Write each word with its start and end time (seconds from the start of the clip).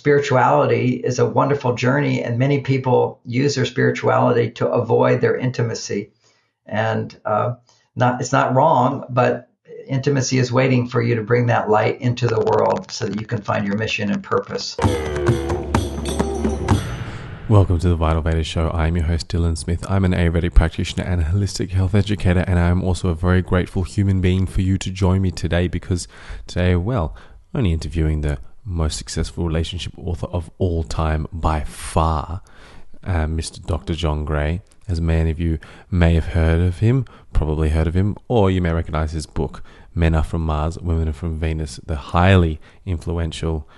spirituality 0.00 0.90
is 0.94 1.18
a 1.18 1.26
wonderful 1.26 1.74
journey, 1.74 2.22
and 2.22 2.38
many 2.38 2.60
people 2.60 3.20
use 3.24 3.56
their 3.56 3.66
spirituality 3.66 4.48
to 4.48 4.68
avoid 4.68 5.20
their 5.20 5.36
intimacy. 5.36 6.12
And 6.66 7.20
uh, 7.24 7.54
not 7.96 8.20
it's 8.20 8.30
not 8.30 8.54
wrong, 8.54 9.04
but 9.10 9.50
intimacy 9.88 10.38
is 10.38 10.52
waiting 10.52 10.88
for 10.88 11.02
you 11.02 11.16
to 11.16 11.24
bring 11.24 11.46
that 11.46 11.68
light 11.68 12.00
into 12.00 12.28
the 12.28 12.38
world 12.38 12.92
so 12.92 13.06
that 13.06 13.20
you 13.20 13.26
can 13.26 13.42
find 13.42 13.66
your 13.66 13.76
mission 13.76 14.08
and 14.08 14.22
purpose. 14.22 14.76
Welcome 17.48 17.80
to 17.80 17.88
the 17.88 17.96
Vital 17.96 18.22
Veda 18.22 18.44
Show. 18.44 18.70
I'm 18.70 18.94
your 18.94 19.06
host, 19.06 19.26
Dylan 19.26 19.58
Smith. 19.58 19.84
I'm 19.90 20.04
an 20.04 20.12
Ayurvedic 20.12 20.54
practitioner 20.54 21.02
and 21.02 21.24
holistic 21.24 21.70
health 21.70 21.96
educator, 21.96 22.44
and 22.46 22.60
I'm 22.60 22.84
also 22.84 23.08
a 23.08 23.16
very 23.16 23.42
grateful 23.42 23.82
human 23.82 24.20
being 24.20 24.46
for 24.46 24.60
you 24.60 24.78
to 24.78 24.92
join 24.92 25.22
me 25.22 25.32
today 25.32 25.66
because 25.66 26.06
today, 26.46 26.76
well, 26.76 27.16
only 27.52 27.72
interviewing 27.72 28.20
the 28.20 28.38
most 28.68 28.98
successful 28.98 29.44
relationship 29.44 29.92
author 29.96 30.26
of 30.26 30.50
all 30.58 30.84
time 30.84 31.26
by 31.32 31.64
far, 31.64 32.42
uh, 33.02 33.24
Mr. 33.24 33.64
Dr. 33.64 33.94
John 33.94 34.24
Gray. 34.24 34.62
As 34.86 35.00
many 35.00 35.30
of 35.30 35.40
you 35.40 35.58
may 35.90 36.14
have 36.14 36.28
heard 36.28 36.60
of 36.60 36.78
him, 36.78 37.04
probably 37.32 37.70
heard 37.70 37.86
of 37.86 37.94
him, 37.94 38.16
or 38.26 38.50
you 38.50 38.60
may 38.60 38.72
recognize 38.72 39.12
his 39.12 39.26
book, 39.26 39.62
Men 39.94 40.14
Are 40.14 40.22
From 40.22 40.46
Mars, 40.46 40.78
Women 40.78 41.08
Are 41.08 41.12
From 41.12 41.38
Venus, 41.38 41.80
the 41.84 41.96
highly 41.96 42.60
influential 42.86 43.68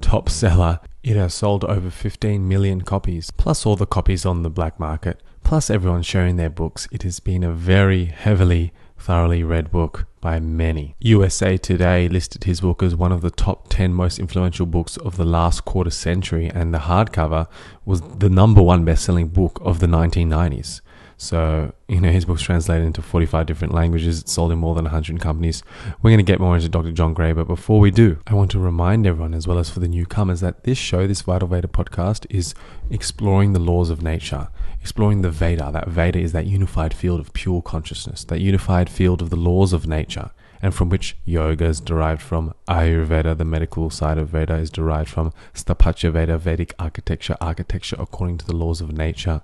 top 0.00 0.28
seller. 0.28 0.80
It 1.02 1.16
has 1.16 1.34
sold 1.34 1.64
over 1.64 1.90
15 1.90 2.46
million 2.46 2.82
copies, 2.82 3.30
plus 3.30 3.66
all 3.66 3.76
the 3.76 3.86
copies 3.86 4.24
on 4.24 4.42
the 4.42 4.50
black 4.50 4.78
market, 4.78 5.20
plus 5.42 5.70
everyone 5.70 6.02
sharing 6.02 6.36
their 6.36 6.50
books. 6.50 6.86
It 6.92 7.02
has 7.02 7.18
been 7.18 7.42
a 7.42 7.52
very 7.52 8.04
heavily 8.04 8.72
thoroughly 8.96 9.42
read 9.42 9.72
book 9.72 10.06
by 10.22 10.40
many. 10.40 10.94
USA 11.00 11.58
Today 11.58 12.08
listed 12.08 12.44
his 12.44 12.62
book 12.62 12.82
as 12.82 12.96
one 12.96 13.12
of 13.12 13.20
the 13.20 13.30
top 13.30 13.68
10 13.68 13.92
most 13.92 14.18
influential 14.18 14.64
books 14.64 14.96
of 14.96 15.18
the 15.18 15.26
last 15.26 15.66
quarter 15.66 15.90
century, 15.90 16.48
and 16.48 16.72
the 16.72 16.78
hardcover 16.78 17.46
was 17.84 18.00
the 18.00 18.30
number 18.30 18.62
one 18.62 18.86
best 18.86 19.04
selling 19.04 19.28
book 19.28 19.60
of 19.62 19.80
the 19.80 19.86
1990s. 19.86 20.80
So, 21.22 21.72
you 21.86 22.00
know, 22.00 22.10
his 22.10 22.24
book's 22.24 22.42
translated 22.42 22.84
into 22.84 23.00
45 23.00 23.46
different 23.46 23.72
languages. 23.72 24.22
It's 24.22 24.32
sold 24.32 24.50
in 24.50 24.58
more 24.58 24.74
than 24.74 24.86
100 24.86 25.20
companies. 25.20 25.62
We're 26.02 26.10
going 26.10 26.18
to 26.18 26.24
get 26.24 26.40
more 26.40 26.56
into 26.56 26.68
Dr. 26.68 26.90
John 26.90 27.14
Gray, 27.14 27.32
but 27.32 27.46
before 27.46 27.78
we 27.78 27.92
do, 27.92 28.18
I 28.26 28.34
want 28.34 28.50
to 28.50 28.58
remind 28.58 29.06
everyone, 29.06 29.32
as 29.32 29.46
well 29.46 29.60
as 29.60 29.70
for 29.70 29.78
the 29.78 29.86
newcomers, 29.86 30.40
that 30.40 30.64
this 30.64 30.78
show, 30.78 31.06
this 31.06 31.22
Vital 31.22 31.46
Veda 31.46 31.68
podcast, 31.68 32.26
is 32.28 32.56
exploring 32.90 33.52
the 33.52 33.60
laws 33.60 33.88
of 33.88 34.02
nature, 34.02 34.48
exploring 34.80 35.22
the 35.22 35.30
Veda. 35.30 35.70
That 35.72 35.86
Veda 35.86 36.18
is 36.18 36.32
that 36.32 36.46
unified 36.46 36.92
field 36.92 37.20
of 37.20 37.32
pure 37.34 37.62
consciousness, 37.62 38.24
that 38.24 38.40
unified 38.40 38.90
field 38.90 39.22
of 39.22 39.30
the 39.30 39.36
laws 39.36 39.72
of 39.72 39.86
nature 39.86 40.32
and 40.62 40.72
from 40.72 40.88
which 40.88 41.16
yoga 41.24 41.64
is 41.64 41.80
derived 41.80 42.22
from, 42.22 42.54
Ayurveda, 42.68 43.36
the 43.36 43.44
medical 43.44 43.90
side 43.90 44.16
of 44.16 44.28
Veda, 44.28 44.54
is 44.54 44.70
derived 44.70 45.10
from, 45.10 45.32
Sthapatya 45.54 46.12
Veda, 46.12 46.38
Vedic 46.38 46.72
architecture, 46.78 47.36
architecture 47.40 47.96
according 47.98 48.38
to 48.38 48.46
the 48.46 48.54
laws 48.54 48.80
of 48.80 48.92
nature, 48.92 49.42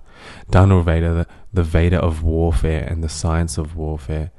Dhanurveda, 0.53 1.25
the, 1.25 1.27
the 1.53 1.65
Veda 1.65 1.99
of 2.01 2.23
warfare 2.23 2.87
and 2.89 3.03
the 3.03 3.09
science 3.09 3.59
of 3.59 3.77
warfare. 3.77 4.31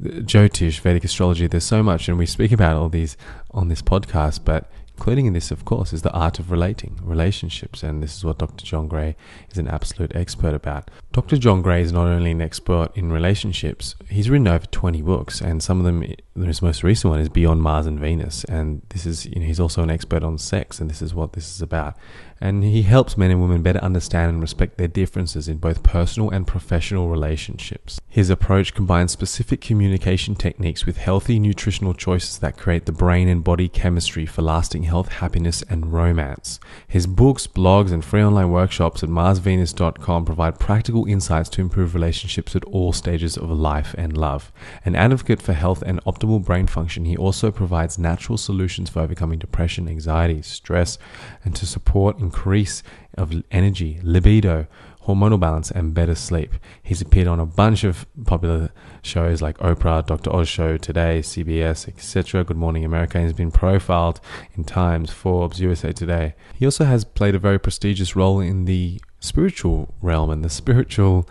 Jyotish, 0.00 0.80
Vedic 0.80 1.04
astrology, 1.04 1.48
there's 1.48 1.64
so 1.64 1.82
much, 1.82 2.08
and 2.08 2.16
we 2.16 2.26
speak 2.26 2.52
about 2.52 2.76
all 2.76 2.88
these 2.88 3.16
on 3.50 3.68
this 3.68 3.82
podcast, 3.82 4.44
but 4.44 4.70
including 4.96 5.26
in 5.26 5.32
this, 5.32 5.50
of 5.50 5.64
course, 5.64 5.92
is 5.92 6.02
the 6.02 6.12
art 6.12 6.38
of 6.38 6.50
relating, 6.50 6.98
relationships, 7.02 7.82
and 7.82 8.02
this 8.02 8.16
is 8.16 8.24
what 8.24 8.38
Dr. 8.38 8.64
John 8.64 8.86
Gray 8.86 9.16
is 9.50 9.58
an 9.58 9.68
absolute 9.68 10.14
expert 10.14 10.54
about. 10.54 10.90
Dr. 11.12 11.36
John 11.36 11.62
Gray 11.62 11.82
is 11.82 11.92
not 11.92 12.06
only 12.06 12.30
an 12.30 12.40
expert 12.40 12.90
in 12.94 13.12
relationships, 13.12 13.96
he's 14.08 14.30
written 14.30 14.48
over 14.48 14.66
20 14.66 15.02
books, 15.02 15.40
and 15.40 15.62
some 15.62 15.78
of 15.78 15.84
them, 15.84 16.04
his 16.46 16.62
most 16.62 16.84
recent 16.84 17.10
one 17.10 17.20
is 17.20 17.28
Beyond 17.28 17.60
Mars 17.60 17.86
and 17.86 17.98
Venus, 17.98 18.44
and 18.44 18.82
this 18.90 19.04
is, 19.04 19.26
you 19.26 19.40
know, 19.40 19.46
he's 19.46 19.60
also 19.60 19.82
an 19.82 19.90
expert 19.90 20.22
on 20.22 20.38
sex, 20.38 20.80
and 20.80 20.88
this 20.88 21.02
is 21.02 21.12
what 21.12 21.32
this 21.32 21.52
is 21.54 21.60
about 21.60 21.96
and 22.44 22.62
he 22.62 22.82
helps 22.82 23.16
men 23.16 23.30
and 23.30 23.40
women 23.40 23.62
better 23.62 23.78
understand 23.78 24.30
and 24.30 24.42
respect 24.42 24.76
their 24.76 24.86
differences 24.86 25.48
in 25.48 25.56
both 25.56 25.82
personal 25.82 26.28
and 26.28 26.46
professional 26.46 27.08
relationships. 27.08 27.98
His 28.06 28.28
approach 28.28 28.74
combines 28.74 29.12
specific 29.12 29.62
communication 29.62 30.34
techniques 30.34 30.84
with 30.84 30.98
healthy 30.98 31.38
nutritional 31.38 31.94
choices 31.94 32.38
that 32.40 32.58
create 32.58 32.84
the 32.84 32.92
brain 32.92 33.28
and 33.28 33.42
body 33.42 33.66
chemistry 33.66 34.26
for 34.26 34.42
lasting 34.42 34.82
health, 34.82 35.08
happiness, 35.08 35.62
and 35.70 35.90
romance. 35.90 36.60
His 36.86 37.06
books, 37.06 37.46
blogs, 37.46 37.92
and 37.92 38.04
free 38.04 38.22
online 38.22 38.50
workshops 38.50 39.02
at 39.02 39.08
marsvenus.com 39.08 40.26
provide 40.26 40.60
practical 40.60 41.06
insights 41.06 41.48
to 41.48 41.62
improve 41.62 41.94
relationships 41.94 42.54
at 42.54 42.64
all 42.66 42.92
stages 42.92 43.38
of 43.38 43.48
life 43.48 43.94
and 43.96 44.18
love. 44.18 44.52
An 44.84 44.94
advocate 44.94 45.40
for 45.40 45.54
health 45.54 45.82
and 45.86 46.04
optimal 46.04 46.44
brain 46.44 46.66
function, 46.66 47.06
he 47.06 47.16
also 47.16 47.50
provides 47.50 47.98
natural 47.98 48.36
solutions 48.36 48.90
for 48.90 49.00
overcoming 49.00 49.38
depression, 49.38 49.88
anxiety, 49.88 50.42
stress, 50.42 50.98
and 51.42 51.56
to 51.56 51.64
support 51.64 52.18
increase 52.34 52.82
of 53.16 53.44
energy, 53.52 54.00
libido, 54.02 54.66
hormonal 55.06 55.38
balance, 55.38 55.70
and 55.70 55.94
better 55.94 56.16
sleep. 56.16 56.50
He's 56.82 57.00
appeared 57.00 57.28
on 57.28 57.38
a 57.38 57.46
bunch 57.46 57.84
of 57.84 58.06
popular 58.24 58.70
shows 59.02 59.40
like 59.40 59.56
Oprah, 59.58 60.04
Dr. 60.04 60.34
Oz 60.34 60.48
Show, 60.48 60.76
Today, 60.76 61.20
CBS, 61.20 61.86
etc. 61.86 62.42
Good 62.42 62.56
Morning 62.56 62.84
America. 62.84 63.20
He's 63.20 63.32
been 63.32 63.52
profiled 63.52 64.20
in 64.54 64.64
Times, 64.64 65.12
Forbes, 65.12 65.60
USA 65.60 65.92
Today. 65.92 66.34
He 66.58 66.64
also 66.64 66.84
has 66.84 67.04
played 67.04 67.36
a 67.36 67.38
very 67.38 67.60
prestigious 67.60 68.16
role 68.16 68.40
in 68.40 68.64
the 68.64 69.00
spiritual 69.20 69.94
realm 70.02 70.30
and 70.30 70.44
the 70.44 70.50
spiritual 70.50 71.28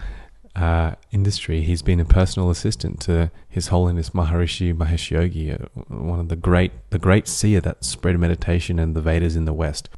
uh, 0.55 0.93
industry. 1.11 1.63
He's 1.63 1.81
been 1.81 1.99
a 1.99 2.05
personal 2.05 2.49
assistant 2.49 3.01
to 3.01 3.29
His 3.49 3.67
Holiness 3.67 4.11
Maharishi 4.11 4.73
Mahesh 4.73 5.11
Yogi, 5.11 5.51
uh, 5.51 5.57
one 5.89 6.21
of 6.21 6.29
the 6.29 6.37
great, 6.37 6.71
the 6.91 6.99
great 6.99 7.27
seer 7.27 7.59
that 7.59 7.83
spread 7.83 8.17
meditation 8.17 8.79
and 8.79 8.95
the 8.95 9.01
Vedas 9.01 9.35
in 9.35 9.43
the 9.43 9.53
West 9.53 9.89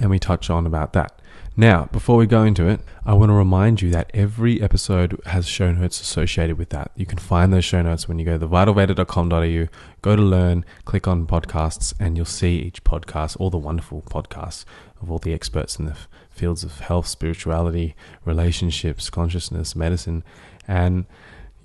and 0.00 0.10
we 0.10 0.18
touch 0.18 0.50
on 0.50 0.66
about 0.66 0.92
that. 0.92 1.20
Now, 1.58 1.88
before 1.90 2.18
we 2.18 2.26
go 2.26 2.42
into 2.42 2.68
it, 2.68 2.80
I 3.06 3.14
want 3.14 3.30
to 3.30 3.34
remind 3.34 3.80
you 3.80 3.88
that 3.90 4.10
every 4.12 4.60
episode 4.60 5.18
has 5.24 5.48
show 5.48 5.72
notes 5.72 6.02
associated 6.02 6.58
with 6.58 6.68
that. 6.68 6.90
You 6.94 7.06
can 7.06 7.16
find 7.16 7.50
those 7.50 7.64
show 7.64 7.80
notes 7.80 8.06
when 8.06 8.18
you 8.18 8.26
go 8.26 8.36
to 8.36 8.46
vitalveda.com.au, 8.46 9.68
go 10.02 10.16
to 10.16 10.22
learn, 10.22 10.66
click 10.84 11.08
on 11.08 11.26
podcasts, 11.26 11.94
and 11.98 12.14
you'll 12.14 12.26
see 12.26 12.58
each 12.58 12.84
podcast, 12.84 13.38
all 13.40 13.48
the 13.48 13.56
wonderful 13.56 14.02
podcasts 14.02 14.66
of 15.00 15.10
all 15.10 15.18
the 15.18 15.32
experts 15.32 15.76
in 15.78 15.86
the 15.86 15.96
fields 16.30 16.62
of 16.62 16.80
health, 16.80 17.06
spirituality, 17.06 17.96
relationships, 18.26 19.08
consciousness, 19.08 19.74
medicine, 19.74 20.24
and 20.68 21.06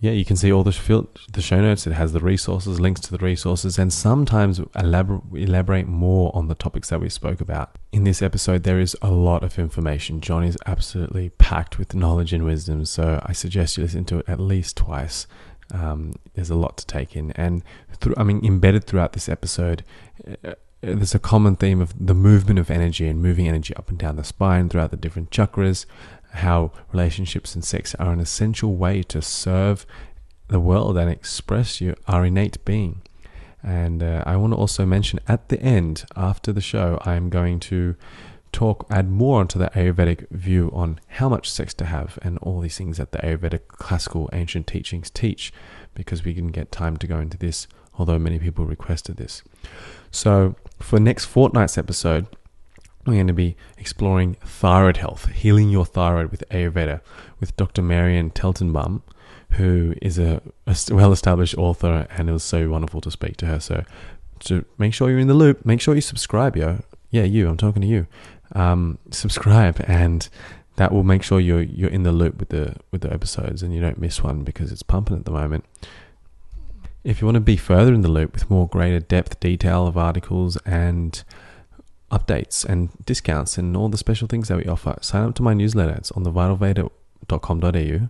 yeah, 0.01 0.11
you 0.11 0.25
can 0.25 0.35
see 0.35 0.51
all 0.51 0.63
the, 0.63 0.71
field, 0.71 1.07
the 1.31 1.43
show 1.43 1.61
notes. 1.61 1.85
It 1.85 1.93
has 1.93 2.11
the 2.11 2.19
resources, 2.19 2.79
links 2.79 3.01
to 3.01 3.11
the 3.11 3.23
resources, 3.23 3.77
and 3.77 3.93
sometimes 3.93 4.59
elaborate, 4.75 5.21
elaborate 5.31 5.87
more 5.87 6.31
on 6.33 6.47
the 6.47 6.55
topics 6.55 6.89
that 6.89 6.99
we 6.99 7.07
spoke 7.07 7.39
about. 7.39 7.77
In 7.91 8.03
this 8.03 8.19
episode, 8.19 8.63
there 8.63 8.79
is 8.79 8.97
a 9.03 9.11
lot 9.11 9.43
of 9.43 9.59
information. 9.59 10.19
John 10.19 10.43
is 10.43 10.57
absolutely 10.65 11.29
packed 11.29 11.77
with 11.77 11.93
knowledge 11.93 12.33
and 12.33 12.43
wisdom, 12.43 12.83
so 12.85 13.21
I 13.27 13.33
suggest 13.33 13.77
you 13.77 13.83
listen 13.83 14.03
to 14.05 14.17
it 14.17 14.25
at 14.27 14.39
least 14.39 14.75
twice. 14.75 15.27
Um, 15.71 16.13
there's 16.33 16.49
a 16.49 16.55
lot 16.55 16.77
to 16.79 16.87
take 16.87 17.15
in, 17.15 17.31
and 17.33 17.61
through, 17.99 18.15
I 18.17 18.23
mean, 18.23 18.43
embedded 18.43 18.85
throughout 18.85 19.13
this 19.13 19.29
episode, 19.29 19.83
uh, 20.43 20.55
there's 20.81 21.13
a 21.13 21.19
common 21.19 21.55
theme 21.55 21.79
of 21.79 21.93
the 22.03 22.15
movement 22.15 22.57
of 22.57 22.71
energy 22.71 23.07
and 23.07 23.21
moving 23.21 23.47
energy 23.47 23.75
up 23.75 23.89
and 23.89 23.99
down 23.99 24.15
the 24.15 24.23
spine 24.23 24.67
throughout 24.67 24.89
the 24.89 24.97
different 24.97 25.29
chakras, 25.29 25.85
how 26.31 26.71
relationships 26.91 27.55
and 27.55 27.63
sex 27.63 27.95
are 27.95 28.11
an 28.11 28.19
essential 28.19 28.75
way 28.75 29.03
to 29.03 29.21
serve 29.21 29.85
the 30.47 30.59
world 30.59 30.97
and 30.97 31.09
express 31.09 31.81
your, 31.81 31.95
our 32.07 32.25
innate 32.25 32.63
being. 32.65 33.01
And 33.63 34.01
uh, 34.01 34.23
I 34.25 34.37
want 34.37 34.53
to 34.53 34.57
also 34.57 34.85
mention 34.85 35.19
at 35.27 35.49
the 35.49 35.59
end, 35.61 36.05
after 36.15 36.51
the 36.51 36.61
show, 36.61 36.99
I 37.03 37.15
am 37.15 37.29
going 37.29 37.59
to 37.61 37.95
talk, 38.51 38.85
add 38.89 39.09
more 39.09 39.39
onto 39.39 39.59
the 39.59 39.69
Ayurvedic 39.75 40.29
view 40.29 40.71
on 40.73 40.99
how 41.07 41.29
much 41.29 41.49
sex 41.49 41.73
to 41.75 41.85
have 41.85 42.17
and 42.21 42.37
all 42.39 42.59
these 42.59 42.77
things 42.77 42.97
that 42.97 43.11
the 43.11 43.19
Ayurvedic 43.19 43.67
classical 43.67 44.29
ancient 44.33 44.67
teachings 44.67 45.09
teach, 45.09 45.53
because 45.93 46.25
we 46.25 46.33
didn't 46.33 46.51
get 46.51 46.71
time 46.71 46.97
to 46.97 47.07
go 47.07 47.19
into 47.19 47.37
this, 47.37 47.67
although 47.97 48.19
many 48.19 48.39
people 48.39 48.65
requested 48.65 49.17
this. 49.17 49.43
So, 50.09 50.55
for 50.79 50.99
next 50.99 51.25
fortnight's 51.25 51.77
episode, 51.77 52.27
we're 53.05 53.15
going 53.15 53.27
to 53.27 53.33
be 53.33 53.55
exploring 53.77 54.35
thyroid 54.45 54.97
health, 54.97 55.29
healing 55.31 55.69
your 55.69 55.85
thyroid 55.85 56.31
with 56.31 56.43
Ayurveda, 56.49 57.01
with 57.39 57.55
Dr. 57.57 57.81
Marianne 57.81 58.31
Teitelbaum, 58.31 59.01
who 59.51 59.95
is 60.01 60.17
a, 60.19 60.41
a 60.67 60.75
well 60.91 61.11
established 61.11 61.57
author, 61.57 62.07
and 62.11 62.29
it 62.29 62.33
was 62.33 62.43
so 62.43 62.69
wonderful 62.69 63.01
to 63.01 63.11
speak 63.11 63.37
to 63.37 63.45
her. 63.47 63.59
So, 63.59 63.83
to 64.41 64.65
make 64.77 64.93
sure 64.93 65.09
you're 65.09 65.19
in 65.19 65.27
the 65.27 65.33
loop, 65.33 65.65
make 65.65 65.81
sure 65.81 65.95
you 65.95 66.01
subscribe, 66.01 66.55
yo. 66.55 66.83
Yeah, 67.09 67.23
you, 67.23 67.49
I'm 67.49 67.57
talking 67.57 67.81
to 67.81 67.87
you. 67.87 68.07
Um, 68.53 68.97
subscribe, 69.09 69.83
and 69.87 70.27
that 70.75 70.91
will 70.91 71.03
make 71.03 71.23
sure 71.23 71.39
you're 71.39 71.61
you're 71.61 71.89
in 71.89 72.03
the 72.03 72.11
loop 72.11 72.39
with 72.39 72.49
the 72.49 72.75
with 72.91 73.01
the 73.01 73.11
episodes, 73.11 73.63
and 73.63 73.73
you 73.73 73.81
don't 73.81 73.99
miss 73.99 74.23
one 74.23 74.43
because 74.43 74.71
it's 74.71 74.83
pumping 74.83 75.17
at 75.17 75.25
the 75.25 75.31
moment. 75.31 75.65
If 77.03 77.19
you 77.19 77.25
want 77.25 77.35
to 77.35 77.41
be 77.41 77.57
further 77.57 77.93
in 77.93 78.01
the 78.01 78.11
loop 78.11 78.33
with 78.33 78.49
more 78.49 78.67
greater 78.67 78.99
depth, 78.99 79.39
detail 79.39 79.87
of 79.87 79.97
articles 79.97 80.57
and 80.65 81.23
updates 82.11 82.65
and 82.65 82.89
discounts 83.05 83.57
and 83.57 83.75
all 83.75 83.89
the 83.89 83.97
special 83.97 84.27
things 84.27 84.47
that 84.49 84.57
we 84.57 84.65
offer, 84.65 84.97
sign 85.01 85.23
up 85.23 85.35
to 85.35 85.43
my 85.43 85.53
newsletter. 85.53 85.93
It's 85.93 86.11
on 86.11 86.23
the 86.23 86.31
vitalveda.com.au 86.31 88.09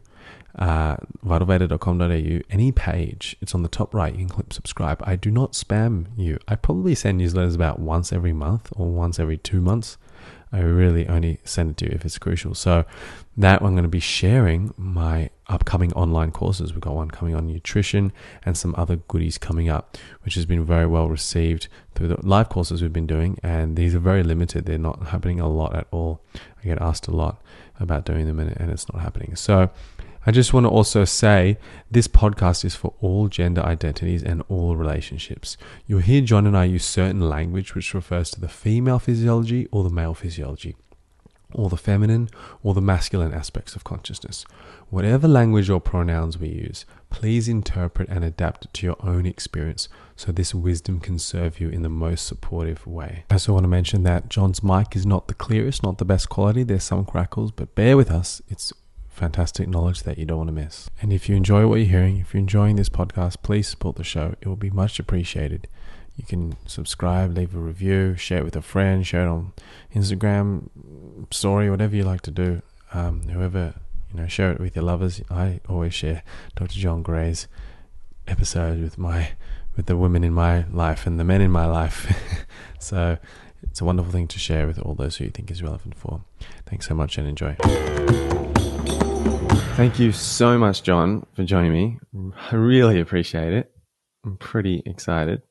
uh, 0.57 0.97
vitalveda.com.au, 1.25 2.41
any 2.49 2.71
page, 2.71 3.37
it's 3.41 3.55
on 3.55 3.63
the 3.63 3.69
top 3.69 3.93
right. 3.93 4.13
You 4.13 4.19
can 4.19 4.29
click 4.29 4.53
subscribe. 4.53 5.01
I 5.05 5.15
do 5.15 5.31
not 5.31 5.53
spam 5.53 6.07
you. 6.17 6.39
I 6.47 6.55
probably 6.55 6.95
send 6.95 7.21
newsletters 7.21 7.55
about 7.55 7.79
once 7.79 8.11
every 8.11 8.33
month 8.33 8.71
or 8.75 8.87
once 8.87 9.19
every 9.19 9.37
two 9.37 9.61
months. 9.61 9.97
I 10.51 10.59
really 10.59 11.07
only 11.07 11.39
send 11.45 11.71
it 11.71 11.77
to 11.77 11.85
you 11.85 11.91
if 11.93 12.03
it's 12.03 12.17
crucial. 12.17 12.53
So 12.53 12.85
that 13.37 13.61
I'm 13.61 13.71
going 13.71 13.83
to 13.83 13.89
be 13.89 13.99
sharing 13.99 14.73
my 14.77 15.29
upcoming 15.47 15.93
online 15.93 16.31
courses. 16.31 16.73
We've 16.73 16.81
got 16.81 16.95
one 16.95 17.09
coming 17.09 17.33
on 17.33 17.47
nutrition 17.47 18.11
and 18.43 18.57
some 18.57 18.75
other 18.77 18.97
goodies 18.97 19.37
coming 19.37 19.69
up, 19.69 19.97
which 20.23 20.35
has 20.35 20.45
been 20.45 20.65
very 20.65 20.85
well 20.85 21.07
received 21.07 21.67
through 21.95 22.09
the 22.09 22.25
live 22.25 22.49
courses 22.49 22.81
we've 22.81 22.91
been 22.91 23.07
doing. 23.07 23.37
And 23.41 23.77
these 23.77 23.95
are 23.95 23.99
very 23.99 24.23
limited. 24.23 24.65
They're 24.65 24.77
not 24.77 25.07
happening 25.07 25.39
a 25.39 25.49
lot 25.49 25.75
at 25.75 25.87
all. 25.91 26.21
I 26.35 26.67
get 26.67 26.81
asked 26.81 27.07
a 27.07 27.15
lot 27.15 27.41
about 27.79 28.05
doing 28.05 28.27
them 28.27 28.39
and, 28.39 28.69
it's 28.69 28.91
not 28.91 29.01
happening. 29.01 29.35
So 29.35 29.69
I 30.25 30.31
just 30.31 30.53
want 30.53 30.65
to 30.65 30.69
also 30.69 31.03
say 31.03 31.57
this 31.89 32.07
podcast 32.07 32.63
is 32.63 32.75
for 32.75 32.93
all 33.01 33.27
gender 33.27 33.61
identities 33.63 34.23
and 34.23 34.43
all 34.49 34.75
relationships. 34.75 35.57
You'll 35.87 36.01
hear 36.01 36.21
John 36.21 36.45
and 36.45 36.55
I 36.55 36.65
use 36.65 36.85
certain 36.85 37.27
language 37.27 37.73
which 37.73 37.93
refers 37.93 38.29
to 38.31 38.41
the 38.41 38.47
female 38.47 38.99
physiology 38.99 39.67
or 39.71 39.83
the 39.83 39.89
male 39.89 40.13
physiology, 40.13 40.75
or 41.53 41.69
the 41.69 41.77
feminine 41.77 42.29
or 42.63 42.73
the 42.73 42.81
masculine 42.81 43.33
aspects 43.33 43.75
of 43.75 43.83
consciousness. 43.83 44.45
Whatever 44.89 45.27
language 45.27 45.69
or 45.69 45.79
pronouns 45.79 46.37
we 46.37 46.49
use, 46.49 46.85
please 47.09 47.47
interpret 47.47 48.09
and 48.09 48.23
adapt 48.23 48.65
it 48.65 48.73
to 48.75 48.85
your 48.85 48.97
own 48.99 49.25
experience 49.25 49.87
so 50.15 50.31
this 50.31 50.53
wisdom 50.53 50.99
can 50.99 51.17
serve 51.17 51.59
you 51.59 51.69
in 51.69 51.81
the 51.81 51.89
most 51.89 52.27
supportive 52.27 52.85
way. 52.85 53.25
I 53.29 53.35
also 53.35 53.53
want 53.53 53.63
to 53.63 53.69
mention 53.69 54.03
that 54.03 54.29
John's 54.29 54.61
mic 54.61 54.95
is 54.95 55.05
not 55.05 55.27
the 55.27 55.33
clearest, 55.33 55.83
not 55.83 55.97
the 55.97 56.05
best 56.05 56.29
quality. 56.29 56.63
There's 56.63 56.83
some 56.83 57.05
crackles, 57.05 57.51
but 57.51 57.75
bear 57.75 57.97
with 57.97 58.11
us. 58.11 58.41
It's 58.47 58.73
fantastic 59.07 59.67
knowledge 59.67 60.03
that 60.03 60.17
you 60.17 60.25
don't 60.25 60.37
want 60.37 60.47
to 60.47 60.53
miss. 60.53 60.89
And 61.01 61.13
if 61.13 61.29
you 61.29 61.35
enjoy 61.35 61.67
what 61.67 61.75
you're 61.75 61.87
hearing, 61.87 62.17
if 62.17 62.33
you're 62.33 62.39
enjoying 62.39 62.75
this 62.75 62.89
podcast, 62.89 63.43
please 63.43 63.67
support 63.67 63.95
the 63.97 64.03
show. 64.03 64.35
It 64.41 64.47
will 64.47 64.55
be 64.55 64.69
much 64.69 64.99
appreciated. 64.99 65.67
You 66.15 66.25
can 66.25 66.57
subscribe, 66.65 67.35
leave 67.35 67.55
a 67.55 67.59
review, 67.59 68.15
share 68.15 68.39
it 68.39 68.45
with 68.45 68.55
a 68.55 68.61
friend, 68.61 69.05
share 69.05 69.23
it 69.23 69.29
on 69.29 69.53
Instagram, 69.95 70.69
story, 71.29 71.69
whatever 71.69 71.95
you 71.95 72.03
like 72.03 72.21
to 72.21 72.31
do. 72.31 72.61
Um, 72.93 73.23
whoever, 73.23 73.73
you 74.13 74.21
know, 74.21 74.27
share 74.27 74.51
it 74.51 74.59
with 74.59 74.75
your 74.75 74.83
lovers. 74.85 75.21
I 75.29 75.61
always 75.69 75.93
share 75.93 76.23
Dr. 76.55 76.79
John 76.79 77.03
Gray's 77.03 77.47
episodes 78.27 78.81
with 78.81 78.97
my 78.97 79.31
with 79.75 79.85
the 79.85 79.95
women 79.95 80.23
in 80.23 80.33
my 80.33 80.65
life 80.67 81.07
and 81.07 81.19
the 81.19 81.23
men 81.23 81.41
in 81.41 81.51
my 81.51 81.65
life. 81.65 82.11
so 82.79 83.17
it's 83.63 83.79
a 83.79 83.85
wonderful 83.85 84.11
thing 84.11 84.27
to 84.27 84.39
share 84.39 84.67
with 84.67 84.79
all 84.79 84.95
those 84.95 85.17
who 85.17 85.25
you 85.25 85.29
think 85.29 85.49
is 85.49 85.63
relevant 85.63 85.95
for. 85.95 86.21
Thanks 86.65 86.87
so 86.87 86.95
much 86.95 87.17
and 87.17 87.27
enjoy. 87.27 87.55
Thank 89.75 89.99
you 89.99 90.11
so 90.11 90.57
much, 90.57 90.83
John, 90.83 91.25
for 91.33 91.43
joining 91.43 91.71
me. 91.71 91.99
I 92.51 92.55
really 92.55 92.99
appreciate 92.99 93.53
it. 93.53 93.71
I'm 94.25 94.37
pretty 94.37 94.83
excited. 94.85 95.41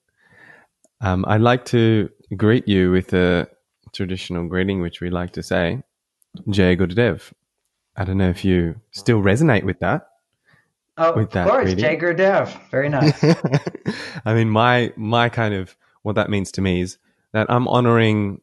Um, 1.00 1.24
I'd 1.26 1.40
like 1.40 1.64
to 1.66 2.10
greet 2.36 2.68
you 2.68 2.90
with 2.90 3.12
a 3.14 3.48
traditional 3.92 4.46
greeting, 4.46 4.80
which 4.80 5.00
we 5.00 5.10
like 5.10 5.32
to 5.32 5.42
say, 5.42 5.82
Jay 6.48 6.76
Gurudev. 6.76 7.32
I 7.96 8.04
don't 8.04 8.18
know 8.18 8.30
if 8.30 8.44
you 8.44 8.80
still 8.92 9.20
resonate 9.20 9.64
with 9.64 9.80
that. 9.80 10.08
Oh, 10.96 11.14
with 11.16 11.30
that 11.30 11.46
of 11.46 11.50
course, 11.50 11.64
greeting. 11.64 11.84
Jay 11.84 11.96
Gurudev. 11.96 12.70
Very 12.70 12.88
nice. 12.88 13.22
I 14.24 14.34
mean, 14.34 14.50
my 14.50 14.92
my 14.96 15.28
kind 15.28 15.54
of 15.54 15.76
what 16.02 16.14
that 16.14 16.30
means 16.30 16.52
to 16.52 16.60
me 16.60 16.82
is 16.82 16.98
that 17.32 17.50
I'm 17.50 17.68
honoring, 17.68 18.40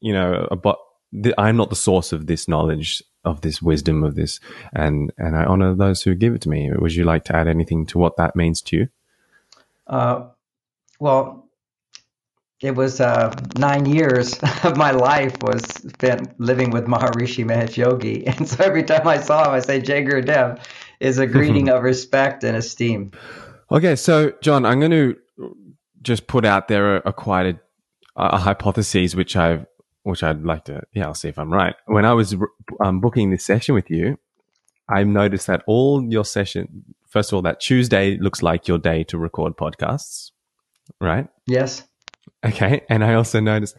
you 0.00 0.12
know, 0.12 0.48
but 0.62 0.78
I'm 1.38 1.56
not 1.56 1.70
the 1.70 1.76
source 1.76 2.12
of 2.12 2.26
this 2.26 2.48
knowledge 2.48 3.02
of 3.24 3.40
this 3.40 3.60
wisdom 3.60 4.04
of 4.04 4.14
this 4.14 4.38
and 4.72 5.12
and 5.18 5.36
I 5.36 5.44
honor 5.44 5.74
those 5.74 6.02
who 6.02 6.14
give 6.14 6.34
it 6.34 6.42
to 6.42 6.48
me. 6.48 6.70
Would 6.72 6.94
you 6.94 7.04
like 7.04 7.24
to 7.24 7.36
add 7.36 7.48
anything 7.48 7.86
to 7.86 7.98
what 7.98 8.16
that 8.16 8.36
means 8.36 8.62
to 8.62 8.76
you? 8.76 8.88
Uh, 9.86 10.28
well, 10.98 11.45
it 12.62 12.74
was 12.74 13.00
uh, 13.00 13.34
nine 13.58 13.86
years 13.86 14.38
of 14.64 14.76
my 14.76 14.90
life 14.90 15.36
was 15.42 15.62
spent 15.64 16.38
living 16.40 16.70
with 16.70 16.86
Maharishi 16.86 17.44
Mahesh 17.44 17.76
Yogi, 17.76 18.26
and 18.26 18.48
so 18.48 18.64
every 18.64 18.82
time 18.82 19.06
I 19.06 19.20
saw 19.20 19.44
him, 19.44 19.52
I 19.52 19.60
say 19.60 19.80
Jay 19.80 20.04
Gurudev 20.04 20.62
is 21.00 21.18
a 21.18 21.26
greeting 21.36 21.68
of 21.68 21.82
respect 21.82 22.44
and 22.44 22.56
esteem. 22.56 23.12
Okay, 23.70 23.96
so 23.96 24.32
John, 24.42 24.64
I'm 24.64 24.78
going 24.78 24.92
to 24.92 25.16
just 26.02 26.26
put 26.26 26.44
out 26.44 26.68
there 26.68 26.98
a, 26.98 27.02
a 27.06 27.12
quite 27.12 27.46
a, 27.46 27.58
a 28.16 28.38
hypothesis 28.38 29.14
which 29.14 29.36
I've 29.36 29.66
which 30.04 30.22
I'd 30.22 30.44
like 30.44 30.66
to, 30.66 30.82
yeah, 30.92 31.06
I'll 31.06 31.14
see 31.14 31.28
if 31.28 31.36
I'm 31.36 31.52
right. 31.52 31.74
When 31.86 32.04
I 32.04 32.12
was 32.12 32.36
um, 32.78 33.00
booking 33.00 33.30
this 33.30 33.44
session 33.44 33.74
with 33.74 33.90
you, 33.90 34.16
I 34.88 35.02
noticed 35.02 35.48
that 35.48 35.64
all 35.66 36.00
your 36.00 36.24
session, 36.24 36.84
first 37.08 37.32
of 37.32 37.36
all, 37.36 37.42
that 37.42 37.58
Tuesday 37.58 38.16
looks 38.16 38.40
like 38.40 38.68
your 38.68 38.78
day 38.78 39.02
to 39.02 39.18
record 39.18 39.56
podcasts, 39.56 40.30
right? 41.00 41.26
Yes. 41.48 41.82
Okay. 42.46 42.82
And 42.88 43.04
I 43.04 43.14
also 43.14 43.40
noticed 43.40 43.76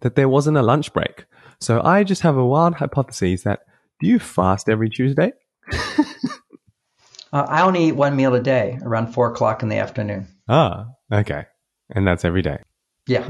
that 0.00 0.14
there 0.14 0.28
wasn't 0.28 0.56
a 0.56 0.62
lunch 0.62 0.92
break. 0.92 1.24
So 1.60 1.80
I 1.82 2.04
just 2.04 2.22
have 2.22 2.36
a 2.36 2.46
wild 2.46 2.74
hypothesis 2.74 3.42
that 3.42 3.60
do 4.00 4.06
you 4.06 4.18
fast 4.18 4.68
every 4.68 4.88
Tuesday? 4.88 5.32
uh, 5.72 6.04
I 7.32 7.62
only 7.62 7.84
eat 7.84 7.92
one 7.92 8.16
meal 8.16 8.34
a 8.34 8.40
day 8.40 8.78
around 8.82 9.08
four 9.12 9.30
o'clock 9.30 9.62
in 9.62 9.68
the 9.68 9.76
afternoon. 9.76 10.26
Ah, 10.48 10.86
okay. 11.12 11.44
And 11.90 12.06
that's 12.06 12.24
every 12.24 12.42
day. 12.42 12.58
Yeah. 13.06 13.28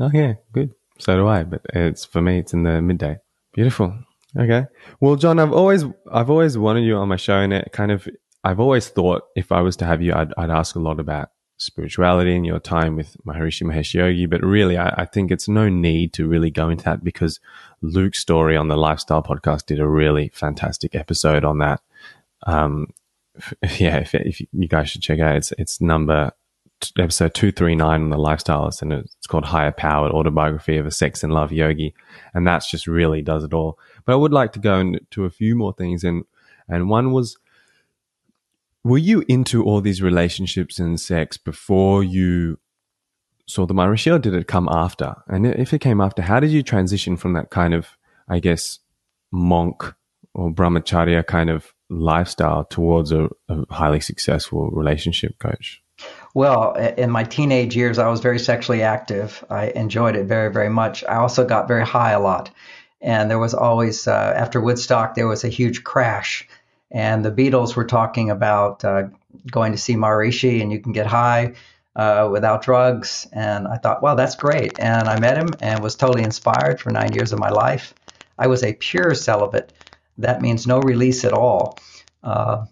Okay, 0.00 0.38
good. 0.52 0.74
So 0.98 1.16
do 1.16 1.28
I, 1.28 1.44
but 1.44 1.62
it's 1.74 2.04
for 2.04 2.22
me, 2.22 2.38
it's 2.38 2.52
in 2.52 2.62
the 2.62 2.80
midday. 2.80 3.18
Beautiful. 3.52 3.98
Okay. 4.38 4.64
Well, 5.00 5.16
John, 5.16 5.38
I've 5.38 5.52
always, 5.52 5.84
I've 6.10 6.30
always 6.30 6.56
wanted 6.56 6.84
you 6.84 6.96
on 6.96 7.08
my 7.08 7.16
show 7.16 7.36
and 7.36 7.52
it 7.52 7.70
kind 7.72 7.92
of, 7.92 8.08
I've 8.44 8.60
always 8.60 8.88
thought 8.88 9.24
if 9.36 9.52
I 9.52 9.60
was 9.60 9.76
to 9.76 9.84
have 9.84 10.00
you, 10.00 10.14
I'd, 10.14 10.32
I'd 10.38 10.50
ask 10.50 10.74
a 10.74 10.80
lot 10.80 10.98
about 10.98 11.28
spirituality 11.62 12.34
and 12.34 12.46
your 12.46 12.60
time 12.60 12.96
with 12.96 13.16
Maharishi 13.26 13.62
Mahesh 13.62 13.94
Yogi. 13.94 14.26
But 14.26 14.42
really, 14.42 14.76
I, 14.76 14.94
I, 14.98 15.04
think 15.04 15.30
it's 15.30 15.48
no 15.48 15.68
need 15.68 16.12
to 16.14 16.26
really 16.26 16.50
go 16.50 16.68
into 16.68 16.84
that 16.84 17.04
because 17.04 17.40
Luke 17.80 18.14
Storey 18.14 18.56
on 18.56 18.68
the 18.68 18.76
Life 18.76 19.00
Stylist 19.00 19.28
podcast 19.28 19.66
did 19.66 19.80
a 19.80 19.88
really 19.88 20.28
fantastic 20.34 20.94
episode 20.94 21.44
on 21.44 21.58
that. 21.58 21.80
Um, 22.46 22.92
yeah, 23.78 23.98
if, 23.98 24.14
if 24.14 24.40
you 24.40 24.68
guys 24.68 24.90
should 24.90 25.02
check 25.02 25.20
out, 25.20 25.36
it's, 25.36 25.52
it's 25.58 25.80
number 25.80 26.32
episode 26.98 27.34
239 27.34 28.02
on 28.02 28.10
the 28.10 28.18
Life 28.18 28.40
Stylist 28.40 28.82
and 28.82 28.92
it's 28.92 29.26
called 29.28 29.44
higher 29.44 29.70
powered 29.70 30.10
autobiography 30.10 30.76
of 30.78 30.86
a 30.86 30.90
sex 30.90 31.22
and 31.22 31.32
love 31.32 31.52
yogi 31.52 31.94
and 32.34 32.44
that's 32.44 32.68
just 32.68 32.88
really 32.88 33.22
does 33.22 33.44
it 33.44 33.54
all 33.54 33.78
but 34.04 34.12
i 34.12 34.16
would 34.16 34.32
like 34.32 34.52
to 34.52 34.58
go 34.58 34.80
into 34.80 35.24
a 35.24 35.30
few 35.30 35.54
more 35.54 35.72
things 35.72 36.02
and 36.02 36.24
and 36.68 36.90
one 36.90 37.12
was 37.12 37.36
were 38.84 38.98
you 38.98 39.24
into 39.28 39.64
all 39.64 39.80
these 39.80 40.02
relationships 40.02 40.78
and 40.78 41.00
sex 41.00 41.36
before 41.36 42.02
you 42.02 42.58
saw 43.46 43.66
the 43.66 43.74
Maharishi 43.74 44.20
did 44.20 44.34
it 44.34 44.46
come 44.46 44.68
after 44.70 45.14
and 45.28 45.46
if 45.46 45.72
it 45.72 45.80
came 45.80 46.00
after 46.00 46.22
how 46.22 46.40
did 46.40 46.50
you 46.50 46.62
transition 46.62 47.16
from 47.16 47.32
that 47.32 47.50
kind 47.50 47.74
of 47.74 47.96
i 48.28 48.38
guess 48.38 48.78
monk 49.30 49.94
or 50.34 50.50
brahmacharya 50.50 51.26
kind 51.26 51.50
of 51.50 51.74
lifestyle 51.90 52.64
towards 52.64 53.12
a, 53.12 53.28
a 53.48 53.64
highly 53.74 54.00
successful 54.00 54.70
relationship 54.70 55.38
coach 55.38 55.82
well, 56.34 56.72
in 56.74 57.10
my 57.10 57.24
teenage 57.24 57.76
years, 57.76 57.98
I 57.98 58.08
was 58.08 58.20
very 58.20 58.38
sexually 58.38 58.82
active. 58.82 59.44
I 59.50 59.68
enjoyed 59.68 60.16
it 60.16 60.24
very, 60.24 60.50
very 60.50 60.70
much. 60.70 61.04
I 61.04 61.16
also 61.16 61.44
got 61.44 61.68
very 61.68 61.84
high 61.84 62.12
a 62.12 62.20
lot. 62.20 62.50
And 63.00 63.30
there 63.30 63.38
was 63.38 63.52
always, 63.52 64.06
uh, 64.06 64.32
after 64.36 64.60
Woodstock, 64.60 65.14
there 65.14 65.26
was 65.26 65.44
a 65.44 65.48
huge 65.48 65.84
crash. 65.84 66.48
And 66.92 67.24
the 67.24 67.32
Beatles 67.32 67.74
were 67.74 67.86
talking 67.86 68.30
about 68.30 68.84
uh, 68.84 69.04
going 69.50 69.72
to 69.72 69.78
see 69.78 69.94
Maharishi 69.94 70.60
and 70.60 70.70
you 70.70 70.78
can 70.78 70.92
get 70.92 71.06
high 71.06 71.54
uh, 71.96 72.28
without 72.30 72.62
drugs. 72.62 73.26
And 73.32 73.66
I 73.66 73.78
thought, 73.78 74.02
well, 74.02 74.14
that's 74.14 74.36
great. 74.36 74.78
And 74.78 75.08
I 75.08 75.18
met 75.18 75.38
him 75.38 75.48
and 75.60 75.82
was 75.82 75.96
totally 75.96 76.22
inspired 76.22 76.80
for 76.80 76.90
nine 76.90 77.12
years 77.14 77.32
of 77.32 77.38
my 77.38 77.48
life. 77.48 77.94
I 78.38 78.46
was 78.46 78.62
a 78.62 78.74
pure 78.74 79.14
celibate. 79.14 79.72
That 80.18 80.42
means 80.42 80.66
no 80.66 80.80
release 80.80 81.24
at 81.24 81.32
all. 81.32 81.78
Uh, 82.22 82.66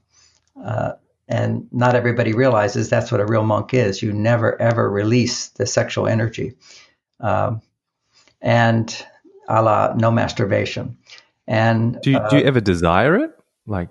uh, 0.62 0.92
and 1.26 1.68
not 1.72 1.94
everybody 1.94 2.32
realizes 2.32 2.90
that's 2.90 3.10
what 3.10 3.20
a 3.20 3.26
real 3.26 3.44
monk 3.44 3.72
is. 3.72 4.02
You 4.02 4.12
never 4.12 4.60
ever 4.60 4.90
release 4.90 5.48
the 5.48 5.64
sexual 5.64 6.06
energy. 6.06 6.56
Um, 7.20 7.62
and 8.42 9.06
a 9.48 9.62
la 9.62 9.94
no 9.94 10.10
masturbation. 10.10 10.98
And 11.46 12.00
do 12.02 12.10
you, 12.10 12.18
uh, 12.18 12.28
do 12.28 12.36
you 12.38 12.44
ever 12.44 12.60
desire 12.60 13.16
it? 13.16 13.30
Like, 13.66 13.88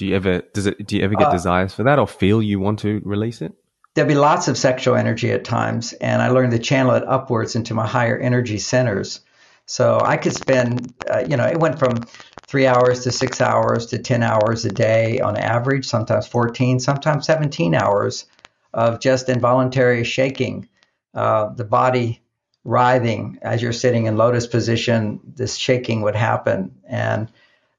do 0.00 0.06
you 0.06 0.16
ever 0.16 0.40
does 0.54 0.66
it? 0.66 0.86
Do 0.86 0.96
you 0.96 1.04
ever 1.04 1.14
get 1.14 1.26
uh, 1.26 1.30
desires 1.32 1.74
for 1.74 1.82
that, 1.82 1.98
or 1.98 2.06
feel 2.06 2.42
you 2.42 2.58
want 2.58 2.78
to 2.78 3.02
release 3.04 3.42
it? 3.42 3.52
There'll 3.94 4.08
be 4.08 4.14
lots 4.14 4.48
of 4.48 4.56
sexual 4.56 4.96
energy 4.96 5.30
at 5.30 5.44
times, 5.44 5.92
and 5.92 6.22
I 6.22 6.30
learned 6.30 6.52
to 6.52 6.58
channel 6.58 6.94
it 6.94 7.04
upwards 7.06 7.54
into 7.54 7.74
my 7.74 7.86
higher 7.86 8.16
energy 8.16 8.56
centers. 8.56 9.20
So 9.66 10.00
I 10.02 10.16
could 10.16 10.32
spend, 10.32 10.94
uh, 11.12 11.24
you 11.28 11.36
know, 11.36 11.44
it 11.44 11.60
went 11.60 11.78
from 11.78 12.06
three 12.46 12.66
hours 12.66 13.00
to 13.00 13.12
six 13.12 13.42
hours 13.42 13.84
to 13.86 13.98
10 13.98 14.22
hours 14.22 14.64
a 14.64 14.70
day 14.70 15.20
on 15.20 15.36
average, 15.36 15.86
sometimes 15.86 16.26
14, 16.26 16.80
sometimes 16.80 17.26
17 17.26 17.74
hours 17.74 18.24
of 18.72 19.00
just 19.00 19.28
involuntary 19.28 20.02
shaking, 20.02 20.66
uh, 21.12 21.50
the 21.50 21.64
body 21.64 22.22
writhing 22.64 23.38
as 23.42 23.60
you're 23.60 23.72
sitting 23.74 24.06
in 24.06 24.16
lotus 24.16 24.46
position. 24.46 25.20
This 25.22 25.56
shaking 25.56 26.00
would 26.00 26.16
happen. 26.16 26.74
And 26.88 27.30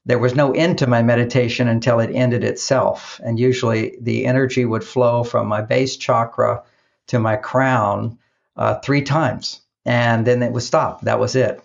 there 0.04 0.18
was 0.18 0.34
no 0.34 0.52
end 0.52 0.78
to 0.78 0.86
my 0.86 1.02
meditation 1.02 1.68
until 1.68 2.00
it 2.00 2.10
ended 2.12 2.44
itself. 2.44 3.20
And 3.24 3.38
usually 3.38 3.96
the 4.00 4.26
energy 4.26 4.64
would 4.64 4.84
flow 4.84 5.22
from 5.24 5.46
my 5.46 5.62
base 5.62 5.96
chakra 5.96 6.62
to 7.08 7.18
my 7.20 7.36
crown 7.36 8.18
uh, 8.56 8.80
three 8.80 9.02
times, 9.02 9.60
and 9.84 10.26
then 10.26 10.42
it 10.42 10.52
would 10.52 10.62
stop. 10.62 11.02
That 11.02 11.20
was 11.20 11.36
it. 11.36 11.62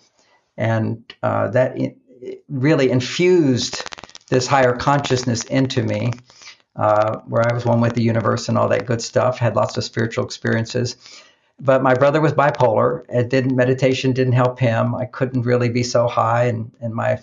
And 0.56 1.02
uh, 1.22 1.48
that 1.48 1.76
really 2.48 2.90
infused 2.90 3.84
this 4.28 4.46
higher 4.46 4.76
consciousness 4.76 5.44
into 5.44 5.82
me, 5.82 6.12
uh, 6.76 7.18
where 7.28 7.42
I 7.42 7.52
was 7.52 7.64
one 7.64 7.80
with 7.80 7.94
the 7.94 8.02
universe 8.02 8.48
and 8.48 8.58
all 8.58 8.68
that 8.68 8.86
good 8.86 9.00
stuff, 9.00 9.38
had 9.38 9.56
lots 9.56 9.76
of 9.76 9.84
spiritual 9.84 10.24
experiences. 10.24 10.96
But 11.60 11.82
my 11.82 11.94
brother 11.94 12.20
was 12.20 12.32
bipolar. 12.32 13.04
It 13.08 13.30
didn't 13.30 13.56
meditation 13.56 14.12
didn't 14.12 14.34
help 14.34 14.58
him. 14.60 14.94
I 14.94 15.06
couldn't 15.06 15.42
really 15.42 15.68
be 15.68 15.82
so 15.82 16.06
high 16.06 16.44
and, 16.44 16.70
in 16.80 16.94
my 16.94 17.20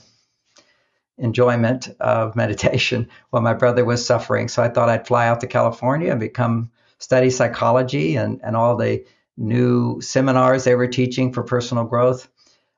enjoyment 1.17 1.89
of 1.99 2.35
meditation 2.35 3.09
while 3.29 3.41
my 3.41 3.53
brother 3.53 3.85
was 3.85 4.05
suffering. 4.05 4.47
So 4.47 4.63
I 4.63 4.69
thought 4.69 4.89
I'd 4.89 5.07
fly 5.07 5.27
out 5.27 5.41
to 5.41 5.47
California 5.47 6.11
and 6.11 6.19
become 6.19 6.71
study 6.99 7.29
psychology 7.29 8.15
and, 8.15 8.39
and 8.43 8.55
all 8.55 8.75
the 8.75 9.05
new 9.37 9.99
seminars 10.01 10.63
they 10.63 10.75
were 10.75 10.87
teaching 10.87 11.33
for 11.33 11.43
personal 11.43 11.83
growth. 11.83 12.27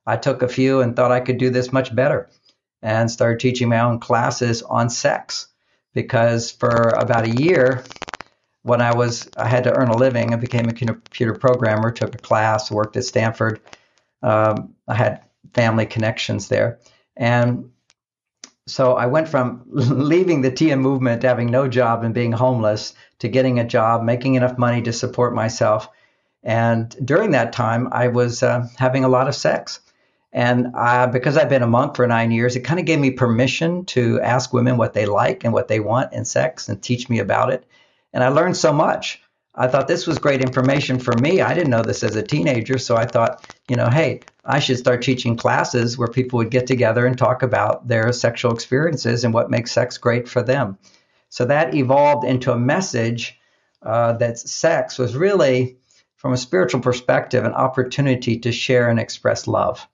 I 0.06 0.18
took 0.18 0.42
a 0.42 0.48
few 0.48 0.82
and 0.82 0.96
thought 0.96 1.12
I 1.12 1.20
could 1.20 1.38
do 1.38 1.50
this 1.50 1.72
much 1.72 1.94
better 1.94 2.30
and 2.82 3.12
started 3.12 3.40
teaching 3.40 3.70
my 3.70 3.80
own 3.80 4.00
classes 4.00 4.62
on 4.64 4.90
sex 4.90 5.48
because 5.94 6.52
for 6.52 6.92
about 6.92 7.26
a 7.26 7.30
year 7.30 7.84
when 8.64 8.82
I 8.82 8.94
was 8.94 9.32
I 9.36 9.48
had 9.48 9.64
to 9.66 9.74
earn 9.74 9.90
a 9.90 9.98
living 9.98 10.34
I 10.34 10.38
became 10.38 10.70
a 10.70 10.74
computer 10.74 11.34
programmer 11.34 11.92
took 11.92 12.14
a 12.14 12.20
class 12.20 12.72
worked 12.72 12.98
at 12.98 13.06
Stanford 13.06 13.62
um, 14.22 14.76
I 14.88 14.96
had 14.96 15.24
family 15.54 15.86
connections 15.86 16.48
there 16.48 16.80
and 17.16 17.72
so 18.68 18.94
I 18.94 19.06
went 19.08 19.28
from 19.28 19.64
leaving 19.70 20.42
the 20.42 20.52
TM 20.52 20.80
movement 20.80 21.24
having 21.24 21.50
no 21.50 21.68
job 21.68 22.04
and 22.04 22.14
being 22.14 22.32
homeless 22.32 22.94
to 23.20 23.28
getting 23.28 23.60
a 23.60 23.68
job, 23.68 24.04
making 24.04 24.36
enough 24.36 24.58
money 24.58 24.82
to 24.84 24.94
support 24.94 25.34
myself. 25.34 25.90
And 26.44 26.96
during 27.04 27.32
that 27.32 27.54
time, 27.54 27.90
I 27.92 28.10
was 28.10 28.44
uh, 28.44 28.68
having 28.78 29.04
a 29.04 29.10
lot 29.10 29.28
of 29.28 29.36
sex. 29.36 29.80
And 30.34 30.76
I, 30.76 31.08
because 31.08 31.38
I've 31.38 31.50
been 31.50 31.64
a 31.64 31.68
monk 31.68 31.96
for 31.96 32.06
nine 32.06 32.32
years, 32.32 32.56
it 32.56 32.62
kind 32.62 32.80
of 32.80 32.86
gave 32.86 33.00
me 33.00 33.12
permission 33.12 33.86
to 33.86 34.22
ask 34.22 34.54
women 34.54 34.78
what 34.78 34.94
they 34.94 35.06
like 35.06 35.44
and 35.44 35.54
what 35.54 35.68
they 35.68 35.80
want 35.80 36.14
in 36.14 36.26
sex 36.26 36.70
and 36.70 36.82
teach 36.82 37.10
me 37.10 37.20
about 37.20 37.52
it. 37.52 37.66
And 38.14 38.24
I 38.24 38.28
learned 38.28 38.58
so 38.58 38.72
much. 38.72 39.22
I 39.56 39.68
thought 39.68 39.88
this 39.88 40.06
was 40.06 40.20
great 40.20 40.42
information 40.42 41.00
for 41.00 41.14
me. 41.18 41.42
I 41.42 41.54
didn't 41.54 41.72
know 41.72 41.82
this 41.82 42.04
as 42.04 42.16
a 42.16 42.22
teenager. 42.22 42.78
So 42.78 42.96
I 42.96 43.06
thought, 43.06 43.56
you 43.68 43.76
know, 43.76 43.90
hey, 43.90 44.22
I 44.48 44.60
should 44.60 44.78
start 44.78 45.02
teaching 45.02 45.36
classes 45.36 45.98
where 45.98 46.08
people 46.08 46.38
would 46.38 46.52
get 46.52 46.68
together 46.68 47.06
and 47.06 47.18
talk 47.18 47.44
about 47.44 47.88
their 47.88 48.12
sexual 48.14 48.54
experiences 48.54 49.24
and 49.24 49.34
what 49.34 49.52
makes 49.52 49.72
sex 49.72 49.98
great 49.98 50.28
for 50.28 50.42
them. 50.42 50.78
So 51.30 51.46
that 51.46 51.76
evolved 51.76 52.26
into 52.26 52.52
a 52.52 52.58
message 52.58 53.38
uh, 53.84 54.14
that 54.14 54.40
sex 54.40 54.98
was 54.98 55.16
really, 55.16 55.78
from 56.16 56.34
a 56.34 56.38
spiritual 56.38 56.80
perspective, 56.80 57.44
an 57.44 57.52
opportunity 57.52 58.40
to 58.40 58.52
share 58.52 58.90
and 58.90 59.00
express 59.00 59.48
love. 59.48 59.86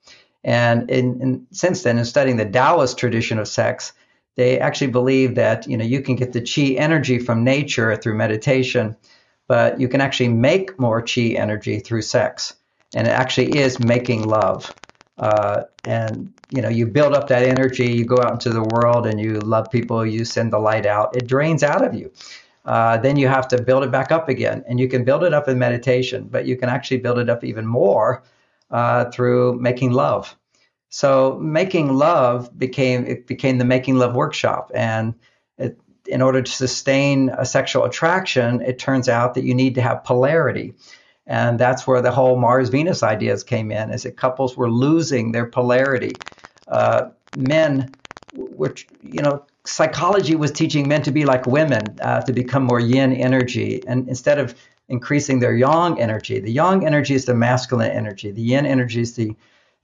And 0.44 0.90
in, 0.90 1.20
in, 1.20 1.46
since 1.50 1.82
then, 1.82 1.98
in 1.98 2.04
studying 2.04 2.36
the 2.36 2.44
Taoist 2.44 2.96
tradition 2.96 3.38
of 3.38 3.48
sex, 3.48 3.92
they 4.36 4.60
actually 4.60 4.92
believe 4.92 5.34
that 5.34 5.66
you 5.68 5.76
know 5.76 5.84
you 5.84 6.00
can 6.00 6.16
get 6.16 6.32
the 6.32 6.40
chi 6.40 6.74
energy 6.80 7.18
from 7.18 7.44
nature 7.44 7.96
through 7.96 8.14
meditation 8.14 8.96
but 9.46 9.80
you 9.80 9.88
can 9.88 10.00
actually 10.00 10.28
make 10.28 10.78
more 10.78 11.02
chi 11.02 11.34
energy 11.36 11.80
through 11.80 12.02
sex. 12.02 12.54
And 12.94 13.06
it 13.06 13.10
actually 13.10 13.56
is 13.56 13.78
making 13.78 14.26
love. 14.26 14.74
Uh, 15.18 15.62
and 15.84 16.32
you 16.50 16.62
know, 16.62 16.68
you 16.68 16.86
build 16.86 17.14
up 17.14 17.28
that 17.28 17.42
energy, 17.42 17.88
you 17.88 18.04
go 18.04 18.20
out 18.20 18.32
into 18.32 18.52
the 18.52 18.62
world 18.62 19.06
and 19.06 19.20
you 19.20 19.42
love 19.42 19.70
people, 19.70 20.06
you 20.06 20.24
send 20.24 20.52
the 20.52 20.58
light 20.58 20.86
out, 20.86 21.14
it 21.16 21.26
drains 21.26 21.62
out 21.62 21.84
of 21.84 21.94
you. 21.94 22.12
Uh, 22.64 22.96
then 22.98 23.16
you 23.16 23.28
have 23.28 23.48
to 23.48 23.58
build 23.58 23.84
it 23.84 23.90
back 23.90 24.10
up 24.10 24.28
again. 24.28 24.64
And 24.66 24.80
you 24.80 24.88
can 24.88 25.04
build 25.04 25.24
it 25.24 25.34
up 25.34 25.48
in 25.48 25.58
meditation, 25.58 26.28
but 26.30 26.46
you 26.46 26.56
can 26.56 26.68
actually 26.68 26.98
build 26.98 27.18
it 27.18 27.28
up 27.28 27.44
even 27.44 27.66
more 27.66 28.22
uh, 28.70 29.10
through 29.10 29.58
making 29.60 29.92
love. 29.92 30.36
So 30.88 31.38
making 31.40 31.92
love 31.92 32.56
became 32.56 33.04
it 33.04 33.26
became 33.26 33.58
the 33.58 33.64
making 33.64 33.96
love 33.96 34.14
workshop, 34.14 34.70
and 34.72 35.14
it, 35.58 35.76
in 36.06 36.22
order 36.22 36.40
to 36.40 36.50
sustain 36.52 37.30
a 37.30 37.44
sexual 37.44 37.84
attraction, 37.84 38.62
it 38.62 38.78
turns 38.78 39.08
out 39.08 39.34
that 39.34 39.42
you 39.42 39.54
need 39.54 39.74
to 39.74 39.82
have 39.82 40.04
polarity. 40.04 40.74
And 41.26 41.58
that's 41.58 41.86
where 41.86 42.02
the 42.02 42.10
whole 42.10 42.36
Mars 42.36 42.68
Venus 42.68 43.02
ideas 43.02 43.42
came 43.44 43.70
in, 43.72 43.90
is 43.90 44.02
that 44.02 44.16
couples 44.16 44.56
were 44.56 44.70
losing 44.70 45.32
their 45.32 45.46
polarity. 45.46 46.20
Uh, 46.68 47.10
men, 47.32 47.94
which, 48.32 48.88
you 49.00 49.22
know, 49.22 49.44
psychology 49.64 50.36
was 50.36 50.52
teaching 50.52 50.86
men 50.86 51.02
to 51.02 51.10
be 51.10 51.24
like 51.24 51.46
women, 51.46 51.98
uh, 52.02 52.20
to 52.22 52.32
become 52.32 52.62
more 52.62 52.80
yin 52.80 53.12
energy. 53.12 53.82
And 53.86 54.08
instead 54.08 54.38
of 54.38 54.54
increasing 54.88 55.40
their 55.40 55.54
yang 55.54 55.98
energy, 56.00 56.40
the 56.40 56.52
yang 56.52 56.86
energy 56.86 57.14
is 57.14 57.24
the 57.24 57.34
masculine 57.34 57.90
energy, 57.90 58.30
the 58.30 58.42
yin 58.42 58.66
energy 58.66 59.00
is 59.00 59.16
the 59.16 59.34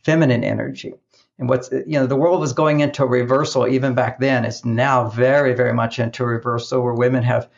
feminine 0.03 0.45
energy 0.45 0.95
and 1.41 1.49
what's 1.49 1.73
you 1.73 1.99
know 1.99 2.07
the 2.07 2.15
world 2.15 2.39
was 2.39 2.53
going 2.53 2.81
into 2.81 3.05
reversal 3.05 3.67
even 3.67 3.95
back 3.95 4.21
then 4.21 4.45
it's 4.45 4.65
now 4.65 5.09
very 5.09 5.55
very 5.55 5.73
much 5.73 5.99
into 5.99 6.25
reversal 6.25 6.83
where 6.83 6.95
women 6.95 7.25
have 7.25 7.49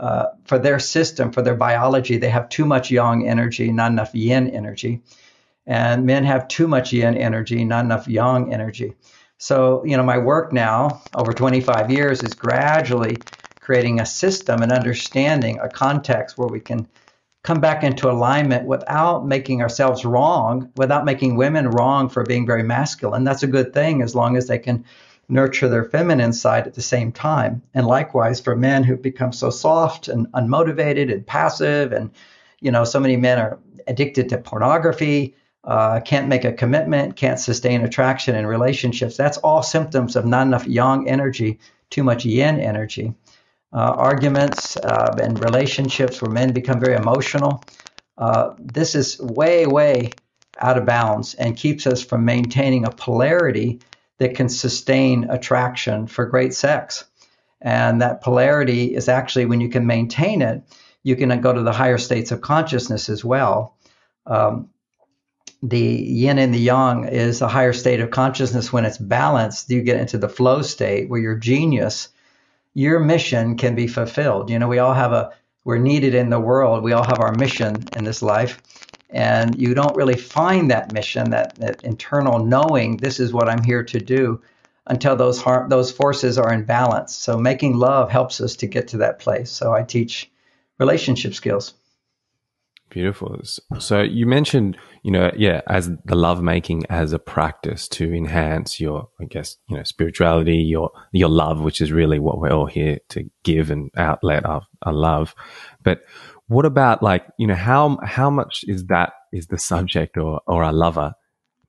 uh, 0.00 0.26
for 0.44 0.58
their 0.58 0.78
system 0.78 1.30
for 1.30 1.42
their 1.42 1.54
biology 1.54 2.16
they 2.16 2.30
have 2.30 2.48
too 2.48 2.64
much 2.64 2.90
yang 2.90 3.28
energy 3.28 3.70
not 3.70 3.92
enough 3.92 4.14
yin 4.14 4.48
energy 4.50 5.02
and 5.66 6.06
men 6.06 6.24
have 6.24 6.48
too 6.48 6.66
much 6.66 6.92
yin 6.92 7.16
energy 7.16 7.64
not 7.64 7.84
enough 7.84 8.08
yang 8.08 8.52
energy 8.52 8.94
so 9.36 9.84
you 9.84 9.96
know 9.96 10.02
my 10.02 10.18
work 10.18 10.52
now 10.52 11.02
over 11.14 11.34
25 11.34 11.90
years 11.90 12.22
is 12.22 12.34
gradually 12.34 13.24
creating 13.60 14.00
a 14.00 14.06
system 14.06 14.62
and 14.62 14.72
understanding 14.72 15.60
a 15.60 15.68
context 15.68 16.38
where 16.38 16.48
we 16.48 16.60
can 16.60 16.88
come 17.42 17.60
back 17.60 17.84
into 17.84 18.10
alignment 18.10 18.66
without 18.66 19.26
making 19.26 19.62
ourselves 19.62 20.04
wrong, 20.04 20.70
without 20.74 21.04
making 21.04 21.36
women 21.36 21.68
wrong 21.68 22.08
for 22.08 22.24
being 22.24 22.46
very 22.46 22.62
masculine. 22.62 23.24
That's 23.24 23.42
a 23.42 23.46
good 23.46 23.72
thing 23.72 24.02
as 24.02 24.14
long 24.14 24.36
as 24.36 24.46
they 24.46 24.58
can 24.58 24.84
nurture 25.30 25.68
their 25.68 25.84
feminine 25.84 26.32
side 26.32 26.66
at 26.66 26.74
the 26.74 26.82
same 26.82 27.12
time. 27.12 27.62
And 27.74 27.86
likewise 27.86 28.40
for 28.40 28.56
men 28.56 28.84
who 28.84 28.96
become 28.96 29.32
so 29.32 29.50
soft 29.50 30.08
and 30.08 30.26
unmotivated 30.32 31.12
and 31.12 31.26
passive, 31.26 31.92
and 31.92 32.10
you 32.60 32.70
know, 32.70 32.84
so 32.84 33.00
many 33.00 33.16
men 33.16 33.38
are 33.38 33.58
addicted 33.86 34.28
to 34.28 34.38
pornography, 34.38 35.34
uh, 35.64 36.00
can't 36.00 36.28
make 36.28 36.44
a 36.44 36.52
commitment, 36.52 37.16
can't 37.16 37.38
sustain 37.38 37.82
attraction 37.82 38.34
in 38.34 38.46
relationships. 38.46 39.16
That's 39.16 39.38
all 39.38 39.62
symptoms 39.62 40.16
of 40.16 40.24
not 40.24 40.46
enough 40.46 40.66
yang 40.66 41.08
energy, 41.08 41.58
too 41.90 42.04
much 42.04 42.24
yin 42.24 42.60
energy 42.60 43.14
uh, 43.72 43.94
arguments 43.96 44.76
uh, 44.76 45.16
and 45.22 45.42
relationships 45.42 46.20
where 46.20 46.30
men 46.30 46.52
become 46.52 46.80
very 46.80 46.96
emotional. 46.96 47.62
Uh, 48.18 48.54
this 48.58 48.94
is 48.94 49.20
way, 49.20 49.66
way 49.66 50.10
out 50.58 50.76
of 50.76 50.84
bounds 50.84 51.34
and 51.34 51.56
keeps 51.56 51.86
us 51.86 52.02
from 52.02 52.24
maintaining 52.24 52.84
a 52.84 52.90
polarity 52.90 53.80
that 54.20 54.36
can 54.36 54.48
sustain 54.48 55.28
attraction 55.28 56.06
for 56.06 56.26
great 56.26 56.54
sex. 56.54 57.04
And 57.60 58.00
that 58.00 58.22
polarity 58.22 58.94
is 58.94 59.08
actually, 59.08 59.46
when 59.46 59.60
you 59.60 59.68
can 59.68 59.86
maintain 59.86 60.40
it, 60.40 60.62
you 61.02 61.16
can 61.16 61.40
go 61.40 61.52
to 61.52 61.62
the 61.62 61.72
higher 61.72 61.98
states 61.98 62.30
of 62.30 62.40
consciousness 62.40 63.08
as 63.08 63.24
well. 63.24 63.76
Um, 64.26 64.68
the 65.62 65.78
yin 65.78 66.38
and 66.38 66.54
the 66.54 66.58
yang 66.58 67.04
is 67.04 67.42
a 67.42 67.48
higher 67.48 67.72
state 67.72 68.00
of 68.00 68.10
consciousness 68.10 68.72
when 68.72 68.84
it's 68.84 68.98
balanced. 68.98 69.68
You 69.68 69.82
get 69.82 70.00
into 70.00 70.18
the 70.18 70.28
flow 70.28 70.62
state 70.62 71.10
where 71.10 71.20
your 71.20 71.36
genius 71.36 72.08
your 72.74 73.00
mission 73.00 73.56
can 73.56 73.74
be 73.74 73.86
fulfilled. 73.86 74.50
You 74.50 74.58
know, 74.58 74.68
we 74.68 74.78
all 74.78 74.94
have 74.94 75.12
a, 75.12 75.32
we're 75.64 75.78
needed 75.78 76.14
in 76.14 76.30
the 76.30 76.40
world. 76.40 76.82
We 76.82 76.92
all 76.92 77.04
have 77.04 77.20
our 77.20 77.34
mission 77.34 77.84
in 77.96 78.04
this 78.04 78.22
life. 78.22 78.60
And 79.12 79.60
you 79.60 79.74
don't 79.74 79.96
really 79.96 80.16
find 80.16 80.70
that 80.70 80.92
mission, 80.92 81.30
that, 81.30 81.56
that 81.56 81.82
internal 81.82 82.44
knowing, 82.44 82.98
this 82.98 83.18
is 83.18 83.32
what 83.32 83.48
I'm 83.48 83.62
here 83.62 83.82
to 83.82 83.98
do, 83.98 84.40
until 84.86 85.16
those 85.16 85.42
har- 85.42 85.68
those 85.68 85.90
forces 85.90 86.38
are 86.38 86.52
in 86.52 86.64
balance. 86.64 87.14
So 87.14 87.36
making 87.36 87.76
love 87.76 88.10
helps 88.10 88.40
us 88.40 88.56
to 88.56 88.66
get 88.66 88.88
to 88.88 88.98
that 88.98 89.18
place. 89.18 89.50
So 89.50 89.72
I 89.72 89.82
teach 89.82 90.30
relationship 90.78 91.34
skills. 91.34 91.74
Beautiful. 92.88 93.40
So 93.78 94.02
you 94.02 94.26
mentioned, 94.26 94.76
you 95.04 95.12
know, 95.12 95.30
yeah, 95.36 95.60
as 95.68 95.90
the 96.06 96.16
love 96.16 96.42
making 96.42 96.86
as 96.90 97.12
a 97.12 97.20
practice 97.20 97.86
to 97.88 98.12
enhance 98.12 98.80
your, 98.80 99.08
I 99.20 99.26
guess, 99.26 99.58
you 99.68 99.76
know, 99.76 99.84
spirituality, 99.84 100.56
your 100.56 100.90
your 101.12 101.28
love, 101.28 101.60
which 101.60 101.80
is 101.80 101.92
really 101.92 102.18
what 102.18 102.40
we're 102.40 102.50
all 102.52 102.66
here 102.66 102.98
to 103.10 103.30
give 103.44 103.70
and 103.70 103.92
outlet 103.96 104.44
our, 104.44 104.62
our 104.82 104.92
love. 104.92 105.36
But 105.84 106.02
what 106.50 106.66
about 106.66 107.00
like, 107.00 107.24
you 107.38 107.46
know, 107.46 107.54
how 107.54 107.96
how 108.02 108.28
much 108.28 108.64
is 108.66 108.86
that 108.86 109.12
is 109.32 109.46
the 109.46 109.58
subject 109.58 110.16
or 110.16 110.40
or 110.48 110.64
our 110.64 110.72
lover 110.72 111.14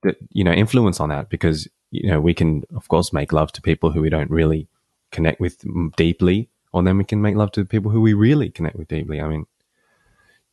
that 0.01 0.17
you 0.31 0.43
know 0.43 0.51
influence 0.51 0.99
on 0.99 1.09
that? 1.09 1.29
Because 1.29 1.67
you 1.91 2.09
know 2.09 2.19
we 2.19 2.33
can 2.33 2.63
of 2.75 2.87
course 2.87 3.13
make 3.13 3.31
love 3.31 3.51
to 3.51 3.61
people 3.61 3.91
who 3.91 4.01
we 4.01 4.09
don't 4.09 4.31
really 4.31 4.67
connect 5.11 5.39
with 5.39 5.63
deeply, 5.95 6.49
or 6.73 6.81
then 6.81 6.97
we 6.97 7.03
can 7.03 7.21
make 7.21 7.35
love 7.35 7.51
to 7.51 7.63
people 7.63 7.91
who 7.91 8.01
we 8.01 8.13
really 8.13 8.49
connect 8.49 8.75
with 8.75 8.87
deeply. 8.87 9.21
I 9.21 9.27
mean 9.27 9.45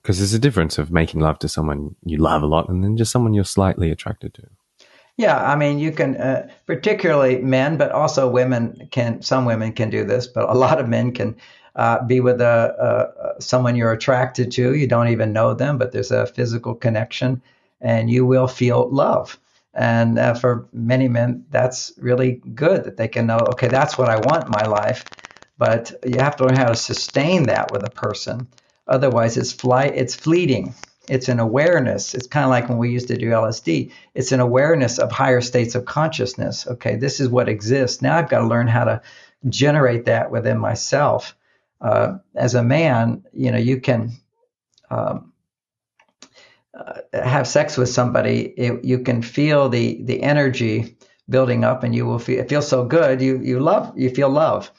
because 0.03 0.19
there's 0.19 0.35
a 0.35 0.39
difference 0.39 0.77
of 0.77 0.91
making 0.91 1.21
love 1.21 1.39
to 1.39 1.49
someone 1.49 1.97
you 2.05 2.19
love 2.19 2.43
a 2.43 2.47
lot 2.47 2.69
and 2.69 2.85
then 2.85 2.99
just 2.99 3.11
someone 3.11 3.33
you're 3.33 3.45
slightly 3.45 3.91
attracted 3.91 4.35
to. 4.35 4.43
Yeah, 5.17 5.43
I 5.43 5.57
mean, 5.57 5.81
you 5.81 5.91
can, 5.91 6.17
uh, 6.17 6.49
particularly 6.65 7.39
men, 7.43 7.77
but 7.77 7.91
also 7.91 8.29
women 8.31 8.89
can. 8.93 9.21
Some 9.21 9.47
women 9.47 9.73
can 9.73 9.91
do 9.91 10.05
this, 10.05 10.29
but 10.29 10.49
a 10.49 10.55
lot 10.55 10.79
of 10.79 10.89
men 10.89 11.11
can 11.11 11.37
uh, 11.77 12.05
be 12.05 12.21
with 12.21 12.41
a, 12.41 13.37
a, 13.39 13.41
someone 13.41 13.77
you're 13.77 13.93
attracted 13.93 14.53
to. 14.53 14.75
You 14.75 14.87
don't 14.87 15.09
even 15.09 15.33
know 15.33 15.55
them, 15.55 15.79
but 15.79 15.93
there's 15.93 16.11
a 16.11 16.27
physical 16.27 16.75
connection, 16.75 17.43
and 17.81 18.11
you 18.11 18.27
will 18.27 18.49
feel 18.49 18.89
love. 18.91 19.39
And 19.75 20.19
uh, 20.19 20.35
for 20.35 20.67
many 20.73 21.09
men, 21.09 21.45
that's 21.51 21.93
really 21.99 22.43
good 22.55 22.85
that 22.85 22.97
they 22.97 23.09
can 23.09 23.27
know, 23.27 23.39
okay, 23.51 23.69
that's 23.69 23.97
what 23.97 24.09
I 24.09 24.17
want 24.17 24.47
in 24.47 24.51
my 24.51 24.67
life. 24.67 25.07
But 25.57 25.93
you 26.05 26.19
have 26.19 26.37
to 26.37 26.45
learn 26.47 26.57
how 26.57 26.69
to 26.69 26.77
sustain 26.77 27.47
that 27.47 27.71
with 27.71 27.85
a 27.85 27.91
person. 27.91 28.49
Otherwise, 28.87 29.37
it's 29.37 29.53
flight, 29.53 29.93
it's 29.95 30.15
fleeting. 30.15 30.75
It's 31.09 31.29
an 31.29 31.41
awareness. 31.41 32.15
It's 32.15 32.27
kind 32.27 32.45
of 32.45 32.51
like 32.51 32.69
when 32.69 32.79
we 32.79 32.91
used 32.91 33.09
to 33.09 33.17
do 33.17 33.31
LSD. 33.31 33.93
It's 34.15 34.33
an 34.33 34.41
awareness 34.41 34.99
of 34.99 35.11
higher 35.11 35.41
states 35.41 35.75
of 35.75 35.85
consciousness. 35.85 36.67
Okay, 36.67 36.97
this 36.97 37.19
is 37.21 37.29
what 37.29 37.49
exists. 37.49 38.03
Now 38.03 38.19
I've 38.19 38.29
got 38.29 38.41
to 38.41 38.47
learn 38.47 38.67
how 38.67 38.85
to 38.85 39.03
generate 39.49 40.05
that 40.05 40.31
within 40.31 40.59
myself. 40.59 41.35
Uh, 41.81 42.19
as 42.35 42.55
a 42.55 42.63
man, 42.63 43.25
you 43.33 43.51
know, 43.51 43.59
you 43.59 43.81
can 43.81 44.13
um, 44.91 45.33
uh, 46.75 47.01
have 47.13 47.47
sex 47.47 47.77
with 47.77 47.89
somebody. 47.89 48.41
It, 48.57 48.85
you 48.85 49.01
can 49.01 49.23
feel 49.23 49.69
the 49.69 50.03
the 50.03 50.23
energy 50.23 50.97
building 51.29 51.65
up, 51.65 51.83
and 51.85 51.95
you 51.95 52.07
will 52.07 52.19
feel 52.19 52.41
it 52.41 52.49
feels 52.49 52.69
so 52.69 52.85
good. 52.85 53.21
You 53.21 53.39
you 53.43 53.61
love 53.61 53.93
you 53.97 54.11
feel 54.11 54.31
love. 54.31 54.71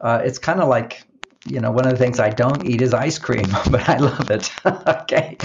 Uh, 0.00 0.20
it's 0.24 0.38
kind 0.38 0.60
of 0.60 0.68
like 0.68 1.04
you 1.46 1.60
know, 1.60 1.70
one 1.70 1.86
of 1.86 1.92
the 1.92 1.98
things 1.98 2.20
I 2.20 2.30
don't 2.30 2.64
eat 2.66 2.82
is 2.82 2.94
ice 2.94 3.18
cream, 3.18 3.46
but 3.70 3.88
I 3.88 3.98
love 3.98 4.30
it. 4.30 4.50
okay. 4.66 5.36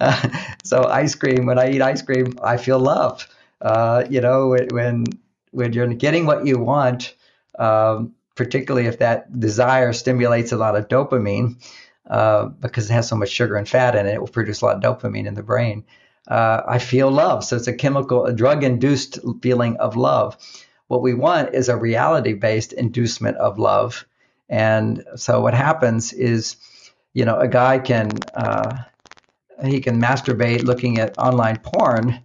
uh, 0.00 0.28
so 0.64 0.84
ice 0.84 1.14
cream, 1.14 1.46
when 1.46 1.58
I 1.58 1.70
eat 1.70 1.82
ice 1.82 2.02
cream, 2.02 2.34
I 2.42 2.56
feel 2.56 2.78
love. 2.78 3.26
Uh, 3.60 4.04
you 4.08 4.20
know, 4.20 4.48
when, 4.70 5.04
when 5.50 5.72
you're 5.72 5.86
getting 5.94 6.26
what 6.26 6.46
you 6.46 6.58
want, 6.58 7.14
um, 7.58 8.14
particularly 8.38 8.86
if 8.86 9.00
that 9.00 9.38
desire 9.38 9.92
stimulates 9.92 10.52
a 10.52 10.56
lot 10.56 10.76
of 10.76 10.88
dopamine, 10.88 11.56
uh, 12.08 12.46
because 12.46 12.88
it 12.88 12.94
has 12.94 13.06
so 13.06 13.16
much 13.16 13.28
sugar 13.28 13.56
and 13.56 13.68
fat 13.68 13.94
in 13.94 14.06
it, 14.06 14.14
it 14.14 14.20
will 14.20 14.28
produce 14.28 14.62
a 14.62 14.64
lot 14.64 14.76
of 14.76 14.82
dopamine 14.82 15.26
in 15.26 15.34
the 15.34 15.42
brain. 15.42 15.84
Uh, 16.26 16.62
I 16.66 16.78
feel 16.78 17.10
love. 17.10 17.44
So 17.44 17.56
it's 17.56 17.68
a 17.68 17.74
chemical, 17.74 18.24
a 18.24 18.32
drug 18.32 18.64
induced 18.64 19.18
feeling 19.42 19.76
of 19.76 19.96
love. 19.96 20.38
What 20.86 21.02
we 21.02 21.12
want 21.12 21.54
is 21.54 21.68
a 21.68 21.76
reality 21.76 22.32
based 22.32 22.72
inducement 22.72 23.36
of 23.36 23.58
love 23.58 24.06
and 24.48 25.04
so 25.16 25.40
what 25.40 25.54
happens 25.54 26.12
is, 26.12 26.56
you 27.12 27.24
know, 27.24 27.38
a 27.38 27.48
guy 27.48 27.78
can 27.78 28.24
uh, 28.34 28.78
he 29.62 29.80
can 29.80 30.00
masturbate 30.00 30.64
looking 30.64 30.98
at 30.98 31.18
online 31.18 31.58
porn, 31.58 32.22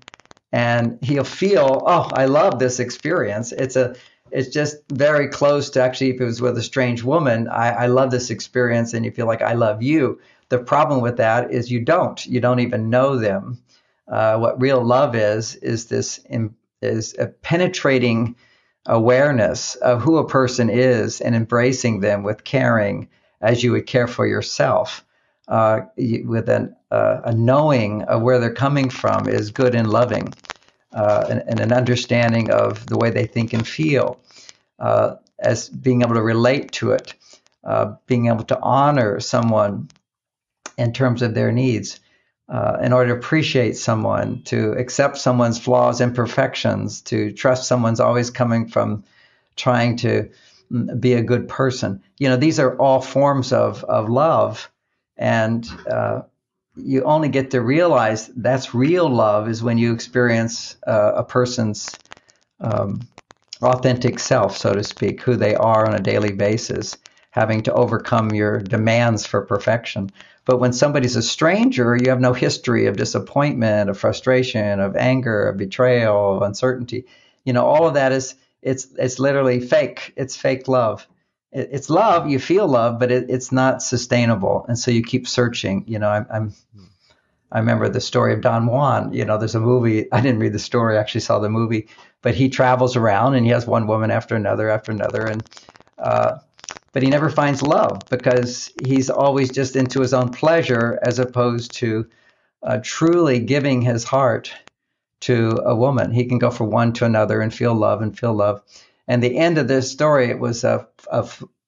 and 0.52 1.04
he'll 1.04 1.24
feel, 1.24 1.84
oh, 1.86 2.12
I 2.14 2.26
love 2.26 2.60
this 2.60 2.80
experience. 2.80 3.52
It's 3.52 3.76
a 3.76 3.96
it's 4.34 4.50
just 4.50 4.78
very 4.92 5.28
close 5.28 5.70
to 5.72 5.82
actually 5.82 6.10
if 6.10 6.20
it 6.20 6.26
was 6.26 6.42
with 6.42 6.58
a 6.58 6.64
strange 6.64 7.04
woman, 7.04 7.48
I, 7.48 7.70
I 7.70 7.86
love 7.86 8.10
this 8.10 8.32
experience, 8.32 8.94
and 8.94 9.06
you 9.06 9.12
feel 9.12 9.28
like 9.28 9.44
I 9.44 9.54
love 9.54 9.84
you. 9.84 10.20
The 10.50 10.58
problem 10.58 11.02
with 11.02 11.18
that 11.18 11.52
is 11.52 11.72
you 11.72 11.80
don't. 11.82 12.26
You 12.26 12.42
don't 12.42 12.60
even 12.60 12.90
know 12.90 13.18
them. 13.18 13.60
Uh, 14.08 14.38
what 14.38 14.60
real 14.60 14.84
love 14.84 15.16
is 15.16 15.56
is 15.56 15.86
this 15.86 16.20
is 16.82 17.16
a 17.18 17.28
penetrating 17.28 18.36
awareness 18.88 19.76
of 19.76 20.02
who 20.02 20.18
a 20.18 20.28
person 20.28 20.70
is 20.70 21.22
and 21.22 21.36
embracing 21.36 22.02
them 22.02 22.24
with 22.24 22.44
caring 22.44 23.08
as 23.40 23.64
you 23.64 23.72
would 23.72 23.86
care 23.86 24.08
for 24.08 24.26
yourself, 24.26 25.06
uh, 25.48 25.82
with 26.26 26.50
an, 26.50 26.76
uh, 26.92 27.22
a 27.26 27.34
knowing 27.34 28.02
of 28.04 28.22
where 28.22 28.40
they're 28.40 28.54
coming 28.54 28.90
from 28.90 29.28
is 29.28 29.52
good 29.52 29.76
and 29.76 29.90
loving, 29.90 30.34
uh, 30.94 31.26
and, 31.30 31.44
and, 31.48 31.60
an 31.60 31.74
understanding 31.74 32.52
of 32.52 32.86
the 32.86 32.98
way 32.98 33.10
they 33.10 33.26
think 33.26 33.54
and 33.54 33.68
feel, 33.68 34.20
uh, 34.80 35.16
as 35.40 35.70
being 35.70 36.02
able 36.02 36.16
to 36.16 36.22
relate 36.22 36.72
to 36.72 36.92
it, 36.92 37.14
uh, 37.64 37.96
being 38.08 38.28
able 38.28 38.44
to 38.44 38.60
honor 38.62 39.20
someone 39.20 39.90
in 40.78 40.94
terms 40.94 41.22
of 41.22 41.34
their 41.34 41.52
needs 41.52 42.00
uh, 42.50 42.78
in 42.82 42.94
order 42.94 43.14
to 43.14 43.20
appreciate 43.20 43.78
someone, 43.78 44.44
to 44.44 44.74
accept 44.74 45.18
someone's 45.18 45.60
flaws, 45.60 46.02
and 46.02 46.12
imperfections, 46.12 47.02
to 47.02 47.32
trust 47.32 47.68
someone's 47.68 48.00
always 48.00 48.30
coming 48.30 48.68
from 48.68 49.04
trying 49.56 49.98
to 49.98 50.30
mm, 50.72 51.00
be 51.00 51.14
a 51.14 51.24
good 51.24 51.48
person. 51.48 52.04
You 52.18 52.30
know, 52.30 52.38
these 52.38 52.60
are 52.60 52.78
all 52.78 53.02
forms 53.02 53.54
of, 53.54 53.84
of 53.86 54.10
love. 54.10 54.70
And 55.18 55.68
uh, 55.90 56.22
you 56.76 57.04
only 57.04 57.30
get 57.30 57.52
to 57.52 57.62
realize 57.62 58.28
that's 58.28 58.74
real 58.74 59.10
love 59.10 59.48
is 59.48 59.62
when 59.62 59.78
you 59.78 59.94
experience 59.94 60.78
uh, 60.88 61.14
a 61.16 61.24
person's 61.24 62.00
um, 62.60 63.08
authentic 63.62 64.20
self, 64.20 64.58
so 64.58 64.74
to 64.74 64.84
speak, 64.84 65.22
who 65.22 65.36
they 65.36 65.56
are 65.56 65.86
on 65.86 65.96
a 65.96 66.00
daily 66.00 66.32
basis, 66.32 66.98
having 67.32 67.64
to 67.64 67.74
overcome 67.74 68.34
your 68.34 68.60
demands 68.60 69.26
for 69.26 69.42
perfection. 69.42 70.12
But 70.46 70.60
when 70.60 70.74
somebody's 70.74 71.16
a 71.16 71.22
stranger, 71.22 71.96
you 71.96 72.10
have 72.10 72.20
no 72.20 72.34
history 72.34 72.88
of 72.88 72.98
disappointment, 72.98 73.90
of 73.90 73.98
frustration, 73.98 74.80
of 74.80 74.96
anger, 74.96 75.48
of 75.48 75.58
betrayal, 75.58 76.38
of 76.38 76.42
uncertainty. 76.42 77.06
You 77.46 77.54
know, 77.54 77.66
all 77.66 77.88
of 77.88 77.94
that 77.94 78.12
is 78.12 78.36
it's 78.62 78.88
it's 78.98 79.20
literally 79.20 79.60
fake. 79.60 80.14
It's 80.16 80.36
fake 80.36 80.68
love. 80.68 81.08
It, 81.54 81.70
it's 81.72 81.90
love. 81.90 82.30
You 82.30 82.40
feel 82.40 82.68
love, 82.68 83.00
but 83.00 83.12
it, 83.12 83.30
it's 83.30 83.52
not 83.52 83.82
sustainable, 83.82 84.66
and 84.68 84.78
so 84.78 84.92
you 84.92 85.04
keep 85.04 85.28
searching. 85.28 85.84
You 85.88 86.00
know, 86.00 86.10
I'm, 86.10 86.26
I'm 86.32 86.54
I 87.52 87.60
remember 87.60 87.88
the 87.88 88.02
story 88.02 88.34
of 88.34 88.42
Don 88.42 88.66
Juan. 88.66 89.14
You 89.14 89.26
know, 89.26 89.38
there's 89.38 89.56
a 89.56 89.60
movie. 89.60 90.12
I 90.12 90.22
didn't 90.22 90.40
read 90.40 90.54
the 90.54 90.60
story. 90.60 90.98
I 90.98 91.00
actually 91.00 91.22
saw 91.22 91.40
the 91.40 91.50
movie, 91.50 91.88
but 92.22 92.34
he 92.36 92.50
travels 92.50 92.96
around 92.96 93.36
and 93.36 93.46
he 93.46 93.52
has 93.52 93.68
one 93.68 93.86
woman 93.86 94.12
after 94.12 94.36
another 94.36 94.70
after 94.70 94.92
another, 94.92 95.28
and 95.28 95.44
uh, 96.00 96.38
but 96.94 97.04
he 97.04 97.10
never 97.10 97.30
finds 97.30 97.62
love 97.62 98.08
because 98.10 98.72
he's 98.76 99.10
always 99.10 99.52
just 99.52 99.76
into 99.76 100.00
his 100.00 100.14
own 100.14 100.32
pleasure 100.32 101.00
as 101.02 101.20
opposed 101.20 101.74
to 101.76 102.08
uh, 102.64 102.80
truly 102.84 103.40
giving 103.40 103.82
his 103.82 104.04
heart 104.04 104.54
to 105.22 105.62
a 105.66 105.76
woman. 105.76 106.12
He 106.12 106.26
can 106.26 106.40
go 106.40 106.52
from 106.52 106.72
one 106.72 106.94
to 106.94 107.06
another 107.06 107.42
and 107.42 107.54
feel 107.54 107.74
love 107.76 108.02
and 108.02 108.18
feel 108.18 108.34
love. 108.34 108.62
And 109.08 109.22
the 109.22 109.38
end 109.38 109.58
of 109.58 109.68
this 109.68 109.92
story, 109.92 110.30
it 110.30 110.40
was 110.40 110.64
a, 110.64 110.88
a, 111.12 111.20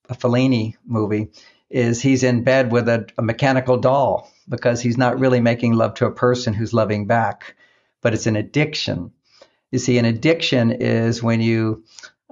a 0.10 0.16
Fellini 0.16 0.76
movie, 0.86 1.32
is 1.70 2.02
he's 2.02 2.24
in 2.24 2.44
bed 2.44 2.72
with 2.72 2.88
a, 2.88 3.08
a 3.18 3.22
mechanical 3.22 3.78
doll 3.78 4.32
because 4.48 4.82
he's 4.82 4.98
not 4.98 5.20
really 5.20 5.42
making 5.42 5.74
love 5.74 5.96
to 5.96 6.06
a 6.06 6.12
person 6.12 6.54
who's 6.54 6.74
loving 6.74 7.08
back, 7.08 7.56
but 8.02 8.14
it's 8.14 8.28
an 8.28 8.36
addiction. 8.36 9.12
You 9.72 9.80
see, 9.80 9.98
an 9.98 10.06
addiction 10.06 10.72
is 10.72 11.24
when 11.24 11.42
you 11.42 11.84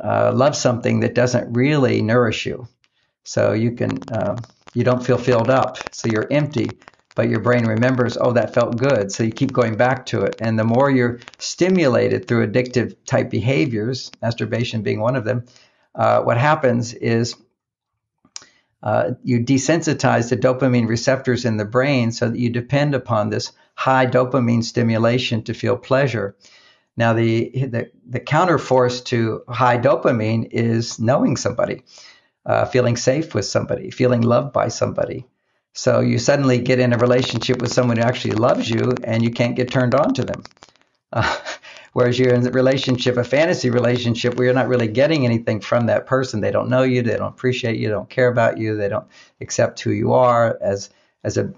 uh, 0.01 0.31
love 0.33 0.55
something 0.55 1.01
that 1.01 1.15
doesn't 1.15 1.53
really 1.53 2.01
nourish 2.01 2.45
you. 2.45 2.67
So 3.23 3.53
you 3.53 3.71
can 3.71 3.99
uh, 4.11 4.41
you 4.73 4.83
don't 4.83 5.05
feel 5.05 5.17
filled 5.17 5.49
up, 5.49 5.77
so 5.91 6.07
you're 6.07 6.31
empty, 6.31 6.69
but 7.15 7.29
your 7.29 7.39
brain 7.39 7.65
remembers, 7.65 8.17
oh, 8.19 8.31
that 8.33 8.53
felt 8.53 8.77
good, 8.77 9.11
so 9.11 9.23
you 9.23 9.31
keep 9.31 9.53
going 9.53 9.77
back 9.77 10.05
to 10.07 10.23
it. 10.23 10.35
And 10.39 10.57
the 10.57 10.63
more 10.63 10.89
you're 10.89 11.19
stimulated 11.37 12.27
through 12.27 12.47
addictive 12.47 12.95
type 13.05 13.29
behaviors, 13.29 14.11
masturbation 14.21 14.81
being 14.81 14.99
one 14.99 15.15
of 15.15 15.25
them, 15.25 15.45
uh, 15.95 16.21
what 16.21 16.37
happens 16.37 16.93
is 16.93 17.35
uh, 18.81 19.11
you 19.23 19.39
desensitize 19.39 20.29
the 20.29 20.37
dopamine 20.37 20.87
receptors 20.87 21.45
in 21.45 21.57
the 21.57 21.65
brain 21.65 22.11
so 22.11 22.29
that 22.29 22.37
you 22.37 22.49
depend 22.49 22.95
upon 22.95 23.29
this 23.29 23.51
high 23.75 24.05
dopamine 24.05 24.63
stimulation 24.63 25.43
to 25.43 25.53
feel 25.53 25.77
pleasure. 25.77 26.35
Now, 26.97 27.13
the, 27.13 27.49
the, 27.49 27.91
the 28.07 28.19
counterforce 28.19 29.03
to 29.05 29.43
high 29.47 29.77
dopamine 29.77 30.49
is 30.51 30.99
knowing 30.99 31.37
somebody 31.37 31.83
uh, 32.45 32.65
feeling 32.65 32.97
safe 32.97 33.33
with 33.33 33.45
somebody, 33.45 33.89
feeling 33.89 34.21
loved 34.21 34.53
by 34.53 34.67
somebody. 34.67 35.25
So 35.73 36.01
you 36.01 36.19
suddenly 36.19 36.59
get 36.59 36.79
in 36.79 36.93
a 36.93 36.97
relationship 36.97 37.59
with 37.59 37.73
someone 37.73 37.97
who 37.97 38.03
actually 38.03 38.35
loves 38.35 38.69
you 38.69 38.93
and 39.03 39.23
you 39.23 39.31
can't 39.31 39.55
get 39.55 39.71
turned 39.71 39.95
on 39.95 40.13
to 40.13 40.23
them. 40.23 40.43
Uh, 41.11 41.37
whereas 41.93 42.17
you're 42.17 42.33
in 42.33 42.45
a 42.45 42.51
relationship, 42.51 43.17
a 43.17 43.23
fantasy 43.23 43.71
relationship, 43.71 44.35
where 44.35 44.45
you're 44.45 44.53
not 44.53 44.67
really 44.67 44.87
getting 44.87 45.25
anything 45.25 45.59
from 45.59 45.87
that 45.87 46.05
person. 46.05 46.41
They 46.41 46.51
don't 46.51 46.69
know 46.69 46.83
you, 46.83 47.01
they 47.01 47.17
don't 47.17 47.33
appreciate 47.33 47.79
you, 47.79 47.87
they 47.87 47.93
don't 47.93 48.09
care 48.09 48.27
about 48.27 48.59
you, 48.59 48.77
they 48.77 48.89
don't 48.89 49.07
accept 49.41 49.79
who 49.81 49.91
you 49.91 50.13
are 50.13 50.57
as 50.61 50.89
as 51.23 51.37
a, 51.37 51.53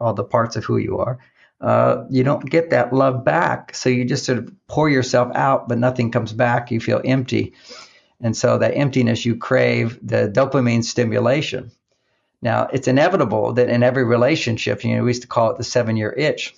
all 0.00 0.14
the 0.14 0.24
parts 0.24 0.56
of 0.56 0.64
who 0.64 0.78
you 0.78 0.98
are. 0.98 1.18
Uh, 1.60 2.04
you 2.08 2.22
don't 2.22 2.48
get 2.48 2.70
that 2.70 2.92
love 2.92 3.24
back. 3.24 3.74
So 3.74 3.90
you 3.90 4.04
just 4.04 4.24
sort 4.24 4.38
of 4.38 4.52
pour 4.68 4.88
yourself 4.88 5.34
out, 5.34 5.68
but 5.68 5.78
nothing 5.78 6.12
comes 6.12 6.32
back. 6.32 6.70
You 6.70 6.80
feel 6.80 7.00
empty. 7.04 7.54
And 8.20 8.36
so 8.36 8.58
that 8.58 8.76
emptiness, 8.76 9.26
you 9.26 9.36
crave 9.36 9.98
the 10.02 10.28
dopamine 10.28 10.84
stimulation. 10.84 11.72
Now, 12.40 12.68
it's 12.72 12.88
inevitable 12.88 13.54
that 13.54 13.68
in 13.68 13.82
every 13.82 14.04
relationship, 14.04 14.84
you 14.84 14.96
know, 14.96 15.02
we 15.02 15.10
used 15.10 15.22
to 15.22 15.28
call 15.28 15.50
it 15.50 15.58
the 15.58 15.64
seven 15.64 15.96
year 15.96 16.12
itch. 16.16 16.54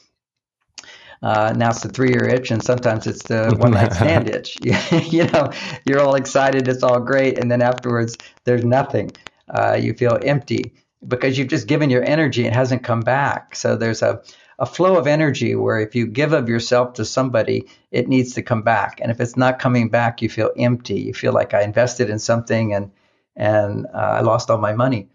Uh, 1.22 1.52
now 1.54 1.70
it's 1.70 1.82
the 1.82 1.88
three 1.88 2.10
year 2.10 2.24
itch, 2.24 2.50
and 2.50 2.62
sometimes 2.62 3.06
it's 3.06 3.22
the 3.24 3.54
one 3.58 3.72
night 3.72 3.92
stand 3.92 4.28
itch. 4.28 4.58
you 5.12 5.24
know, 5.24 5.50
you're 5.84 6.00
all 6.00 6.14
excited, 6.14 6.68
it's 6.68 6.82
all 6.82 7.00
great, 7.00 7.38
and 7.38 7.50
then 7.50 7.62
afterwards, 7.62 8.16
there's 8.44 8.64
nothing. 8.64 9.10
Uh, 9.48 9.74
you 9.74 9.94
feel 9.94 10.18
empty 10.22 10.74
because 11.06 11.38
you've 11.38 11.48
just 11.48 11.66
given 11.66 11.90
your 11.90 12.04
energy, 12.04 12.46
it 12.46 12.52
hasn't 12.52 12.84
come 12.84 13.00
back. 13.00 13.56
So 13.56 13.76
there's 13.76 14.02
a, 14.02 14.22
a 14.58 14.66
flow 14.66 14.96
of 14.96 15.06
energy 15.06 15.54
where 15.54 15.80
if 15.80 15.94
you 15.94 16.06
give 16.06 16.32
of 16.32 16.48
yourself 16.48 16.94
to 16.94 17.04
somebody, 17.04 17.66
it 17.90 18.08
needs 18.08 18.34
to 18.34 18.42
come 18.42 18.62
back. 18.62 19.00
And 19.00 19.10
if 19.10 19.20
it's 19.20 19.36
not 19.36 19.58
coming 19.58 19.88
back, 19.88 20.22
you 20.22 20.28
feel 20.28 20.50
empty. 20.56 21.00
You 21.00 21.14
feel 21.14 21.32
like 21.32 21.54
I 21.54 21.62
invested 21.62 22.10
in 22.10 22.18
something 22.18 22.74
and 22.74 22.92
and 23.36 23.86
uh, 23.86 23.98
I 23.98 24.20
lost 24.20 24.50
all 24.50 24.58
my 24.58 24.74
money. 24.74 25.08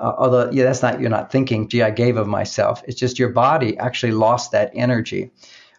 Uh, 0.00 0.14
although, 0.16 0.50
yeah, 0.50 0.64
that's 0.64 0.82
not 0.82 1.00
you're 1.00 1.10
not 1.10 1.30
thinking, 1.30 1.68
gee, 1.68 1.82
I 1.82 1.90
gave 1.90 2.16
of 2.16 2.26
myself. 2.26 2.82
It's 2.86 2.98
just 2.98 3.18
your 3.18 3.28
body 3.28 3.78
actually 3.78 4.12
lost 4.12 4.52
that 4.52 4.72
energy. 4.74 5.30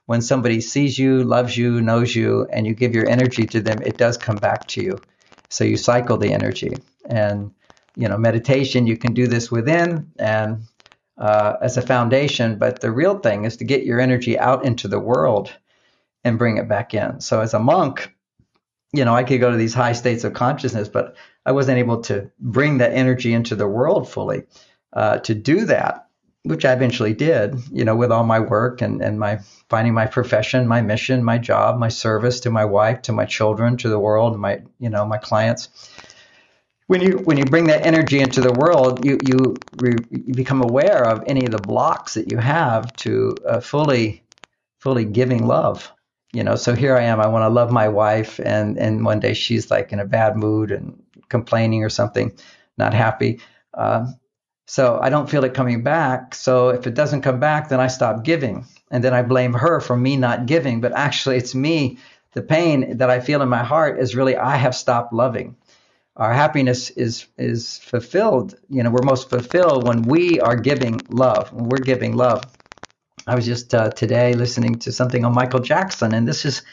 When 0.06 0.22
somebody 0.22 0.62
sees 0.62 0.98
you, 1.00 1.24
loves 1.24 1.58
you, 1.58 1.82
knows 1.82 2.16
you, 2.16 2.48
and 2.52 2.68
you 2.68 2.76
give 2.76 2.94
your 2.94 3.08
energy 3.08 3.48
to 3.48 3.62
them, 3.62 3.82
it 3.82 3.98
does 3.98 4.18
come 4.18 4.40
back 4.40 4.68
to 4.70 4.82
you. 4.82 5.04
So 5.50 5.64
you 5.64 5.78
cycle 5.78 6.18
the 6.18 6.34
energy. 6.34 6.82
And 7.06 7.52
you 7.96 8.08
know, 8.08 8.18
meditation, 8.18 8.88
you 8.88 8.98
can 8.98 9.14
do 9.14 9.28
this 9.28 9.52
within 9.52 10.12
and 10.18 10.64
uh, 11.18 11.56
as 11.62 11.78
a 11.78 11.82
foundation. 11.82 12.58
But 12.58 12.82
the 12.82 12.92
real 12.92 13.20
thing 13.20 13.46
is 13.46 13.58
to 13.58 13.66
get 13.66 13.86
your 13.86 14.00
energy 14.00 14.38
out 14.38 14.66
into 14.66 14.88
the 14.88 15.00
world 15.00 15.52
and 16.24 16.38
bring 16.38 16.58
it 16.58 16.70
back 16.70 16.94
in. 16.94 17.20
So 17.22 17.42
as 17.42 17.54
a 17.54 17.60
monk, 17.60 18.14
you 18.94 19.06
know, 19.06 19.16
I 19.16 19.24
could 19.24 19.40
go 19.40 19.52
to 19.52 19.58
these 19.58 19.74
high 19.74 19.94
states 19.94 20.24
of 20.24 20.34
consciousness, 20.34 20.90
but 20.90 21.16
I 21.46 21.52
wasn't 21.52 21.80
able 21.80 22.02
to 22.04 22.32
bring 22.40 22.78
that 22.80 22.94
energy 22.94 23.34
into 23.34 23.56
the 23.56 23.68
world 23.68 24.10
fully. 24.10 24.44
Uh, 24.94 25.20
to 25.20 25.34
do 25.34 25.66
that, 25.66 26.08
which 26.44 26.66
I 26.66 26.74
eventually 26.74 27.14
did, 27.14 27.56
you 27.72 27.86
know, 27.86 27.96
with 27.96 28.12
all 28.12 28.26
my 28.26 28.40
work 28.40 28.82
and, 28.82 29.02
and 29.02 29.20
my 29.20 29.40
finding 29.70 29.94
my 29.94 30.06
profession, 30.06 30.68
my 30.68 30.82
mission, 30.82 31.24
my 31.24 31.38
job, 31.38 31.80
my 31.80 31.88
service 31.90 32.42
to 32.42 32.50
my 32.52 32.66
wife, 32.66 33.04
to 33.04 33.14
my 33.14 33.26
children, 33.26 33.78
to 33.78 33.90
the 33.90 34.00
world, 34.00 34.38
my, 34.38 34.62
you 34.80 34.90
know, 34.90 35.06
my 35.06 35.18
clients 35.18 35.70
when 36.92 37.00
you 37.00 37.20
when 37.20 37.38
you 37.38 37.46
bring 37.46 37.68
that 37.68 37.86
energy 37.86 38.20
into 38.20 38.42
the 38.42 38.52
world, 38.52 39.06
you 39.06 39.18
you, 39.22 39.64
you 39.80 40.34
become 40.36 40.62
aware 40.62 41.06
of 41.06 41.24
any 41.26 41.46
of 41.46 41.54
the 41.54 41.60
blocks 41.60 42.16
that 42.16 42.28
you 42.28 42.38
have 42.38 42.94
to 42.98 43.42
uh, 43.48 43.62
fully 43.62 44.26
fully 44.80 45.06
giving 45.06 45.48
love. 45.48 45.90
You 46.34 46.44
know, 46.44 46.56
so 46.56 46.76
here 46.76 46.98
I 46.98 47.04
am. 47.04 47.22
I 47.22 47.28
want 47.28 47.44
to 47.44 47.50
love 47.50 47.72
my 47.72 47.88
wife, 47.88 48.42
and 48.44 48.78
and 48.78 49.06
one 49.06 49.22
day 49.22 49.34
she's 49.34 49.72
like 49.72 49.94
in 49.94 50.02
a 50.02 50.06
bad 50.06 50.36
mood 50.36 50.70
and 50.70 51.02
complaining 51.32 51.84
or 51.84 51.90
something, 51.90 52.34
not 52.78 52.94
happy. 52.94 53.42
Uh, 53.74 54.08
so 54.68 55.00
I 55.02 55.10
don't 55.10 55.30
feel 55.30 55.46
it 55.46 55.56
coming 55.56 55.84
back. 55.84 56.36
So 56.36 56.70
if 56.70 56.88
it 56.88 56.94
doesn't 56.94 57.24
come 57.24 57.40
back, 57.40 57.70
then 57.70 57.80
I 57.80 57.88
stop 57.88 58.24
giving, 58.24 58.66
and 58.92 59.04
then 59.04 59.16
I 59.16 59.24
blame 59.24 59.54
her 59.54 59.82
for 59.82 59.98
me 59.98 60.18
not 60.18 60.46
giving. 60.46 60.82
But 60.82 60.94
actually, 60.94 61.38
it's 61.38 61.56
me. 61.56 61.98
The 62.34 62.44
pain 62.44 62.98
that 63.00 63.10
I 63.10 63.22
feel 63.22 63.42
in 63.42 63.50
my 63.50 63.64
heart 63.64 64.00
is 64.00 64.16
really 64.16 64.38
I 64.38 64.58
have 64.58 64.76
stopped 64.76 65.14
loving 65.14 65.58
our 66.18 66.34
happiness 66.34 66.92
is 66.92 67.28
is 67.38 67.80
fulfilled. 67.80 68.56
You 68.70 68.84
know, 68.84 68.92
we're 68.92 69.02
most 69.02 69.30
fulfilled 69.30 69.86
when 69.86 70.06
we 70.06 70.40
are 70.40 70.56
giving 70.58 71.06
love. 71.10 71.52
When 71.54 71.68
we're 71.68 71.80
giving 71.80 72.16
love. 72.16 72.48
I 73.28 73.36
was 73.36 73.46
just 73.46 73.74
uh, 73.74 73.92
today 73.92 74.36
listening 74.36 74.80
to 74.80 74.92
something 74.92 75.26
on 75.26 75.34
Michael 75.34 75.62
Jackson, 75.62 76.14
and 76.14 76.28
this 76.28 76.46
is 76.46 76.64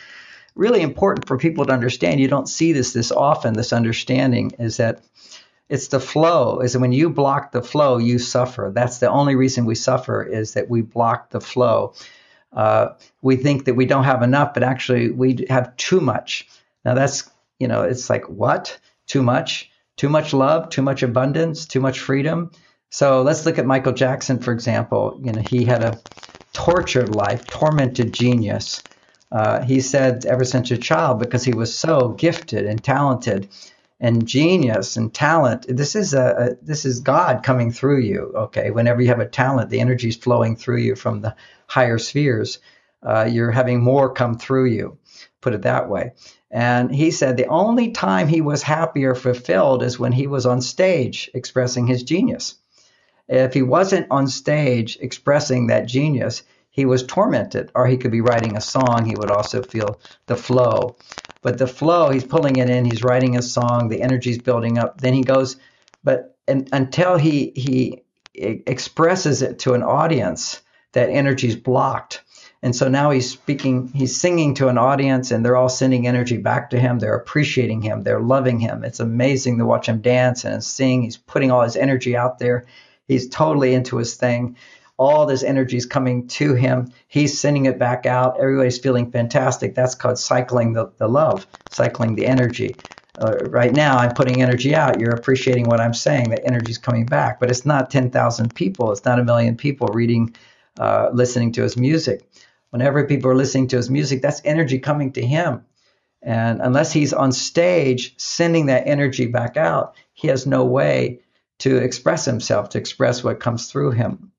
really 0.59 0.83
important 0.83 1.27
for 1.27 1.39
people 1.39 1.65
to 1.67 1.73
understand. 1.73 2.21
You 2.21 2.29
don't 2.29 2.49
see 2.49 2.73
this 2.73 2.93
this 2.93 3.11
often. 3.13 3.55
This 3.55 3.73
understanding 3.73 4.53
is 4.59 4.77
that 4.77 5.03
it's 5.69 5.89
the 5.89 6.01
flow. 6.01 6.61
Is 6.61 6.73
that 6.73 6.81
when 6.81 6.93
you 6.93 7.09
block 7.11 7.53
the 7.53 7.63
flow, 7.63 7.99
you 7.99 8.19
suffer. 8.19 8.71
That's 8.75 8.99
the 8.99 9.11
only 9.11 9.37
reason 9.37 9.65
we 9.65 9.75
suffer 9.75 10.23
is 10.23 10.55
that 10.55 10.69
we 10.69 10.83
block 10.83 11.31
the 11.31 11.41
flow. 11.41 11.95
Uh, 12.53 12.95
we 13.23 13.37
think 13.37 13.67
that 13.67 13.75
we 13.75 13.87
don't 13.87 14.05
have 14.05 14.23
enough, 14.23 14.55
but 14.55 14.63
actually 14.63 15.11
we 15.11 15.47
have 15.49 15.77
too 15.77 16.01
much. 16.01 16.49
Now 16.85 16.95
that's 16.95 17.31
you 17.59 17.69
know, 17.69 17.83
it's 17.83 18.09
like 18.09 18.29
what? 18.29 18.79
too 19.09 19.23
much, 19.23 19.71
too 19.97 20.09
much 20.09 20.33
love, 20.33 20.69
too 20.69 20.83
much 20.83 21.03
abundance, 21.03 21.67
too 21.67 21.81
much 21.81 21.99
freedom. 21.99 22.53
So 22.91 23.23
let's 23.23 23.45
look 23.45 23.59
at 23.59 23.67
Michael 23.67 23.93
Jackson, 23.93 24.39
for 24.39 24.53
example. 24.53 25.19
You 25.23 25.33
know, 25.33 25.41
he 25.41 25.65
had 25.65 25.83
a 25.83 25.99
tortured 26.53 27.11
life, 27.11 27.49
tormented 27.49 28.13
genius. 28.13 28.85
Uh, 29.31 29.63
he 29.63 29.81
said 29.81 30.25
ever 30.25 30.45
since 30.45 30.71
a 30.71 30.79
child 30.79 31.19
because 31.19 31.45
he 31.45 31.55
was 31.55 31.77
so 31.77 32.11
gifted 32.11 32.65
and 32.67 32.83
talented 32.83 33.49
and 34.01 34.27
genius 34.27 34.97
and 34.97 35.13
talent. 35.13 35.67
This 35.69 35.97
is 35.97 36.15
a, 36.15 36.27
a, 36.61 36.65
this 36.65 36.85
is 36.85 37.01
God 37.01 37.43
coming 37.43 37.73
through 37.73 38.01
you. 38.01 38.33
Okay, 38.35 38.71
whenever 38.71 39.03
you 39.03 39.09
have 39.09 39.21
a 39.21 39.27
talent, 39.27 39.71
the 39.71 39.81
energy 39.81 40.09
is 40.09 40.17
flowing 40.17 40.57
through 40.57 40.79
you 40.79 40.95
from 40.95 41.21
the 41.21 41.35
higher 41.67 41.99
spheres. 41.99 42.59
Uh, 43.03 43.29
you're 43.31 43.51
having 43.51 43.83
more 43.83 44.13
come 44.13 44.39
through 44.39 44.67
you. 44.67 44.99
Put 45.41 45.55
it 45.55 45.63
that 45.63 45.89
way. 45.89 46.13
And 46.51 46.95
he 46.95 47.11
said 47.11 47.37
the 47.37 47.47
only 47.47 47.91
time 47.91 48.29
he 48.29 48.41
was 48.41 48.63
happy 48.63 49.05
or 49.05 49.15
fulfilled 49.15 49.83
is 49.83 49.99
when 49.99 50.13
he 50.13 50.27
was 50.27 50.47
on 50.47 50.63
stage 50.63 51.31
expressing 51.35 51.87
his 51.87 52.03
genius. 52.03 52.55
If 53.29 53.53
he 53.53 53.63
wasn't 53.63 54.07
on 54.11 54.27
stage 54.29 54.97
expressing 55.01 55.67
that 55.67 55.87
genius, 55.87 56.43
he 56.79 56.87
was 56.87 57.03
tormented, 57.03 57.73
or 57.75 57.89
he 57.89 57.97
could 57.97 58.13
be 58.13 58.21
writing 58.21 58.57
a 58.57 58.61
song. 58.61 59.05
He 59.05 59.17
would 59.17 59.33
also 59.33 59.65
feel 59.65 60.01
the 60.27 60.37
flow. 60.37 60.95
But 61.43 61.59
the 61.59 61.67
flow, 61.67 62.11
he's 62.11 62.23
pulling 62.23 62.59
it 62.59 62.71
in, 62.71 62.85
he's 62.85 63.03
writing 63.03 63.37
a 63.37 63.43
song, 63.43 63.89
the 63.89 64.01
energy's 64.01 64.39
building 64.39 64.79
up. 64.79 65.01
Then 65.01 65.13
he 65.13 65.25
goes, 65.25 65.57
but 66.05 66.37
and, 66.47 66.69
until 66.73 67.19
he 67.19 67.51
he 67.57 68.05
expresses 68.33 69.43
it 69.43 69.59
to 69.59 69.75
an 69.75 69.83
audience, 69.83 70.63
that 70.93 71.11
energy's 71.11 71.57
blocked. 71.57 72.23
And 72.63 72.77
so 72.77 72.87
now 72.87 73.11
he's 73.11 73.29
speaking, 73.29 73.89
he's 73.93 74.17
singing 74.17 74.55
to 74.55 74.69
an 74.69 74.79
audience, 74.79 75.33
and 75.33 75.45
they're 75.45 75.57
all 75.57 75.69
sending 75.69 76.07
energy 76.07 76.37
back 76.37 76.71
to 76.71 76.79
him. 76.79 77.01
They're 77.01 77.17
appreciating 77.17 77.83
him, 77.83 78.05
they're 78.05 78.21
loving 78.21 78.61
him. 78.61 78.85
It's 78.85 79.01
amazing 79.01 79.59
to 79.59 79.67
watch 79.67 79.89
him 79.89 80.01
dance 80.01 80.45
and 80.45 80.63
sing. 80.63 81.03
He's 81.03 81.17
putting 81.17 81.51
all 81.51 81.63
his 81.63 81.75
energy 81.75 82.17
out 82.17 82.39
there. 82.39 82.67
He's 83.09 83.29
totally 83.29 83.75
into 83.75 83.97
his 83.97 84.15
thing. 84.15 84.57
All 84.99 85.27
this 85.27 85.43
energy 85.43 85.79
is 85.79 85.87
coming 85.87 86.29
to 86.29 86.55
him. 86.55 86.93
He's 87.09 87.41
sending 87.41 87.67
it 87.67 87.79
back 87.79 88.07
out. 88.07 88.39
Everybody's 88.41 88.79
feeling 88.79 89.11
fantastic. 89.13 89.75
That's 89.75 89.95
called 89.95 90.19
cycling 90.19 90.75
the, 90.75 90.93
the 90.99 91.09
love, 91.09 91.47
cycling 91.69 92.17
the 92.17 92.27
energy. 92.27 92.79
Uh, 93.21 93.37
right 93.45 93.73
now, 93.75 93.99
I'm 93.99 94.15
putting 94.15 94.43
energy 94.43 94.75
out. 94.75 95.01
You're 95.01 95.15
appreciating 95.15 95.69
what 95.69 95.81
I'm 95.81 95.95
saying. 95.95 96.31
The 96.31 96.45
energy's 96.47 96.79
coming 96.79 97.09
back. 97.09 97.41
But 97.41 97.51
it's 97.51 97.67
not 97.67 97.91
10,000 97.91 98.55
people. 98.55 98.93
It's 98.93 99.05
not 99.05 99.21
a 99.21 99.25
million 99.25 99.57
people 99.57 99.91
reading, 99.91 100.37
uh, 100.79 101.11
listening 101.13 101.53
to 101.53 101.63
his 101.63 101.77
music 101.77 102.29
whenever 102.71 103.07
people 103.07 103.31
are 103.31 103.37
listening 103.37 103.69
to 103.69 103.77
his 103.77 103.91
music, 103.91 104.23
that's 104.23 104.43
energy 104.45 104.79
coming 104.79 105.13
to 105.13 105.25
him. 105.25 105.65
And 106.23 106.61
unless 106.61 106.93
he's 106.93 107.13
on 107.13 107.33
stage 107.33 108.15
sending 108.19 108.67
that 108.67 108.87
energy 108.87 109.27
back 109.27 109.57
out, 109.57 109.95
he 110.13 110.29
has 110.29 110.47
no 110.47 110.65
way 110.65 111.21
to 111.61 111.77
express 111.77 112.25
himself, 112.25 112.71
to 112.71 112.79
express 112.79 113.23
what 113.23 113.41
comes 113.41 113.71
through 113.71 113.93
him. 113.93 114.33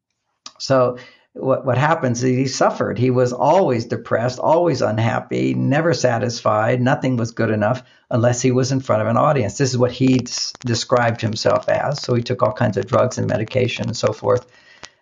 So 0.59 0.97
what, 1.33 1.65
what 1.65 1.77
happens 1.77 2.23
is 2.23 2.35
he 2.35 2.47
suffered. 2.47 2.97
He 2.97 3.11
was 3.11 3.33
always 3.33 3.85
depressed, 3.85 4.39
always 4.39 4.81
unhappy, 4.81 5.53
never 5.53 5.93
satisfied. 5.93 6.81
Nothing 6.81 7.17
was 7.17 7.31
good 7.31 7.51
enough 7.51 7.83
unless 8.11 8.41
he 8.41 8.51
was 8.51 8.71
in 8.71 8.79
front 8.79 9.01
of 9.01 9.07
an 9.07 9.17
audience. 9.17 9.57
This 9.57 9.69
is 9.69 9.77
what 9.77 9.91
he 9.91 10.19
described 10.65 11.21
himself 11.21 11.69
as. 11.69 12.01
So 12.01 12.13
he 12.13 12.23
took 12.23 12.43
all 12.43 12.53
kinds 12.53 12.77
of 12.77 12.87
drugs 12.87 13.17
and 13.17 13.27
medication 13.27 13.87
and 13.87 13.97
so 13.97 14.13
forth 14.13 14.45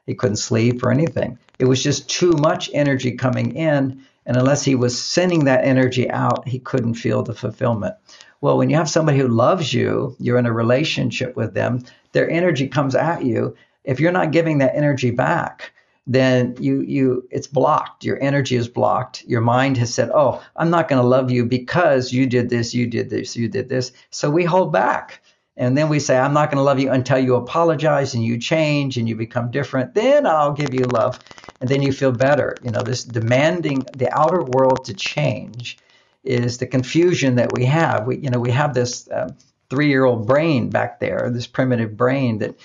he 0.07 0.15
couldn't 0.15 0.37
sleep 0.37 0.83
or 0.83 0.91
anything. 0.91 1.37
It 1.59 1.65
was 1.65 1.83
just 1.83 2.09
too 2.09 2.31
much 2.31 2.71
energy 2.73 3.11
coming 3.11 3.55
in. 3.55 4.01
And 4.25 4.37
unless 4.37 4.63
he 4.63 4.75
was 4.75 5.01
sending 5.01 5.45
that 5.45 5.63
energy 5.63 6.09
out, 6.09 6.47
he 6.47 6.59
couldn't 6.59 6.95
feel 6.95 7.23
the 7.23 7.35
fulfillment. 7.35 7.95
Well, 8.41 8.57
when 8.57 8.69
you 8.69 8.75
have 8.77 8.89
somebody 8.89 9.17
who 9.17 9.27
loves 9.27 9.73
you, 9.73 10.15
you're 10.19 10.37
in 10.37 10.45
a 10.45 10.53
relationship 10.53 11.35
with 11.35 11.53
them, 11.53 11.83
their 12.13 12.29
energy 12.29 12.67
comes 12.67 12.95
at 12.95 13.23
you. 13.23 13.55
If 13.87 13.99
you're 13.99 14.11
not 14.11 14.31
giving 14.31 14.59
that 14.59 14.75
energy 14.75 15.11
back, 15.11 15.71
then 16.05 16.55
you 16.59 16.81
you 16.81 17.27
it's 17.31 17.47
blocked. 17.47 18.05
Your 18.05 18.21
energy 18.21 18.55
is 18.55 18.67
blocked. 18.67 19.23
Your 19.25 19.41
mind 19.41 19.77
has 19.77 19.93
said, 19.93 20.11
"Oh, 20.13 20.43
I'm 20.55 20.69
not 20.69 20.89
going 20.89 21.01
to 21.01 21.07
love 21.07 21.31
you 21.31 21.45
because 21.45 22.13
you 22.13 22.27
did 22.27 22.49
this, 22.49 22.73
you 22.75 22.87
did 22.87 23.09
this, 23.09 23.35
you 23.35 23.47
did 23.49 23.69
this." 23.69 23.93
So 24.11 24.29
we 24.29 24.45
hold 24.45 24.71
back. 24.73 25.21
And 25.59 25.75
then 25.75 25.89
we 25.89 25.99
say, 25.99 26.17
I'm 26.17 26.33
not 26.33 26.51
going 26.51 26.59
to 26.59 26.63
love 26.63 26.79
you 26.79 26.91
until 26.91 27.17
you 27.17 27.35
apologize 27.35 28.13
and 28.13 28.23
you 28.23 28.37
change 28.37 28.97
and 28.97 29.09
you 29.09 29.15
become 29.15 29.49
different. 29.49 29.95
Then 29.95 30.27
I'll 30.27 30.53
give 30.53 30.73
you 30.73 30.85
love. 30.87 31.19
And 31.59 31.67
then 31.69 31.81
you 31.81 31.91
feel 31.91 32.11
better. 32.11 32.61
You 32.63 32.69
know, 32.71 32.83
this 32.83 33.03
demanding 33.03 33.87
the 33.95 34.11
outer 34.15 34.43
world 34.43 34.85
to 34.85 34.93
change 34.93 35.79
is 36.23 36.59
the 36.59 36.67
confusion 36.67 37.35
that 37.37 37.51
we 37.51 37.65
have. 37.65 38.05
We, 38.05 38.17
you 38.19 38.29
know, 38.29 38.39
we 38.39 38.51
have 38.51 38.75
this 38.75 39.09
uh, 39.09 39.33
three 39.71 39.87
year 39.87 40.05
old 40.05 40.27
brain 40.27 40.69
back 40.69 40.99
there, 40.99 41.31
this 41.33 41.47
primitive 41.47 41.97
brain 41.97 42.37
that 42.39 42.55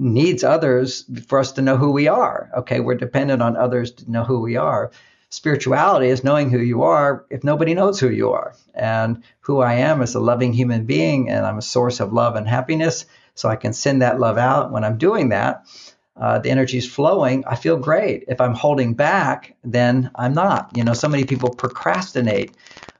needs 0.00 0.42
others 0.42 1.04
for 1.28 1.38
us 1.38 1.52
to 1.52 1.62
know 1.62 1.76
who 1.76 1.92
we 1.92 2.08
are. 2.08 2.50
Okay, 2.58 2.80
we're 2.80 2.94
dependent 2.94 3.42
on 3.42 3.56
others 3.56 3.92
to 3.92 4.10
know 4.10 4.24
who 4.24 4.40
we 4.40 4.56
are 4.56 4.90
spirituality 5.30 6.08
is 6.08 6.24
knowing 6.24 6.50
who 6.50 6.58
you 6.58 6.82
are 6.82 7.24
if 7.30 7.42
nobody 7.44 7.72
knows 7.74 7.98
who 7.98 8.10
you 8.10 8.32
are. 8.32 8.54
And 8.74 9.22
who 9.40 9.60
I 9.60 9.74
am 9.74 10.02
is 10.02 10.14
a 10.14 10.20
loving 10.20 10.52
human 10.52 10.84
being, 10.84 11.30
and 11.30 11.46
I'm 11.46 11.58
a 11.58 11.62
source 11.62 12.00
of 12.00 12.12
love 12.12 12.36
and 12.36 12.46
happiness. 12.46 13.06
So 13.34 13.48
I 13.48 13.56
can 13.56 13.72
send 13.72 14.02
that 14.02 14.20
love 14.20 14.36
out. 14.36 14.70
When 14.70 14.84
I'm 14.84 14.98
doing 14.98 15.30
that, 15.30 15.66
uh, 16.16 16.40
the 16.40 16.50
energy 16.50 16.78
is 16.78 16.90
flowing. 16.90 17.44
I 17.46 17.54
feel 17.54 17.76
great. 17.76 18.24
If 18.28 18.40
I'm 18.40 18.54
holding 18.54 18.94
back, 18.94 19.56
then 19.64 20.10
I'm 20.14 20.34
not. 20.34 20.70
You 20.76 20.84
know, 20.84 20.92
so 20.92 21.08
many 21.08 21.24
people 21.24 21.50
procrastinate. 21.50 22.56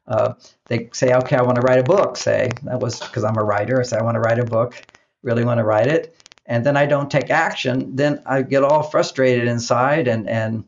Uh, 0.07 0.35
they 0.69 0.89
say, 0.93 1.13
okay, 1.13 1.37
I 1.37 1.43
want 1.43 1.57
to 1.57 1.63
write 1.63 1.81
a 1.81 1.85
book. 1.85 2.17
Say 2.17 2.57
that 2.63 2.81
was 2.81 3.01
because 3.01 3.25
I'm 3.25 3.37
a 3.37 3.45
writer. 3.45 3.81
I 3.81 3.83
say 3.83 3.99
I 3.99 4.03
want 4.03 4.15
to 4.15 4.21
write 4.21 4.39
a 4.39 4.45
book. 4.45 4.83
Really 5.23 5.45
want 5.45 5.59
to 5.59 5.65
write 5.65 5.89
it, 5.89 6.17
and 6.51 6.67
then 6.67 6.77
I 6.77 6.87
don't 6.87 7.11
take 7.11 7.31
action. 7.31 7.95
Then 7.95 8.23
I 8.27 8.43
get 8.43 8.65
all 8.65 8.83
frustrated 8.83 9.47
inside 9.47 10.09
and 10.09 10.29
and 10.29 10.65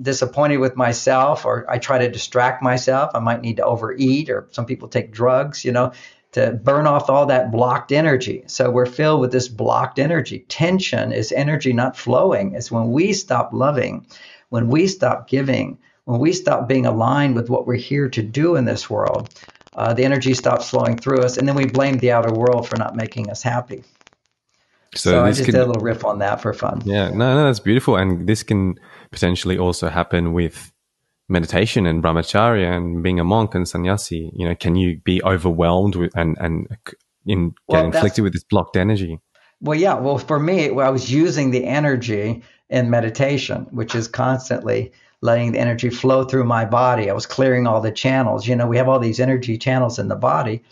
disappointed 0.00 0.56
with 0.56 0.76
myself 0.76 1.44
or 1.44 1.66
I 1.70 1.78
try 1.78 1.98
to 1.98 2.10
distract 2.10 2.62
myself. 2.62 3.10
I 3.14 3.20
might 3.20 3.42
need 3.42 3.58
to 3.58 3.64
overeat 3.64 4.30
or 4.30 4.48
some 4.50 4.64
people 4.66 4.88
take 4.88 5.12
drugs, 5.12 5.64
you 5.64 5.72
know, 5.72 5.92
to 6.32 6.52
burn 6.52 6.86
off 6.86 7.10
all 7.10 7.26
that 7.26 7.52
blocked 7.52 7.92
energy. 7.92 8.44
So 8.46 8.70
we're 8.70 8.86
filled 8.86 9.20
with 9.20 9.32
this 9.32 9.48
blocked 9.48 9.98
energy. 9.98 10.44
Tension 10.48 11.12
is 11.12 11.30
energy 11.30 11.72
not 11.74 11.96
flowing. 11.96 12.54
It's 12.54 12.72
when 12.72 12.90
we 12.90 13.12
stop 13.12 13.50
loving, 13.52 14.06
when 14.48 14.68
we 14.68 14.86
stop 14.86 15.28
giving, 15.28 15.78
when 16.04 16.20
we 16.20 16.32
stop 16.32 16.68
being 16.68 16.86
aligned 16.86 17.34
with 17.34 17.50
what 17.50 17.66
we're 17.66 17.74
here 17.74 18.08
to 18.10 18.22
do 18.22 18.56
in 18.56 18.64
this 18.64 18.88
world. 18.88 19.28
Uh, 19.74 19.92
the 19.92 20.04
energy 20.04 20.32
stops 20.32 20.70
flowing 20.70 20.98
through 20.98 21.20
us, 21.20 21.36
and 21.36 21.46
then 21.46 21.54
we 21.54 21.66
blame 21.66 21.98
the 21.98 22.12
outer 22.12 22.32
world 22.32 22.66
for 22.66 22.76
not 22.76 22.96
making 22.96 23.30
us 23.30 23.42
happy. 23.42 23.84
So, 24.96 25.10
so 25.10 25.24
I 25.24 25.30
just 25.30 25.44
can, 25.44 25.54
did 25.54 25.60
a 25.60 25.66
little 25.66 25.82
riff 25.82 26.04
on 26.04 26.18
that 26.20 26.40
for 26.40 26.52
fun. 26.52 26.82
Yeah, 26.84 27.10
no, 27.10 27.34
no, 27.34 27.46
that's 27.46 27.60
beautiful, 27.60 27.96
and 27.96 28.26
this 28.26 28.42
can 28.42 28.78
potentially 29.10 29.58
also 29.58 29.88
happen 29.88 30.32
with 30.32 30.72
meditation 31.28 31.86
and 31.86 32.02
brahmacharya 32.02 32.76
and 32.76 33.02
being 33.02 33.18
a 33.18 33.24
monk 33.24 33.54
and 33.54 33.68
sannyasi. 33.68 34.30
You 34.34 34.48
know, 34.48 34.54
can 34.54 34.76
you 34.76 35.00
be 35.04 35.22
overwhelmed 35.22 35.96
with 35.96 36.12
and 36.16 36.36
and 36.40 36.66
in 37.26 37.54
well, 37.66 37.82
get 37.82 37.94
inflicted 37.94 38.24
with 38.24 38.32
this 38.32 38.44
blocked 38.44 38.76
energy? 38.76 39.18
Well, 39.60 39.78
yeah. 39.78 39.94
Well, 39.94 40.18
for 40.18 40.38
me, 40.38 40.70
well, 40.70 40.86
I 40.86 40.90
was 40.90 41.10
using 41.10 41.50
the 41.50 41.64
energy 41.64 42.42
in 42.68 42.90
meditation, 42.90 43.66
which 43.70 43.94
is 43.94 44.08
constantly 44.08 44.92
letting 45.22 45.52
the 45.52 45.58
energy 45.58 45.88
flow 45.90 46.24
through 46.24 46.44
my 46.44 46.64
body. 46.64 47.08
I 47.08 47.14
was 47.14 47.26
clearing 47.26 47.66
all 47.66 47.80
the 47.80 47.90
channels. 47.90 48.46
You 48.46 48.54
know, 48.54 48.66
we 48.66 48.76
have 48.76 48.88
all 48.88 48.98
these 48.98 49.18
energy 49.18 49.56
channels 49.56 49.98
in 49.98 50.08
the 50.08 50.16
body, 50.16 50.62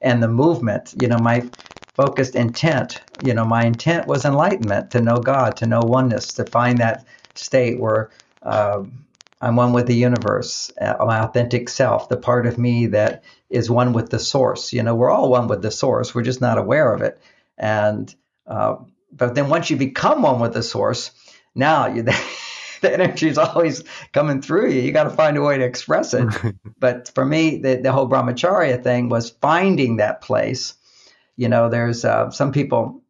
and 0.00 0.22
the 0.22 0.28
movement. 0.28 0.94
You 1.00 1.08
know, 1.08 1.18
my 1.18 1.48
focused 1.94 2.34
intent. 2.34 3.00
You 3.24 3.34
know, 3.34 3.44
my 3.44 3.64
intent 3.64 4.06
was 4.06 4.24
enlightenment, 4.24 4.90
to 4.92 5.00
know 5.00 5.20
God, 5.20 5.56
to 5.58 5.66
know 5.66 5.82
oneness, 5.82 6.34
to 6.34 6.44
find 6.44 6.80
that 6.80 7.06
state 7.34 7.80
where 7.80 8.10
uh, 8.42 8.84
I'm 9.40 9.56
one 9.56 9.72
with 9.72 9.86
the 9.86 9.94
universe, 9.94 10.72
uh, 10.80 10.96
my 11.00 11.20
authentic 11.20 11.68
self, 11.68 12.08
the 12.08 12.16
part 12.16 12.46
of 12.46 12.58
me 12.58 12.86
that 12.86 13.24
is 13.50 13.70
one 13.70 13.92
with 13.92 14.10
the 14.10 14.18
source. 14.18 14.72
You 14.72 14.82
know, 14.82 14.94
we're 14.94 15.10
all 15.10 15.30
one 15.30 15.48
with 15.48 15.62
the 15.62 15.70
source. 15.70 16.14
We're 16.14 16.22
just 16.22 16.40
not 16.40 16.58
aware 16.58 16.92
of 16.92 17.02
it. 17.02 17.20
And 17.58 18.14
uh, 18.46 18.76
but 19.12 19.34
then 19.34 19.48
once 19.48 19.70
you 19.70 19.76
become 19.76 20.22
one 20.22 20.40
with 20.40 20.54
the 20.54 20.62
source, 20.62 21.12
now 21.54 21.86
you, 21.86 22.02
the 22.80 22.92
energy 22.92 23.28
is 23.28 23.38
always 23.38 23.84
coming 24.12 24.42
through 24.42 24.70
you. 24.70 24.80
You 24.80 24.92
got 24.92 25.04
to 25.04 25.10
find 25.10 25.36
a 25.36 25.42
way 25.42 25.58
to 25.58 25.64
express 25.64 26.14
it. 26.14 26.28
but 26.78 27.10
for 27.14 27.24
me, 27.24 27.58
the, 27.58 27.76
the 27.76 27.92
whole 27.92 28.08
brahmacharya 28.08 28.82
thing 28.82 29.08
was 29.08 29.30
finding 29.30 29.96
that 29.96 30.20
place 30.20 30.74
you 31.36 31.48
know, 31.48 31.68
there's 31.68 32.04
uh, 32.04 32.30
some 32.30 32.52
people 32.52 33.02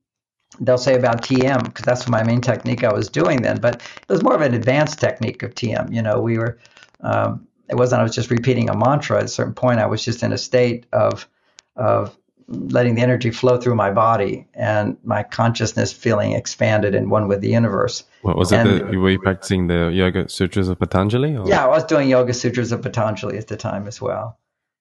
they'll 0.60 0.78
say 0.78 0.94
about 0.94 1.22
TM 1.22 1.64
because 1.64 1.84
that's 1.84 2.08
my 2.08 2.22
main 2.22 2.40
technique 2.40 2.84
I 2.84 2.92
was 2.92 3.08
doing 3.08 3.42
then, 3.42 3.60
but 3.60 3.76
it 3.76 4.08
was 4.08 4.22
more 4.22 4.34
of 4.34 4.40
an 4.40 4.54
advanced 4.54 5.00
technique 5.00 5.42
of 5.42 5.54
TM. 5.54 5.92
You 5.92 6.02
know, 6.02 6.20
we 6.20 6.38
were 6.38 6.58
um, 7.00 7.46
it 7.68 7.76
wasn't 7.76 8.00
I 8.00 8.02
was 8.02 8.14
just 8.14 8.30
repeating 8.30 8.70
a 8.70 8.76
mantra 8.76 9.18
at 9.18 9.24
a 9.24 9.28
certain 9.28 9.54
point. 9.54 9.80
I 9.80 9.86
was 9.86 10.04
just 10.04 10.22
in 10.22 10.32
a 10.32 10.38
state 10.38 10.86
of 10.92 11.28
of 11.76 12.16
letting 12.48 12.94
the 12.94 13.02
energy 13.02 13.30
flow 13.30 13.58
through 13.58 13.74
my 13.74 13.90
body 13.90 14.46
and 14.52 14.98
my 15.02 15.22
consciousness 15.22 15.92
feeling 15.92 16.32
expanded 16.32 16.94
and 16.94 17.10
one 17.10 17.26
with 17.26 17.40
the 17.40 17.48
universe. 17.48 18.04
What 18.20 18.36
was 18.36 18.52
and, 18.52 18.68
it? 18.68 18.90
The, 18.90 18.96
were 18.98 19.10
you 19.10 19.18
practicing 19.18 19.66
the 19.66 19.90
Yoga 19.90 20.28
Sutras 20.28 20.68
of 20.68 20.78
Patanjali? 20.78 21.36
Or? 21.36 21.48
Yeah, 21.48 21.64
I 21.64 21.68
was 21.68 21.84
doing 21.84 22.08
Yoga 22.08 22.34
Sutras 22.34 22.70
of 22.70 22.82
Patanjali 22.82 23.38
at 23.38 23.48
the 23.48 23.56
time 23.56 23.86
as 23.86 24.00
well, 24.00 24.38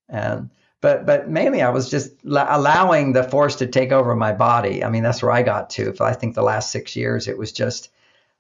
and 0.10 0.50
but 0.84 1.06
but 1.06 1.30
mainly 1.30 1.62
I 1.62 1.70
was 1.70 1.90
just 1.90 2.12
allowing 2.26 3.14
the 3.14 3.24
force 3.24 3.56
to 3.56 3.68
take 3.68 3.94
over 3.94 4.14
my 4.18 4.34
body. 4.34 4.84
I 4.84 4.90
mean, 4.90 5.02
that's 5.02 5.24
where 5.24 5.32
I 5.32 5.42
got 5.42 5.70
to. 5.72 5.96
I 6.02 6.14
think 6.14 6.36
the 6.36 6.44
last 6.44 6.72
six 6.72 6.94
years, 6.98 7.30
it 7.30 7.38
was 7.38 7.54
just 7.54 7.90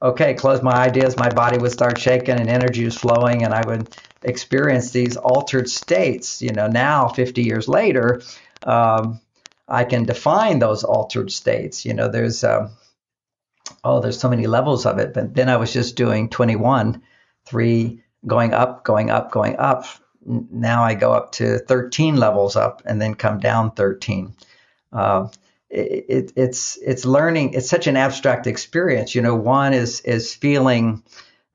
okay. 0.01 0.33
Close 0.33 0.61
my 0.61 0.73
ideas, 0.73 1.15
my 1.15 1.29
body 1.29 1.57
would 1.57 1.71
start 1.71 1.97
shaking, 1.97 2.37
and 2.37 2.49
energy 2.49 2.83
was 2.83 2.97
flowing, 2.97 3.45
and 3.45 3.53
I 3.53 3.65
would 3.65 3.95
experience 4.23 4.91
these 4.91 5.15
altered 5.15 5.69
states. 5.69 6.41
You 6.41 6.51
know, 6.51 6.67
now 6.67 7.07
50 7.07 7.43
years 7.43 7.69
later, 7.69 8.21
um, 8.63 9.21
I 9.69 9.85
can 9.85 10.03
define 10.03 10.59
those 10.59 10.83
altered 10.83 11.31
states. 11.31 11.85
You 11.85 11.93
know, 11.93 12.09
there's 12.09 12.43
um, 12.43 12.71
oh, 13.85 14.01
there's 14.01 14.19
so 14.19 14.29
many 14.29 14.47
levels 14.47 14.85
of 14.85 14.99
it. 14.99 15.13
But 15.13 15.33
then 15.33 15.47
I 15.47 15.55
was 15.55 15.71
just 15.71 15.95
doing 15.95 16.27
21, 16.27 17.03
three, 17.45 18.03
going 18.27 18.53
up, 18.53 18.83
going 18.83 19.09
up, 19.11 19.31
going 19.31 19.55
up 19.59 19.85
now 20.25 20.83
I 20.83 20.93
go 20.95 21.13
up 21.13 21.33
to 21.33 21.59
13 21.59 22.17
levels 22.17 22.55
up 22.55 22.81
and 22.85 23.01
then 23.01 23.15
come 23.15 23.39
down 23.39 23.71
13. 23.71 24.33
Uh, 24.91 25.27
it, 25.69 26.05
it, 26.07 26.33
it's 26.35 26.77
it's 26.77 27.03
learning. 27.03 27.53
It's 27.53 27.69
such 27.69 27.87
an 27.87 27.97
abstract 27.97 28.45
experience. 28.45 29.15
You 29.15 29.21
know, 29.21 29.35
one 29.35 29.73
is 29.73 30.01
is 30.01 30.33
feeling. 30.33 31.03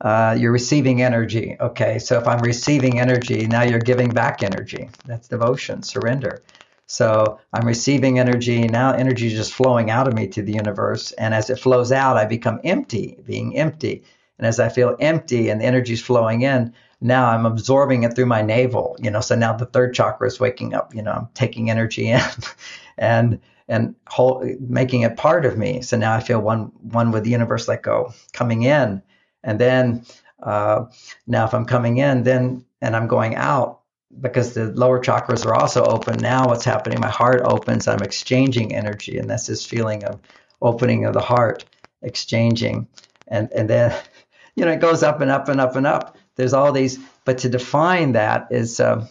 Uh, 0.01 0.37
you're 0.39 0.53
receiving 0.53 1.03
energy. 1.03 1.57
Okay, 1.61 1.99
so 1.99 2.19
if 2.19 2.29
I'm 2.29 2.41
receiving 2.41 3.01
energy, 3.01 3.49
now 3.49 3.63
you're 3.63 3.81
giving 3.81 4.11
back 4.11 4.45
energy. 4.45 4.91
That's 5.05 5.27
devotion, 5.27 5.83
surrender. 5.83 6.43
So 6.87 7.39
I'm 7.53 7.67
receiving 7.67 8.19
energy. 8.19 8.63
Now 8.67 8.93
energy 8.93 9.27
is 9.27 9.35
just 9.35 9.53
flowing 9.53 9.91
out 9.91 10.09
of 10.09 10.15
me 10.15 10.27
to 10.29 10.43
the 10.43 10.53
universe. 10.53 11.13
And 11.13 11.35
as 11.35 11.51
it 11.51 11.59
flows 11.59 11.93
out, 11.93 12.17
I 12.17 12.25
become 12.25 12.61
empty, 12.65 13.19
being 13.27 13.57
empty. 13.59 14.05
And 14.39 14.47
as 14.47 14.59
I 14.59 14.71
feel 14.71 14.97
empty 14.99 15.51
and 15.51 15.61
the 15.61 15.67
energy 15.67 15.93
is 15.93 16.01
flowing 16.01 16.43
in, 16.43 16.73
now 17.01 17.31
I'm 17.31 17.47
absorbing 17.47 18.03
it 18.03 18.15
through 18.15 18.27
my 18.27 18.43
navel, 18.43 18.97
you 19.01 19.11
know. 19.11 19.21
So 19.21 19.37
now 19.37 19.53
the 19.53 19.67
third 19.67 19.95
chakra 19.95 20.27
is 20.27 20.41
waking 20.41 20.75
up, 20.75 20.95
you 20.95 21.03
know, 21.03 21.13
I'm 21.13 21.29
taking 21.35 21.71
energy 21.71 22.09
in 22.09 22.21
and 22.99 23.41
and 23.69 23.95
whole, 24.09 24.45
making 24.61 25.03
it 25.03 25.17
part 25.17 25.45
of 25.45 25.57
me. 25.57 25.83
So 25.83 25.97
now 25.97 26.15
I 26.15 26.21
feel 26.21 26.41
one 26.41 26.73
one 26.81 27.13
with 27.13 27.25
the 27.25 27.31
universe, 27.31 27.69
like 27.69 27.83
go 27.83 28.13
coming 28.33 28.63
in, 28.63 29.03
and 29.45 29.61
then 29.61 30.05
uh, 30.43 30.87
now 31.27 31.45
if 31.45 31.55
I'm 31.55 31.67
coming 31.67 31.99
in, 31.99 32.25
then 32.25 32.65
and 32.81 32.97
I'm 32.97 33.07
going 33.07 33.37
out 33.37 33.81
because 34.21 34.55
the 34.55 34.73
lower 34.73 35.01
chakras 35.01 35.47
are 35.47 35.55
also 35.55 35.85
open. 35.85 36.17
Now 36.19 36.47
what's 36.47 36.65
happening? 36.65 36.99
My 37.01 37.11
heart 37.11 37.43
opens. 37.45 37.87
I'm 37.87 38.03
exchanging 38.03 38.75
energy, 38.75 39.19
and 39.19 39.31
that's 39.31 39.47
this 39.47 39.65
feeling 39.65 40.03
of 40.05 40.21
opening 40.61 41.05
of 41.05 41.15
the 41.15 41.21
heart, 41.21 41.65
exchanging, 42.03 42.89
and 43.29 43.53
and 43.53 43.71
then 43.71 43.97
you 44.57 44.65
know 44.65 44.73
it 44.73 44.81
goes 44.81 45.05
up 45.05 45.21
and 45.21 45.31
up 45.31 45.49
and 45.49 45.61
up 45.61 45.77
and 45.77 45.87
up 45.87 46.18
there's 46.39 46.55
all 46.55 46.73
these, 46.73 46.99
but 47.25 47.39
to 47.39 47.49
define 47.49 48.13
that 48.13 48.47
is 48.51 48.79
uh, 48.79 49.07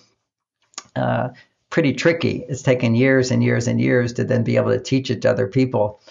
uh, 0.95 1.29
pretty 1.69 1.93
tricky. 1.93 2.45
It's 2.47 2.61
taken 2.61 2.95
years 2.95 3.31
and 3.31 3.43
years 3.43 3.67
and 3.67 3.81
years 3.81 4.13
to 4.13 4.23
then 4.23 4.43
be 4.43 4.55
able 4.55 4.71
to 4.71 4.79
teach 4.79 5.11
it 5.11 5.21
to 5.21 5.29
other 5.29 5.47
people. 5.47 6.01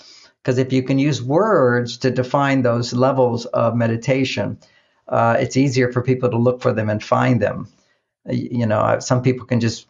Because 0.43 0.59
if 0.59 0.75
you 0.75 0.83
can 0.83 0.99
use 0.99 1.23
words 1.23 1.97
to 1.99 2.11
define 2.11 2.61
those 2.61 2.93
levels 2.93 3.47
of 3.47 3.75
meditation, 3.75 4.59
uh, 5.09 5.39
it's 5.41 5.57
easier 5.57 5.91
for 5.91 6.03
people 6.03 6.31
to 6.31 6.37
look 6.37 6.61
for 6.61 6.75
them 6.75 6.91
and 6.91 7.03
find 7.03 7.41
them. 7.41 7.69
You 8.29 8.67
know, 8.67 8.99
some 9.01 9.23
people 9.23 9.47
can 9.47 9.61
just 9.61 9.89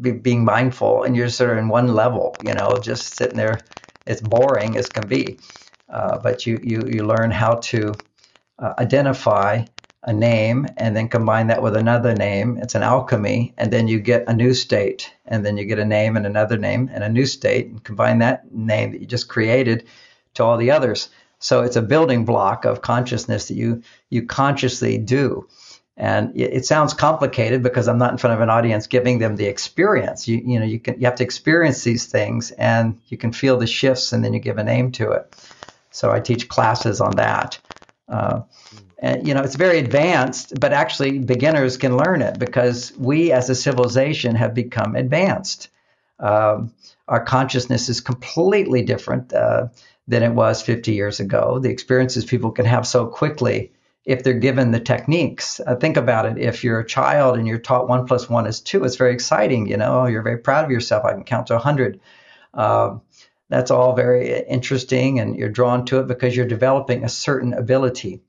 be 0.00 0.10
being 0.10 0.44
mindful 0.44 1.04
and 1.04 1.16
you're 1.16 1.28
sort 1.28 1.50
of 1.50 1.58
in 1.58 1.68
one 1.68 1.94
level, 1.94 2.38
you 2.42 2.54
know, 2.54 2.80
just 2.80 3.14
sitting 3.14 3.36
there. 3.36 3.66
It's 4.04 4.20
boring 4.20 4.76
as 4.76 4.90
can 4.90 5.06
be. 5.06 5.38
Uh, 5.88 6.18
but 6.18 6.44
you, 6.44 6.58
you, 6.60 6.88
you 6.88 7.06
learn 7.06 7.30
how 7.30 7.56
to 7.56 8.00
uh, 8.58 8.74
identify 8.78 9.64
a 10.02 10.12
name 10.12 10.66
and 10.76 10.96
then 10.96 11.08
combine 11.08 11.48
that 11.48 11.62
with 11.62 11.76
another 11.76 12.14
name. 12.14 12.58
It's 12.58 12.74
an 12.74 12.82
alchemy. 12.82 13.52
And 13.58 13.72
then 13.72 13.86
you 13.86 14.00
get 14.00 14.28
a 14.28 14.34
new 14.34 14.54
state. 14.54 15.12
And 15.26 15.44
then 15.44 15.56
you 15.56 15.64
get 15.64 15.78
a 15.78 15.84
name 15.84 16.16
and 16.16 16.26
another 16.26 16.56
name 16.56 16.90
and 16.92 17.04
a 17.04 17.08
new 17.08 17.26
state 17.26 17.66
and 17.66 17.84
combine 17.84 18.18
that 18.18 18.52
name 18.52 18.92
that 18.92 19.00
you 19.00 19.06
just 19.06 19.28
created 19.28 19.86
to 20.34 20.44
all 20.44 20.56
the 20.56 20.70
others. 20.70 21.10
So 21.38 21.62
it's 21.62 21.76
a 21.76 21.82
building 21.82 22.24
block 22.24 22.64
of 22.64 22.82
consciousness 22.82 23.48
that 23.48 23.54
you 23.54 23.82
you 24.10 24.26
consciously 24.26 24.98
do. 24.98 25.48
And 25.96 26.32
it, 26.34 26.64
sounds 26.64 26.94
complicated 26.94 27.62
because 27.62 27.86
I'm 27.86 27.98
not 27.98 28.12
in 28.12 28.16
front 28.16 28.34
of 28.34 28.40
an 28.40 28.48
audience 28.48 28.86
giving 28.86 29.18
them 29.18 29.36
the 29.36 29.46
experience. 29.46 30.26
You 30.26 30.38
you 30.38 30.58
know 30.58 30.64
you 30.64 30.78
can 30.80 30.98
you 30.98 31.06
have 31.06 31.16
to 31.16 31.24
experience 31.24 31.82
these 31.82 32.06
things 32.06 32.52
and 32.52 33.00
you 33.08 33.18
can 33.18 33.32
feel 33.32 33.58
the 33.58 33.66
shifts 33.66 34.12
and 34.12 34.24
then 34.24 34.32
you 34.32 34.40
give 34.40 34.58
a 34.58 34.64
name 34.64 34.92
to 34.92 35.12
it. 35.12 35.34
So 35.90 36.10
I 36.10 36.20
teach 36.20 36.48
classes 36.48 37.00
on 37.00 37.16
that. 37.16 37.58
Uh, 38.08 38.42
and, 39.02 39.26
you 39.26 39.32
know, 39.32 39.40
it's 39.40 39.56
very 39.56 39.78
advanced, 39.78 40.60
but 40.60 40.74
actually 40.74 41.18
beginners 41.20 41.78
can 41.78 41.96
learn 41.96 42.20
it 42.20 42.38
because 42.38 42.92
we 42.98 43.32
as 43.32 43.48
a 43.48 43.54
civilization 43.54 44.34
have 44.34 44.52
become 44.52 44.94
advanced. 44.94 45.70
Um, 46.18 46.74
our 47.08 47.24
consciousness 47.24 47.88
is 47.88 48.02
completely 48.02 48.82
different 48.82 49.32
uh, 49.32 49.68
than 50.06 50.22
it 50.22 50.32
was 50.32 50.60
50 50.60 50.92
years 50.92 51.18
ago. 51.18 51.58
The 51.58 51.70
experiences 51.70 52.26
people 52.26 52.50
can 52.50 52.66
have 52.66 52.86
so 52.86 53.06
quickly 53.06 53.72
if 54.04 54.22
they're 54.22 54.34
given 54.34 54.70
the 54.70 54.80
techniques. 54.80 55.60
Uh, 55.66 55.76
think 55.76 55.96
about 55.96 56.26
it. 56.26 56.36
If 56.36 56.62
you're 56.62 56.80
a 56.80 56.86
child 56.86 57.38
and 57.38 57.48
you're 57.48 57.58
taught 57.58 57.88
one 57.88 58.06
plus 58.06 58.28
one 58.28 58.46
is 58.46 58.60
two, 58.60 58.84
it's 58.84 58.96
very 58.96 59.14
exciting. 59.14 59.66
You 59.66 59.78
know, 59.78 60.06
you're 60.06 60.22
very 60.22 60.38
proud 60.38 60.66
of 60.66 60.70
yourself. 60.70 61.06
I 61.06 61.12
can 61.12 61.24
count 61.24 61.46
to 61.46 61.54
100. 61.54 62.00
Uh, 62.52 62.98
that's 63.48 63.70
all 63.72 63.94
very 63.96 64.44
interesting, 64.48 65.18
and 65.18 65.36
you're 65.36 65.48
drawn 65.48 65.84
to 65.86 65.98
it 65.98 66.06
because 66.06 66.36
you're 66.36 66.46
developing 66.46 67.02
a 67.04 67.08
certain 67.08 67.52
ability. 67.52 68.20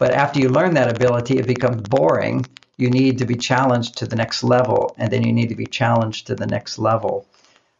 But 0.00 0.12
after 0.12 0.40
you 0.40 0.48
learn 0.48 0.72
that 0.74 0.88
ability, 0.88 1.36
it 1.38 1.46
becomes 1.46 1.82
boring. 1.82 2.46
You 2.78 2.88
need 2.88 3.18
to 3.18 3.26
be 3.26 3.36
challenged 3.36 3.98
to 3.98 4.06
the 4.06 4.16
next 4.16 4.42
level, 4.42 4.94
and 4.96 5.12
then 5.12 5.22
you 5.22 5.30
need 5.30 5.50
to 5.50 5.54
be 5.54 5.66
challenged 5.66 6.28
to 6.28 6.34
the 6.34 6.46
next 6.46 6.78
level. 6.78 7.26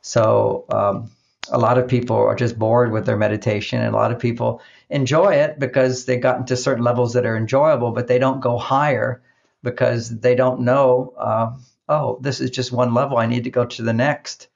So 0.02 0.66
um, 0.68 1.10
a 1.50 1.58
lot 1.58 1.78
of 1.78 1.88
people 1.88 2.16
are 2.16 2.34
just 2.34 2.58
bored 2.58 2.92
with 2.92 3.06
their 3.06 3.16
meditation, 3.16 3.80
and 3.80 3.94
a 3.94 3.96
lot 3.96 4.12
of 4.12 4.18
people 4.18 4.60
enjoy 4.90 5.36
it 5.36 5.58
because 5.58 6.04
they've 6.04 6.20
gotten 6.20 6.44
to 6.44 6.58
certain 6.58 6.84
levels 6.84 7.14
that 7.14 7.24
are 7.24 7.38
enjoyable, 7.38 7.90
but 7.90 8.06
they 8.06 8.18
don't 8.18 8.40
go 8.40 8.58
higher 8.58 9.22
because 9.62 10.10
they 10.20 10.34
don't 10.34 10.60
know. 10.60 11.14
Uh, 11.16 11.56
oh, 11.88 12.18
this 12.20 12.42
is 12.42 12.50
just 12.50 12.70
one 12.70 12.92
level. 12.92 13.16
I 13.16 13.24
need 13.24 13.44
to 13.44 13.50
go 13.50 13.64
to 13.64 13.82
the 13.82 13.94
next. 13.94 14.48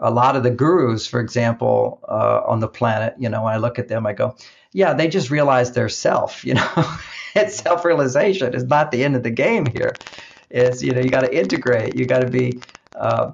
A 0.00 0.10
lot 0.10 0.34
of 0.34 0.42
the 0.42 0.50
gurus, 0.50 1.06
for 1.06 1.20
example, 1.20 2.00
uh, 2.08 2.40
on 2.44 2.58
the 2.58 2.66
planet, 2.66 3.14
you 3.20 3.28
know, 3.28 3.44
when 3.44 3.54
I 3.54 3.58
look 3.58 3.78
at 3.78 3.86
them, 3.86 4.04
I 4.04 4.14
go, 4.14 4.34
yeah, 4.74 4.92
they 4.92 5.08
just 5.08 5.30
realize 5.30 5.72
their 5.72 5.88
self. 5.88 6.44
You 6.44 6.54
know, 6.54 6.96
it's 7.34 7.56
self-realization. 7.56 8.54
It's 8.54 8.64
not 8.64 8.90
the 8.90 9.04
end 9.04 9.16
of 9.16 9.22
the 9.22 9.30
game 9.30 9.64
here. 9.64 10.00
It's 10.50 10.82
you 10.82 10.94
know, 10.94 11.00
you 11.00 11.10
got 11.10 11.22
to 11.22 11.34
integrate. 11.34 11.96
You 11.96 12.04
got 12.04 12.18
to 12.18 12.26
be. 12.26 12.62
Uh, 12.94 13.32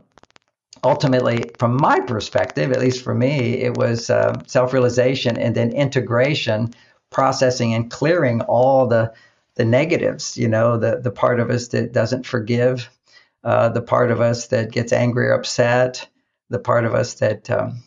ultimately, 0.85 1.55
from 1.59 1.75
my 1.77 2.01
perspective, 2.01 2.73
at 2.73 2.79
least 2.81 3.03
for 3.03 3.15
me, 3.15 3.61
it 3.61 3.75
was 3.75 4.09
uh, 4.09 4.41
self-realization 4.47 5.37
and 5.37 5.55
then 5.55 5.73
integration, 5.73 6.75
processing 7.11 7.75
and 7.75 7.91
clearing 7.91 8.43
all 8.43 8.87
the 8.87 9.13
the 9.57 9.65
negatives. 9.65 10.37
You 10.37 10.49
know, 10.49 10.77
the 10.77 11.01
the 11.01 11.11
part 11.11 11.41
of 11.41 11.51
us 11.51 11.69
that 11.69 11.93
doesn't 11.93 12.27
forgive, 12.27 12.91
uh, 13.45 13.71
the 13.71 13.83
part 13.83 14.11
of 14.11 14.21
us 14.21 14.49
that 14.49 14.73
gets 14.73 14.93
angry 14.93 15.29
or 15.29 15.33
upset, 15.33 16.07
the 16.51 16.59
part 16.59 16.85
of 16.85 16.95
us 16.95 17.15
that 17.15 17.51
um, 17.51 17.83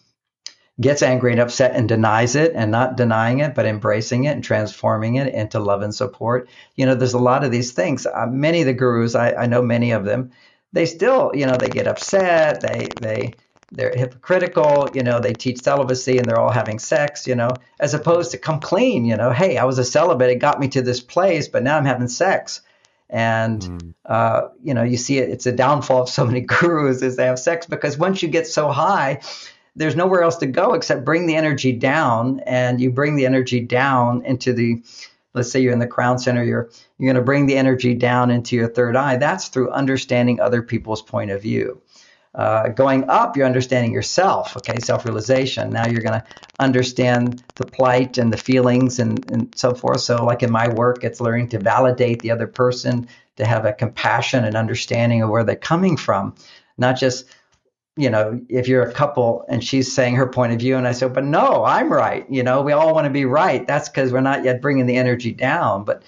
gets 0.82 1.04
angry 1.04 1.32
and 1.32 1.42
upset 1.42 1.76
and 1.76 1.88
denies 1.88 2.36
it 2.36 2.54
and 2.56 2.72
not 2.72 2.98
denying 2.98 3.40
it, 3.40 3.54
but 3.54 3.66
embracing 3.66 4.24
it 4.24 4.32
and 4.32 4.44
transforming 4.44 5.16
it 5.16 5.34
into 5.34 5.60
love 5.60 5.84
and 5.84 5.94
support. 5.94 6.50
You 6.76 6.86
know, 6.86 6.96
there's 6.96 7.14
a 7.14 7.20
lot 7.20 7.44
of 7.44 7.52
these 7.52 7.72
things. 7.72 8.06
Uh, 8.06 8.26
many 8.28 8.62
of 8.62 8.66
the 8.66 8.74
gurus, 8.74 9.14
I, 9.14 9.34
I 9.34 9.46
know 9.46 9.62
many 9.62 9.92
of 9.92 10.04
them, 10.04 10.32
they 10.72 10.88
still, 10.88 11.32
you 11.36 11.46
know, 11.46 11.56
they 11.56 11.70
get 11.70 11.88
upset, 11.88 12.62
they, 12.62 12.88
they, 13.00 13.34
they're 13.72 13.94
hypocritical, 13.96 14.90
you 14.96 15.04
know, 15.04 15.20
they 15.20 15.34
teach 15.34 15.62
celibacy 15.62 16.18
and 16.18 16.26
they're 16.26 16.40
all 16.40 16.52
having 16.52 16.80
sex, 16.80 17.28
you 17.28 17.36
know, 17.36 17.50
as 17.80 17.94
opposed 17.94 18.32
to 18.32 18.40
come 18.40 18.60
clean, 18.60 19.06
you 19.06 19.16
know, 19.16 19.32
hey, 19.32 19.58
I 19.58 19.66
was 19.66 19.78
a 19.78 19.84
celibate, 19.84 20.32
it 20.32 20.36
got 20.36 20.60
me 20.60 20.70
to 20.70 20.82
this 20.82 21.00
place, 21.00 21.48
but 21.48 21.62
now 21.62 21.78
I'm 21.78 21.86
having 21.86 22.08
sex. 22.08 22.62
And, 23.10 23.62
mm. 23.62 23.94
uh, 24.08 24.50
you 24.64 24.74
know, 24.74 24.82
you 24.82 24.98
see 24.98 25.20
it, 25.20 25.30
it's 25.30 25.46
a 25.46 25.52
downfall 25.52 26.04
of 26.04 26.10
so 26.10 26.26
many 26.26 26.42
gurus 26.42 27.04
is 27.04 27.16
they 27.16 27.26
have 27.26 27.38
sex 27.38 27.68
because 27.68 27.96
once 27.96 28.24
you 28.24 28.30
get 28.30 28.48
so 28.48 28.70
high, 28.70 29.22
there's 29.76 29.96
nowhere 29.96 30.22
else 30.22 30.38
to 30.38 30.46
go 30.46 30.74
except 30.74 31.06
bring 31.06 31.26
the 31.26 31.36
energy 31.36 31.72
down 31.72 32.42
and 32.46 32.80
you 32.80 32.92
bring 32.92 33.16
the 33.16 33.26
energy 33.26 33.60
down 33.60 34.24
into 34.26 34.54
the, 34.54 34.84
let's 35.34 35.52
say 35.52 35.60
you're 35.60 35.74
in 35.74 35.80
the 35.80 35.88
crown 35.88 36.20
center, 36.20 36.44
you're, 36.44 36.70
you're 36.98 37.12
going 37.12 37.22
to 37.22 37.26
bring 37.26 37.48
the 37.48 37.58
energy 37.58 37.94
down 37.94 38.30
into 38.30 38.56
your 38.56 38.68
third 38.68 38.96
eye. 38.96 39.18
That's 39.18 39.48
through 39.48 39.72
understanding 39.72 40.40
other 40.40 40.62
people's 40.62 41.02
point 41.02 41.32
of 41.32 41.42
view. 41.42 41.82
Uh, 42.36 42.70
going 42.70 43.08
up, 43.10 43.38
you're 43.38 43.46
understanding 43.46 43.92
yourself, 43.92 44.58
okay, 44.58 44.80
self 44.80 45.06
realization. 45.06 45.70
Now 45.70 45.86
you're 45.86 46.02
going 46.02 46.20
to 46.20 46.26
understand 46.60 47.44
the 47.56 47.66
plight 47.66 48.18
and 48.18 48.34
the 48.34 48.38
feelings 48.38 48.98
and, 48.98 49.32
and 49.32 49.54
so 49.56 49.76
forth. 49.76 50.02
So, 50.02 50.26
like 50.26 50.42
in 50.42 50.52
my 50.52 50.68
work, 50.68 51.04
it's 51.04 51.22
learning 51.22 51.50
to 51.50 51.60
validate 51.60 52.22
the 52.22 52.32
other 52.32 52.48
person, 52.48 53.08
to 53.36 53.46
have 53.46 53.66
a 53.66 53.74
compassion 53.74 54.46
and 54.46 54.56
understanding 54.56 55.22
of 55.22 55.30
where 55.30 55.44
they're 55.44 55.56
coming 55.56 55.96
from, 55.96 56.34
not 56.80 56.98
just 56.98 57.26
you 57.96 58.10
know, 58.10 58.42
if 58.50 58.68
you're 58.68 58.84
a 58.84 58.92
couple 58.92 59.46
and 59.48 59.64
she's 59.64 59.94
saying 59.94 60.16
her 60.16 60.28
point 60.28 60.54
of 60.54 60.60
view, 60.60 60.78
and 60.78 60.88
I 60.88 60.94
said, 60.94 61.14
but 61.14 61.24
no, 61.24 61.64
I'm 61.64 61.94
right. 61.94 62.26
You 62.30 62.44
know, 62.44 62.62
we 62.62 62.72
all 62.72 62.94
want 62.94 63.06
to 63.06 63.12
be 63.12 63.26
right. 63.26 63.66
That's 63.68 63.90
because 63.90 64.12
we're 64.12 64.22
not 64.22 64.44
yet 64.44 64.62
bringing 64.62 64.88
the 64.88 64.98
energy 64.98 65.32
down. 65.32 65.84
But 65.84 66.02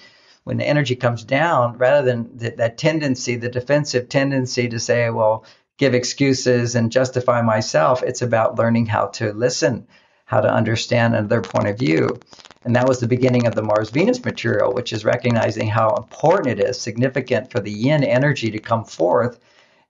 when 0.44 0.56
the 0.56 0.66
energy 0.66 0.96
comes 0.96 1.22
down, 1.22 1.78
rather 1.78 2.04
than 2.04 2.38
th- 2.38 2.56
that 2.56 2.78
tendency, 2.78 3.36
the 3.36 3.48
defensive 3.48 4.08
tendency 4.08 4.68
to 4.68 4.80
say, 4.80 5.10
well, 5.10 5.44
give 5.78 5.94
excuses 5.94 6.74
and 6.74 6.90
justify 6.90 7.42
myself. 7.42 8.02
It's 8.02 8.22
about 8.22 8.58
learning 8.58 8.86
how 8.86 9.08
to 9.08 9.32
listen, 9.32 9.86
how 10.24 10.40
to 10.40 10.52
understand 10.52 11.14
another 11.14 11.40
point 11.40 11.68
of 11.68 11.78
view. 11.78 12.18
And 12.64 12.74
that 12.74 12.88
was 12.88 12.98
the 12.98 13.06
beginning 13.06 13.46
of 13.46 13.54
the 13.54 13.62
Mars 13.62 13.90
Venus 13.90 14.24
material, 14.24 14.72
which 14.72 14.92
is 14.92 15.04
recognizing 15.04 15.68
how 15.68 15.94
important 15.94 16.58
it 16.58 16.68
is, 16.68 16.80
significant 16.80 17.52
for 17.52 17.60
the 17.60 17.70
yin 17.70 18.02
energy 18.02 18.50
to 18.50 18.58
come 18.58 18.84
forth, 18.84 19.38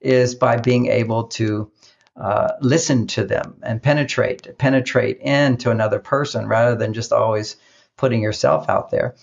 is 0.03 0.35
by 0.35 0.59
being 0.59 0.87
able 0.89 1.25
to 1.25 1.71
uh, 2.17 2.53
listen 2.61 3.07
to 3.09 3.25
them 3.25 3.57
and 3.63 3.83
penetrate, 3.83 4.57
penetrate 4.59 5.19
into 5.19 5.71
another 5.71 5.99
person 5.99 6.47
rather 6.47 6.75
than 6.75 6.95
just 6.95 7.13
always 7.13 7.57
putting 7.97 8.23
yourself 8.23 8.69
out 8.69 8.91
there. 8.91 9.15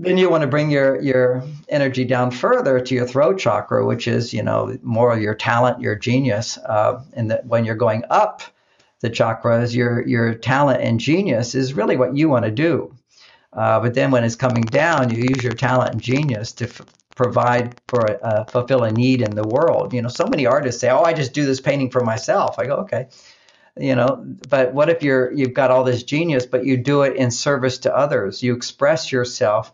Then 0.00 0.16
you 0.16 0.30
want 0.30 0.42
to 0.42 0.46
bring 0.46 0.70
your 0.70 1.00
your 1.00 1.42
energy 1.68 2.04
down 2.04 2.30
further 2.30 2.78
to 2.78 2.94
your 2.94 3.06
throat 3.06 3.38
chakra, 3.38 3.84
which 3.84 4.06
is 4.06 4.32
you 4.32 4.44
know 4.44 4.78
more 4.82 5.18
your 5.18 5.34
talent, 5.34 5.80
your 5.80 5.96
genius. 5.96 6.56
Uh, 6.56 7.02
and 7.14 7.32
that 7.32 7.46
when 7.46 7.64
you're 7.64 7.74
going 7.74 8.04
up 8.08 8.42
the 9.00 9.10
chakras, 9.10 9.74
your 9.74 10.06
your 10.06 10.34
talent 10.34 10.82
and 10.82 11.00
genius 11.00 11.56
is 11.56 11.74
really 11.74 11.96
what 11.96 12.16
you 12.16 12.28
want 12.28 12.44
to 12.44 12.50
do. 12.52 12.94
Uh, 13.52 13.80
but 13.80 13.94
then 13.94 14.12
when 14.12 14.22
it's 14.22 14.36
coming 14.36 14.68
down, 14.68 15.10
you 15.10 15.24
use 15.24 15.42
your 15.42 15.54
talent 15.54 15.92
and 15.92 16.00
genius 16.00 16.52
to 16.52 16.66
f- 16.66 16.82
provide 17.18 17.78
for 17.88 18.18
uh, 18.24 18.44
fulfill 18.44 18.84
a 18.84 18.90
need 18.90 19.20
in 19.20 19.34
the 19.34 19.46
world. 19.46 19.92
You 19.92 20.00
know, 20.00 20.08
so 20.08 20.26
many 20.26 20.46
artists 20.46 20.80
say, 20.80 20.88
"Oh, 20.88 21.02
I 21.02 21.12
just 21.12 21.34
do 21.34 21.44
this 21.44 21.60
painting 21.60 21.90
for 21.90 22.02
myself." 22.02 22.58
I 22.58 22.66
go, 22.66 22.76
"Okay." 22.86 23.08
you 23.80 23.94
know 23.94 24.26
but 24.48 24.74
what 24.74 24.90
if 24.90 25.04
you're 25.04 25.32
you've 25.32 25.54
got 25.54 25.70
all 25.70 25.84
this 25.84 26.02
genius 26.02 26.44
but 26.44 26.64
you 26.64 26.76
do 26.76 27.02
it 27.02 27.14
in 27.14 27.30
service 27.30 27.78
to 27.78 27.96
others 27.96 28.42
you 28.42 28.52
express 28.52 29.12
yourself 29.12 29.72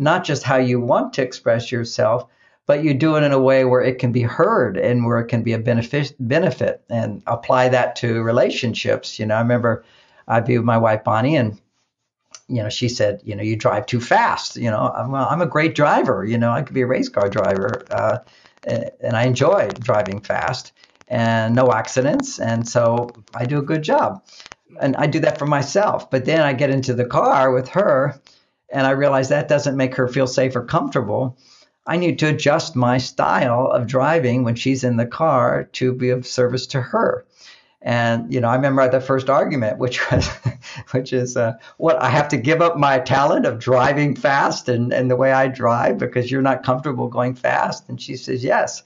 not 0.00 0.24
just 0.24 0.42
how 0.42 0.56
you 0.56 0.80
want 0.80 1.12
to 1.12 1.22
express 1.22 1.70
yourself, 1.70 2.26
but 2.66 2.82
you 2.82 2.94
do 2.94 3.16
it 3.16 3.22
in 3.22 3.32
a 3.32 3.38
way 3.38 3.64
where 3.64 3.82
it 3.82 3.98
can 3.98 4.12
be 4.12 4.22
heard 4.22 4.76
and 4.78 5.04
where 5.04 5.18
it 5.18 5.26
can 5.26 5.42
be 5.42 5.52
a 5.52 5.58
benefit 5.58 6.14
benefit 6.18 6.82
and 6.88 7.22
apply 7.26 7.68
that 7.68 7.96
to 7.96 8.22
relationships. 8.22 9.18
You 9.18 9.26
know, 9.26 9.34
I 9.34 9.40
remember 9.40 9.84
be 10.46 10.56
with 10.56 10.64
my 10.64 10.78
wife 10.78 11.04
Bonnie 11.04 11.36
and 11.36 11.60
you 12.50 12.62
know, 12.62 12.68
she 12.68 12.88
said, 12.88 13.20
you 13.24 13.36
know, 13.36 13.42
you 13.42 13.56
drive 13.56 13.86
too 13.86 14.00
fast. 14.00 14.56
You 14.56 14.70
know, 14.70 14.92
I'm, 14.94 15.14
I'm 15.14 15.40
a 15.40 15.46
great 15.46 15.74
driver. 15.74 16.24
You 16.24 16.38
know, 16.38 16.50
I 16.50 16.62
could 16.62 16.74
be 16.74 16.82
a 16.82 16.86
race 16.86 17.08
car 17.08 17.28
driver, 17.28 17.86
uh, 17.90 18.18
and 18.64 19.16
I 19.16 19.24
enjoy 19.24 19.76
driving 19.80 20.20
fast 20.20 20.72
and 21.08 21.54
no 21.54 21.72
accidents. 21.72 22.38
And 22.38 22.66
so 22.66 23.24
I 23.34 23.46
do 23.46 23.58
a 23.58 23.62
good 23.62 23.82
job. 23.82 24.22
And 24.80 24.96
I 24.96 25.06
do 25.06 25.18
that 25.20 25.38
for 25.38 25.46
myself. 25.46 26.10
But 26.10 26.24
then 26.24 26.40
I 26.40 26.52
get 26.52 26.70
into 26.70 26.94
the 26.94 27.04
car 27.04 27.52
with 27.52 27.68
her 27.70 28.20
and 28.70 28.86
I 28.86 28.90
realize 28.90 29.28
that 29.28 29.48
doesn't 29.48 29.76
make 29.76 29.96
her 29.96 30.06
feel 30.06 30.28
safe 30.28 30.54
or 30.54 30.64
comfortable. 30.64 31.36
I 31.86 31.96
need 31.96 32.20
to 32.20 32.28
adjust 32.28 32.76
my 32.76 32.98
style 32.98 33.66
of 33.66 33.88
driving 33.88 34.44
when 34.44 34.54
she's 34.54 34.84
in 34.84 34.96
the 34.96 35.06
car 35.06 35.64
to 35.72 35.92
be 35.92 36.10
of 36.10 36.26
service 36.26 36.68
to 36.68 36.80
her. 36.80 37.24
And 37.82 38.32
you 38.32 38.40
know, 38.40 38.48
I 38.48 38.56
remember 38.56 38.88
the 38.90 39.00
first 39.00 39.30
argument, 39.30 39.78
which 39.78 40.10
was, 40.10 40.28
which 40.90 41.12
is, 41.12 41.36
uh, 41.36 41.54
what 41.78 42.00
I 42.02 42.10
have 42.10 42.28
to 42.28 42.36
give 42.36 42.60
up 42.60 42.76
my 42.76 42.98
talent 42.98 43.46
of 43.46 43.58
driving 43.58 44.14
fast 44.14 44.68
and, 44.68 44.92
and 44.92 45.10
the 45.10 45.16
way 45.16 45.32
I 45.32 45.48
drive 45.48 45.98
because 45.98 46.30
you're 46.30 46.42
not 46.42 46.62
comfortable 46.62 47.08
going 47.08 47.34
fast. 47.34 47.88
And 47.88 48.00
she 48.00 48.16
says 48.16 48.44
yes. 48.44 48.82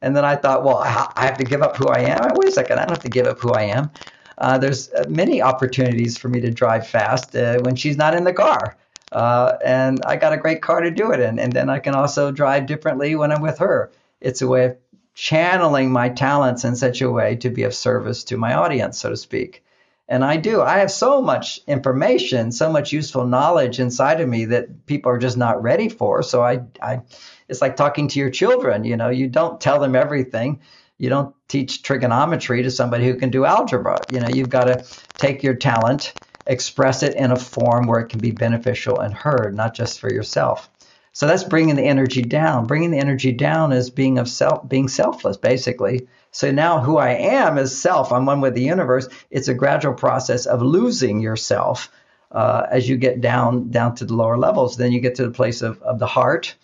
And 0.00 0.16
then 0.16 0.24
I 0.24 0.36
thought, 0.36 0.64
well, 0.64 0.78
I 0.78 1.24
have 1.24 1.36
to 1.38 1.44
give 1.44 1.60
up 1.60 1.76
who 1.76 1.88
I 1.88 2.00
am. 2.00 2.30
Wait 2.34 2.48
a 2.48 2.52
second, 2.52 2.78
I 2.78 2.82
don't 2.82 2.90
have 2.90 3.02
to 3.02 3.08
give 3.08 3.26
up 3.26 3.40
who 3.40 3.52
I 3.52 3.62
am. 3.62 3.90
Uh, 4.38 4.56
there's 4.56 4.92
uh, 4.92 5.04
many 5.08 5.42
opportunities 5.42 6.16
for 6.16 6.28
me 6.28 6.40
to 6.40 6.50
drive 6.50 6.86
fast 6.86 7.34
uh, 7.34 7.58
when 7.60 7.74
she's 7.74 7.96
not 7.96 8.14
in 8.14 8.24
the 8.24 8.32
car. 8.32 8.76
Uh, 9.10 9.56
and 9.64 10.00
I 10.06 10.16
got 10.16 10.32
a 10.32 10.36
great 10.36 10.62
car 10.62 10.80
to 10.80 10.90
do 10.90 11.10
it 11.12 11.20
in. 11.20 11.38
And 11.38 11.52
then 11.52 11.68
I 11.68 11.80
can 11.80 11.94
also 11.94 12.30
drive 12.30 12.66
differently 12.66 13.16
when 13.16 13.32
I'm 13.32 13.42
with 13.42 13.58
her. 13.58 13.90
It's 14.20 14.42
a 14.42 14.46
way 14.46 14.66
of 14.66 14.76
channeling 15.18 15.90
my 15.90 16.08
talents 16.08 16.64
in 16.64 16.76
such 16.76 17.02
a 17.02 17.10
way 17.10 17.34
to 17.34 17.50
be 17.50 17.64
of 17.64 17.74
service 17.74 18.22
to 18.22 18.36
my 18.36 18.54
audience, 18.54 19.00
so 19.00 19.10
to 19.10 19.16
speak. 19.16 19.64
And 20.08 20.24
I 20.24 20.36
do. 20.36 20.62
I 20.62 20.78
have 20.78 20.92
so 20.92 21.20
much 21.20 21.58
information, 21.66 22.52
so 22.52 22.70
much 22.70 22.92
useful 22.92 23.26
knowledge 23.26 23.80
inside 23.80 24.20
of 24.20 24.28
me 24.28 24.44
that 24.44 24.86
people 24.86 25.10
are 25.10 25.18
just 25.18 25.36
not 25.36 25.60
ready 25.60 25.88
for. 25.88 26.22
So 26.22 26.40
I, 26.44 26.60
I, 26.80 27.00
it's 27.48 27.60
like 27.60 27.74
talking 27.74 28.06
to 28.06 28.20
your 28.20 28.30
children. 28.30 28.84
You 28.84 28.96
know, 28.96 29.08
you 29.08 29.26
don't 29.26 29.60
tell 29.60 29.80
them 29.80 29.96
everything. 29.96 30.60
You 30.98 31.08
don't 31.08 31.34
teach 31.48 31.82
trigonometry 31.82 32.62
to 32.62 32.70
somebody 32.70 33.04
who 33.04 33.16
can 33.16 33.30
do 33.30 33.44
algebra. 33.44 34.06
You 34.08 34.20
know, 34.20 34.28
you've 34.28 34.50
got 34.50 34.64
to 34.64 34.84
take 35.16 35.42
your 35.42 35.54
talent 35.54 36.14
express 36.48 37.02
it 37.02 37.14
in 37.14 37.30
a 37.30 37.36
form 37.36 37.86
where 37.86 38.00
it 38.00 38.08
can 38.08 38.20
be 38.20 38.30
beneficial 38.30 39.00
and 39.00 39.12
heard, 39.12 39.54
not 39.54 39.74
just 39.74 40.00
for 40.00 40.10
yourself. 40.10 40.70
So 41.18 41.26
that's 41.26 41.42
bringing 41.42 41.74
the 41.74 41.82
energy 41.82 42.22
down. 42.22 42.68
Bringing 42.68 42.92
the 42.92 43.00
energy 43.00 43.32
down 43.32 43.72
is 43.72 43.90
being 43.90 44.18
of 44.18 44.28
self, 44.28 44.68
being 44.68 44.86
selfless, 44.86 45.36
basically. 45.36 46.06
So 46.30 46.52
now 46.52 46.78
who 46.78 46.96
I 46.96 47.08
am 47.08 47.58
is 47.58 47.76
self. 47.76 48.12
I'm 48.12 48.24
one 48.24 48.40
with 48.40 48.54
the 48.54 48.62
universe. 48.62 49.08
It's 49.28 49.48
a 49.48 49.54
gradual 49.54 49.94
process 49.94 50.46
of 50.46 50.62
losing 50.62 51.18
yourself 51.18 51.90
uh, 52.30 52.68
as 52.70 52.88
you 52.88 52.96
get 52.96 53.20
down 53.20 53.72
down 53.72 53.96
to 53.96 54.04
the 54.04 54.14
lower 54.14 54.38
levels. 54.38 54.76
Then 54.76 54.92
you 54.92 55.00
get 55.00 55.16
to 55.16 55.24
the 55.24 55.32
place 55.32 55.60
of, 55.60 55.82
of 55.82 55.98
the 55.98 56.06
heart, 56.06 56.54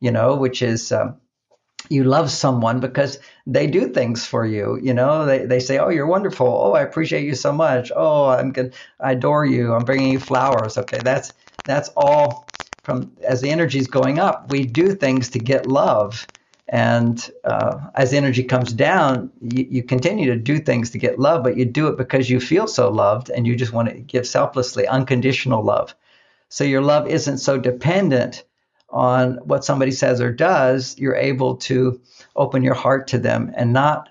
you 0.00 0.10
know, 0.10 0.34
which 0.34 0.60
is 0.60 0.90
um, 0.90 1.20
you 1.88 2.02
love 2.02 2.32
someone 2.32 2.80
because 2.80 3.20
they 3.46 3.68
do 3.68 3.90
things 3.90 4.26
for 4.26 4.44
you. 4.44 4.76
You 4.82 4.92
know, 4.92 5.24
they, 5.24 5.46
they 5.46 5.60
say, 5.60 5.78
Oh, 5.78 5.88
you're 5.88 6.08
wonderful. 6.08 6.48
Oh, 6.48 6.72
I 6.72 6.82
appreciate 6.82 7.26
you 7.26 7.36
so 7.36 7.52
much. 7.52 7.92
Oh, 7.94 8.26
I'm 8.26 8.50
good. 8.50 8.74
I 8.98 9.12
adore 9.12 9.46
you. 9.46 9.72
I'm 9.72 9.84
bringing 9.84 10.10
you 10.10 10.18
flowers. 10.18 10.78
Okay. 10.78 10.98
That's, 10.98 11.32
that's 11.64 11.90
all 11.96 12.49
from 12.90 13.12
as 13.22 13.40
the 13.40 13.50
energy 13.50 13.78
is 13.78 13.86
going 13.86 14.18
up. 14.18 14.50
We 14.50 14.66
do 14.66 14.94
things 14.94 15.30
to 15.30 15.38
get 15.38 15.66
love. 15.66 16.26
And 16.68 17.30
uh, 17.44 17.78
as 17.94 18.10
the 18.10 18.16
energy 18.16 18.42
comes 18.42 18.72
down, 18.72 19.30
you, 19.40 19.66
you, 19.70 19.82
continue 19.82 20.26
to 20.32 20.36
do 20.36 20.58
things 20.58 20.90
to 20.90 20.98
get 20.98 21.18
love, 21.18 21.42
but 21.42 21.56
you 21.56 21.64
do 21.64 21.88
it 21.88 21.96
because 21.96 22.30
you 22.30 22.38
feel 22.38 22.68
so 22.68 22.90
loved 22.90 23.28
and 23.28 23.46
you 23.46 23.56
just 23.56 23.72
want 23.72 23.88
to 23.88 23.94
give 23.94 24.26
selflessly, 24.26 24.86
unconditional 24.86 25.64
love. 25.64 25.94
So 26.48 26.62
your 26.64 26.80
love 26.80 27.08
isn't 27.08 27.38
so 27.38 27.58
dependent 27.58 28.44
on 28.88 29.34
what 29.44 29.64
somebody 29.64 29.90
says 29.90 30.20
or 30.20 30.32
does. 30.32 30.96
You're 30.98 31.16
able 31.16 31.56
to 31.56 32.00
open 32.36 32.62
your 32.62 32.74
heart 32.74 33.08
to 33.08 33.18
them 33.18 33.52
and 33.56 33.72
not 33.72 34.08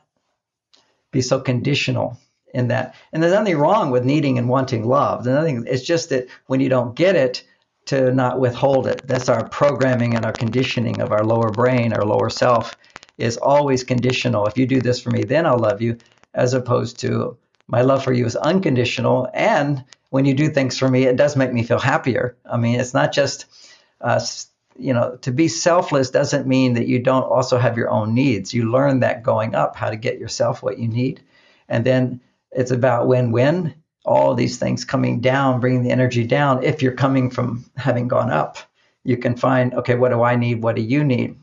be 1.11 1.21
so 1.21 1.39
conditional 1.39 2.17
in 2.53 2.69
that. 2.69 2.95
And 3.13 3.21
there's 3.23 3.34
nothing 3.34 3.57
wrong 3.57 3.91
with 3.91 4.03
needing 4.03 4.38
and 4.38 4.49
wanting 4.49 4.88
love. 4.88 5.23
There's 5.23 5.36
nothing, 5.36 5.65
it's 5.67 5.84
just 5.84 6.09
that 6.09 6.27
when 6.47 6.59
you 6.59 6.69
don't 6.69 6.95
get 6.95 7.15
it, 7.15 7.43
to 7.89 8.11
not 8.11 8.39
withhold 8.39 8.85
it. 8.85 9.07
That's 9.07 9.29
our 9.29 9.49
programming 9.49 10.15
and 10.15 10.23
our 10.23 10.31
conditioning 10.31 11.01
of 11.01 11.11
our 11.11 11.25
lower 11.25 11.51
brain, 11.51 11.91
our 11.91 12.05
lower 12.05 12.29
self 12.29 12.77
is 13.17 13.35
always 13.37 13.83
conditional. 13.83 14.45
If 14.45 14.59
you 14.59 14.67
do 14.67 14.79
this 14.79 15.01
for 15.01 15.09
me, 15.09 15.23
then 15.23 15.47
I'll 15.47 15.57
love 15.57 15.81
you, 15.81 15.97
as 16.35 16.53
opposed 16.53 16.99
to 16.99 17.35
my 17.67 17.81
love 17.81 18.03
for 18.03 18.13
you 18.13 18.27
is 18.27 18.35
unconditional. 18.35 19.27
And 19.33 19.83
when 20.11 20.25
you 20.25 20.35
do 20.35 20.49
things 20.49 20.77
for 20.77 20.87
me, 20.87 21.05
it 21.05 21.15
does 21.15 21.35
make 21.35 21.51
me 21.51 21.63
feel 21.63 21.79
happier. 21.79 22.37
I 22.45 22.57
mean, 22.57 22.79
it's 22.79 22.93
not 22.93 23.11
just, 23.11 23.47
uh, 24.01 24.21
you 24.77 24.93
know, 24.93 25.17
to 25.23 25.31
be 25.31 25.47
selfless 25.47 26.11
doesn't 26.11 26.45
mean 26.45 26.75
that 26.75 26.87
you 26.87 26.99
don't 26.99 27.23
also 27.23 27.57
have 27.57 27.75
your 27.75 27.89
own 27.89 28.13
needs. 28.13 28.53
You 28.53 28.71
learn 28.71 28.99
that 28.99 29.23
going 29.23 29.55
up, 29.55 29.75
how 29.75 29.89
to 29.89 29.97
get 29.97 30.19
yourself 30.19 30.61
what 30.61 30.77
you 30.77 30.87
need. 30.87 31.21
And 31.67 31.83
then 31.83 32.21
it's 32.51 32.71
about 32.71 33.07
win 33.07 33.31
win 33.31 33.73
all 34.10 34.34
these 34.34 34.57
things 34.57 34.84
coming 34.84 35.22
down, 35.22 35.60
bringing 35.60 35.84
the 35.84 35.91
energy 35.91 36.26
down. 36.26 36.64
If 36.64 36.82
you're 36.82 36.93
coming 36.93 37.30
from 37.30 37.64
having 37.78 38.07
gone 38.07 38.32
up, 38.32 38.57
you 39.03 39.16
can 39.18 39.38
find, 39.38 39.74
okay, 39.76 39.93
what 39.93 40.10
do 40.10 40.24
I 40.24 40.36
need? 40.36 40.64
What 40.64 40.76
do 40.76 40.82
you 40.82 41.03
need? 41.03 41.38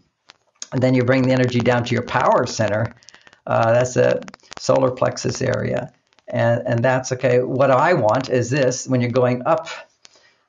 And 0.73 0.83
then 0.83 0.93
you 0.93 1.05
bring 1.05 1.23
the 1.23 1.33
energy 1.33 1.61
down 1.61 1.85
to 1.85 1.95
your 1.95 2.03
power 2.03 2.45
center. 2.45 2.97
Uh, 3.47 3.73
that's 3.73 3.97
a 3.97 4.21
solar 4.59 4.91
plexus 4.91 5.41
area. 5.41 5.93
And, 6.27 6.61
and 6.67 6.85
that's 6.85 7.12
okay. 7.12 7.41
What 7.41 7.71
I 7.71 7.95
want 7.95 8.31
is 8.31 8.51
this 8.51 8.89
when 8.89 9.01
you're 9.01 9.12
going 9.12 9.47
up. 9.47 9.69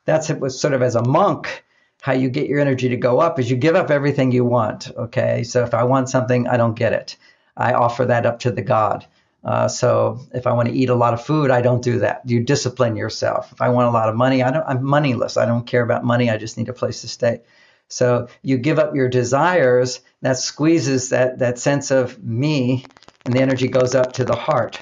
That's 0.06 0.32
it 0.32 0.40
was 0.40 0.60
sort 0.60 0.74
of 0.74 0.82
as 0.82 0.96
a 0.96 1.04
monk, 1.04 1.64
how 2.02 2.14
you 2.14 2.30
get 2.30 2.48
your 2.48 2.60
energy 2.60 2.90
to 2.90 2.98
go 2.98 3.20
up 3.20 3.38
is 3.38 3.52
you 3.52 3.58
give 3.58 3.76
up 3.76 3.92
everything 3.92 4.32
you 4.32 4.44
want. 4.44 4.90
Okay. 4.98 5.44
So 5.44 5.64
if 5.64 5.76
I 5.76 5.84
want 5.84 6.10
something, 6.10 6.48
I 6.48 6.58
don't 6.58 6.74
get 6.74 6.94
it. 6.94 7.16
I 7.56 7.74
offer 7.74 8.06
that 8.06 8.26
up 8.26 8.40
to 8.40 8.52
the 8.52 8.64
God. 8.64 9.06
Uh, 9.48 9.70
so 9.70 10.20
if 10.34 10.46
I 10.46 10.52
want 10.52 10.68
to 10.68 10.76
eat 10.76 10.90
a 10.90 10.96
lot 10.96 11.14
of 11.14 11.26
food, 11.26 11.52
I 11.52 11.62
don't 11.62 11.82
do 11.82 12.00
that. 12.00 12.22
You 12.26 12.44
discipline 12.44 12.98
yourself. 12.98 13.54
If 13.54 13.62
I 13.62 13.70
want 13.70 13.88
a 13.88 13.92
lot 13.92 14.10
of 14.10 14.16
money, 14.16 14.44
I 14.44 14.52
don't, 14.52 14.66
I'm 14.68 14.84
moneyless. 14.84 15.38
I 15.38 15.46
don't 15.46 15.66
care 15.66 15.82
about 15.82 16.04
money. 16.04 16.30
I 16.30 16.36
just 16.36 16.58
need 16.58 16.68
a 16.68 16.74
place 16.74 17.00
to 17.02 17.08
stay. 17.08 17.40
So 17.88 18.28
you 18.42 18.58
give 18.58 18.78
up 18.78 18.94
your 18.94 19.08
desires. 19.08 20.02
That 20.22 20.36
squeezes 20.38 21.10
that 21.12 21.40
that 21.40 21.60
sense 21.60 21.92
of 21.92 22.22
me, 22.22 22.92
and 23.24 23.34
the 23.34 23.40
energy 23.40 23.70
goes 23.70 23.96
up 23.96 24.14
to 24.14 24.26
the 24.26 24.36
heart. 24.36 24.82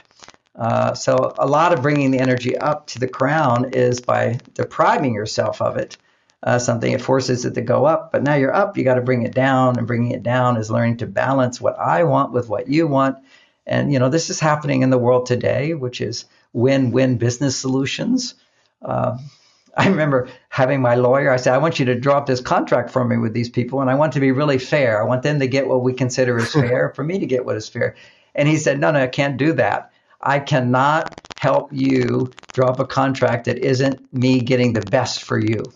Uh, 0.55 0.95
so 0.95 1.35
a 1.37 1.45
lot 1.45 1.71
of 1.71 1.83
bringing 1.83 2.09
the 2.09 2.19
energy 2.19 2.57
up 2.57 2.87
to 2.87 2.99
the 2.99 3.07
crown 3.07 3.71
is 3.73 4.01
by 4.01 4.41
depriving 4.55 5.13
yourself 5.13 5.61
of 5.61 5.77
it. 5.77 5.97
Uh, 6.41 6.57
something 6.57 6.91
it 6.91 7.01
forces 7.01 7.45
it 7.45 7.53
to 7.53 7.61
go 7.61 7.85
up, 7.85 8.11
but 8.11 8.23
now 8.23 8.35
you're 8.35 8.53
up. 8.53 8.77
You 8.77 8.83
got 8.83 8.95
to 8.95 9.01
bring 9.01 9.21
it 9.21 9.35
down, 9.35 9.77
and 9.77 9.85
bringing 9.85 10.11
it 10.11 10.23
down 10.23 10.57
is 10.57 10.71
learning 10.71 10.97
to 10.97 11.05
balance 11.05 11.61
what 11.61 11.77
I 11.77 12.03
want 12.05 12.33
with 12.33 12.49
what 12.49 12.67
you 12.67 12.87
want 12.87 13.17
and 13.65 13.91
you 13.91 13.99
know 13.99 14.09
this 14.09 14.29
is 14.29 14.39
happening 14.39 14.81
in 14.81 14.89
the 14.89 14.97
world 14.97 15.25
today, 15.25 15.73
which 15.73 16.01
is 16.01 16.25
win-win 16.53 17.17
business 17.17 17.57
solutions. 17.57 18.35
Uh, 18.81 19.17
I 19.77 19.89
remember 19.89 20.29
having 20.49 20.81
my 20.81 20.95
lawyer. 20.95 21.31
I 21.31 21.37
said, 21.37 21.53
I 21.53 21.57
want 21.57 21.79
you 21.79 21.85
to 21.85 21.99
draw 21.99 22.17
up 22.17 22.27
this 22.27 22.39
contract 22.39 22.91
for 22.91 23.03
me 23.03 23.17
with 23.17 23.33
these 23.33 23.49
people, 23.49 23.81
and 23.81 23.89
I 23.89 23.95
want 23.95 24.13
to 24.13 24.19
be 24.19 24.31
really 24.31 24.57
fair. 24.57 25.01
I 25.01 25.05
want 25.05 25.23
them 25.23 25.39
to 25.39 25.47
get 25.47 25.67
what 25.67 25.83
we 25.83 25.93
consider 25.93 26.37
is 26.37 26.51
fair, 26.51 26.89
for 26.95 27.03
me 27.03 27.19
to 27.19 27.25
get 27.25 27.45
what 27.45 27.57
is 27.57 27.67
fair. 27.67 27.95
And 28.33 28.47
he 28.47 28.57
said, 28.57 28.79
No, 28.79 28.91
no, 28.91 29.01
I 29.01 29.07
can't 29.07 29.37
do 29.37 29.53
that. 29.53 29.91
I 30.21 30.39
cannot 30.39 31.17
help 31.35 31.73
you 31.73 32.33
draw 32.53 32.69
up 32.69 32.79
a 32.79 32.85
contract 32.85 33.45
that 33.45 33.57
isn't 33.57 34.13
me 34.13 34.41
getting 34.41 34.73
the 34.73 34.81
best 34.81 35.23
for 35.23 35.37
you. 35.37 35.73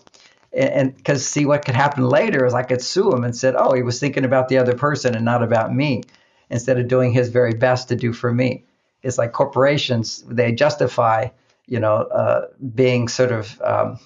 And 0.52 0.96
because 0.96 1.24
see, 1.24 1.44
what 1.44 1.64
could 1.64 1.76
happen 1.76 2.04
later 2.04 2.44
is 2.44 2.54
I 2.54 2.62
could 2.62 2.82
sue 2.82 3.12
him 3.12 3.22
and 3.22 3.36
said, 3.36 3.54
Oh, 3.56 3.74
he 3.74 3.82
was 3.82 4.00
thinking 4.00 4.24
about 4.24 4.48
the 4.48 4.58
other 4.58 4.74
person 4.74 5.14
and 5.14 5.24
not 5.24 5.42
about 5.42 5.74
me 5.74 6.08
instead 6.50 6.78
of 6.78 6.88
doing 6.88 7.12
his 7.12 7.28
very 7.28 7.54
best 7.54 7.88
to 7.88 7.96
do 7.96 8.12
for 8.12 8.32
me. 8.32 8.64
It's 9.02 9.18
like 9.18 9.32
corporations, 9.32 10.22
they 10.28 10.52
justify, 10.52 11.28
you 11.66 11.80
know, 11.80 11.94
uh, 11.94 12.48
being 12.74 13.08
sort 13.08 13.32
of 13.32 13.60
um, 13.62 13.98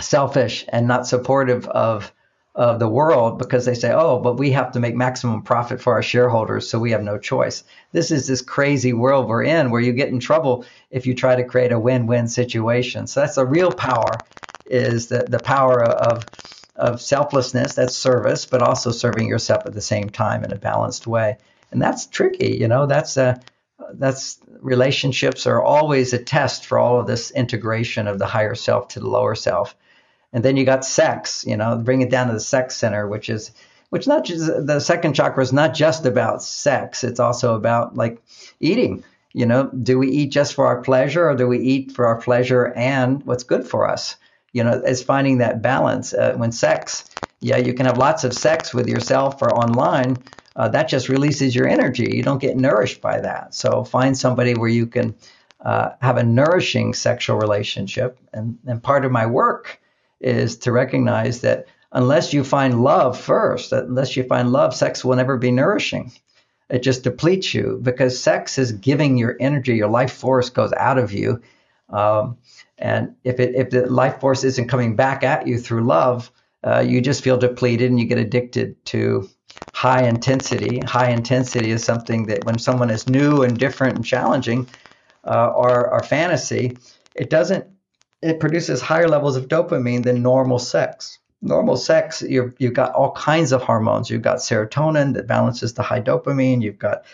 selfish 0.00 0.64
and 0.68 0.88
not 0.88 1.06
supportive 1.06 1.66
of 1.68 2.12
of 2.56 2.78
the 2.78 2.88
world 2.88 3.36
because 3.36 3.64
they 3.64 3.74
say, 3.74 3.92
oh, 3.92 4.20
but 4.20 4.38
we 4.38 4.52
have 4.52 4.70
to 4.70 4.78
make 4.78 4.94
maximum 4.94 5.42
profit 5.42 5.80
for 5.80 5.94
our 5.94 6.02
shareholders, 6.04 6.70
so 6.70 6.78
we 6.78 6.92
have 6.92 7.02
no 7.02 7.18
choice. 7.18 7.64
This 7.90 8.12
is 8.12 8.28
this 8.28 8.42
crazy 8.42 8.92
world 8.92 9.26
we're 9.26 9.42
in 9.42 9.72
where 9.72 9.80
you 9.80 9.92
get 9.92 10.10
in 10.10 10.20
trouble 10.20 10.64
if 10.88 11.04
you 11.04 11.14
try 11.14 11.34
to 11.34 11.42
create 11.42 11.72
a 11.72 11.80
win-win 11.80 12.28
situation. 12.28 13.08
So 13.08 13.20
that's 13.20 13.34
the 13.34 13.44
real 13.44 13.72
power 13.72 14.24
is 14.64 15.08
the, 15.08 15.26
the 15.28 15.40
power 15.40 15.82
of 15.82 16.28
of 16.76 17.00
selflessness, 17.00 17.74
that's 17.74 17.96
service, 17.96 18.46
but 18.46 18.62
also 18.62 18.90
serving 18.90 19.28
yourself 19.28 19.66
at 19.66 19.74
the 19.74 19.80
same 19.80 20.10
time 20.10 20.44
in 20.44 20.52
a 20.52 20.56
balanced 20.56 21.06
way 21.06 21.38
and 21.74 21.82
that's 21.82 22.06
tricky. 22.06 22.56
You 22.58 22.68
know, 22.68 22.86
that's 22.86 23.16
a 23.16 23.40
that's 23.94 24.38
relationships 24.60 25.46
are 25.46 25.60
always 25.60 26.12
a 26.12 26.18
test 26.22 26.64
for 26.64 26.78
all 26.78 27.00
of 27.00 27.08
this 27.08 27.32
integration 27.32 28.06
of 28.06 28.18
the 28.20 28.26
higher 28.26 28.54
self 28.54 28.88
to 28.88 29.00
the 29.00 29.08
lower 29.08 29.34
self. 29.34 29.76
And 30.32 30.44
then 30.44 30.56
you 30.56 30.64
got 30.64 30.84
sex, 30.84 31.44
you 31.46 31.56
know, 31.56 31.76
bring 31.76 32.00
it 32.00 32.10
down 32.10 32.28
to 32.28 32.32
the 32.32 32.40
sex 32.40 32.76
center, 32.76 33.08
which 33.08 33.28
is 33.28 33.50
which 33.90 34.06
not 34.06 34.24
just 34.24 34.46
the 34.66 34.78
second 34.80 35.14
chakra 35.14 35.42
is 35.42 35.52
not 35.52 35.74
just 35.74 36.06
about 36.06 36.42
sex. 36.44 37.02
It's 37.02 37.20
also 37.20 37.56
about 37.56 37.96
like 37.96 38.22
eating. 38.60 39.04
You 39.32 39.46
know, 39.46 39.68
do 39.68 39.98
we 39.98 40.10
eat 40.10 40.30
just 40.30 40.54
for 40.54 40.66
our 40.66 40.80
pleasure 40.80 41.28
or 41.28 41.34
do 41.34 41.48
we 41.48 41.58
eat 41.58 41.90
for 41.90 42.06
our 42.06 42.20
pleasure 42.20 42.72
and 42.76 43.20
what's 43.26 43.42
good 43.42 43.66
for 43.66 43.90
us? 43.90 44.16
You 44.52 44.62
know, 44.62 44.80
it's 44.84 45.02
finding 45.02 45.38
that 45.38 45.60
balance. 45.60 46.14
Uh, 46.14 46.34
when 46.36 46.52
sex, 46.52 47.10
yeah, 47.40 47.56
you 47.56 47.74
can 47.74 47.86
have 47.86 47.98
lots 47.98 48.22
of 48.22 48.32
sex 48.32 48.72
with 48.72 48.88
yourself 48.88 49.42
or 49.42 49.52
online, 49.52 50.22
uh, 50.56 50.68
that 50.68 50.88
just 50.88 51.08
releases 51.08 51.54
your 51.54 51.66
energy. 51.66 52.10
You 52.14 52.22
don't 52.22 52.40
get 52.40 52.56
nourished 52.56 53.00
by 53.00 53.20
that. 53.20 53.54
So 53.54 53.84
find 53.84 54.16
somebody 54.16 54.54
where 54.54 54.68
you 54.68 54.86
can 54.86 55.14
uh, 55.60 55.90
have 56.00 56.16
a 56.16 56.22
nourishing 56.22 56.94
sexual 56.94 57.36
relationship. 57.36 58.18
And, 58.32 58.58
and 58.66 58.82
part 58.82 59.04
of 59.04 59.12
my 59.12 59.26
work 59.26 59.80
is 60.20 60.56
to 60.58 60.72
recognize 60.72 61.40
that 61.40 61.66
unless 61.92 62.32
you 62.32 62.44
find 62.44 62.82
love 62.82 63.18
first, 63.18 63.72
unless 63.72 64.16
you 64.16 64.24
find 64.24 64.52
love, 64.52 64.74
sex 64.74 65.04
will 65.04 65.16
never 65.16 65.36
be 65.36 65.50
nourishing. 65.50 66.12
It 66.70 66.82
just 66.82 67.02
depletes 67.02 67.52
you 67.52 67.78
because 67.82 68.20
sex 68.20 68.58
is 68.58 68.72
giving 68.72 69.16
your 69.16 69.36
energy, 69.40 69.74
your 69.74 69.88
life 69.88 70.12
force 70.12 70.50
goes 70.50 70.72
out 70.72 70.98
of 70.98 71.12
you. 71.12 71.42
Um, 71.90 72.38
and 72.78 73.14
if 73.22 73.38
it 73.38 73.54
if 73.54 73.70
the 73.70 73.86
life 73.86 74.20
force 74.20 74.44
isn't 74.44 74.68
coming 74.68 74.96
back 74.96 75.22
at 75.22 75.46
you 75.46 75.58
through 75.58 75.84
love, 75.84 76.30
uh, 76.64 76.80
you 76.80 77.00
just 77.00 77.22
feel 77.22 77.36
depleted 77.36 77.90
and 77.90 78.00
you 78.00 78.06
get 78.06 78.18
addicted 78.18 78.82
to 78.86 79.28
high 79.74 80.04
intensity. 80.04 80.78
High 80.78 81.10
intensity 81.10 81.70
is 81.72 81.82
something 81.82 82.26
that 82.26 82.44
when 82.44 82.58
someone 82.58 82.90
is 82.90 83.08
new 83.08 83.42
and 83.42 83.58
different 83.58 83.96
and 83.96 84.04
challenging, 84.04 84.68
uh, 85.24 85.48
or, 85.48 85.90
or 85.90 86.02
fantasy, 86.02 86.78
it 87.14 87.28
doesn't. 87.28 87.66
It 88.22 88.40
produces 88.40 88.80
higher 88.80 89.08
levels 89.08 89.36
of 89.36 89.48
dopamine 89.48 90.04
than 90.04 90.22
normal 90.22 90.58
sex. 90.58 91.18
Normal 91.42 91.76
sex, 91.76 92.22
you 92.22 92.54
you've 92.58 92.72
got 92.72 92.94
all 92.94 93.12
kinds 93.12 93.52
of 93.52 93.62
hormones. 93.62 94.08
You've 94.08 94.22
got 94.22 94.38
serotonin 94.38 95.14
that 95.14 95.26
balances 95.26 95.74
the 95.74 95.82
high 95.82 96.00
dopamine. 96.00 96.62
You've 96.62 96.78
got 96.78 97.04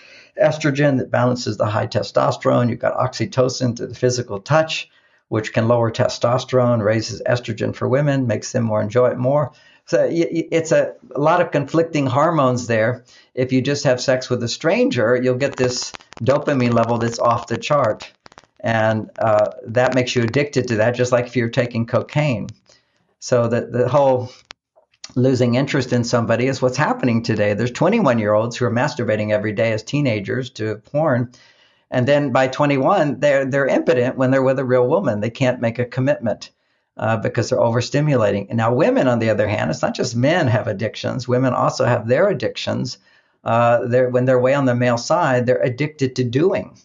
estrogen 0.41 0.99
that 0.99 1.11
balances 1.11 1.57
the 1.57 1.67
high 1.67 1.89
testosterone. 1.89 2.69
You've 2.69 2.79
got 2.79 2.97
oxytocin 2.97 3.77
to 3.77 3.87
the 3.87 3.95
physical 3.95 4.39
touch, 4.39 4.89
which 5.29 5.53
can 5.53 5.67
lower 5.67 5.91
testosterone, 5.91 6.85
raises 6.85 7.23
estrogen 7.23 7.75
for 7.75 7.89
women, 7.89 8.29
makes 8.29 8.53
them 8.53 8.65
more 8.65 8.81
enjoy 8.81 9.09
it 9.09 9.19
more. 9.19 9.53
So 9.87 10.09
it's 10.11 10.73
a, 10.73 10.95
a 11.15 11.21
lot 11.21 11.41
of 11.41 11.51
conflicting 11.51 12.07
hormones 12.07 12.67
there. 12.67 13.05
If 13.35 13.53
you 13.53 13.61
just 13.61 13.85
have 13.85 14.01
sex 14.01 14.31
with 14.31 14.43
a 14.43 14.49
stranger, 14.49 15.21
you'll 15.21 15.37
get 15.37 15.57
this 15.57 15.95
dopamine 16.23 16.75
level 16.75 16.99
that's 16.99 17.19
off 17.19 17.49
the 17.49 17.59
chart. 17.59 18.13
And 18.61 19.11
uh, 19.19 19.53
that 19.69 19.95
makes 19.95 20.15
you 20.15 20.23
addicted 20.23 20.69
to 20.69 20.77
that, 20.77 20.93
just 20.93 21.13
like 21.13 21.27
if 21.27 21.37
you're 21.37 21.49
taking 21.49 21.87
cocaine. 21.87 22.49
So 23.19 23.49
the, 23.49 23.63
the 23.63 23.89
whole 23.89 24.31
losing 25.17 25.55
interest 25.55 25.93
in 25.93 26.05
somebody 26.05 26.47
is 26.47 26.63
what's 26.63 26.77
happening 26.77 27.23
today. 27.23 27.55
There's 27.55 27.73
21 27.73 28.19
year 28.19 28.35
olds 28.35 28.57
who 28.57 28.67
are 28.67 28.71
masturbating 28.71 29.33
every 29.33 29.53
day 29.53 29.73
as 29.73 29.83
teenagers 29.83 30.51
to 30.51 30.77
porn. 30.77 31.33
And 31.91 32.07
then 32.07 32.31
by 32.31 32.47
21, 32.47 33.19
they're, 33.19 33.45
they're 33.45 33.67
impotent 33.67 34.17
when 34.17 34.31
they're 34.31 34.43
with 34.43 34.59
a 34.59 34.65
real 34.65 34.87
woman. 34.87 35.21
They 35.21 35.31
can't 35.31 35.61
make 35.61 35.79
a 35.79 35.85
commitment 35.85 36.51
uh, 37.01 37.19
because 37.19 37.51
they're 37.51 37.61
overstimulating. 37.61 38.49
And 38.51 38.59
now, 38.59 38.75
women, 38.75 39.09
on 39.09 39.21
the 39.21 39.31
other 39.31 39.49
hand, 39.49 39.71
it's 39.73 39.83
not 39.83 39.97
just 39.97 40.17
men 40.17 40.49
have 40.49 40.69
addictions. 40.69 41.29
Women 41.29 41.55
also 41.55 41.87
have 41.87 42.09
their 42.09 42.31
addictions. 42.31 42.99
Uh, 43.45 43.87
they're, 43.89 44.11
when 44.11 44.27
they're 44.27 44.41
way 44.41 44.55
on 44.55 44.67
the 44.67 44.77
male 44.77 44.99
side, 44.99 45.47
they're 45.47 45.63
addicted 45.63 46.17
to 46.17 46.25
doing. 46.25 46.79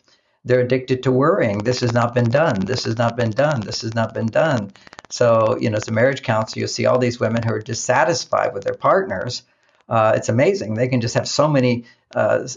They're 0.45 0.61
addicted 0.61 1.03
to 1.03 1.13
worrying. 1.13 1.65
This 1.65 1.81
has 1.81 1.93
not 1.93 2.15
been 2.15 2.31
done. 2.31 2.65
This 2.67 2.85
has 2.85 2.97
not 2.97 3.17
been 3.17 3.33
done. 3.35 3.65
This 3.65 3.83
has 3.83 3.95
not 3.95 4.15
been 4.15 4.31
done. 4.31 4.73
So, 5.09 5.57
you 5.59 5.69
know, 5.71 5.77
as 5.77 5.89
a 5.89 5.93
marriage 5.93 6.23
counselor, 6.23 6.61
you'll 6.61 6.69
see 6.69 6.87
all 6.87 6.99
these 6.99 7.19
women 7.21 7.43
who 7.43 7.51
are 7.51 7.61
dissatisfied 7.61 8.53
with 8.55 8.65
their 8.65 8.75
partners 8.75 9.43
Uh, 9.89 10.13
it's 10.15 10.29
amazing. 10.29 10.75
They 10.75 10.87
can 10.87 11.01
just 11.01 11.15
have 11.15 11.27
so 11.27 11.47
many 11.47 11.85
uh, 12.13 12.47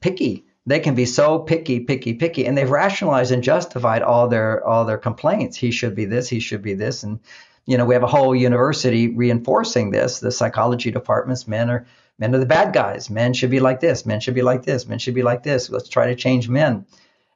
picky. 0.00 0.46
They 0.68 0.80
can 0.80 0.94
be 0.94 1.06
so 1.06 1.38
picky, 1.38 1.80
picky, 1.80 2.12
picky, 2.12 2.44
and 2.46 2.56
they've 2.56 2.70
rationalized 2.70 3.32
and 3.32 3.42
justified 3.42 4.02
all 4.02 4.28
their 4.28 4.62
all 4.66 4.84
their 4.84 4.98
complaints. 4.98 5.56
He 5.56 5.70
should 5.70 5.94
be 5.94 6.04
this. 6.04 6.28
He 6.28 6.40
should 6.40 6.60
be 6.60 6.74
this. 6.74 7.02
And 7.04 7.20
you 7.64 7.78
know, 7.78 7.86
we 7.86 7.94
have 7.94 8.02
a 8.02 8.06
whole 8.06 8.36
university 8.36 9.08
reinforcing 9.08 9.90
this. 9.90 10.20
The 10.20 10.30
psychology 10.30 10.90
departments, 10.90 11.48
men 11.48 11.70
are 11.70 11.86
men 12.18 12.34
are 12.34 12.38
the 12.38 12.44
bad 12.44 12.74
guys. 12.74 13.08
Men 13.08 13.32
should 13.32 13.50
be 13.50 13.60
like 13.60 13.80
this. 13.80 14.04
Men 14.04 14.20
should 14.20 14.34
be 14.34 14.42
like 14.42 14.62
this. 14.62 14.86
Men 14.86 14.98
should 14.98 15.14
be 15.14 15.22
like 15.22 15.42
this. 15.42 15.70
Let's 15.70 15.88
try 15.88 16.08
to 16.08 16.14
change 16.14 16.50
men. 16.50 16.84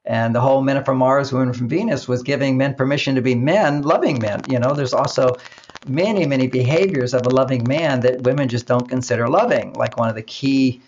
And 0.05 0.35
the 0.35 0.41
whole 0.43 0.61
men 0.61 0.85
from 0.85 0.99
Mars, 0.99 1.33
women 1.33 1.55
from 1.55 1.69
Venus 1.69 2.07
was 2.07 2.23
giving 2.23 2.59
men 2.59 2.75
permission 2.75 3.15
to 3.15 3.23
be 3.23 3.35
men, 3.35 3.81
loving 3.81 4.21
men. 4.21 4.43
You 4.47 4.59
know, 4.59 4.75
there's 4.75 4.93
also 4.93 5.39
many, 5.87 6.27
many 6.27 6.49
behaviors 6.49 7.15
of 7.15 7.25
a 7.25 7.31
loving 7.31 7.67
man 7.67 8.01
that 8.01 8.25
women 8.25 8.49
just 8.49 8.67
don't 8.67 8.91
consider 8.91 9.27
loving. 9.27 9.73
Like 9.73 9.97
one 9.97 10.11
of 10.11 10.17
the 10.17 10.23
key 10.23 10.83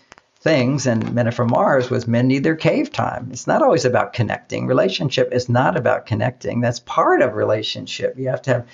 things 0.45 0.85
and 0.85 1.11
Men 1.15 1.31
from 1.31 1.49
Mars 1.49 1.89
was 1.89 2.07
men 2.07 2.27
need 2.27 2.43
their 2.43 2.55
cave 2.55 2.91
time. 2.91 3.29
It's 3.31 3.47
not 3.47 3.63
always 3.63 3.83
about 3.83 4.13
connecting. 4.13 4.67
Relationship 4.67 5.33
is 5.33 5.49
not 5.49 5.75
about 5.75 6.05
connecting. 6.05 6.61
That's 6.61 6.79
part 6.79 7.23
of 7.23 7.33
relationship. 7.33 8.13
You 8.15 8.29
have 8.29 8.43
to 8.43 8.53
have 8.53 8.67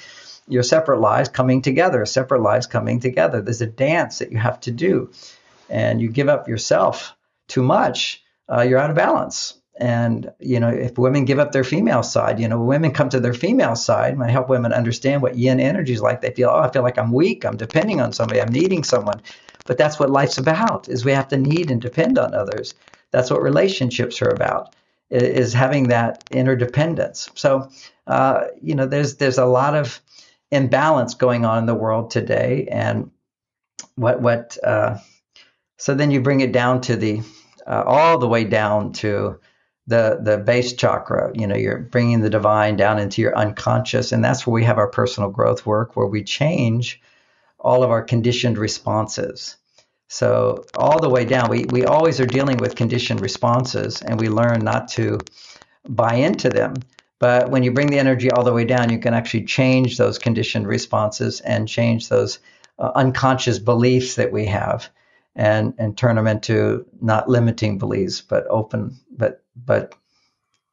your 0.50 0.64
separate 0.64 1.00
lives 1.00 1.30
coming 1.30 1.62
together, 1.62 2.06
separate 2.06 2.42
lives 2.42 2.68
coming 2.68 3.00
together. 3.00 3.42
There's 3.42 3.62
a 3.62 3.68
dance 3.68 4.20
that 4.20 4.34
you 4.34 4.38
have 4.38 4.60
to 4.62 4.72
do. 4.72 5.12
And 5.70 6.02
you 6.02 6.10
give 6.10 6.28
up 6.28 6.50
yourself 6.50 7.16
too 7.48 7.64
much, 7.64 8.22
uh, 8.52 8.64
you're 8.64 8.78
out 8.78 8.90
of 8.90 8.98
balance. 8.98 9.61
And, 9.80 10.32
you 10.40 10.60
know, 10.60 10.70
if 10.70 10.98
women 10.98 11.26
give 11.26 11.40
up 11.40 11.54
their 11.54 11.64
female 11.64 12.04
side, 12.04 12.40
you 12.40 12.48
know, 12.48 12.62
women 12.62 12.92
come 12.92 13.10
to 13.10 13.20
their 13.20 13.34
female 13.34 13.76
side, 13.76 14.20
I 14.22 14.30
help 14.30 14.50
women 14.50 14.74
understand 14.74 15.22
what 15.22 15.38
yin 15.38 15.60
energy 15.60 15.94
is 15.94 16.02
like. 16.02 16.22
They 16.22 16.32
feel, 16.32 16.50
oh, 16.50 16.60
I 16.60 16.70
feel 16.72 16.84
like 16.84 17.00
I'm 17.00 17.12
weak. 17.12 17.46
I'm 17.46 17.58
depending 17.58 18.02
on 18.02 18.14
somebody. 18.14 18.42
I'm 18.42 18.52
needing 18.52 18.84
someone. 18.84 19.22
But 19.66 19.78
that's 19.78 20.00
what 20.00 20.10
life's 20.10 20.38
about 20.38 20.90
is 20.90 21.06
we 21.06 21.14
have 21.14 21.30
to 21.30 21.38
need 21.38 21.72
and 21.72 21.82
depend 21.82 22.20
on 22.20 22.34
others. 22.34 22.76
That's 23.12 23.32
what 23.32 23.42
relationships 23.42 24.22
are 24.22 24.30
about 24.30 24.76
is 25.10 25.54
having 25.54 25.90
that 25.90 26.24
interdependence. 26.32 27.30
So, 27.36 27.70
uh, 28.08 28.46
you 28.62 28.76
know, 28.76 28.86
there's, 28.86 29.16
there's 29.16 29.38
a 29.38 29.46
lot 29.46 29.76
of 29.76 30.02
imbalance 30.52 31.16
going 31.16 31.46
on 31.46 31.60
in 31.60 31.66
the 31.66 31.76
world 31.76 32.12
today. 32.12 32.68
And 32.72 33.12
what, 33.96 34.22
what, 34.22 34.58
uh, 34.64 34.98
so 35.78 35.96
then 35.96 36.12
you 36.12 36.22
bring 36.22 36.42
it 36.42 36.52
down 36.52 36.82
to 36.82 36.96
the, 36.96 37.22
uh, 37.68 37.84
all 37.86 38.18
the 38.18 38.28
way 38.28 38.44
down 38.44 38.94
to 38.94 39.40
the 39.92 40.20
the 40.22 40.38
base 40.38 40.74
chakra. 40.74 41.32
You 41.36 41.46
know, 41.48 41.56
you're 41.56 41.78
bringing 41.78 42.22
the 42.22 42.30
divine 42.30 42.78
down 42.78 42.98
into 42.98 43.22
your 43.22 43.38
unconscious, 43.38 44.12
and 44.12 44.24
that's 44.24 44.48
where 44.48 44.54
we 44.54 44.64
have 44.64 44.80
our 44.80 44.88
personal 44.88 45.30
growth 45.30 45.66
work, 45.66 45.96
where 45.96 46.08
we 46.08 46.24
change 46.24 47.02
all 47.60 47.84
of 47.84 47.92
our 47.92 48.02
conditioned 48.02 48.58
responses. 48.58 49.58
So 50.08 50.66
all 50.76 51.00
the 51.00 51.10
way 51.10 51.26
down, 51.26 51.50
we 51.50 51.66
we 51.66 51.86
always 51.86 52.20
are 52.22 52.26
dealing 52.26 52.58
with 52.58 52.76
conditioned 52.76 53.22
responses, 53.22 54.02
and 54.02 54.20
we 54.20 54.30
learn 54.30 54.64
not 54.64 54.88
to 54.90 55.26
buy 55.88 56.16
into 56.16 56.50
them. 56.50 56.74
But 57.20 57.52
when 57.52 57.64
you 57.64 57.72
bring 57.72 57.92
the 57.92 58.00
energy 58.00 58.32
all 58.32 58.44
the 58.44 58.54
way 58.54 58.66
down, 58.66 58.90
you 58.90 59.00
can 59.00 59.14
actually 59.14 59.46
change 59.46 59.98
those 59.98 60.18
conditioned 60.18 60.68
responses 60.68 61.42
and 61.42 61.68
change 61.68 62.10
those 62.10 62.40
uh, 62.80 62.92
unconscious 62.96 63.60
beliefs 63.60 64.16
that 64.16 64.32
we 64.32 64.46
have 64.46 64.90
and 65.36 65.74
and 65.78 65.98
turn 65.98 66.16
them 66.16 66.28
into 66.28 66.86
not 67.02 67.30
limiting 67.30 67.78
beliefs 67.78 68.22
but 68.22 68.46
open 68.50 68.96
but 69.12 69.44
but 69.56 69.96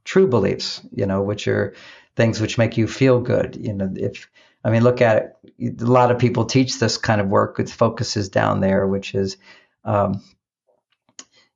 true 0.05 0.27
beliefs 0.27 0.81
you 0.93 1.07
know 1.07 1.23
which 1.23 1.47
are 1.49 1.75
things 2.17 2.41
which 2.41 2.59
make 2.59 2.77
you 2.77 2.89
feel 2.89 3.21
good 3.21 3.57
you 3.61 3.73
know 3.73 3.93
if 3.97 4.29
i 4.65 4.71
mean 4.71 4.83
look 4.83 5.01
at 5.01 5.37
it 5.59 5.81
a 5.81 5.85
lot 5.85 6.11
of 6.11 6.19
people 6.19 6.45
teach 6.45 6.79
this 6.79 6.97
kind 6.97 7.21
of 7.21 7.29
work 7.29 7.59
with 7.59 7.73
focuses 7.73 8.29
down 8.29 8.61
there 8.61 8.87
which 8.87 9.15
is 9.15 9.37
um, 9.85 10.23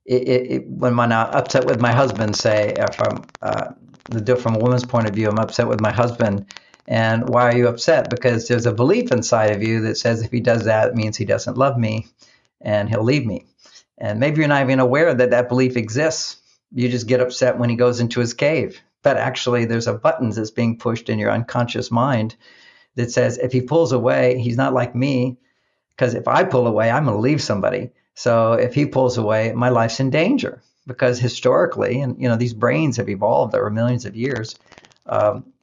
it, 0.05 0.27
it, 0.27 0.51
it, 0.51 0.67
when 0.67 0.99
I'm 0.99 1.11
upset 1.11 1.65
with 1.65 1.79
my 1.79 1.93
husband, 1.93 2.35
say, 2.35 2.75
if 2.77 2.99
I'm 3.01 3.29
uh, 3.41 3.71
from 4.37 4.55
a 4.55 4.59
woman's 4.59 4.83
point 4.83 5.07
of 5.07 5.15
view, 5.15 5.29
I'm 5.29 5.39
upset 5.39 5.67
with 5.67 5.79
my 5.79 5.91
husband. 5.91 6.47
And 6.87 7.29
why 7.29 7.43
are 7.43 7.57
you 7.57 7.67
upset? 7.69 8.09
Because 8.09 8.47
there's 8.47 8.65
a 8.65 8.73
belief 8.73 9.11
inside 9.11 9.51
of 9.51 9.63
you 9.63 9.81
that 9.81 9.97
says 9.97 10.21
if 10.21 10.31
he 10.31 10.41
does 10.41 10.65
that, 10.65 10.89
it 10.89 10.95
means 10.95 11.15
he 11.15 11.25
doesn't 11.25 11.57
love 11.57 11.77
me 11.77 12.07
and 12.63 12.89
he'll 12.89 13.03
leave 13.03 13.25
me. 13.25 13.45
And 13.97 14.19
maybe 14.19 14.39
you're 14.39 14.47
not 14.47 14.63
even 14.63 14.79
aware 14.79 15.13
that 15.13 15.31
that 15.31 15.49
belief 15.49 15.77
exists. 15.77 16.37
You 16.71 16.89
just 16.89 17.07
get 17.07 17.21
upset 17.21 17.59
when 17.59 17.69
he 17.69 17.75
goes 17.75 17.99
into 17.99 18.19
his 18.19 18.33
cave. 18.33 18.81
But 19.03 19.17
actually, 19.17 19.65
there's 19.65 19.87
a 19.87 19.93
button 19.93 20.29
that's 20.29 20.51
being 20.51 20.77
pushed 20.77 21.09
in 21.09 21.19
your 21.19 21.29
unconscious 21.31 21.91
mind 21.91 22.35
that 22.95 23.11
says 23.11 23.37
if 23.37 23.51
he 23.51 23.61
pulls 23.61 23.91
away, 23.91 24.39
he's 24.39 24.57
not 24.57 24.73
like 24.73 24.95
me. 24.95 25.37
Because 25.89 26.15
if 26.15 26.27
I 26.27 26.43
pull 26.43 26.65
away, 26.65 26.89
I'm 26.89 27.05
going 27.05 27.15
to 27.15 27.21
leave 27.21 27.41
somebody. 27.41 27.91
So 28.15 28.53
if 28.53 28.73
he 28.73 28.85
pulls 28.85 29.17
away, 29.17 29.51
my 29.53 29.69
life's 29.69 29.99
in 29.99 30.09
danger. 30.09 30.63
Because 30.87 31.19
historically, 31.19 32.01
and 32.01 32.21
you 32.21 32.27
know, 32.27 32.35
these 32.35 32.53
brains 32.53 32.97
have 32.97 33.09
evolved 33.09 33.55
over 33.55 33.69
millions 33.69 34.05
of 34.05 34.15
years. 34.15 34.57
Um, 35.05 35.53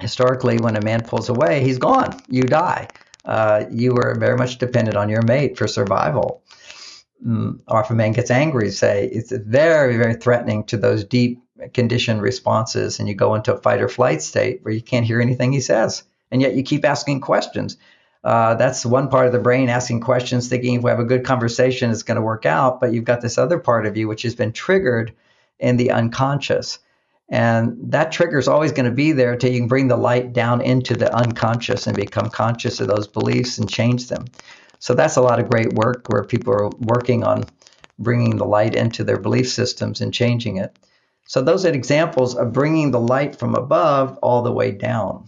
historically, 0.00 0.58
when 0.58 0.76
a 0.76 0.80
man 0.80 1.04
pulls 1.04 1.28
away, 1.28 1.62
he's 1.62 1.78
gone. 1.78 2.22
You 2.28 2.48
die 2.48 2.90
uh, 3.24 3.64
you 3.70 3.94
were 3.94 4.16
very 4.18 4.36
much 4.36 4.58
dependent 4.58 4.96
on 4.96 5.08
your 5.08 5.22
mate 5.22 5.56
for 5.56 5.66
survival. 5.66 6.42
Mm, 7.24 7.60
or 7.68 7.82
if 7.82 7.90
a 7.90 7.94
man 7.94 8.12
gets 8.12 8.30
angry, 8.30 8.70
say, 8.70 9.06
it's 9.06 9.30
very, 9.30 9.96
very 9.96 10.14
threatening 10.14 10.64
to 10.64 10.76
those 10.76 11.04
deep 11.04 11.40
conditioned 11.72 12.20
responses, 12.20 12.98
and 12.98 13.08
you 13.08 13.14
go 13.14 13.34
into 13.34 13.54
a 13.54 13.60
fight 13.60 13.80
or 13.80 13.88
flight 13.88 14.22
state 14.22 14.60
where 14.62 14.74
you 14.74 14.82
can't 14.82 15.06
hear 15.06 15.20
anything 15.20 15.52
he 15.52 15.60
says, 15.60 16.02
and 16.30 16.42
yet 16.42 16.54
you 16.54 16.62
keep 16.62 16.84
asking 16.84 17.20
questions. 17.20 17.76
Uh, 18.24 18.54
that's 18.54 18.86
one 18.86 19.08
part 19.08 19.26
of 19.26 19.32
the 19.32 19.38
brain 19.38 19.68
asking 19.68 20.00
questions, 20.00 20.48
thinking 20.48 20.74
if 20.74 20.82
we 20.82 20.90
have 20.90 21.00
a 21.00 21.04
good 21.04 21.24
conversation, 21.24 21.90
it's 21.90 22.04
going 22.04 22.16
to 22.16 22.22
work 22.22 22.46
out. 22.46 22.80
But 22.80 22.92
you've 22.92 23.04
got 23.04 23.20
this 23.20 23.38
other 23.38 23.58
part 23.58 23.86
of 23.86 23.96
you 23.96 24.08
which 24.08 24.22
has 24.22 24.34
been 24.34 24.52
triggered 24.52 25.12
in 25.58 25.76
the 25.76 25.90
unconscious. 25.90 26.78
And 27.32 27.78
that 27.90 28.12
trigger 28.12 28.38
is 28.38 28.46
always 28.46 28.72
going 28.72 28.84
to 28.84 28.94
be 28.94 29.12
there 29.12 29.32
until 29.32 29.50
you 29.50 29.60
can 29.60 29.66
bring 29.66 29.88
the 29.88 29.96
light 29.96 30.34
down 30.34 30.60
into 30.60 30.94
the 30.94 31.12
unconscious 31.14 31.86
and 31.86 31.96
become 31.96 32.28
conscious 32.28 32.78
of 32.78 32.88
those 32.88 33.08
beliefs 33.08 33.56
and 33.56 33.70
change 33.70 34.08
them. 34.08 34.26
So 34.80 34.92
that's 34.92 35.16
a 35.16 35.22
lot 35.22 35.40
of 35.40 35.48
great 35.48 35.72
work 35.72 36.08
where 36.08 36.24
people 36.24 36.52
are 36.52 36.68
working 36.80 37.24
on 37.24 37.44
bringing 37.98 38.36
the 38.36 38.44
light 38.44 38.74
into 38.74 39.02
their 39.02 39.18
belief 39.18 39.48
systems 39.48 40.02
and 40.02 40.12
changing 40.12 40.58
it. 40.58 40.78
So 41.26 41.40
those 41.40 41.64
are 41.64 41.70
examples 41.70 42.34
of 42.34 42.52
bringing 42.52 42.90
the 42.90 43.00
light 43.00 43.36
from 43.36 43.54
above 43.54 44.18
all 44.20 44.42
the 44.42 44.52
way 44.52 44.70
down. 44.70 45.24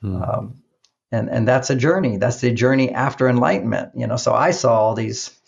Hmm. 0.00 0.22
Um, 0.22 0.62
and, 1.12 1.28
and 1.28 1.46
that's 1.46 1.68
a 1.68 1.76
journey. 1.76 2.16
That's 2.16 2.40
the 2.40 2.52
journey 2.52 2.90
after 2.90 3.28
enlightenment. 3.28 3.90
You 3.94 4.06
know, 4.06 4.16
so 4.16 4.32
I 4.32 4.52
saw 4.52 4.80
all 4.80 4.94
these 4.94 5.38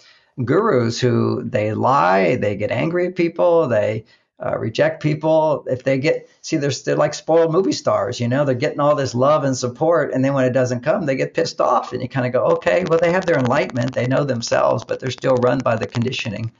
gurus 0.44 1.00
who 1.00 1.42
they 1.42 1.72
lie, 1.72 2.36
they 2.36 2.54
get 2.56 2.70
angry 2.70 3.06
at 3.06 3.16
people, 3.16 3.68
they 3.68 4.04
uh, 4.44 4.58
reject 4.58 5.02
people. 5.02 5.64
If 5.66 5.84
they 5.84 5.98
get 5.98 6.28
see 6.42 6.56
they're, 6.56 6.70
they're 6.70 6.96
like 6.96 7.14
spoiled 7.14 7.52
movie 7.52 7.72
stars 7.72 8.20
you 8.20 8.28
know? 8.28 8.44
They're 8.44 8.54
getting 8.54 8.80
all 8.80 8.94
this 8.94 9.14
love 9.14 9.44
and 9.44 9.56
support 9.56 10.12
and 10.12 10.24
then 10.24 10.34
when 10.34 10.44
it 10.44 10.52
doesn't 10.52 10.82
come 10.82 11.06
they 11.06 11.16
get 11.16 11.34
pissed 11.34 11.60
off 11.60 11.92
and 11.92 12.02
you 12.02 12.08
kind 12.08 12.26
of 12.26 12.32
go 12.32 12.44
okay 12.56 12.84
well 12.88 12.98
they 13.00 13.12
have 13.12 13.26
their 13.26 13.38
enlightenment. 13.38 13.94
They 13.94 14.06
know 14.06 14.24
themselves 14.24 14.84
but 14.84 15.00
they're 15.00 15.10
still 15.10 15.36
run 15.36 15.58
by 15.58 15.76
the 15.76 15.86
conditioning. 15.86 16.52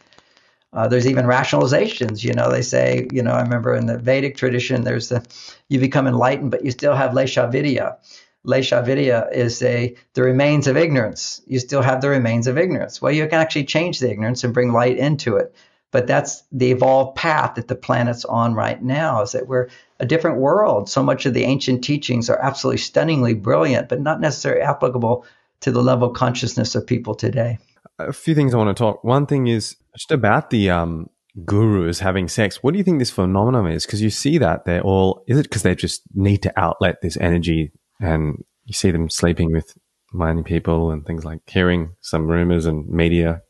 Uh, 0.73 0.89
there's 0.89 1.07
even 1.07 1.27
rationalizations 1.27 2.25
you 2.25 2.33
know? 2.33 2.51
They 2.51 2.63
say 2.63 3.07
you 3.13 3.23
know 3.23 3.33
i 3.33 3.43
remember 3.43 3.75
in 3.75 3.87
the 3.87 3.99
vedic 3.99 4.37
tradition 4.37 4.83
there's 4.83 5.11
the 5.11 5.27
you 5.69 5.79
become 5.79 6.07
enlightened 6.07 6.51
but 6.51 6.65
you 6.65 6.71
still 6.71 6.95
have 6.95 7.11
lesha 7.13 7.51
vidya 7.53 7.99
lesha 8.47 8.85
vidya 8.87 9.29
is 9.33 9.63
a 9.63 9.95
the 10.15 10.23
remains 10.23 10.67
of 10.67 10.77
ignorance. 10.79 11.43
You 11.47 11.59
still 11.59 11.83
have 11.83 12.01
the 12.01 12.09
remains 12.09 12.47
of 12.47 12.57
ignorance. 12.57 13.03
Well 13.03 13.13
you 13.13 13.27
can 13.27 13.41
actually 13.41 13.65
change 13.65 13.99
the 13.99 14.11
ignorance 14.11 14.45
and 14.45 14.55
bring 14.55 14.73
light 14.73 14.97
into 14.97 15.37
it 15.37 15.55
but 15.97 16.07
that's 16.07 16.43
the 16.53 16.73
evolved 16.73 17.17
path 17.17 17.55
that 17.55 17.69
the 17.69 17.75
planet's 17.75 18.27
on 18.27 18.53
right 18.53 18.83
now 18.83 19.23
is 19.23 19.33
that 19.33 19.49
we're 19.49 19.69
a 19.99 20.05
different 20.05 20.37
world. 20.37 20.91
So 20.91 21.03
much 21.03 21.25
of 21.25 21.33
the 21.33 21.45
ancient 21.45 21.83
teachings 21.83 22.29
are 22.29 22.39
absolutely 22.39 22.77
stunningly 22.77 23.33
brilliant, 23.33 23.89
but 23.89 24.03
not 24.03 24.21
necessarily 24.21 24.61
applicable 24.61 25.25
to 25.61 25.71
the 25.71 25.81
level 25.81 26.11
of 26.11 26.15
consciousness 26.15 26.75
of 26.75 26.87
people 26.87 27.15
today. 27.15 27.57
A 27.99 28.13
few 28.13 28.35
things 28.35 28.53
I 28.53 28.59
want 28.59 28.77
to 28.77 28.79
talk. 28.79 29.03
One 29.05 29.25
thing 29.25 29.47
is 29.47 29.77
just 29.97 30.13
about 30.13 30.51
the 30.51 30.69
um, 30.69 31.09
gurus 31.47 32.01
having 32.01 32.29
sex. 32.29 32.63
What 32.63 32.73
do 32.73 32.79
you 32.79 32.85
think 32.85 32.99
this 32.99 33.09
phenomenon 33.09 33.67
is? 33.73 33.87
Because 33.87 34.03
you 34.03 34.11
see 34.11 34.37
that 34.37 34.67
they're 34.67 34.83
all, 34.83 35.25
is 35.27 35.39
it 35.39 35.45
because 35.45 35.63
they 35.63 35.75
just 35.75 36.03
need 36.15 36.43
to 36.43 36.53
outlet 36.61 36.97
this 37.01 37.17
energy 37.17 37.73
and 38.03 38.45
you 38.67 38.75
see 38.75 38.91
them 38.91 39.09
sleeping 39.09 39.51
with 39.51 39.73
many 40.13 40.43
people 40.43 40.91
and 40.91 41.07
things 41.07 41.25
like 41.25 41.41
hearing 41.47 41.95
some 42.03 42.27
rumors 42.27 42.67
and 42.67 42.87
media 42.87 43.41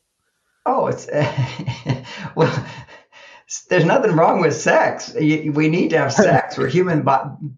Oh, 0.67 0.89
it's 0.89 1.09
well. 2.35 2.67
There's 3.69 3.85
nothing 3.85 4.17
wrong 4.17 4.41
with 4.41 4.57
sex. 4.57 5.15
We 5.15 5.69
need 5.69 5.91
to 5.91 5.99
have 5.99 6.13
sex. 6.29 6.59
We're 6.59 6.67
human 6.67 7.07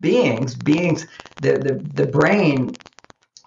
beings. 0.01 0.55
Beings. 0.55 1.07
The, 1.41 1.53
the 1.53 2.05
the 2.05 2.07
brain, 2.07 2.73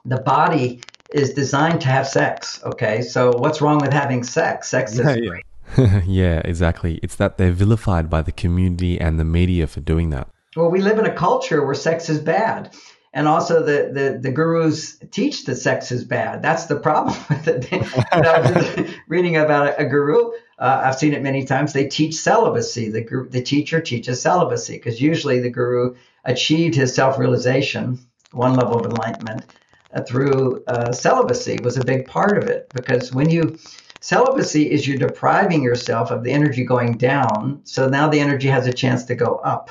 the 0.05 0.19
body 0.21 0.81
is 1.13 1.33
designed 1.33 1.81
to 1.81 1.87
have 1.87 2.07
sex. 2.07 2.59
Okay, 2.63 3.03
so 3.03 3.31
what's 3.37 3.61
wrong 3.61 3.79
with 3.79 3.93
having 3.93 4.23
sex? 4.23 4.69
Sex 4.69 4.93
is 4.93 4.99
yeah, 4.99 5.17
great. 5.17 5.45
Yeah. 5.77 6.01
yeah, 6.07 6.41
exactly. 6.43 6.99
It's 7.03 7.15
that 7.15 7.37
they're 7.37 7.51
vilified 7.51 8.09
by 8.09 8.21
the 8.21 8.31
community 8.31 8.99
and 8.99 9.19
the 9.19 9.25
media 9.25 9.67
for 9.67 9.79
doing 9.81 10.09
that. 10.09 10.27
Well, 10.55 10.69
we 10.69 10.81
live 10.81 10.99
in 10.99 11.05
a 11.05 11.13
culture 11.13 11.65
where 11.65 11.75
sex 11.75 12.09
is 12.09 12.19
bad. 12.19 12.75
And 13.13 13.27
also 13.27 13.61
the, 13.63 13.91
the, 13.93 14.19
the 14.21 14.31
gurus 14.31 14.97
teach 15.11 15.45
that 15.45 15.55
sex 15.55 15.91
is 15.91 16.03
bad. 16.03 16.41
That's 16.41 16.65
the 16.65 16.77
problem 16.77 17.17
with 17.29 17.47
it. 17.47 18.95
reading 19.07 19.35
about 19.35 19.67
a, 19.67 19.81
a 19.81 19.85
guru, 19.85 20.31
uh, 20.57 20.81
I've 20.85 20.97
seen 20.97 21.13
it 21.13 21.21
many 21.21 21.45
times. 21.45 21.73
They 21.73 21.87
teach 21.87 22.15
celibacy. 22.15 22.89
The, 22.89 23.27
the 23.29 23.41
teacher 23.41 23.81
teaches 23.81 24.21
celibacy 24.21 24.77
because 24.77 25.01
usually 25.01 25.41
the 25.41 25.49
guru 25.49 25.95
achieved 26.23 26.75
his 26.75 26.93
self-realization, 26.93 27.99
one 28.31 28.55
level 28.55 28.79
of 28.79 28.85
enlightenment, 28.85 29.45
uh, 29.93 30.01
through 30.03 30.63
uh, 30.67 30.93
celibacy 30.93 31.57
was 31.63 31.77
a 31.77 31.83
big 31.83 32.07
part 32.07 32.37
of 32.37 32.47
it. 32.47 32.69
Because 32.73 33.11
when 33.11 33.29
you 33.29 33.57
celibacy 33.99 34.71
is 34.71 34.87
you're 34.87 34.97
depriving 34.97 35.61
yourself 35.61 36.11
of 36.11 36.23
the 36.23 36.31
energy 36.31 36.63
going 36.63 36.97
down, 36.97 37.59
so 37.65 37.89
now 37.89 38.07
the 38.07 38.21
energy 38.21 38.47
has 38.47 38.67
a 38.67 38.73
chance 38.73 39.03
to 39.05 39.15
go 39.15 39.35
up 39.43 39.69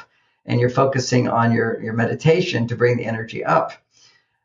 and 0.50 0.60
you're 0.60 0.68
focusing 0.68 1.28
on 1.28 1.52
your, 1.52 1.80
your 1.80 1.92
meditation 1.92 2.66
to 2.66 2.76
bring 2.76 2.96
the 2.96 3.06
energy 3.06 3.44
up. 3.44 3.72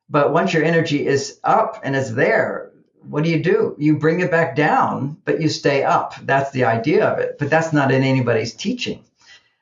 But 0.07 0.31
once 0.31 0.53
your 0.53 0.63
energy 0.63 1.07
is 1.07 1.39
up 1.43 1.81
and 1.83 1.95
it's 1.95 2.11
there, 2.11 2.71
what 3.01 3.23
do 3.23 3.31
you 3.31 3.41
do? 3.41 3.75
You 3.79 3.97
bring 3.97 4.19
it 4.19 4.29
back 4.29 4.55
down, 4.55 5.17
but 5.25 5.41
you 5.41 5.49
stay 5.49 5.83
up. 5.83 6.13
That's 6.21 6.51
the 6.51 6.65
idea 6.65 7.07
of 7.07 7.17
it. 7.17 7.37
But 7.39 7.49
that's 7.49 7.73
not 7.73 7.91
in 7.91 8.03
anybody's 8.03 8.53
teaching. 8.53 9.03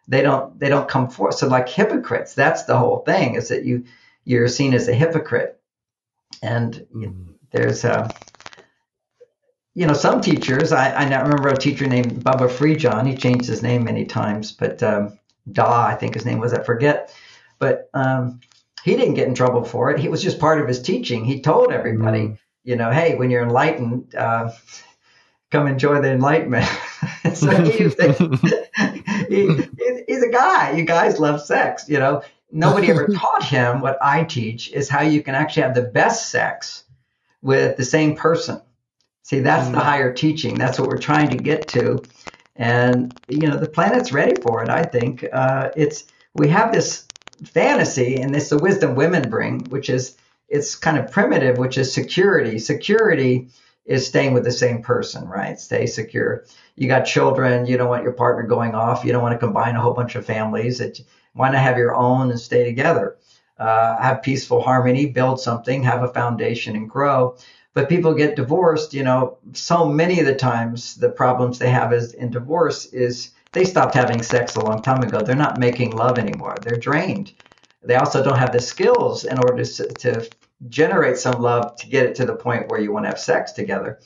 They 0.09 0.21
don't 0.21 0.59
they 0.59 0.67
don't 0.67 0.89
come 0.89 1.09
forth. 1.09 1.35
So 1.35 1.47
like 1.47 1.69
hypocrites, 1.69 2.33
that's 2.33 2.65
the 2.65 2.77
whole 2.77 2.99
thing, 2.99 3.35
is 3.35 3.47
that 3.47 3.63
you 3.63 3.85
you're 4.25 4.49
seen 4.49 4.73
as 4.73 4.89
a 4.89 4.93
hypocrite. 4.93 5.61
And 6.41 6.85
there's 7.51 7.85
a 7.85 8.13
you 9.75 9.87
know, 9.87 9.93
some 9.93 10.21
teachers, 10.21 10.71
I, 10.71 10.89
I 10.91 11.03
remember 11.05 11.49
a 11.49 11.57
teacher 11.57 11.87
named 11.87 12.23
Baba 12.23 12.47
Free 12.47 12.75
John. 12.75 13.07
He 13.07 13.17
changed 13.17 13.47
his 13.47 13.63
name 13.63 13.85
many 13.85 14.05
times, 14.05 14.51
but 14.51 14.83
um, 14.83 15.17
Da, 15.51 15.85
I 15.85 15.95
think 15.95 16.13
his 16.13 16.25
name 16.25 16.39
was, 16.39 16.53
I 16.53 16.63
forget. 16.63 17.13
But 17.59 17.89
um, 17.93 18.39
he 18.83 18.95
didn't 18.95 19.13
get 19.13 19.27
in 19.27 19.35
trouble 19.35 19.63
for 19.63 19.91
it. 19.91 19.99
He 19.99 20.09
was 20.09 20.21
just 20.21 20.39
part 20.39 20.61
of 20.61 20.67
his 20.67 20.81
teaching. 20.81 21.23
He 21.25 21.41
told 21.41 21.71
everybody, 21.71 22.19
mm. 22.19 22.37
you 22.63 22.75
know, 22.75 22.91
hey, 22.91 23.15
when 23.15 23.29
you're 23.29 23.43
enlightened, 23.43 24.13
uh, 24.15 24.51
come 25.51 25.67
enjoy 25.67 26.01
the 26.01 26.11
enlightenment. 26.11 26.65
so 27.33 27.49
he, 29.29 29.47
he, 29.47 30.03
he's 30.07 30.23
a 30.23 30.29
guy. 30.29 30.71
You 30.71 30.83
guys 30.83 31.19
love 31.19 31.41
sex, 31.41 31.87
you 31.87 31.99
know. 31.99 32.23
Nobody 32.51 32.91
ever 32.91 33.07
taught 33.07 33.43
him 33.43 33.81
what 33.81 33.97
I 33.99 34.25
teach 34.25 34.71
is 34.71 34.87
how 34.87 35.01
you 35.01 35.23
can 35.23 35.33
actually 35.33 35.63
have 35.63 35.73
the 35.73 35.81
best 35.81 36.29
sex 36.29 36.83
with 37.41 37.77
the 37.77 37.85
same 37.85 38.15
person. 38.15 38.61
See, 39.23 39.39
that's 39.39 39.69
mm. 39.69 39.71
the 39.71 39.79
higher 39.79 40.13
teaching. 40.13 40.55
That's 40.55 40.77
what 40.77 40.89
we're 40.89 40.97
trying 40.97 41.29
to 41.29 41.37
get 41.37 41.67
to 41.69 42.03
and 42.55 43.15
you 43.27 43.47
know 43.47 43.57
the 43.57 43.67
planet's 43.67 44.11
ready 44.11 44.35
for 44.35 44.63
it. 44.63 44.69
I 44.69 44.83
think 44.83 45.25
uh, 45.31 45.69
it's 45.75 46.05
we 46.33 46.49
have 46.49 46.71
this 46.71 47.05
fantasy, 47.45 48.17
and 48.17 48.35
it's 48.35 48.49
the 48.49 48.59
wisdom 48.59 48.95
women 48.95 49.29
bring, 49.29 49.69
which 49.69 49.89
is 49.89 50.17
it's 50.49 50.75
kind 50.75 50.97
of 50.97 51.11
primitive, 51.11 51.57
which 51.57 51.77
is 51.77 51.93
security. 51.93 52.59
Security 52.59 53.47
is 53.85 54.07
staying 54.07 54.33
with 54.33 54.43
the 54.43 54.51
same 54.51 54.81
person, 54.81 55.27
right? 55.27 55.59
Stay 55.59 55.85
secure. 55.85 56.45
You 56.75 56.87
got 56.87 57.01
children. 57.01 57.65
You 57.65 57.77
don't 57.77 57.89
want 57.89 58.03
your 58.03 58.13
partner 58.13 58.43
going 58.43 58.75
off. 58.75 59.03
You 59.03 59.11
don't 59.11 59.21
want 59.21 59.33
to 59.33 59.45
combine 59.45 59.75
a 59.75 59.81
whole 59.81 59.93
bunch 59.93 60.15
of 60.15 60.25
families. 60.25 60.79
It, 60.79 61.01
why 61.33 61.49
not 61.49 61.61
have 61.61 61.77
your 61.77 61.95
own 61.95 62.29
and 62.29 62.39
stay 62.39 62.63
together? 62.63 63.17
Uh, 63.57 64.01
have 64.01 64.23
peaceful 64.23 64.61
harmony, 64.61 65.05
build 65.05 65.39
something, 65.39 65.83
have 65.83 66.03
a 66.03 66.07
foundation, 66.07 66.75
and 66.75 66.89
grow. 66.89 67.35
But 67.73 67.89
people 67.89 68.13
get 68.13 68.35
divorced, 68.35 68.93
you 68.93 69.03
know, 69.03 69.37
so 69.53 69.89
many 69.89 70.19
of 70.19 70.27
the 70.27 70.35
times 70.35 70.95
the 70.95 71.09
problems 71.09 71.57
they 71.57 71.69
have 71.69 71.91
is 71.91 72.13
in 72.13 72.29
divorce 72.29 72.85
is 72.85 73.31
they 73.53 73.65
stopped 73.65 73.95
having 73.95 74.21
sex 74.21 74.55
a 74.55 74.61
long 74.61 74.81
time 74.81 75.01
ago. 75.01 75.23
They're 75.23 75.35
not 75.35 75.59
making 75.59 75.95
love 75.95 76.19
anymore. 76.19 76.61
They're 76.63 76.77
drained. 76.77 77.33
They 77.83 77.95
also 77.95 78.23
don't 78.23 78.37
have 78.37 78.53
the 78.53 78.59
skills 78.59 79.25
in 79.25 79.39
order 79.39 79.63
to, 79.63 79.95
to 79.95 80.29
generate 80.69 81.17
some 81.17 81.41
love 81.41 81.75
to 81.77 81.87
get 81.87 82.05
it 82.05 82.15
to 82.15 82.25
the 82.25 82.35
point 82.35 82.67
where 82.67 82.79
you 82.79 82.91
want 82.91 83.05
to 83.05 83.09
have 83.09 83.19
sex 83.19 83.51
together. 83.51 83.99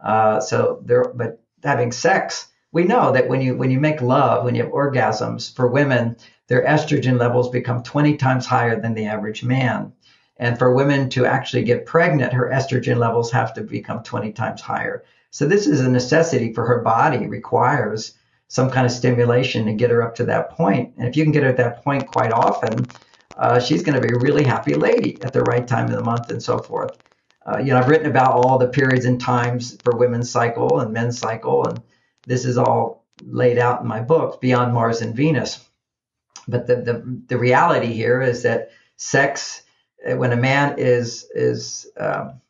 Uh, 0.00 0.40
so 0.40 0.82
there, 0.84 1.12
but 1.14 1.40
having 1.62 1.92
sex, 1.92 2.48
we 2.72 2.84
know 2.84 3.12
that 3.12 3.28
when 3.28 3.40
you 3.40 3.56
when 3.56 3.70
you 3.70 3.78
make 3.78 4.00
love, 4.00 4.44
when 4.44 4.54
you 4.54 4.64
have 4.64 4.72
orgasms 4.72 5.54
for 5.54 5.66
women, 5.68 6.16
their 6.48 6.64
estrogen 6.64 7.18
levels 7.18 7.50
become 7.50 7.82
20 7.82 8.16
times 8.16 8.46
higher 8.46 8.80
than 8.80 8.94
the 8.94 9.06
average 9.06 9.44
man. 9.44 9.92
And 10.38 10.58
for 10.58 10.74
women 10.74 11.08
to 11.10 11.26
actually 11.26 11.64
get 11.64 11.86
pregnant, 11.86 12.32
her 12.32 12.50
estrogen 12.50 12.96
levels 12.96 13.30
have 13.32 13.54
to 13.54 13.62
become 13.62 14.02
20 14.02 14.32
times 14.32 14.60
higher. 14.60 15.04
So 15.30 15.46
this 15.46 15.66
is 15.66 15.80
a 15.80 15.90
necessity 15.90 16.52
for 16.52 16.66
her 16.66 16.80
body, 16.80 17.26
requires 17.26 18.14
some 18.48 18.70
kind 18.70 18.84
of 18.84 18.92
stimulation 18.92 19.64
to 19.66 19.72
get 19.72 19.90
her 19.90 20.02
up 20.02 20.14
to 20.16 20.24
that 20.24 20.50
point. 20.50 20.94
And 20.98 21.08
if 21.08 21.16
you 21.16 21.24
can 21.24 21.32
get 21.32 21.42
her 21.42 21.48
at 21.48 21.56
that 21.56 21.82
point 21.82 22.06
quite 22.06 22.32
often, 22.32 22.86
uh, 23.38 23.58
she's 23.58 23.82
going 23.82 24.00
to 24.00 24.06
be 24.06 24.12
a 24.14 24.18
really 24.18 24.44
happy 24.44 24.74
lady 24.74 25.16
at 25.22 25.32
the 25.32 25.42
right 25.42 25.66
time 25.66 25.86
of 25.86 25.92
the 25.92 26.04
month 26.04 26.30
and 26.30 26.42
so 26.42 26.58
forth. 26.58 26.98
Uh, 27.46 27.58
you 27.58 27.72
know, 27.72 27.78
I've 27.78 27.88
written 27.88 28.10
about 28.10 28.32
all 28.32 28.58
the 28.58 28.68
periods 28.68 29.04
and 29.04 29.20
times 29.20 29.78
for 29.82 29.96
women's 29.96 30.30
cycle 30.30 30.80
and 30.80 30.92
men's 30.92 31.18
cycle, 31.18 31.66
and 31.66 31.80
this 32.26 32.44
is 32.44 32.58
all 32.58 33.06
laid 33.24 33.58
out 33.58 33.80
in 33.80 33.86
my 33.86 34.00
book, 34.00 34.40
Beyond 34.40 34.74
Mars 34.74 35.00
and 35.00 35.14
Venus. 35.14 35.64
But 36.46 36.66
the, 36.66 36.76
the, 36.76 37.22
the 37.28 37.38
reality 37.38 37.92
here 37.92 38.20
is 38.20 38.42
that 38.42 38.70
sex 38.96 39.62
when 40.04 40.32
a 40.32 40.36
man 40.36 40.78
is 40.78 41.28
is 41.34 41.86
um, 41.98 42.40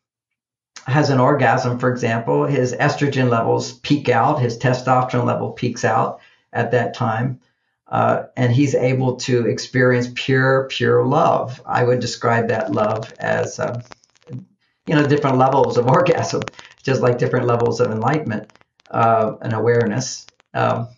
has 0.86 1.10
an 1.10 1.20
orgasm, 1.20 1.78
for 1.78 1.90
example, 1.90 2.44
his 2.44 2.72
estrogen 2.72 3.28
levels 3.28 3.72
peak 3.72 4.08
out, 4.08 4.40
his 4.40 4.58
testosterone 4.58 5.24
level 5.24 5.52
peaks 5.52 5.84
out 5.84 6.20
at 6.52 6.72
that 6.72 6.94
time, 6.94 7.40
uh, 7.86 8.24
and 8.36 8.52
he's 8.52 8.74
able 8.74 9.16
to 9.16 9.46
experience 9.46 10.08
pure, 10.14 10.66
pure 10.68 11.04
love. 11.04 11.62
I 11.64 11.84
would 11.84 12.00
describe 12.00 12.48
that 12.48 12.72
love 12.72 13.12
as, 13.18 13.60
uh, 13.60 13.82
you 14.28 14.94
know, 14.94 15.06
different 15.06 15.38
levels 15.38 15.78
of 15.78 15.86
orgasm, 15.88 16.42
just 16.82 17.00
like 17.00 17.18
different 17.18 17.46
levels 17.46 17.80
of 17.80 17.90
enlightenment 17.90 18.48
uh, 18.90 19.34
and 19.40 19.52
awareness. 19.52 20.26
Um, 20.52 20.88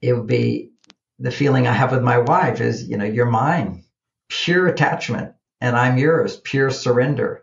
it 0.00 0.12
would 0.12 0.26
be 0.26 0.70
the 1.18 1.30
feeling 1.30 1.66
I 1.66 1.72
have 1.72 1.92
with 1.92 2.02
my 2.02 2.18
wife 2.18 2.60
is, 2.60 2.88
you 2.88 2.96
know, 2.96 3.04
you're 3.04 3.26
mine, 3.26 3.84
pure 4.28 4.68
attachment 4.68 5.33
and 5.64 5.76
I'm 5.76 5.96
yours, 5.96 6.36
pure 6.36 6.70
surrender. 6.70 7.42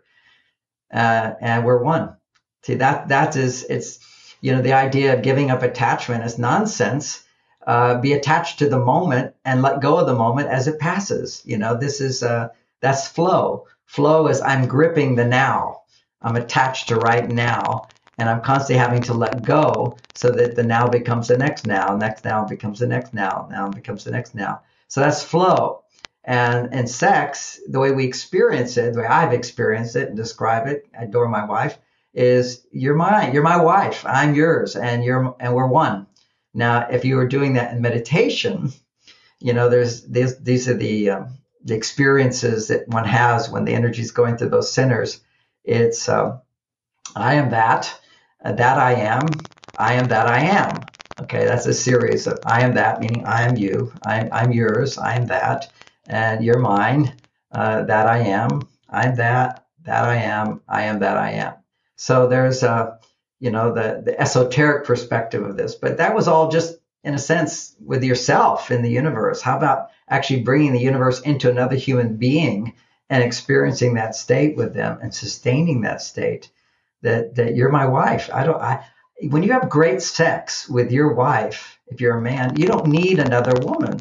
Uh, 0.94 1.32
and 1.40 1.64
we're 1.64 1.82
one. 1.82 2.16
See, 2.62 2.76
that, 2.76 3.08
that 3.08 3.34
is, 3.34 3.64
it's, 3.64 3.98
you 4.40 4.52
know, 4.52 4.62
the 4.62 4.74
idea 4.74 5.14
of 5.14 5.22
giving 5.22 5.50
up 5.50 5.64
attachment 5.64 6.22
is 6.24 6.38
nonsense. 6.38 7.24
Uh, 7.66 8.00
be 8.00 8.12
attached 8.12 8.60
to 8.60 8.68
the 8.68 8.78
moment 8.78 9.34
and 9.44 9.60
let 9.60 9.80
go 9.80 9.96
of 9.96 10.06
the 10.06 10.14
moment 10.14 10.48
as 10.48 10.68
it 10.68 10.78
passes. 10.78 11.42
You 11.44 11.58
know, 11.58 11.76
this 11.76 12.00
is, 12.00 12.22
uh, 12.22 12.50
that's 12.80 13.08
flow. 13.08 13.66
Flow 13.86 14.28
is 14.28 14.40
I'm 14.40 14.68
gripping 14.68 15.16
the 15.16 15.24
now. 15.24 15.82
I'm 16.20 16.36
attached 16.36 16.88
to 16.88 16.96
right 16.96 17.28
now 17.28 17.88
and 18.18 18.28
I'm 18.28 18.40
constantly 18.40 18.80
having 18.80 19.02
to 19.02 19.14
let 19.14 19.42
go 19.42 19.96
so 20.14 20.30
that 20.30 20.54
the 20.54 20.62
now 20.62 20.86
becomes 20.86 21.26
the 21.26 21.38
next 21.38 21.66
now, 21.66 21.96
next 21.96 22.24
now 22.24 22.44
becomes 22.44 22.78
the 22.78 22.86
next 22.86 23.14
now, 23.14 23.48
now 23.50 23.68
becomes 23.68 24.04
the 24.04 24.12
next 24.12 24.36
now. 24.36 24.62
So 24.86 25.00
that's 25.00 25.24
flow. 25.24 25.81
And 26.24 26.72
and 26.72 26.88
sex, 26.88 27.60
the 27.68 27.80
way 27.80 27.90
we 27.90 28.04
experience 28.04 28.76
it, 28.76 28.94
the 28.94 29.00
way 29.00 29.06
I've 29.06 29.32
experienced 29.32 29.96
it 29.96 30.08
and 30.08 30.16
describe 30.16 30.68
it, 30.68 30.86
I 30.96 31.04
adore 31.04 31.28
my 31.28 31.44
wife, 31.44 31.78
is 32.14 32.64
you're 32.70 32.94
mine, 32.94 33.32
you're 33.32 33.42
my 33.42 33.60
wife, 33.60 34.04
I'm 34.06 34.34
yours, 34.34 34.76
and 34.76 35.02
you're 35.02 35.34
and 35.40 35.54
we're 35.54 35.66
one. 35.66 36.06
Now, 36.54 36.86
if 36.88 37.04
you 37.04 37.16
were 37.16 37.26
doing 37.26 37.54
that 37.54 37.72
in 37.72 37.82
meditation, 37.82 38.72
you 39.40 39.52
know, 39.52 39.68
there's 39.68 40.02
these 40.02 40.38
these 40.38 40.68
are 40.68 40.74
the 40.74 41.10
um, 41.10 41.38
the 41.64 41.74
experiences 41.74 42.68
that 42.68 42.88
one 42.88 43.04
has 43.04 43.48
when 43.50 43.64
the 43.64 43.74
energy 43.74 44.02
is 44.02 44.12
going 44.12 44.36
through 44.36 44.50
those 44.50 44.72
centers. 44.72 45.20
It's 45.64 46.08
uh, 46.08 46.38
I 47.16 47.34
am 47.34 47.50
that, 47.50 48.00
uh, 48.44 48.52
that 48.52 48.78
I 48.78 48.94
am, 48.94 49.48
I 49.76 49.94
am 49.94 50.08
that 50.08 50.26
I 50.26 50.40
am. 50.40 50.88
Okay, 51.20 51.44
that's 51.44 51.66
a 51.66 51.74
series 51.74 52.26
of 52.26 52.40
I 52.44 52.62
am 52.62 52.74
that, 52.74 53.00
meaning 53.00 53.26
I 53.26 53.42
am 53.42 53.56
you, 53.56 53.92
I 54.02 54.20
am, 54.20 54.28
I'm 54.32 54.52
yours, 54.52 54.98
I 54.98 55.14
am 55.14 55.26
that 55.26 55.70
and 56.08 56.44
you're 56.44 56.58
mine, 56.58 57.14
uh, 57.52 57.84
that 57.84 58.06
I 58.06 58.18
am, 58.18 58.62
I'm 58.88 59.16
that, 59.16 59.66
that 59.84 60.04
I 60.04 60.16
am, 60.16 60.60
I 60.68 60.82
am 60.84 61.00
that 61.00 61.16
I 61.16 61.32
am. 61.32 61.54
So 61.96 62.28
there's 62.28 62.62
a, 62.62 62.98
you 63.40 63.50
know, 63.50 63.74
the, 63.74 64.02
the 64.04 64.20
esoteric 64.20 64.86
perspective 64.86 65.42
of 65.44 65.56
this, 65.56 65.74
but 65.74 65.98
that 65.98 66.14
was 66.14 66.28
all 66.28 66.50
just 66.50 66.78
in 67.04 67.14
a 67.14 67.18
sense 67.18 67.74
with 67.84 68.04
yourself 68.04 68.70
in 68.70 68.82
the 68.82 68.90
universe. 68.90 69.40
How 69.40 69.56
about 69.56 69.90
actually 70.08 70.42
bringing 70.42 70.72
the 70.72 70.80
universe 70.80 71.20
into 71.20 71.50
another 71.50 71.76
human 71.76 72.16
being 72.16 72.74
and 73.10 73.22
experiencing 73.22 73.94
that 73.94 74.14
state 74.14 74.56
with 74.56 74.74
them 74.74 74.98
and 75.02 75.14
sustaining 75.14 75.82
that 75.82 76.00
state? 76.00 76.50
That 77.02 77.34
that 77.34 77.56
you're 77.56 77.70
my 77.70 77.86
wife. 77.86 78.30
I 78.32 78.44
don't. 78.44 78.60
I 78.60 78.86
when 79.28 79.42
you 79.42 79.52
have 79.52 79.68
great 79.68 80.02
sex 80.02 80.68
with 80.68 80.92
your 80.92 81.14
wife, 81.14 81.78
if 81.88 82.00
you're 82.00 82.18
a 82.18 82.22
man, 82.22 82.56
you 82.56 82.66
don't 82.68 82.86
need 82.86 83.18
another 83.18 83.52
woman. 83.66 84.00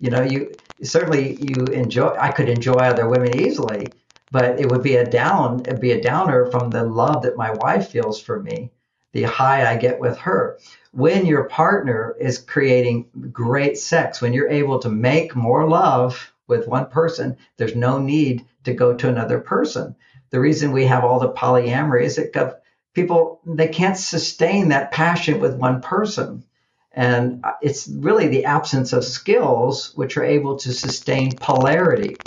You 0.00 0.10
know, 0.10 0.22
you 0.22 0.58
certainly 0.82 1.34
you 1.36 1.68
enjoy. 1.68 2.16
I 2.18 2.32
could 2.32 2.48
enjoy 2.48 2.78
other 2.78 3.08
women 3.08 3.32
easily, 3.32 3.94
but 4.30 4.58
it 4.58 4.68
would 4.68 4.82
be 4.82 4.96
a 4.96 5.08
down. 5.08 5.62
It'd 5.66 5.80
be 5.80 5.92
a 5.92 6.00
downer 6.00 6.50
from 6.50 6.70
the 6.70 6.84
love 6.84 7.22
that 7.22 7.36
my 7.36 7.50
wife 7.50 7.88
feels 7.88 8.20
for 8.20 8.40
me, 8.40 8.72
the 9.12 9.24
high 9.24 9.70
I 9.70 9.76
get 9.76 10.00
with 10.00 10.16
her. 10.18 10.58
When 10.92 11.26
your 11.26 11.44
partner 11.44 12.16
is 12.18 12.38
creating 12.38 13.10
great 13.30 13.76
sex, 13.76 14.22
when 14.22 14.32
you're 14.32 14.48
able 14.48 14.78
to 14.80 14.88
make 14.88 15.36
more 15.36 15.68
love 15.68 16.32
with 16.48 16.66
one 16.66 16.86
person, 16.86 17.36
there's 17.58 17.76
no 17.76 17.98
need 17.98 18.46
to 18.64 18.72
go 18.72 18.94
to 18.94 19.08
another 19.08 19.38
person. 19.38 19.94
The 20.30 20.40
reason 20.40 20.72
we 20.72 20.86
have 20.86 21.04
all 21.04 21.20
the 21.20 21.32
polyamory 21.32 22.04
is 22.04 22.16
that 22.16 22.62
people 22.94 23.40
they 23.44 23.68
can't 23.68 23.96
sustain 23.96 24.68
that 24.68 24.92
passion 24.92 25.40
with 25.40 25.54
one 25.56 25.82
person. 25.82 26.44
And 26.92 27.44
it's 27.62 27.88
really 27.88 28.28
the 28.28 28.44
absence 28.46 28.92
of 28.92 29.04
skills 29.04 29.92
which 29.94 30.16
are 30.16 30.24
able 30.24 30.56
to 30.58 30.72
sustain 30.72 31.38
polarity. 31.38 32.22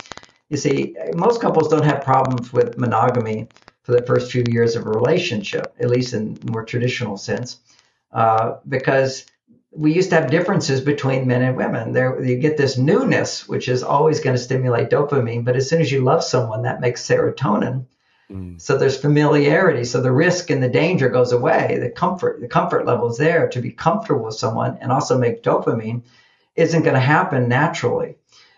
You 0.50 0.58
see, 0.58 0.96
most 1.14 1.42
couples 1.42 1.70
don't 1.70 1.84
have 1.84 2.04
problems 2.04 2.54
with 2.54 2.78
monogamy 2.78 3.50
for 3.82 3.92
the 3.92 4.06
first 4.06 4.32
few 4.32 4.44
years 4.44 4.76
of 4.76 4.86
a 4.86 4.90
relationship, 4.90 5.76
at 5.80 5.90
least 5.90 6.14
in 6.14 6.40
more 6.42 6.64
traditional 6.64 7.18
sense, 7.18 7.60
uh, 8.14 8.58
because 8.68 9.26
we 9.72 9.92
used 9.92 10.12
to 10.12 10.16
have 10.16 10.30
differences 10.30 10.80
between 10.80 11.28
men 11.28 11.42
and 11.42 11.58
women. 11.58 11.92
There, 11.92 12.24
you 12.24 12.38
get 12.38 12.58
this 12.58 12.78
newness, 12.78 13.48
which 13.48 13.68
is 13.68 13.84
always 13.84 14.20
going 14.20 14.36
to 14.36 14.42
stimulate 14.42 14.90
dopamine, 14.90 15.44
but 15.44 15.56
as 15.56 15.68
soon 15.68 15.82
as 15.82 15.92
you 15.92 16.02
love 16.02 16.24
someone, 16.24 16.62
that 16.62 16.80
makes 16.80 17.06
serotonin. 17.06 17.86
Mm. 18.34 18.60
So 18.60 18.78
there's 18.78 18.98
familiarity. 19.00 19.84
So 19.84 20.02
the 20.02 20.12
risk 20.12 20.50
and 20.50 20.62
the 20.62 20.70
danger 20.70 21.10
goes 21.10 21.32
away. 21.32 21.78
The 21.80 21.90
comfort, 21.90 22.42
the 22.42 22.48
comfort 22.48 22.86
level 22.86 23.10
is 23.12 23.18
there 23.18 23.48
to 23.50 23.62
be 23.62 23.72
comfortable 23.72 24.26
with 24.26 24.36
someone 24.36 24.78
and 24.82 24.92
also 24.92 25.18
make 25.18 25.44
dopamine 25.44 26.04
isn't 26.56 26.84
going 26.84 26.96
to 26.96 27.00
happen 27.00 27.48
naturally. 27.48 28.16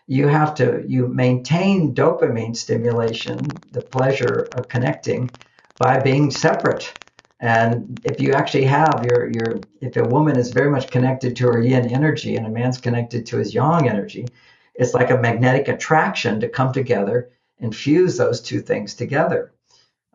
You 0.07 0.27
have 0.27 0.55
to 0.55 0.83
you 0.87 1.07
maintain 1.07 1.93
dopamine 1.93 2.55
stimulation, 2.55 3.61
the 3.71 3.81
pleasure 3.81 4.43
of 4.53 4.69
connecting, 4.69 5.31
by 5.77 5.99
being 5.99 6.31
separate. 6.31 6.95
And 7.39 8.01
if 8.05 8.19
you 8.19 8.33
actually 8.33 8.65
have 8.65 9.03
your 9.03 9.29
your 9.29 9.63
if 9.81 9.97
a 9.97 10.05
woman 10.05 10.37
is 10.37 10.51
very 10.51 10.69
much 10.69 10.89
connected 10.89 11.35
to 11.37 11.47
her 11.47 11.61
yin 11.61 11.89
energy 11.89 12.37
and 12.37 12.45
a 12.45 12.49
man's 12.49 12.77
connected 12.77 13.25
to 13.25 13.37
his 13.37 13.53
yang 13.53 13.89
energy, 13.89 14.31
it's 14.75 14.93
like 14.93 15.09
a 15.09 15.17
magnetic 15.17 15.67
attraction 15.67 16.39
to 16.41 16.49
come 16.49 16.71
together 16.71 17.31
and 17.59 17.75
fuse 17.75 18.17
those 18.17 18.41
two 18.41 18.61
things 18.61 18.93
together. 18.93 19.51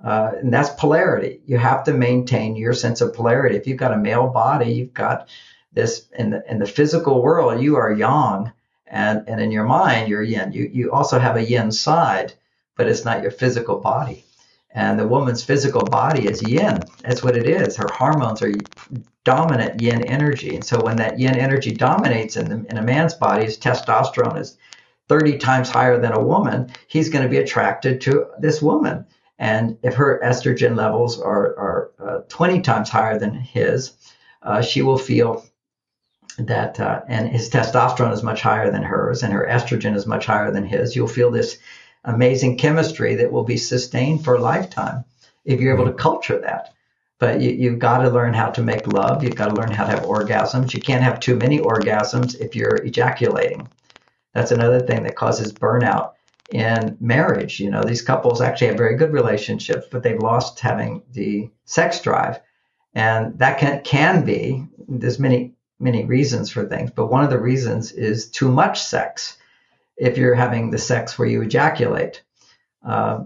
Uh, 0.02 0.32
and 0.40 0.52
that's 0.52 0.70
polarity. 0.70 1.40
You 1.46 1.58
have 1.58 1.84
to 1.84 1.92
maintain 1.92 2.56
your 2.56 2.72
sense 2.72 3.00
of 3.00 3.14
polarity. 3.14 3.56
If 3.56 3.66
you've 3.66 3.78
got 3.78 3.92
a 3.92 3.98
male 3.98 4.28
body, 4.28 4.72
you've 4.72 4.94
got 4.94 5.28
this 5.72 6.08
in 6.18 6.30
the 6.30 6.42
in 6.50 6.58
the 6.58 6.66
physical 6.66 7.22
world, 7.22 7.60
you 7.60 7.76
are 7.76 7.92
yang, 7.92 8.52
and 8.86 9.28
and 9.28 9.40
in 9.40 9.52
your 9.52 9.64
mind, 9.64 10.08
you're 10.08 10.22
yin. 10.22 10.52
You 10.52 10.68
you 10.72 10.92
also 10.92 11.18
have 11.18 11.36
a 11.36 11.44
yin 11.44 11.70
side, 11.70 12.32
but 12.76 12.88
it's 12.88 13.04
not 13.04 13.22
your 13.22 13.30
physical 13.30 13.78
body. 13.78 14.24
And 14.72 14.98
the 14.98 15.08
woman's 15.08 15.44
physical 15.44 15.82
body 15.82 16.26
is 16.28 16.42
yin. 16.42 16.80
That's 17.02 17.22
what 17.24 17.36
it 17.36 17.46
is. 17.46 17.76
Her 17.76 17.88
hormones 17.92 18.40
are 18.40 18.52
dominant 19.24 19.80
yin 19.80 20.02
energy. 20.02 20.54
And 20.54 20.64
so 20.64 20.80
when 20.80 20.96
that 20.96 21.18
yin 21.18 21.36
energy 21.36 21.72
dominates 21.72 22.36
in, 22.36 22.48
the, 22.48 22.70
in 22.70 22.78
a 22.78 22.82
man's 22.82 23.14
body, 23.14 23.44
his 23.44 23.58
testosterone 23.58 24.38
is 24.38 24.56
30 25.08 25.38
times 25.38 25.68
higher 25.68 26.00
than 26.00 26.12
a 26.12 26.22
woman, 26.22 26.70
he's 26.86 27.10
going 27.10 27.24
to 27.24 27.28
be 27.28 27.38
attracted 27.38 28.00
to 28.02 28.28
this 28.38 28.62
woman. 28.62 29.06
And 29.40 29.78
if 29.82 29.94
her 29.94 30.20
estrogen 30.22 30.76
levels 30.76 31.18
are, 31.18 31.58
are 31.58 31.90
uh, 31.98 32.18
20 32.28 32.60
times 32.60 32.90
higher 32.90 33.18
than 33.18 33.32
his, 33.32 33.92
uh, 34.42 34.60
she 34.60 34.82
will 34.82 34.98
feel 34.98 35.42
that, 36.38 36.78
uh, 36.78 37.00
and 37.08 37.26
his 37.26 37.48
testosterone 37.48 38.12
is 38.12 38.22
much 38.22 38.42
higher 38.42 38.70
than 38.70 38.82
hers, 38.82 39.22
and 39.22 39.32
her 39.32 39.48
estrogen 39.50 39.96
is 39.96 40.06
much 40.06 40.26
higher 40.26 40.50
than 40.50 40.66
his. 40.66 40.94
You'll 40.94 41.08
feel 41.08 41.30
this 41.30 41.56
amazing 42.04 42.58
chemistry 42.58 43.14
that 43.14 43.32
will 43.32 43.44
be 43.44 43.56
sustained 43.56 44.24
for 44.24 44.34
a 44.34 44.40
lifetime 44.40 45.04
if 45.46 45.58
you're 45.58 45.74
able 45.74 45.86
to 45.86 45.94
culture 45.94 46.38
that. 46.40 46.74
But 47.18 47.40
you, 47.40 47.70
have 47.70 47.78
got 47.78 47.98
to 47.98 48.10
learn 48.10 48.34
how 48.34 48.50
to 48.50 48.62
make 48.62 48.92
love. 48.92 49.24
You've 49.24 49.36
got 49.36 49.48
to 49.48 49.54
learn 49.54 49.70
how 49.70 49.84
to 49.84 49.90
have 49.90 50.04
orgasms. 50.04 50.74
You 50.74 50.80
can't 50.80 51.02
have 51.02 51.18
too 51.18 51.36
many 51.36 51.58
orgasms 51.58 52.38
if 52.38 52.54
you're 52.54 52.76
ejaculating. 52.76 53.68
That's 54.34 54.52
another 54.52 54.80
thing 54.80 55.02
that 55.04 55.16
causes 55.16 55.52
burnout 55.52 56.12
in 56.52 56.96
marriage. 57.00 57.60
You 57.60 57.70
know, 57.70 57.82
these 57.82 58.02
couples 58.02 58.40
actually 58.40 58.68
have 58.68 58.76
very 58.76 58.96
good 58.96 59.12
relationships, 59.12 59.86
but 59.90 60.02
they've 60.02 60.18
lost 60.18 60.60
having 60.60 61.02
the 61.12 61.50
sex 61.64 62.00
drive. 62.00 62.40
And 62.94 63.38
that 63.38 63.58
can, 63.58 63.82
can 63.82 64.24
be, 64.24 64.66
there's 64.88 65.18
many, 65.18 65.54
many 65.78 66.04
reasons 66.04 66.50
for 66.50 66.66
things, 66.66 66.90
but 66.90 67.06
one 67.06 67.22
of 67.24 67.30
the 67.30 67.40
reasons 67.40 67.92
is 67.92 68.30
too 68.30 68.50
much 68.50 68.82
sex 68.82 69.36
if 69.96 70.18
you're 70.18 70.34
having 70.34 70.70
the 70.70 70.78
sex 70.78 71.18
where 71.18 71.28
you 71.28 71.42
ejaculate. 71.42 72.22
Uh, 72.84 73.24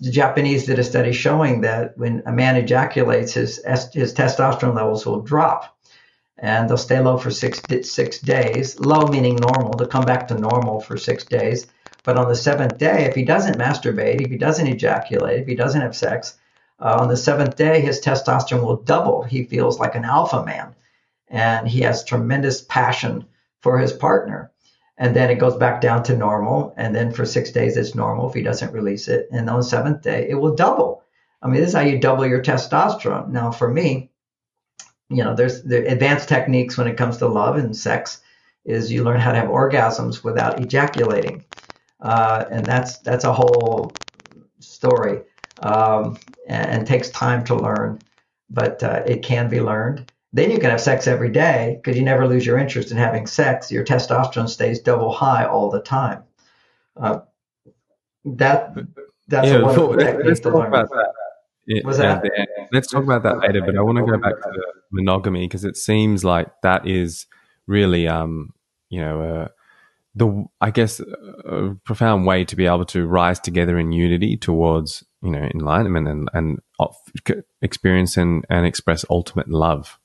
the 0.00 0.10
Japanese 0.10 0.66
did 0.66 0.78
a 0.78 0.84
study 0.84 1.12
showing 1.12 1.62
that 1.62 1.98
when 1.98 2.22
a 2.26 2.32
man 2.32 2.56
ejaculates, 2.56 3.32
his, 3.32 3.56
his 3.92 4.14
testosterone 4.14 4.74
levels 4.74 5.04
will 5.04 5.20
drop 5.20 5.76
and 6.38 6.68
they'll 6.68 6.76
stay 6.76 7.00
low 7.00 7.16
for 7.16 7.30
six, 7.30 7.60
six 7.82 8.18
days. 8.20 8.78
Low 8.78 9.06
meaning 9.06 9.36
normal, 9.36 9.74
to 9.74 9.86
come 9.86 10.04
back 10.04 10.28
to 10.28 10.34
normal 10.34 10.80
for 10.80 10.96
six 10.96 11.24
days. 11.24 11.66
But 12.04 12.18
on 12.18 12.28
the 12.28 12.36
seventh 12.36 12.78
day, 12.78 13.06
if 13.06 13.14
he 13.14 13.24
doesn't 13.24 13.58
masturbate, 13.58 14.20
if 14.20 14.30
he 14.30 14.36
doesn't 14.36 14.66
ejaculate, 14.66 15.40
if 15.40 15.48
he 15.48 15.54
doesn't 15.54 15.80
have 15.80 15.96
sex, 15.96 16.36
uh, 16.78 16.98
on 17.00 17.08
the 17.08 17.16
seventh 17.16 17.56
day, 17.56 17.80
his 17.80 18.00
testosterone 18.00 18.62
will 18.62 18.76
double. 18.76 19.22
He 19.22 19.44
feels 19.44 19.80
like 19.80 19.94
an 19.94 20.04
alpha 20.04 20.44
man 20.44 20.74
and 21.28 21.66
he 21.66 21.80
has 21.80 22.04
tremendous 22.04 22.60
passion 22.62 23.24
for 23.60 23.78
his 23.78 23.92
partner. 23.92 24.52
And 24.98 25.16
then 25.16 25.30
it 25.30 25.40
goes 25.40 25.56
back 25.56 25.80
down 25.80 26.02
to 26.04 26.16
normal. 26.16 26.74
And 26.76 26.94
then 26.94 27.10
for 27.10 27.24
six 27.24 27.50
days, 27.50 27.76
it's 27.76 27.94
normal 27.94 28.28
if 28.28 28.34
he 28.34 28.42
doesn't 28.42 28.72
release 28.72 29.08
it. 29.08 29.28
And 29.32 29.48
on 29.48 29.58
the 29.58 29.64
seventh 29.64 30.02
day, 30.02 30.28
it 30.28 30.34
will 30.34 30.54
double. 30.54 31.02
I 31.42 31.48
mean, 31.48 31.60
this 31.60 31.70
is 31.70 31.74
how 31.74 31.80
you 31.80 31.98
double 31.98 32.26
your 32.26 32.42
testosterone. 32.42 33.30
Now, 33.30 33.50
for 33.50 33.68
me, 33.68 34.10
you 35.08 35.24
know, 35.24 35.34
there's 35.34 35.62
the 35.62 35.86
advanced 35.90 36.28
techniques 36.28 36.76
when 36.76 36.86
it 36.86 36.96
comes 36.96 37.16
to 37.18 37.26
love 37.26 37.56
and 37.56 37.76
sex 37.76 38.20
is 38.64 38.92
you 38.92 39.04
learn 39.04 39.20
how 39.20 39.32
to 39.32 39.38
have 39.38 39.48
orgasms 39.48 40.22
without 40.22 40.60
ejaculating 40.60 41.44
uh, 42.04 42.44
and 42.50 42.64
that's 42.64 42.98
that's 42.98 43.24
a 43.24 43.32
whole 43.32 43.90
story, 44.60 45.22
um, 45.60 46.18
and, 46.46 46.70
and, 46.70 46.86
takes 46.86 47.08
time 47.10 47.42
to 47.44 47.54
learn, 47.54 47.98
but 48.50 48.82
uh, 48.82 49.02
it 49.06 49.22
can 49.22 49.48
be 49.48 49.60
learned. 49.60 50.12
Then 50.34 50.50
you 50.50 50.58
can 50.58 50.70
have 50.70 50.80
sex 50.80 51.06
every 51.06 51.30
day 51.30 51.80
because 51.80 51.96
you 51.96 52.04
never 52.04 52.28
lose 52.28 52.44
your 52.44 52.58
interest 52.58 52.90
in 52.90 52.98
having 52.98 53.26
sex. 53.26 53.72
Your 53.72 53.84
testosterone 53.84 54.48
stays 54.48 54.80
double 54.80 55.12
high 55.12 55.46
all 55.46 55.70
the 55.70 55.80
time. 55.80 56.24
Uh, 56.96 57.20
that 58.26 58.74
that's 59.28 59.48
yeah, 59.48 59.54
a 59.54 59.62
wonderful 59.62 59.92
so 59.94 59.96
technique 59.96 60.42
to 60.42 60.50
learn. 60.50 60.66
About 60.66 60.90
that. 60.90 61.12
Yeah, 61.66 61.80
that? 61.84 62.68
let's 62.72 62.88
talk 62.88 63.04
about 63.04 63.22
that 63.22 63.38
later, 63.38 63.62
but 63.62 63.78
I 63.78 63.80
want 63.80 63.96
to 63.96 64.04
go 64.04 64.18
back 64.18 64.34
to 64.42 64.62
monogamy 64.92 65.46
because 65.46 65.64
it 65.64 65.78
seems 65.78 66.22
like 66.22 66.48
that 66.62 66.86
is 66.86 67.26
really, 67.66 68.06
um, 68.06 68.50
you 68.90 69.00
know, 69.00 69.22
uh, 69.22 69.48
the 70.14 70.44
I 70.60 70.70
guess 70.70 71.00
a 71.00 71.76
profound 71.84 72.26
way 72.26 72.44
to 72.44 72.56
be 72.56 72.66
able 72.66 72.84
to 72.86 73.06
rise 73.06 73.40
together 73.40 73.78
in 73.78 73.92
unity 73.92 74.36
towards 74.36 75.04
you 75.22 75.30
know 75.30 75.48
enlightenment 75.54 76.08
and 76.08 76.28
and 76.32 76.58
experience 77.62 78.16
and 78.16 78.44
and 78.48 78.66
express 78.66 79.04
ultimate 79.10 79.48
love. 79.48 79.98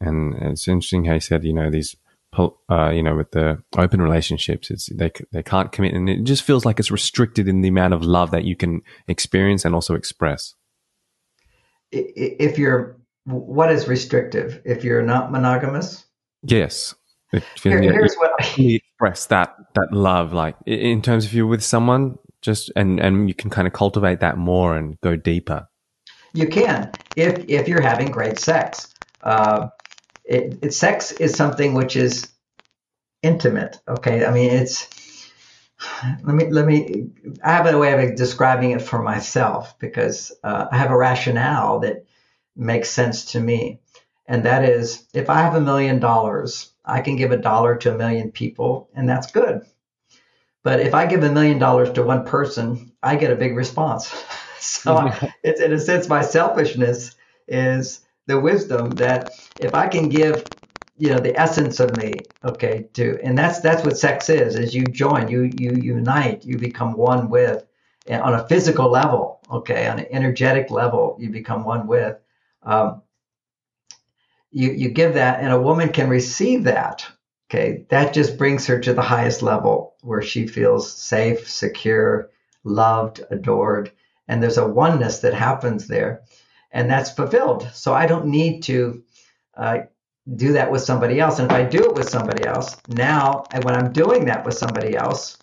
And 0.00 0.34
it's 0.34 0.68
interesting 0.68 1.06
how 1.06 1.14
you 1.14 1.20
said 1.20 1.44
you 1.44 1.52
know 1.52 1.70
these 1.70 1.96
uh, 2.36 2.90
you 2.90 3.02
know 3.02 3.16
with 3.16 3.30
the 3.30 3.62
open 3.76 4.02
relationships 4.02 4.70
it's 4.70 4.86
they 4.94 5.10
they 5.32 5.42
can't 5.42 5.72
commit 5.72 5.94
and 5.94 6.08
it 6.08 6.24
just 6.24 6.42
feels 6.42 6.64
like 6.64 6.78
it's 6.78 6.90
restricted 6.90 7.48
in 7.48 7.62
the 7.62 7.68
amount 7.68 7.94
of 7.94 8.04
love 8.04 8.30
that 8.30 8.44
you 8.44 8.54
can 8.54 8.82
experience 9.08 9.64
and 9.64 9.74
also 9.74 9.94
express. 9.94 10.54
If 11.90 12.58
you're 12.58 12.98
what 13.24 13.70
is 13.70 13.88
restrictive? 13.88 14.60
If 14.64 14.84
you're 14.84 15.02
not 15.02 15.32
monogamous. 15.32 16.04
Yes. 16.42 16.94
Here, 17.30 17.80
here's 17.80 18.14
what 18.14 18.32
express 18.58 19.26
that 19.26 19.54
that 19.74 19.92
love, 19.92 20.32
like 20.32 20.56
in 20.64 21.02
terms 21.02 21.26
of 21.26 21.34
you're 21.34 21.46
with 21.46 21.62
someone, 21.62 22.18
just 22.40 22.72
and 22.74 22.98
and 22.98 23.28
you 23.28 23.34
can 23.34 23.50
kind 23.50 23.66
of 23.66 23.74
cultivate 23.74 24.20
that 24.20 24.38
more 24.38 24.76
and 24.76 24.98
go 25.02 25.14
deeper. 25.14 25.68
You 26.32 26.48
can 26.48 26.90
if 27.16 27.44
if 27.48 27.68
you're 27.68 27.82
having 27.82 28.10
great 28.10 28.38
sex. 28.38 28.94
Uh, 29.22 29.68
it, 30.24 30.58
it, 30.62 30.74
sex 30.74 31.12
is 31.12 31.34
something 31.34 31.74
which 31.74 31.96
is 31.96 32.28
intimate. 33.22 33.78
Okay, 33.86 34.24
I 34.24 34.32
mean 34.32 34.50
it's. 34.50 34.94
Let 36.24 36.34
me 36.34 36.50
let 36.50 36.66
me. 36.66 37.10
I 37.44 37.52
have 37.52 37.66
a 37.66 37.78
way 37.78 37.92
of 37.92 38.16
describing 38.16 38.72
it 38.72 38.82
for 38.82 39.00
myself 39.00 39.78
because 39.78 40.32
uh, 40.42 40.66
I 40.72 40.76
have 40.76 40.90
a 40.90 40.96
rationale 40.96 41.80
that 41.80 42.04
makes 42.56 42.90
sense 42.90 43.32
to 43.32 43.40
me, 43.40 43.80
and 44.26 44.44
that 44.44 44.64
is 44.64 45.06
if 45.14 45.30
I 45.30 45.42
have 45.42 45.54
a 45.54 45.60
million 45.60 46.00
dollars 46.00 46.72
I 46.88 47.00
can 47.02 47.16
give 47.16 47.30
a 47.30 47.36
dollar 47.36 47.76
to 47.76 47.94
a 47.94 47.98
million 47.98 48.32
people, 48.32 48.88
and 48.94 49.08
that's 49.08 49.30
good. 49.30 49.62
But 50.62 50.80
if 50.80 50.94
I 50.94 51.06
give 51.06 51.22
a 51.22 51.30
million 51.30 51.58
dollars 51.58 51.92
to 51.92 52.02
one 52.02 52.24
person, 52.24 52.92
I 53.02 53.16
get 53.16 53.30
a 53.30 53.36
big 53.36 53.56
response. 53.56 54.12
so 54.58 55.10
it's 55.42 55.60
in 55.60 55.72
a 55.72 55.78
sense 55.78 56.08
my 56.08 56.22
selfishness 56.22 57.14
is 57.46 58.00
the 58.26 58.40
wisdom 58.40 58.96
that 58.96 59.30
if 59.58 59.74
I 59.74 59.88
can 59.88 60.08
give 60.08 60.46
you 60.98 61.10
know 61.10 61.20
the 61.20 61.38
essence 61.38 61.78
of 61.80 61.94
me 61.94 62.26
okay 62.44 62.88
to 62.94 63.18
and 63.22 63.38
that's 63.38 63.60
that's 63.60 63.84
what 63.84 63.96
sex 63.96 64.28
is 64.28 64.56
is 64.56 64.74
you 64.74 64.90
join 64.90 65.28
you 65.28 65.42
you 65.42 65.72
unite 65.74 66.44
you 66.44 66.58
become 66.58 66.96
one 66.96 67.30
with 67.30 67.64
on 68.10 68.34
a 68.34 68.46
physical 68.48 68.90
level 68.90 69.40
okay 69.52 69.86
on 69.86 70.00
an 70.00 70.06
energetic 70.10 70.70
level 70.70 71.16
you 71.20 71.30
become 71.30 71.64
one 71.64 71.86
with 71.86 72.18
um, 72.64 73.00
you, 74.50 74.70
you 74.70 74.88
give 74.88 75.14
that 75.14 75.40
and 75.40 75.52
a 75.52 75.60
woman 75.60 75.90
can 75.90 76.08
receive 76.08 76.64
that 76.64 77.06
Okay, 77.50 77.86
that 77.88 78.12
just 78.12 78.36
brings 78.36 78.66
her 78.66 78.78
to 78.78 78.92
the 78.92 79.00
highest 79.00 79.40
level 79.40 79.94
where 80.02 80.20
she 80.20 80.46
feels 80.46 80.92
safe, 80.92 81.48
secure, 81.48 82.28
loved, 82.62 83.22
adored, 83.30 83.90
and 84.28 84.42
there's 84.42 84.58
a 84.58 84.68
oneness 84.68 85.20
that 85.20 85.32
happens 85.32 85.86
there, 85.86 86.24
and 86.70 86.90
that's 86.90 87.10
fulfilled. 87.10 87.66
So 87.72 87.94
I 87.94 88.06
don't 88.06 88.26
need 88.26 88.64
to 88.64 89.02
uh, 89.56 89.78
do 90.36 90.52
that 90.52 90.70
with 90.70 90.82
somebody 90.82 91.20
else. 91.20 91.38
And 91.38 91.50
if 91.50 91.56
I 91.56 91.62
do 91.62 91.84
it 91.84 91.94
with 91.94 92.10
somebody 92.10 92.44
else, 92.44 92.76
now 92.86 93.48
and 93.50 93.64
when 93.64 93.74
I'm 93.74 93.94
doing 93.94 94.26
that 94.26 94.44
with 94.44 94.58
somebody 94.58 94.94
else, 94.94 95.38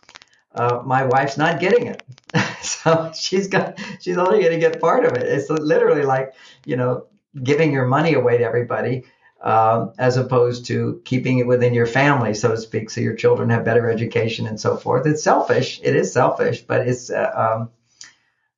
uh, 0.53 0.83
my 0.85 1.05
wife's 1.05 1.39
not 1.39 1.59
getting 1.59 1.87
it. 1.87 2.03
so 2.61 3.11
she's 3.15 3.47
got 3.47 3.79
she's 3.99 4.19
only 4.19 4.41
going 4.41 4.53
to 4.53 4.59
get 4.59 4.79
part 4.79 5.05
of 5.05 5.13
it. 5.13 5.23
It's 5.23 5.49
literally 5.49 6.03
like 6.03 6.35
you 6.65 6.75
know 6.75 7.07
giving 7.43 7.71
your 7.71 7.85
money 7.85 8.13
away 8.13 8.37
to 8.37 8.43
everybody. 8.43 9.03
Um, 9.41 9.93
as 9.99 10.17
opposed 10.17 10.65
to 10.67 11.01
keeping 11.05 11.37
it 11.37 11.45
within 11.45 11.75
your 11.75 11.85
family, 11.85 12.33
so 12.33 12.49
to 12.49 12.57
speak, 12.57 12.89
so 12.89 12.99
your 12.99 13.13
children 13.13 13.51
have 13.51 13.63
better 13.63 13.91
education 13.91 14.47
and 14.47 14.59
so 14.59 14.75
forth. 14.75 15.05
It's 15.05 15.21
selfish. 15.21 15.79
It 15.83 15.95
is 15.95 16.11
selfish, 16.11 16.61
but 16.61 16.87
it's 16.87 17.11
uh, 17.11 17.31
um, 17.35 17.69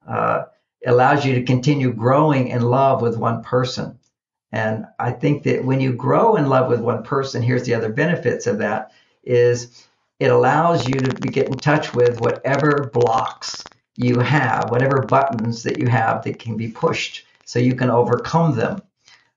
uh, 0.07 0.45
allows 0.85 1.25
you 1.25 1.35
to 1.35 1.43
continue 1.43 1.91
growing 1.91 2.47
in 2.47 2.61
love 2.61 3.01
with 3.01 3.17
one 3.17 3.43
person. 3.43 3.99
And 4.51 4.85
I 4.97 5.11
think 5.11 5.43
that 5.43 5.65
when 5.65 5.81
you 5.81 5.93
grow 5.93 6.35
in 6.35 6.47
love 6.47 6.69
with 6.69 6.79
one 6.79 7.03
person, 7.03 7.41
here's 7.41 7.63
the 7.63 7.73
other 7.73 7.91
benefits 7.91 8.47
of 8.47 8.59
that 8.59 8.91
is 9.23 9.87
it 10.19 10.31
allows 10.31 10.87
you 10.87 11.01
to 11.01 11.11
get 11.27 11.47
in 11.47 11.59
touch 11.59 11.93
with 11.93 12.17
whatever 12.17 12.89
blocks 12.93 13.69
you 13.97 14.19
have, 14.19 14.71
whatever 14.71 15.05
buttons 15.05 15.63
that 15.63 15.77
you 15.77 15.87
have 15.89 16.23
that 16.23 16.39
can 16.39 16.55
be 16.55 16.69
pushed 16.69 17.25
so 17.47 17.59
you 17.59 17.73
can 17.75 17.89
overcome 17.89 18.55
them. 18.55 18.81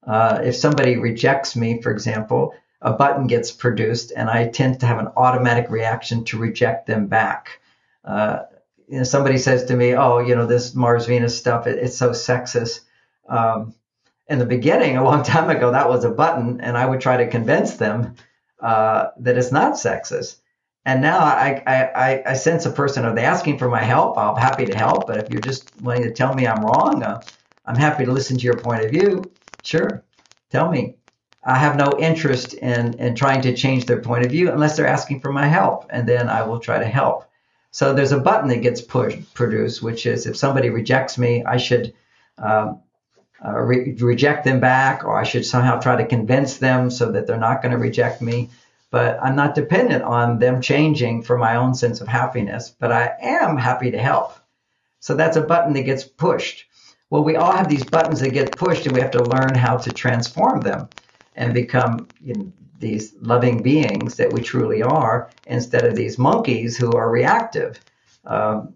Uh, 0.07 0.41
if 0.43 0.57
somebody 0.57 0.97
rejects 0.97 1.55
me, 1.55 1.81
for 1.81 1.93
example, 1.93 2.53
a 2.83 2.93
button 2.93 3.27
gets 3.27 3.53
produced 3.53 4.13
and 4.15 4.29
I 4.29 4.49
tend 4.49 4.81
to 4.81 4.87
have 4.87 4.99
an 4.99 5.09
automatic 5.17 5.71
reaction 5.71 6.25
to 6.25 6.39
reject 6.39 6.87
them 6.87 7.07
back. 7.07 7.61
Uh, 8.05 8.41
you 8.89 8.99
know, 8.99 9.05
somebody 9.05 9.39
says 9.39 9.65
to 9.67 9.77
me, 9.77 9.95
"Oh, 9.95 10.19
you 10.19 10.35
know, 10.35 10.47
this 10.47 10.75
Mars 10.75 11.07
Venus 11.07 11.39
stuff, 11.39 11.69
it, 11.69 11.79
it's 11.79 11.97
so 11.97 12.11
sexist." 12.11 12.81
Um, 13.29 13.75
in 14.29 14.41
the 14.41 14.47
beginning, 14.47 14.97
a 14.97 15.05
long 15.05 15.23
time 15.35 15.49
ago, 15.49 15.71
that 15.71 15.89
was 15.89 16.05
a 16.05 16.11
button, 16.11 16.61
and 16.61 16.77
I 16.77 16.87
would 16.87 17.01
try 17.01 17.19
to 17.19 17.29
convince 17.29 17.77
them 17.77 18.17
uh, 18.61 19.09
that 19.19 19.39
it's 19.39 19.53
not 19.53 19.75
sexist. 19.75 20.37
And 20.85 21.03
now 21.03 21.19
I, 21.19 21.63
I, 21.67 22.23
I, 22.27 22.33
sense 22.33 22.65
a 22.65 22.71
person, 22.71 23.05
are 23.05 23.15
they 23.15 23.25
asking 23.25 23.59
for 23.59 23.69
my 23.69 23.83
help? 23.83 24.17
I'm 24.17 24.37
happy 24.37 24.65
to 24.65 24.77
help. 24.77 25.07
But 25.07 25.19
if 25.19 25.31
you're 25.31 25.43
just 25.43 25.71
wanting 25.83 26.05
to 26.05 26.11
tell 26.11 26.35
me 26.35 26.47
I'm 26.47 26.65
wrong, 26.65 27.03
uh, 27.03 27.21
I'm 27.71 27.77
happy 27.77 28.05
to 28.05 28.11
listen 28.11 28.37
to 28.37 28.43
your 28.43 28.57
point 28.57 28.83
of 28.83 28.91
view. 28.91 29.31
Sure, 29.62 30.03
tell 30.51 30.68
me. 30.68 30.97
I 31.45 31.57
have 31.57 31.77
no 31.77 31.97
interest 32.01 32.55
in, 32.55 32.99
in 32.99 33.14
trying 33.14 33.43
to 33.43 33.55
change 33.55 33.87
their 33.87 34.03
point 34.03 34.25
of 34.25 34.33
view 34.33 34.51
unless 34.51 34.77
they're 34.77 34.89
asking 34.89 35.21
for 35.21 35.33
my 35.33 35.47
help, 35.47 35.87
and 35.89 36.09
then 36.09 36.29
I 36.29 36.43
will 36.43 36.59
try 36.59 36.81
to 36.81 36.85
help. 36.85 37.31
So 37.71 37.95
there's 37.95 38.11
a 38.11 38.18
button 38.18 38.49
that 38.49 38.62
gets 38.62 38.81
pushed, 38.81 39.35
produced, 39.35 39.85
which 39.85 40.05
is 40.05 40.27
if 40.27 40.37
somebody 40.37 40.68
rejects 40.68 41.16
me, 41.16 41.45
I 41.45 41.59
should 41.59 41.95
um, 42.39 42.81
uh, 43.45 43.57
re- 43.61 43.95
reject 44.01 44.43
them 44.43 44.59
back, 44.59 45.05
or 45.05 45.16
I 45.16 45.23
should 45.23 45.47
somehow 45.47 45.79
try 45.79 45.95
to 45.95 46.09
convince 46.09 46.59
them 46.59 46.91
so 46.91 47.12
that 47.12 47.29
they're 47.29 47.37
not 47.37 47.62
going 47.62 47.71
to 47.71 47.79
reject 47.79 48.21
me. 48.21 48.51
But 48.91 49.23
I'm 49.23 49.37
not 49.37 49.55
dependent 49.55 50.03
on 50.03 50.41
them 50.41 50.61
changing 50.61 51.23
for 51.23 51.39
my 51.39 51.55
own 51.55 51.75
sense 51.77 52.01
of 52.01 52.09
happiness, 52.09 52.68
but 52.68 52.91
I 52.91 53.12
am 53.23 53.57
happy 53.57 53.93
to 53.93 53.99
help. 53.99 54.33
So 54.99 55.14
that's 55.14 55.37
a 55.37 55.43
button 55.43 55.73
that 55.75 55.83
gets 55.83 56.03
pushed. 56.03 56.66
Well, 57.11 57.25
we 57.25 57.37
all 57.37 57.53
have 57.53 57.69
these 57.69 57.85
buttons 57.85 58.21
that 58.21 58.31
get 58.31 58.57
pushed, 58.57 58.87
and 58.87 58.95
we 58.95 59.01
have 59.01 59.11
to 59.13 59.25
learn 59.25 59.57
how 59.57 59.77
to 59.79 59.93
transform 59.93 60.63
them 60.63 60.89
and 61.35 61.53
become 61.53 62.09
you 62.21 62.35
know, 62.35 62.53
these 62.79 63.15
loving 63.21 63.63
beings 63.63 64.17
that 64.17 64.33
we 64.33 64.41
truly 64.41 64.83
are 64.83 65.31
instead 65.45 65.85
of 65.85 65.97
these 65.97 66.19
monkeys 66.19 66.77
who 66.77 66.95
are 66.95 67.11
reactive. 67.11 67.83
Um, 68.25 68.75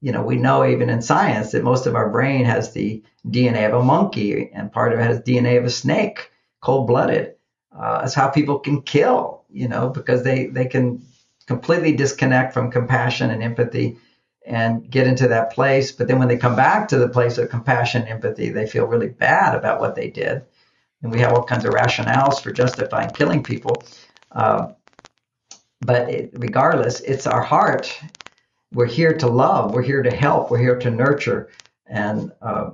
you 0.00 0.12
know, 0.12 0.22
we 0.22 0.36
know 0.36 0.66
even 0.66 0.90
in 0.90 1.00
science 1.02 1.52
that 1.52 1.64
most 1.64 1.86
of 1.86 1.94
our 1.94 2.10
brain 2.10 2.44
has 2.44 2.72
the 2.72 3.02
DNA 3.28 3.66
of 3.66 3.74
a 3.74 3.82
monkey 3.82 4.50
and 4.52 4.72
part 4.72 4.92
of 4.92 4.98
it 4.98 5.02
has 5.02 5.20
DNA 5.20 5.58
of 5.58 5.64
a 5.64 5.70
snake, 5.70 6.30
cold 6.60 6.86
blooded. 6.86 7.34
Uh, 7.74 8.00
that's 8.00 8.14
how 8.14 8.28
people 8.28 8.58
can 8.58 8.82
kill, 8.82 9.44
you 9.50 9.68
know, 9.68 9.88
because 9.88 10.22
they, 10.22 10.46
they 10.46 10.66
can 10.66 11.04
completely 11.46 11.92
disconnect 11.92 12.52
from 12.52 12.70
compassion 12.70 13.30
and 13.30 13.42
empathy 13.42 13.98
and 14.44 14.90
get 14.90 15.06
into 15.06 15.28
that 15.28 15.52
place. 15.52 15.92
But 15.92 16.08
then 16.08 16.18
when 16.18 16.28
they 16.28 16.36
come 16.36 16.56
back 16.56 16.88
to 16.88 16.98
the 16.98 17.08
place 17.08 17.38
of 17.38 17.48
compassion 17.50 18.02
and 18.02 18.10
empathy, 18.10 18.50
they 18.50 18.66
feel 18.66 18.86
really 18.86 19.08
bad 19.08 19.54
about 19.54 19.80
what 19.80 19.94
they 19.94 20.10
did 20.10 20.44
and 21.04 21.12
we 21.12 21.20
have 21.20 21.34
all 21.34 21.44
kinds 21.44 21.66
of 21.66 21.74
rationales 21.74 22.40
for 22.40 22.50
justifying 22.50 23.12
killing 23.12 23.44
people. 23.44 23.84
Uh, 24.32 24.68
but 25.82 26.08
it, 26.08 26.30
regardless, 26.32 27.00
it's 27.00 27.26
our 27.26 27.42
heart. 27.42 27.96
We're 28.72 28.86
here 28.86 29.12
to 29.18 29.28
love. 29.28 29.74
We're 29.74 29.82
here 29.82 30.02
to 30.02 30.10
help. 30.10 30.50
We're 30.50 30.58
here 30.58 30.78
to 30.78 30.90
nurture. 30.90 31.50
And 31.86 32.32
uh, 32.40 32.70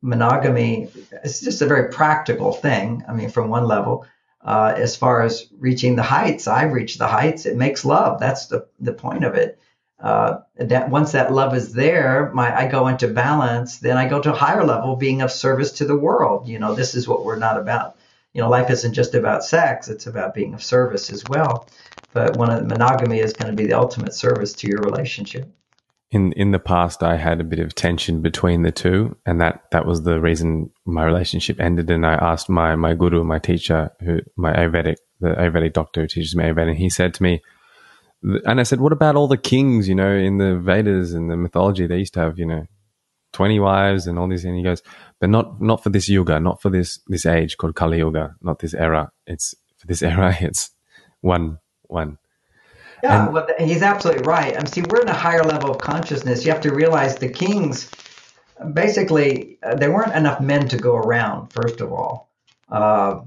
monogamy 0.00 0.90
is 1.22 1.42
just 1.42 1.60
a 1.60 1.66
very 1.66 1.90
practical 1.90 2.52
thing. 2.52 3.04
I 3.06 3.12
mean, 3.12 3.28
from 3.28 3.50
one 3.50 3.66
level, 3.66 4.06
uh, 4.40 4.72
as 4.76 4.96
far 4.96 5.20
as 5.20 5.46
reaching 5.58 5.94
the 5.94 6.02
heights, 6.02 6.48
I've 6.48 6.72
reached 6.72 6.98
the 6.98 7.06
heights. 7.06 7.44
It 7.44 7.56
makes 7.56 7.84
love. 7.84 8.18
That's 8.18 8.46
the 8.46 8.66
the 8.80 8.92
point 8.94 9.24
of 9.24 9.34
it 9.34 9.58
uh, 10.04 10.40
that 10.56 10.90
once 10.90 11.12
that 11.12 11.32
love 11.32 11.54
is 11.54 11.72
there, 11.72 12.30
my 12.34 12.54
I 12.54 12.68
go 12.68 12.88
into 12.88 13.08
balance. 13.08 13.78
Then 13.78 13.96
I 13.96 14.06
go 14.06 14.20
to 14.20 14.32
a 14.32 14.36
higher 14.36 14.62
level, 14.62 14.96
being 14.96 15.22
of 15.22 15.32
service 15.32 15.72
to 15.72 15.86
the 15.86 15.96
world. 15.96 16.46
You 16.46 16.58
know, 16.58 16.74
this 16.74 16.94
is 16.94 17.08
what 17.08 17.24
we're 17.24 17.38
not 17.38 17.58
about. 17.58 17.96
You 18.34 18.42
know, 18.42 18.50
life 18.50 18.68
isn't 18.68 18.92
just 18.92 19.14
about 19.14 19.44
sex; 19.44 19.88
it's 19.88 20.06
about 20.06 20.34
being 20.34 20.52
of 20.52 20.62
service 20.62 21.10
as 21.10 21.24
well. 21.30 21.66
But 22.12 22.36
one 22.36 22.50
of 22.50 22.66
monogamy 22.66 23.20
is 23.20 23.32
going 23.32 23.50
to 23.50 23.56
be 23.56 23.66
the 23.66 23.78
ultimate 23.78 24.12
service 24.12 24.52
to 24.52 24.68
your 24.68 24.82
relationship. 24.82 25.50
In 26.10 26.32
in 26.32 26.50
the 26.50 26.58
past, 26.58 27.02
I 27.02 27.16
had 27.16 27.40
a 27.40 27.44
bit 27.44 27.60
of 27.60 27.74
tension 27.74 28.20
between 28.20 28.60
the 28.60 28.72
two, 28.72 29.16
and 29.24 29.40
that 29.40 29.62
that 29.72 29.86
was 29.86 30.02
the 30.02 30.20
reason 30.20 30.70
my 30.84 31.04
relationship 31.04 31.58
ended. 31.58 31.88
And 31.88 32.04
I 32.04 32.12
asked 32.12 32.50
my 32.50 32.76
my 32.76 32.92
guru, 32.92 33.24
my 33.24 33.38
teacher, 33.38 33.90
who 34.00 34.18
my 34.36 34.52
Ayurvedic 34.52 34.96
the 35.20 35.28
Ayurvedic 35.28 35.72
doctor 35.72 36.02
who 36.02 36.08
teaches 36.08 36.36
me 36.36 36.44
Ayurvedic, 36.44 36.68
and 36.68 36.76
he 36.76 36.90
said 36.90 37.14
to 37.14 37.22
me 37.22 37.40
and 38.24 38.58
I 38.58 38.62
said, 38.62 38.80
what 38.80 38.92
about 38.92 39.16
all 39.16 39.28
the 39.28 39.36
kings, 39.36 39.86
you 39.88 39.94
know, 39.94 40.10
in 40.10 40.38
the 40.38 40.56
Vedas 40.56 41.12
and 41.12 41.30
the 41.30 41.36
mythology? 41.36 41.86
They 41.86 41.98
used 41.98 42.14
to 42.14 42.20
have, 42.20 42.38
you 42.38 42.46
know, 42.46 42.66
20 43.32 43.60
wives 43.60 44.06
and 44.06 44.18
all 44.18 44.28
these. 44.28 44.44
And 44.44 44.56
he 44.56 44.62
goes, 44.62 44.82
but 45.20 45.28
not, 45.28 45.60
not 45.60 45.82
for 45.82 45.90
this 45.90 46.08
yuga, 46.08 46.40
not 46.40 46.62
for 46.62 46.70
this, 46.70 47.00
this 47.06 47.26
age 47.26 47.58
called 47.58 47.74
Kali 47.74 47.98
Yuga, 47.98 48.34
not 48.40 48.60
this 48.60 48.72
era. 48.72 49.10
It's 49.26 49.54
for 49.76 49.86
this 49.86 50.02
era. 50.12 50.34
It's 50.40 50.70
one, 51.20 51.58
one. 51.82 52.18
Yeah, 53.02 53.26
and, 53.26 53.34
well, 53.34 53.46
he's 53.58 53.82
absolutely 53.82 54.22
right. 54.22 54.54
I 54.54 54.56
mean, 54.56 54.66
see, 54.66 54.82
we're 54.88 55.02
in 55.02 55.08
a 55.08 55.12
higher 55.12 55.42
level 55.42 55.70
of 55.70 55.78
consciousness. 55.78 56.46
You 56.46 56.52
have 56.52 56.62
to 56.62 56.72
realize 56.72 57.16
the 57.16 57.28
kings, 57.28 57.90
basically, 58.72 59.58
uh, 59.62 59.74
there 59.74 59.92
weren't 59.92 60.14
enough 60.14 60.40
men 60.40 60.68
to 60.68 60.78
go 60.78 60.96
around, 60.96 61.52
first 61.52 61.82
of 61.82 61.92
all. 61.92 62.30
Uh, 62.70 63.20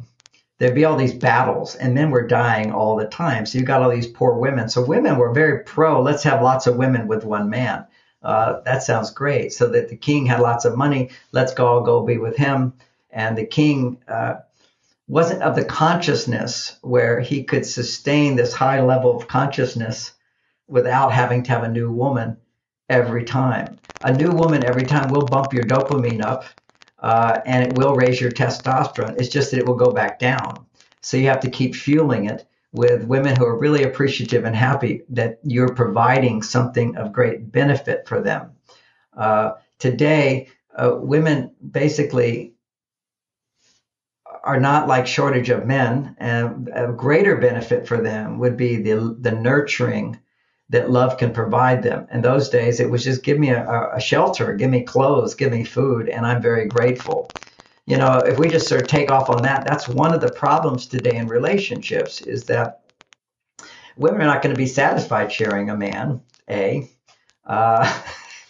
there'd 0.57 0.75
be 0.75 0.85
all 0.85 0.97
these 0.97 1.13
battles 1.13 1.75
and 1.75 1.93
men 1.93 2.11
were 2.11 2.27
dying 2.27 2.71
all 2.71 2.95
the 2.95 3.07
time. 3.07 3.45
So 3.45 3.57
you 3.57 3.65
got 3.65 3.81
all 3.81 3.91
these 3.91 4.07
poor 4.07 4.33
women. 4.33 4.69
So 4.69 4.83
women 4.83 5.17
were 5.17 5.33
very 5.33 5.63
pro, 5.63 6.01
let's 6.01 6.23
have 6.23 6.41
lots 6.41 6.67
of 6.67 6.77
women 6.77 7.07
with 7.07 7.23
one 7.23 7.49
man. 7.49 7.85
Uh, 8.23 8.61
that 8.65 8.83
sounds 8.83 9.11
great. 9.11 9.53
So 9.53 9.69
that 9.69 9.89
the 9.89 9.95
king 9.95 10.25
had 10.25 10.39
lots 10.39 10.65
of 10.65 10.75
money, 10.75 11.11
let's 11.31 11.53
go 11.53 11.67
all 11.67 11.81
go 11.81 12.03
be 12.03 12.17
with 12.17 12.35
him. 12.35 12.73
And 13.11 13.37
the 13.37 13.45
king 13.45 13.99
uh, 14.07 14.35
wasn't 15.07 15.43
of 15.43 15.55
the 15.55 15.65
consciousness 15.65 16.77
where 16.81 17.19
he 17.19 17.43
could 17.43 17.65
sustain 17.65 18.35
this 18.35 18.53
high 18.53 18.81
level 18.81 19.15
of 19.15 19.27
consciousness 19.27 20.11
without 20.67 21.13
having 21.13 21.43
to 21.43 21.51
have 21.51 21.63
a 21.63 21.69
new 21.69 21.91
woman 21.91 22.37
every 22.89 23.23
time. 23.23 23.79
A 24.03 24.13
new 24.13 24.31
woman 24.31 24.63
every 24.63 24.85
time 24.85 25.09
will 25.09 25.27
bump 25.27 25.53
your 25.53 25.65
dopamine 25.65 26.21
up 26.21 26.45
uh, 26.99 27.39
and 27.45 27.65
it 27.65 27.77
will 27.77 27.95
raise 27.95 28.19
your 28.19 28.31
testosterone. 28.31 29.19
It's 29.19 29.29
just 29.29 29.51
that 29.51 29.59
it 29.59 29.65
will 29.65 29.75
go 29.75 29.91
back 29.91 30.19
down. 30.19 30.65
So 31.01 31.17
you 31.17 31.27
have 31.27 31.41
to 31.41 31.49
keep 31.49 31.75
fueling 31.75 32.25
it 32.25 32.47
with 32.73 33.05
women 33.05 33.35
who 33.35 33.45
are 33.45 33.57
really 33.57 33.83
appreciative 33.83 34.45
and 34.45 34.55
happy 34.55 35.03
that 35.09 35.39
you're 35.43 35.73
providing 35.73 36.41
something 36.41 36.97
of 36.97 37.13
great 37.13 37.51
benefit 37.51 38.07
for 38.07 38.21
them. 38.21 38.51
Uh, 39.15 39.51
today, 39.79 40.49
uh, 40.75 40.95
women 40.95 41.55
basically 41.71 42.53
are 44.43 44.59
not 44.59 44.87
like 44.87 45.07
shortage 45.07 45.49
of 45.49 45.65
men, 45.65 46.15
and 46.19 46.69
a 46.73 46.91
greater 46.93 47.35
benefit 47.37 47.87
for 47.87 48.01
them 48.01 48.39
would 48.39 48.55
be 48.55 48.77
the 48.77 49.17
the 49.19 49.31
nurturing 49.31 50.19
that 50.69 50.91
love 50.91 51.17
can 51.17 51.31
provide 51.31 51.81
them. 51.81 52.07
In 52.11 52.21
those 52.21 52.49
days, 52.49 52.79
it 52.79 52.89
was 52.89 53.03
just 53.03 53.23
give 53.23 53.39
me 53.39 53.49
a, 53.49 53.91
a, 53.93 54.01
shelter, 54.01 54.53
give 54.53 54.69
me 54.69 54.83
clothes, 54.83 55.33
give 55.33 55.51
me 55.51 55.63
food, 55.63 56.09
and 56.09 56.25
I'm 56.25 56.41
very 56.41 56.67
grateful. 56.67 57.31
You 57.85 57.97
know, 57.97 58.19
if 58.19 58.37
we 58.37 58.49
just 58.49 58.67
sort 58.67 58.81
of 58.81 58.87
take 58.87 59.09
off 59.09 59.29
on 59.29 59.43
that, 59.43 59.65
that's 59.65 59.87
one 59.87 60.13
of 60.13 60.19
the 60.19 60.29
problems 60.29 60.85
today 60.87 61.15
in 61.15 61.27
relationships 61.27 62.21
is 62.21 62.43
that 62.45 62.81
women 63.95 64.21
are 64.21 64.25
not 64.25 64.41
going 64.41 64.53
to 64.53 64.57
be 64.57 64.67
satisfied 64.67 65.31
sharing 65.31 65.69
a 65.69 65.77
man. 65.77 66.21
A, 66.49 66.89
uh, 67.45 68.01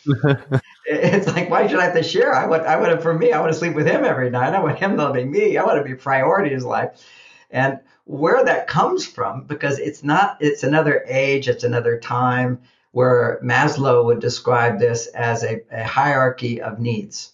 it's 0.86 1.28
like 1.28 1.51
why 1.51 1.68
should 1.68 1.80
I 1.80 1.86
have 1.86 1.95
to 1.95 2.03
share? 2.03 2.34
I 2.34 2.47
want, 2.47 2.63
I 2.63 2.78
want 2.78 2.93
to, 2.93 2.99
for 2.99 3.13
me, 3.13 3.32
I 3.32 3.39
want 3.39 3.53
to 3.53 3.59
sleep 3.59 3.76
with 3.76 3.86
him 3.86 4.03
every 4.03 4.32
night. 4.32 4.53
I 4.53 4.59
want 4.59 4.80
him 4.80 4.97
loving 4.97 5.30
me. 5.30 5.55
I 5.55 5.63
want 5.63 5.78
to 5.78 5.84
be 5.84 5.93
priority 5.93 6.49
in 6.49 6.55
his 6.55 6.65
life. 6.65 7.05
And 7.51 7.80
where 8.08 8.43
that 8.43 8.68
comes 8.68 9.05
from, 9.05 9.43
because 9.43 9.80
it's 9.80 10.03
not, 10.03 10.38
it's 10.39 10.64
another 10.64 11.03
age, 11.08 11.47
it's 11.47 11.66
another 11.66 11.99
time 11.99 12.60
where 12.91 13.39
Maslow 13.43 14.05
would 14.05 14.20
describe 14.20 14.80
this 14.80 15.08
as 15.08 15.43
a, 15.43 15.62
a 15.72 15.84
hierarchy 15.84 16.62
of 16.62 16.80
needs. 16.80 17.34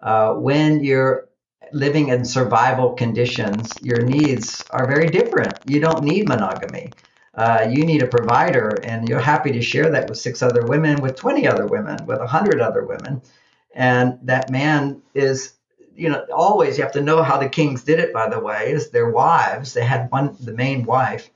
Uh, 0.00 0.34
when 0.34 0.82
you're 0.82 1.28
living 1.72 2.08
in 2.08 2.24
survival 2.24 2.94
conditions, 2.94 3.72
your 3.80 4.02
needs 4.02 4.64
are 4.70 4.86
very 4.86 5.06
different. 5.06 5.56
You 5.66 5.80
don't 5.80 6.02
need 6.02 6.28
monogamy. 6.28 6.90
Uh, 7.34 7.68
you 7.70 7.84
need 7.84 8.02
a 8.02 8.06
provider, 8.08 8.76
and 8.82 9.08
you're 9.08 9.20
happy 9.20 9.52
to 9.52 9.62
share 9.62 9.90
that 9.90 10.08
with 10.08 10.18
six 10.18 10.42
other 10.42 10.64
women, 10.66 11.00
with 11.00 11.14
20 11.14 11.46
other 11.46 11.66
women, 11.66 11.96
with 12.06 12.18
100 12.18 12.60
other 12.60 12.84
women. 12.84 13.22
And 13.72 14.18
that 14.22 14.50
man 14.50 15.02
is, 15.14 15.52
you 15.98 16.08
know, 16.08 16.24
always 16.32 16.78
you 16.78 16.84
have 16.84 16.92
to 16.92 17.02
know 17.02 17.22
how 17.22 17.38
the 17.38 17.48
kings 17.48 17.82
did 17.82 17.98
it, 17.98 18.12
by 18.12 18.28
the 18.28 18.38
way, 18.38 18.70
is 18.72 18.90
their 18.90 19.10
wives. 19.10 19.74
They 19.74 19.84
had 19.84 20.10
one, 20.10 20.36
the 20.40 20.52
main 20.52 20.84
wife. 20.84 21.28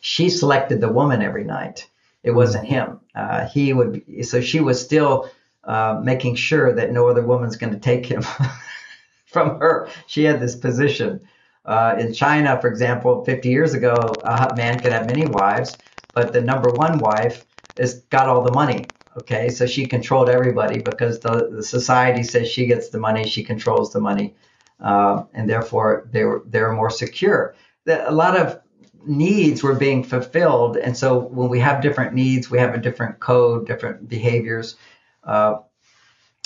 She 0.00 0.30
selected 0.30 0.80
the 0.80 0.90
woman 0.90 1.20
every 1.20 1.44
night. 1.44 1.88
It 2.22 2.30
wasn't 2.30 2.66
him. 2.66 3.00
Uh, 3.14 3.46
he 3.46 3.74
would, 3.74 4.06
be, 4.06 4.22
so 4.22 4.40
she 4.40 4.60
was 4.60 4.82
still 4.82 5.30
uh, 5.64 6.00
making 6.02 6.36
sure 6.36 6.74
that 6.74 6.90
no 6.90 7.08
other 7.08 7.24
woman's 7.24 7.56
going 7.56 7.74
to 7.74 7.78
take 7.78 8.06
him 8.06 8.24
from 9.26 9.60
her. 9.60 9.88
She 10.06 10.24
had 10.24 10.40
this 10.40 10.56
position. 10.56 11.20
Uh, 11.66 11.96
in 11.98 12.14
China, 12.14 12.58
for 12.60 12.68
example, 12.68 13.24
50 13.26 13.50
years 13.50 13.74
ago, 13.74 14.22
a 14.24 14.56
man 14.56 14.80
could 14.80 14.92
have 14.92 15.06
many 15.06 15.26
wives, 15.26 15.78
but 16.14 16.32
the 16.32 16.40
number 16.40 16.70
one 16.70 16.98
wife 16.98 17.44
has 17.78 18.00
got 18.04 18.26
all 18.26 18.42
the 18.42 18.50
money. 18.50 18.94
Okay, 19.18 19.48
so 19.48 19.66
she 19.66 19.86
controlled 19.86 20.28
everybody 20.28 20.80
because 20.80 21.18
the, 21.20 21.48
the 21.50 21.62
society 21.62 22.22
says 22.22 22.48
she 22.48 22.66
gets 22.66 22.90
the 22.90 22.98
money, 22.98 23.26
she 23.26 23.42
controls 23.42 23.92
the 23.92 24.00
money, 24.00 24.34
uh, 24.78 25.24
and 25.34 25.50
therefore 25.50 26.08
they're 26.12 26.42
they're 26.46 26.72
more 26.72 26.90
secure. 26.90 27.54
The, 27.84 28.08
a 28.08 28.12
lot 28.12 28.36
of 28.36 28.60
needs 29.04 29.62
were 29.62 29.74
being 29.74 30.04
fulfilled, 30.04 30.76
and 30.76 30.96
so 30.96 31.18
when 31.18 31.48
we 31.48 31.58
have 31.58 31.82
different 31.82 32.14
needs, 32.14 32.50
we 32.50 32.58
have 32.58 32.74
a 32.74 32.78
different 32.78 33.18
code, 33.18 33.66
different 33.66 34.08
behaviors. 34.08 34.76
Uh, 35.24 35.56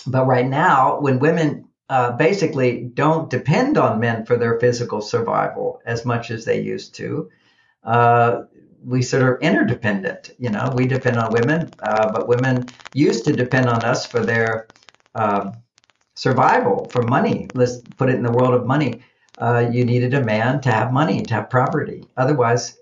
but 0.07 0.27
right 0.27 0.47
now, 0.47 1.01
when 1.01 1.19
women 1.19 1.69
uh, 1.91 2.12
basically 2.12 2.81
don't 2.95 3.29
depend 3.29 3.77
on 3.77 4.01
men 4.01 4.25
for 4.25 4.37
their 4.37 4.59
physical 4.59 5.03
survival 5.03 5.83
as 5.85 6.05
much 6.05 6.31
as 6.31 6.45
they 6.45 6.61
used 6.61 6.95
to. 6.95 7.31
Uh, 7.83 8.45
we 8.85 9.03
sort 9.03 9.22
of 9.22 9.41
interdependent. 9.41 10.30
You 10.39 10.51
know, 10.51 10.72
we 10.74 10.87
depend 10.87 11.18
on 11.18 11.32
women, 11.32 11.72
uh, 11.82 12.12
but 12.12 12.28
women 12.28 12.72
used 12.93 13.24
to 13.24 13.32
depend 13.32 13.68
on 13.68 13.85
us 13.85 14.07
for 14.07 14.24
their 14.24 14.68
uh, 15.14 15.53
survival, 16.14 16.89
for 16.89 17.03
money. 17.03 17.51
Let's 17.55 17.78
put 17.97 18.11
it 18.11 18.16
in 18.16 18.22
the 18.22 18.32
world 18.32 18.55
of 18.55 18.66
money. 18.66 19.03
Uh, 19.37 19.68
you 19.72 19.85
needed 19.85 20.14
a 20.14 20.24
man 20.24 20.61
to 20.62 20.70
have 20.70 20.93
money, 20.93 21.24
to 21.26 21.35
have 21.35 21.51
property. 21.51 22.07
Otherwise, 22.16 22.78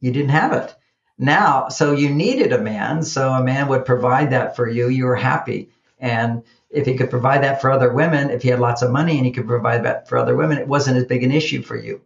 you 0.00 0.10
didn't 0.10 0.30
have 0.30 0.52
it. 0.52 0.74
Now, 1.18 1.68
so 1.68 1.92
you 1.92 2.10
needed 2.10 2.52
a 2.52 2.60
man, 2.60 3.02
so 3.02 3.30
a 3.32 3.44
man 3.44 3.68
would 3.68 3.84
provide 3.84 4.30
that 4.30 4.56
for 4.56 4.68
you. 4.68 4.88
You 4.88 5.04
were 5.04 5.16
happy. 5.16 5.70
And 6.00 6.42
if 6.70 6.86
he 6.86 6.96
could 6.96 7.10
provide 7.10 7.44
that 7.44 7.60
for 7.60 7.70
other 7.70 7.92
women, 7.92 8.30
if 8.30 8.42
he 8.42 8.48
had 8.48 8.58
lots 8.58 8.82
of 8.82 8.90
money 8.90 9.16
and 9.18 9.26
he 9.26 9.32
could 9.32 9.46
provide 9.46 9.84
that 9.84 10.08
for 10.08 10.18
other 10.18 10.34
women, 10.34 10.58
it 10.58 10.66
wasn't 10.66 10.96
as 10.96 11.04
big 11.04 11.22
an 11.22 11.30
issue 11.30 11.62
for 11.62 11.76
you. 11.76 12.00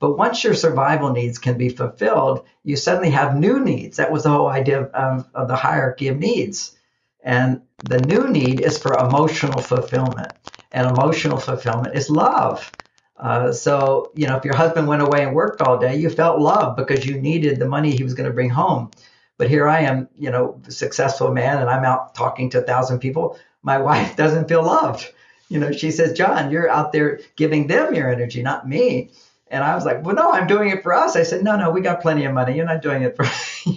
But 0.00 0.16
once 0.16 0.42
your 0.42 0.54
survival 0.54 1.12
needs 1.12 1.38
can 1.38 1.58
be 1.58 1.68
fulfilled, 1.68 2.46
you 2.64 2.76
suddenly 2.76 3.10
have 3.10 3.36
new 3.36 3.60
needs. 3.60 3.98
That 3.98 4.10
was 4.10 4.24
the 4.24 4.30
whole 4.30 4.48
idea 4.48 4.82
of, 4.82 5.28
of 5.34 5.48
the 5.48 5.56
hierarchy 5.56 6.08
of 6.08 6.18
needs. 6.18 6.76
And 7.22 7.62
the 7.82 8.00
new 8.00 8.28
need 8.28 8.60
is 8.60 8.80
for 8.80 8.96
emotional 8.96 9.60
fulfillment. 9.60 10.32
And 10.72 10.88
emotional 10.88 11.38
fulfillment 11.38 11.96
is 11.96 12.10
love. 12.10 12.74
Uh, 13.16 13.52
so, 13.52 14.10
you 14.14 14.26
know, 14.26 14.36
if 14.36 14.44
your 14.44 14.54
husband 14.54 14.88
went 14.88 15.02
away 15.02 15.22
and 15.22 15.34
worked 15.34 15.60
all 15.60 15.78
day, 15.78 15.96
you 15.96 16.10
felt 16.10 16.40
love 16.40 16.76
because 16.76 17.06
you 17.06 17.20
needed 17.20 17.58
the 17.58 17.68
money 17.68 17.90
he 17.90 18.02
was 18.02 18.14
going 18.14 18.28
to 18.28 18.34
bring 18.34 18.50
home. 18.50 18.92
But 19.36 19.50
here 19.50 19.68
I 19.68 19.80
am, 19.80 20.08
you 20.18 20.30
know, 20.30 20.60
successful 20.68 21.32
man, 21.32 21.58
and 21.58 21.68
I'm 21.68 21.84
out 21.84 22.14
talking 22.14 22.50
to 22.50 22.60
a 22.60 22.62
thousand 22.62 23.00
people 23.00 23.38
my 23.62 23.78
wife 23.88 24.16
doesn't 24.16 24.48
feel 24.48 24.62
loved. 24.62 25.06
You 25.48 25.58
know, 25.58 25.72
she 25.72 25.90
says, 25.90 26.16
John, 26.16 26.50
you're 26.50 26.70
out 26.70 26.92
there 26.92 27.20
giving 27.36 27.66
them 27.66 27.94
your 27.94 28.10
energy, 28.10 28.42
not 28.42 28.68
me. 28.68 29.10
And 29.50 29.64
I 29.64 29.74
was 29.74 29.84
like, 29.84 30.04
well, 30.04 30.14
no, 30.14 30.32
I'm 30.32 30.46
doing 30.46 30.70
it 30.70 30.82
for 30.82 30.94
us. 30.94 31.16
I 31.16 31.24
said, 31.24 31.42
no, 31.42 31.56
no, 31.56 31.70
we 31.70 31.80
got 31.80 32.00
plenty 32.00 32.24
of 32.24 32.32
money. 32.32 32.56
You're 32.56 32.66
not 32.66 32.82
doing 32.82 33.02
it 33.02 33.16
for, 33.16 33.26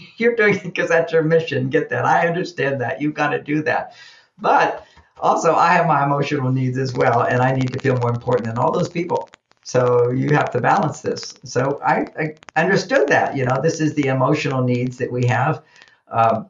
you're 0.18 0.36
doing 0.36 0.56
it 0.56 0.64
because 0.64 0.90
that's 0.90 1.12
your 1.12 1.24
mission. 1.24 1.70
Get 1.70 1.90
that. 1.90 2.06
I 2.06 2.28
understand 2.28 2.80
that. 2.82 3.02
You've 3.02 3.16
got 3.16 3.30
to 3.30 3.42
do 3.42 3.64
that. 3.64 3.96
But 4.38 4.86
also, 5.18 5.56
I 5.56 5.74
have 5.74 5.88
my 5.88 6.04
emotional 6.04 6.52
needs 6.52 6.78
as 6.78 6.94
well, 6.94 7.24
and 7.24 7.42
I 7.42 7.56
need 7.56 7.72
to 7.72 7.80
feel 7.80 7.98
more 7.98 8.12
important 8.12 8.48
than 8.48 8.58
all 8.58 8.72
those 8.72 8.90
people. 8.90 9.34
So 9.64 10.12
you 10.12 10.36
have 10.36 10.52
to 10.52 10.62
balance 10.62 11.02
this. 11.02 11.40
So 11.44 11.82
I, 11.84 12.12
I 12.20 12.62
understood 12.62 13.10
that. 13.10 13.36
You 13.36 13.46
know, 13.46 13.62
this 13.62 13.80
is 13.80 13.96
the 13.96 14.08
emotional 14.08 14.64
needs 14.64 14.98
that 14.98 15.12
we 15.12 15.26
have. 15.28 15.64
Um, 16.10 16.50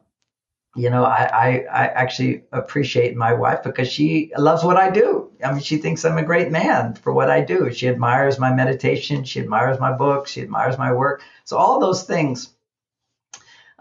you 0.76 0.90
know, 0.90 1.04
I, 1.04 1.24
I, 1.24 1.48
I, 1.70 1.86
actually 1.86 2.44
appreciate 2.50 3.16
my 3.16 3.32
wife 3.32 3.62
because 3.62 3.88
she 3.88 4.32
loves 4.36 4.64
what 4.64 4.76
I 4.76 4.90
do. 4.90 5.30
I 5.44 5.52
mean, 5.52 5.62
she 5.62 5.76
thinks 5.76 6.04
I'm 6.04 6.18
a 6.18 6.24
great 6.24 6.50
man 6.50 6.94
for 6.94 7.12
what 7.12 7.30
I 7.30 7.42
do. 7.42 7.72
She 7.72 7.88
admires 7.88 8.40
my 8.40 8.52
meditation. 8.52 9.24
She 9.24 9.40
admires 9.40 9.78
my 9.78 9.92
books. 9.92 10.32
She 10.32 10.42
admires 10.42 10.76
my 10.76 10.92
work. 10.92 11.22
So 11.44 11.56
all 11.56 11.78
those 11.78 12.02
things, 12.02 12.50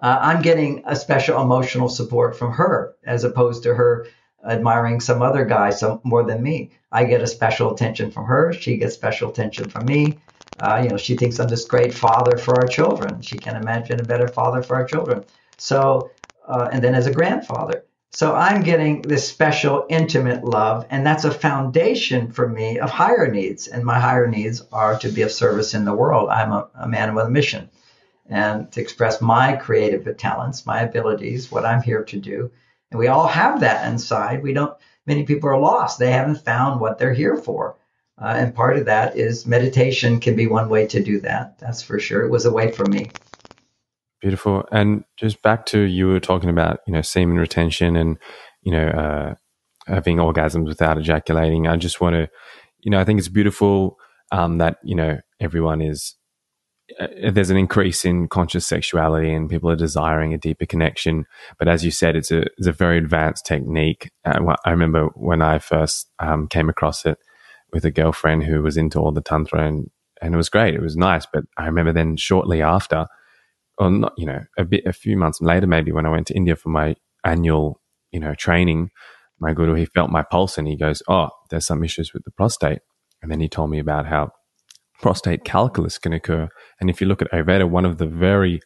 uh, 0.01 0.19
I'm 0.21 0.43
getting 0.43 0.83
a 0.85 0.95
special 0.95 1.41
emotional 1.41 1.89
support 1.89 2.37
from 2.37 2.51
her 2.53 2.95
as 3.03 3.23
opposed 3.23 3.63
to 3.63 3.73
her 3.73 4.05
admiring 4.47 4.99
some 4.99 5.21
other 5.21 5.45
guy 5.45 5.71
so 5.71 5.99
more 6.03 6.23
than 6.23 6.43
me. 6.43 6.71
I 6.91 7.05
get 7.05 7.21
a 7.21 7.27
special 7.27 7.73
attention 7.73 8.11
from 8.11 8.25
her. 8.25 8.53
She 8.53 8.77
gets 8.77 8.93
special 8.93 9.31
attention 9.31 9.69
from 9.69 9.87
me. 9.87 10.21
Uh, 10.59 10.81
you 10.83 10.89
know, 10.89 10.97
she 10.97 11.17
thinks 11.17 11.39
I'm 11.39 11.49
this 11.49 11.65
great 11.65 11.93
father 11.93 12.37
for 12.37 12.55
our 12.55 12.67
children. 12.67 13.21
She 13.21 13.39
can't 13.39 13.57
imagine 13.57 13.99
a 13.99 14.03
better 14.03 14.27
father 14.27 14.61
for 14.61 14.75
our 14.75 14.85
children. 14.85 15.23
So 15.57 16.11
uh, 16.47 16.69
and 16.71 16.83
then 16.83 16.95
as 16.95 17.07
a 17.07 17.13
grandfather. 17.13 17.85
So 18.11 18.35
I'm 18.35 18.61
getting 18.61 19.01
this 19.01 19.27
special, 19.27 19.87
intimate 19.89 20.43
love, 20.43 20.85
and 20.91 21.03
that's 21.03 21.23
a 21.23 21.31
foundation 21.31 22.31
for 22.31 22.47
me 22.47 22.77
of 22.77 22.91
higher 22.91 23.31
needs. 23.31 23.67
And 23.67 23.83
my 23.83 23.99
higher 23.99 24.27
needs 24.27 24.61
are 24.71 24.99
to 24.99 25.09
be 25.09 25.23
of 25.23 25.31
service 25.31 25.73
in 25.73 25.83
the 25.83 25.95
world. 25.95 26.29
I'm 26.29 26.51
a, 26.51 26.69
a 26.75 26.87
man 26.87 27.15
with 27.15 27.25
a 27.25 27.31
mission 27.31 27.69
and 28.29 28.71
to 28.71 28.81
express 28.81 29.19
my 29.21 29.55
creative 29.55 30.15
talents, 30.17 30.65
my 30.65 30.81
abilities, 30.81 31.51
what 31.51 31.65
I'm 31.65 31.81
here 31.81 32.03
to 32.03 32.19
do. 32.19 32.51
And 32.91 32.99
we 32.99 33.07
all 33.07 33.27
have 33.27 33.61
that 33.61 33.91
inside. 33.91 34.43
We 34.43 34.53
don't, 34.53 34.77
many 35.07 35.23
people 35.23 35.49
are 35.49 35.59
lost. 35.59 35.97
They 35.97 36.11
haven't 36.11 36.45
found 36.45 36.79
what 36.79 36.99
they're 36.99 37.13
here 37.13 37.35
for. 37.35 37.75
Uh, 38.21 38.35
and 38.37 38.55
part 38.55 38.77
of 38.77 38.85
that 38.85 39.17
is 39.17 39.47
meditation 39.47 40.19
can 40.19 40.35
be 40.35 40.45
one 40.45 40.69
way 40.69 40.85
to 40.87 41.03
do 41.03 41.19
that. 41.21 41.57
That's 41.57 41.81
for 41.81 41.99
sure. 41.99 42.21
It 42.21 42.29
was 42.29 42.45
a 42.45 42.53
way 42.53 42.71
for 42.71 42.85
me. 42.85 43.09
Beautiful. 44.23 44.63
And 44.71 45.03
just 45.17 45.41
back 45.41 45.65
to 45.67 45.81
you 45.81 46.07
were 46.07 46.21
talking 46.21 46.49
about, 46.49 46.79
you 46.87 46.93
know, 46.93 47.01
semen 47.01 47.37
retention 47.37 47.97
and, 47.97 48.17
you 48.61 48.71
know, 48.71 48.87
uh, 48.87 49.35
having 49.85 50.15
orgasms 50.15 50.65
without 50.65 50.97
ejaculating. 50.97 51.67
I 51.67 51.75
just 51.75 51.99
want 51.99 52.13
to, 52.13 52.29
you 52.79 52.89
know, 52.89 53.01
I 53.01 53.03
think 53.03 53.19
it's 53.19 53.27
beautiful 53.27 53.97
um, 54.31 54.59
that, 54.59 54.77
you 54.81 54.95
know, 54.95 55.19
everyone 55.41 55.81
is, 55.81 56.15
uh, 57.01 57.07
there's 57.33 57.49
an 57.49 57.57
increase 57.57 58.05
in 58.05 58.29
conscious 58.29 58.65
sexuality 58.65 59.33
and 59.33 59.49
people 59.49 59.69
are 59.69 59.75
desiring 59.75 60.33
a 60.33 60.37
deeper 60.37 60.65
connection. 60.65 61.25
But 61.59 61.67
as 61.67 61.83
you 61.83 61.91
said, 61.91 62.15
it's 62.15 62.31
a, 62.31 62.43
it's 62.57 62.67
a 62.67 62.71
very 62.71 62.97
advanced 62.97 63.45
technique. 63.45 64.09
Uh, 64.23 64.55
I 64.63 64.71
remember 64.71 65.07
when 65.15 65.41
I 65.41 65.59
first 65.59 66.09
um, 66.19 66.47
came 66.47 66.69
across 66.69 67.05
it 67.05 67.17
with 67.73 67.83
a 67.83 67.91
girlfriend 67.91 68.45
who 68.45 68.63
was 68.63 68.77
into 68.77 68.99
all 68.99 69.11
the 69.11 69.21
Tantra 69.21 69.67
and, 69.67 69.89
and 70.21 70.33
it 70.33 70.37
was 70.37 70.47
great. 70.47 70.75
It 70.75 70.81
was 70.81 70.95
nice. 70.95 71.25
But 71.25 71.43
I 71.57 71.65
remember 71.65 71.91
then 71.91 72.15
shortly 72.15 72.61
after, 72.61 73.07
or 73.77 73.89
not, 73.89 74.13
you 74.17 74.25
know, 74.25 74.41
a 74.57 74.63
bit, 74.63 74.85
a 74.85 74.93
few 74.93 75.17
months 75.17 75.41
later, 75.41 75.67
maybe 75.67 75.91
when 75.91 76.05
I 76.05 76.09
went 76.09 76.27
to 76.27 76.35
India 76.35 76.55
for 76.55 76.69
my 76.69 76.95
annual, 77.23 77.81
you 78.11 78.19
know, 78.19 78.35
training, 78.35 78.91
my 79.39 79.53
guru, 79.53 79.73
he 79.73 79.85
felt 79.85 80.09
my 80.09 80.23
pulse 80.23 80.57
and 80.57 80.67
he 80.67 80.77
goes, 80.77 81.01
Oh, 81.07 81.29
there's 81.49 81.65
some 81.65 81.83
issues 81.83 82.13
with 82.13 82.23
the 82.23 82.31
prostate. 82.31 82.79
And 83.21 83.31
then 83.31 83.39
he 83.39 83.47
told 83.47 83.69
me 83.69 83.79
about 83.79 84.05
how 84.05 84.31
prostate 85.01 85.43
calculus 85.43 85.97
can 85.97 86.13
occur. 86.13 86.49
And 86.79 86.89
if 86.89 87.01
you 87.01 87.07
look 87.07 87.21
at 87.21 87.31
Ayurveda, 87.31 87.69
one 87.69 87.85
of 87.85 87.97
the 87.97 88.07
very 88.07 88.61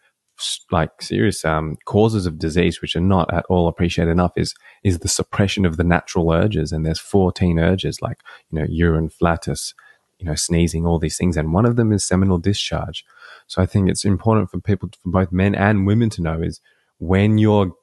like 0.72 1.02
serious 1.02 1.44
um, 1.44 1.78
causes 1.86 2.26
of 2.28 2.38
disease, 2.38 2.82
which 2.82 2.96
are 2.96 3.02
not 3.02 3.34
at 3.34 3.46
all 3.50 3.68
appreciated 3.68 4.12
enough, 4.12 4.34
is 4.36 4.54
is 4.84 5.00
the 5.00 5.08
suppression 5.08 5.66
of 5.66 5.78
the 5.78 5.84
natural 5.84 6.32
urges. 6.32 6.72
And 6.72 6.86
there's 6.86 7.00
14 7.00 7.60
urges, 7.60 8.02
like 8.02 8.18
you 8.52 8.60
know, 8.60 8.66
urine, 8.70 9.10
flatus, 9.10 9.74
you 10.20 10.26
know, 10.26 10.36
sneezing, 10.36 10.86
all 10.86 11.00
these 11.00 11.18
things, 11.18 11.38
and 11.38 11.54
one 11.54 11.66
of 11.66 11.76
them 11.76 11.92
is 11.92 12.04
seminal 12.04 12.38
discharge. 12.38 13.06
So 13.48 13.62
I 13.62 13.66
think 13.66 13.90
it's 13.90 14.06
important 14.06 14.50
for 14.50 14.60
people, 14.60 14.90
for 15.02 15.10
both 15.10 15.32
men 15.32 15.56
and 15.56 15.86
women, 15.86 16.10
to 16.12 16.22
know 16.22 16.42
is 16.42 16.60
when 17.00 17.38
you're, 17.38 17.74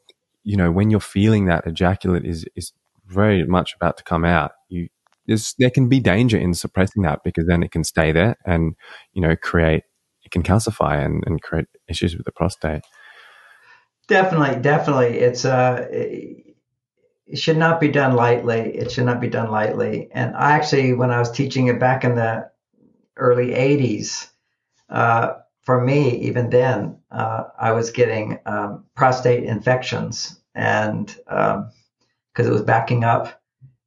you 0.43 0.57
know, 0.57 0.71
when 0.71 0.91
you're 0.91 1.01
feeling 1.01 1.47
that 1.47 1.67
ejaculate 1.67 2.25
is 2.25 2.45
is 2.57 2.73
very 3.07 3.45
much 3.45 3.75
about 3.75 3.97
to 3.99 4.05
come 4.05 4.25
out. 4.25 4.53
You 4.69 4.89
there 5.59 5.71
can 5.71 5.89
be 5.89 6.01
danger 6.01 6.37
in 6.37 6.55
suppressing 6.55 7.03
that 7.03 7.21
because 7.25 7.47
then 7.47 7.63
it 7.63 7.71
can 7.71 7.85
stay 7.85 8.13
there 8.13 8.37
and 8.45 8.75
you 9.15 9.23
know 9.23 9.35
create 9.37 9.85
it 10.23 10.31
can 10.31 10.43
calcify 10.43 11.03
and, 11.03 11.23
and 11.27 11.41
create 11.41 11.67
issues 11.89 12.17
with 12.17 12.27
the 12.27 12.33
prostate. 12.33 12.83
Definitely, 14.09 14.61
definitely, 14.61 15.19
it's 15.19 15.45
uh. 15.45 15.87
It, 15.91 16.54
should 17.33 17.57
not 17.57 17.81
be 17.81 17.89
done 17.89 18.15
lightly. 18.15 18.77
It 18.77 18.91
should 18.91 19.07
not 19.07 19.21
be 19.21 19.29
done 19.29 19.51
lightly. 19.51 20.09
And 20.13 20.37
I 20.37 20.53
actually, 20.53 20.93
when 20.93 21.11
I 21.11 21.19
was 21.19 21.31
teaching 21.31 21.69
it 21.69 21.81
back 21.81 22.05
in 22.05 22.15
the 22.15 22.51
early 23.17 23.49
80s, 23.49 24.29
uh, 24.91 25.35
for 25.63 25.83
me, 25.83 26.11
even 26.21 26.51
then, 26.51 26.99
uh, 27.11 27.45
I 27.59 27.73
was 27.73 27.91
getting 27.91 28.39
um, 28.45 28.85
prostate 28.95 29.45
infections, 29.45 30.39
and 30.55 31.07
because 31.07 31.57
um, 31.57 32.47
it 32.47 32.51
was 32.51 32.63
backing 32.63 33.03
up, 33.03 33.41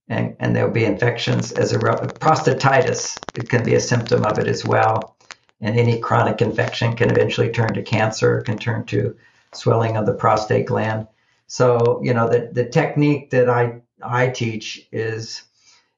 and, 0.10 0.36
and 0.40 0.56
there 0.56 0.66
would 0.66 0.74
be 0.74 0.86
infections 0.86 1.52
as 1.52 1.74
a 1.74 1.78
prostatitis. 1.78 3.20
It 3.36 3.50
can 3.50 3.64
be 3.64 3.76
a 3.76 3.80
symptom 3.80 4.26
of 4.26 4.40
it 4.40 4.48
as 4.48 4.66
well, 4.66 5.16
and 5.62 5.78
any 5.78 6.00
chronic 6.00 6.42
infection 6.42 6.96
can 6.96 7.12
eventually 7.12 7.52
turn 7.52 7.74
to 7.76 7.84
cancer, 7.84 8.42
can 8.42 8.58
turn 8.58 8.86
to 8.86 9.16
swelling 9.54 9.98
of 9.98 10.08
the 10.08 10.14
prostate 10.14 10.66
gland. 10.66 11.08
So, 11.48 12.02
you 12.04 12.14
know, 12.14 12.30
the 12.30 12.50
the 12.52 12.66
technique 12.66 13.32
that 13.32 13.50
I 13.50 13.82
I 14.02 14.30
teach 14.30 14.88
is, 14.92 15.44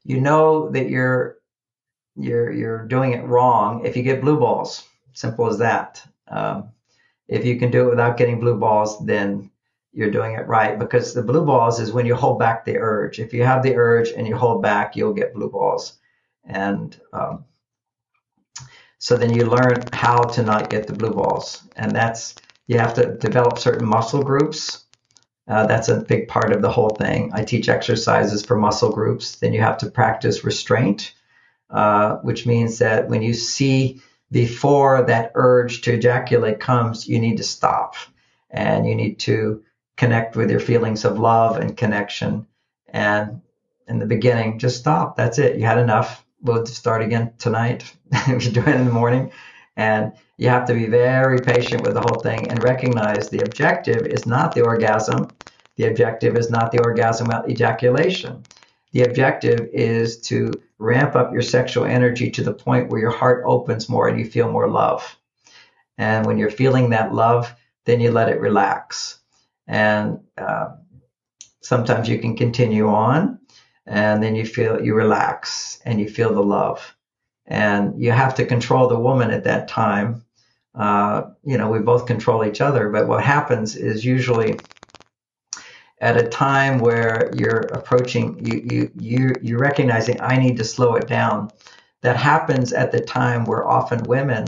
you 0.04 0.22
know, 0.22 0.70
that 0.72 0.90
you're 0.90 1.38
you're 2.16 2.52
you're 2.52 2.86
doing 2.88 3.14
it 3.14 3.26
wrong 3.26 3.86
if 3.86 3.98
you 3.98 4.04
get 4.04 4.22
blue 4.22 4.40
balls 4.40 4.86
Simple 5.20 5.48
as 5.48 5.58
that. 5.58 6.02
Um, 6.30 6.70
if 7.28 7.44
you 7.46 7.60
can 7.60 7.72
do 7.72 7.88
it 7.88 7.90
without 7.90 8.16
getting 8.16 8.40
blue 8.40 8.58
balls, 8.58 9.06
then 9.06 9.52
you're 9.92 10.12
doing 10.12 10.36
it 10.36 10.48
right 10.48 10.80
because 10.80 11.14
the 11.14 11.24
blue 11.24 11.46
balls 11.46 11.80
is 11.82 11.92
when 11.92 12.06
you 12.06 12.16
hold 12.16 12.40
back 12.40 12.64
the 12.64 12.78
urge. 12.78 13.20
If 13.20 13.34
you 13.34 13.44
have 13.44 13.62
the 13.62 13.76
urge 13.76 14.12
and 14.12 14.26
you 14.26 14.38
hold 14.38 14.62
back, 14.62 14.96
you'll 14.96 15.14
get 15.14 15.34
blue 15.34 15.50
balls. 15.50 16.00
And 16.46 16.98
um, 17.12 17.44
so 18.98 19.18
then 19.18 19.34
you 19.34 19.46
learn 19.46 19.84
how 19.92 20.22
to 20.22 20.44
not 20.44 20.70
get 20.70 20.88
the 20.88 20.94
blue 20.94 21.12
balls. 21.14 21.64
And 21.76 21.92
that's, 21.92 22.36
you 22.68 22.78
have 22.78 22.94
to 22.94 23.16
develop 23.18 23.60
certain 23.60 23.88
muscle 23.88 24.24
groups. 24.24 24.86
Uh, 25.50 25.66
that's 25.66 25.90
a 25.90 26.02
big 26.02 26.28
part 26.28 26.54
of 26.54 26.62
the 26.62 26.70
whole 26.70 26.92
thing. 26.92 27.32
I 27.34 27.44
teach 27.44 27.70
exercises 27.70 28.46
for 28.46 28.56
muscle 28.56 28.92
groups. 28.92 29.38
Then 29.38 29.52
you 29.52 29.62
have 29.62 29.80
to 29.80 29.90
practice 29.90 30.44
restraint, 30.44 31.14
uh, 31.72 32.18
which 32.18 32.46
means 32.46 32.78
that 32.78 33.10
when 33.10 33.24
you 33.24 33.34
see 33.34 34.02
before 34.32 35.02
that 35.04 35.32
urge 35.34 35.82
to 35.82 35.94
ejaculate 35.94 36.60
comes, 36.60 37.08
you 37.08 37.20
need 37.20 37.38
to 37.38 37.44
stop 37.44 37.96
and 38.52 38.88
you 38.88 38.94
need 38.94 39.18
to 39.20 39.64
connect 39.98 40.36
with 40.36 40.52
your 40.52 40.60
feelings 40.60 41.04
of 41.04 41.20
love 41.20 41.58
and 41.58 41.76
connection. 41.76 42.46
And 42.88 43.42
in 43.88 43.98
the 43.98 44.06
beginning, 44.06 44.60
just 44.60 44.78
stop. 44.78 45.18
That's 45.18 45.40
it. 45.40 45.58
You 45.58 45.66
had 45.66 45.80
enough. 45.80 46.24
We'll 46.42 46.66
start 46.68 47.02
again 47.02 47.34
tonight. 47.40 47.92
if 48.12 48.46
you 48.46 48.52
do 48.52 48.62
it 48.62 48.76
in 48.76 48.86
the 48.86 48.92
morning. 48.92 49.32
And 49.76 50.14
you 50.38 50.50
have 50.50 50.66
to 50.68 50.74
be 50.74 50.88
very 50.88 51.40
patient 51.40 51.84
with 51.84 51.94
the 51.94 52.02
whole 52.02 52.22
thing 52.22 52.50
and 52.50 52.64
recognize 52.64 53.30
the 53.30 53.42
objective 53.42 54.06
is 54.06 54.26
not 54.26 54.54
the 54.54 54.62
orgasm. 54.62 55.28
The 55.80 55.88
objective 55.88 56.36
is 56.36 56.50
not 56.50 56.74
the 56.74 56.84
orgasm 56.84 57.28
without 57.28 57.50
ejaculation. 57.50 58.44
The 58.92 59.04
objective 59.04 59.70
is 59.72 60.20
to 60.24 60.52
ramp 60.78 61.16
up 61.16 61.32
your 61.32 61.42
sexual 61.42 61.86
energy 61.86 62.32
to 62.32 62.44
the 62.44 62.54
point 62.54 62.90
where 62.90 63.00
your 63.00 63.16
heart 63.16 63.46
opens 63.48 63.88
more 63.88 64.10
and 64.10 64.20
you 64.20 64.26
feel 64.26 64.52
more 64.52 64.70
love. 64.70 65.18
And 65.98 66.26
when 66.26 66.38
you're 66.38 66.50
feeling 66.50 66.90
that 66.90 67.14
love, 67.14 67.56
then 67.86 68.02
you 68.02 68.12
let 68.12 68.28
it 68.28 68.42
relax. 68.42 69.20
And 69.68 70.20
uh, 70.38 70.72
sometimes 71.62 72.10
you 72.10 72.20
can 72.20 72.36
continue 72.36 72.90
on 72.90 73.40
and 73.86 74.22
then 74.22 74.36
you 74.36 74.46
feel 74.46 74.84
you 74.84 74.96
relax 74.96 75.80
and 75.86 75.98
you 75.98 76.10
feel 76.10 76.34
the 76.34 76.44
love. 76.44 76.94
And 77.46 78.04
you 78.04 78.12
have 78.12 78.36
to 78.36 78.46
control 78.46 78.90
the 78.90 79.00
woman 79.00 79.32
at 79.32 79.46
that 79.46 79.70
time. 79.70 80.26
Uh, 80.76 81.22
you 81.46 81.58
know, 81.58 81.70
we 81.70 81.80
both 81.80 82.06
control 82.06 82.44
each 82.44 82.60
other, 82.60 82.90
but 82.90 83.08
what 83.08 83.24
happens 83.24 83.78
is 83.78 84.04
usually 84.04 84.60
at 86.02 86.18
a 86.18 86.28
time 86.28 86.80
where 86.80 87.32
you're 87.36 87.60
approaching 87.74 88.46
you 88.46 88.62
you 88.72 88.92
you 88.98 89.36
you're 89.42 89.60
recognizing 89.60 90.22
I 90.22 90.38
need 90.38 90.58
to 90.58 90.64
slow 90.64 90.96
it 90.96 91.08
down. 91.08 91.52
That 92.02 92.16
happens 92.16 92.72
at 92.72 92.92
the 92.92 93.02
time 93.02 93.44
where 93.44 93.68
often 93.68 94.04
women, 94.04 94.46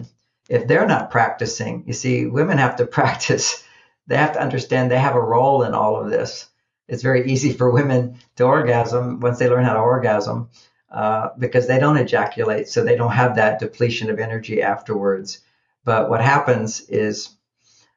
if 0.50 0.68
they're 0.68 0.88
not 0.88 1.12
practicing, 1.12 1.84
you 1.86 1.94
see, 1.94 2.26
women 2.26 2.58
have 2.58 2.78
to 2.78 2.86
practice. 3.00 3.64
They 4.08 4.18
have 4.18 4.34
to 4.34 4.42
understand 4.42 4.90
they 4.90 4.98
have 4.98 5.16
a 5.16 5.22
role 5.22 5.64
in 5.64 5.74
all 5.74 6.02
of 6.02 6.10
this. 6.10 6.48
It's 6.88 7.04
very 7.04 7.32
easy 7.32 7.54
for 7.54 7.70
women 7.72 8.20
to 8.38 8.44
orgasm 8.46 9.20
once 9.20 9.40
they 9.40 9.50
learn 9.50 9.64
how 9.64 9.74
to 9.74 9.80
orgasm 9.80 10.50
uh, 10.92 11.30
because 11.38 11.68
they 11.68 11.80
don't 11.80 11.98
ejaculate, 11.98 12.68
so 12.68 12.84
they 12.84 12.96
don't 12.96 13.12
have 13.12 13.36
that 13.36 13.60
depletion 13.60 14.10
of 14.10 14.20
energy 14.20 14.62
afterwards. 14.62 15.40
But 15.86 16.10
what 16.10 16.22
happens 16.22 16.82
is 16.90 17.30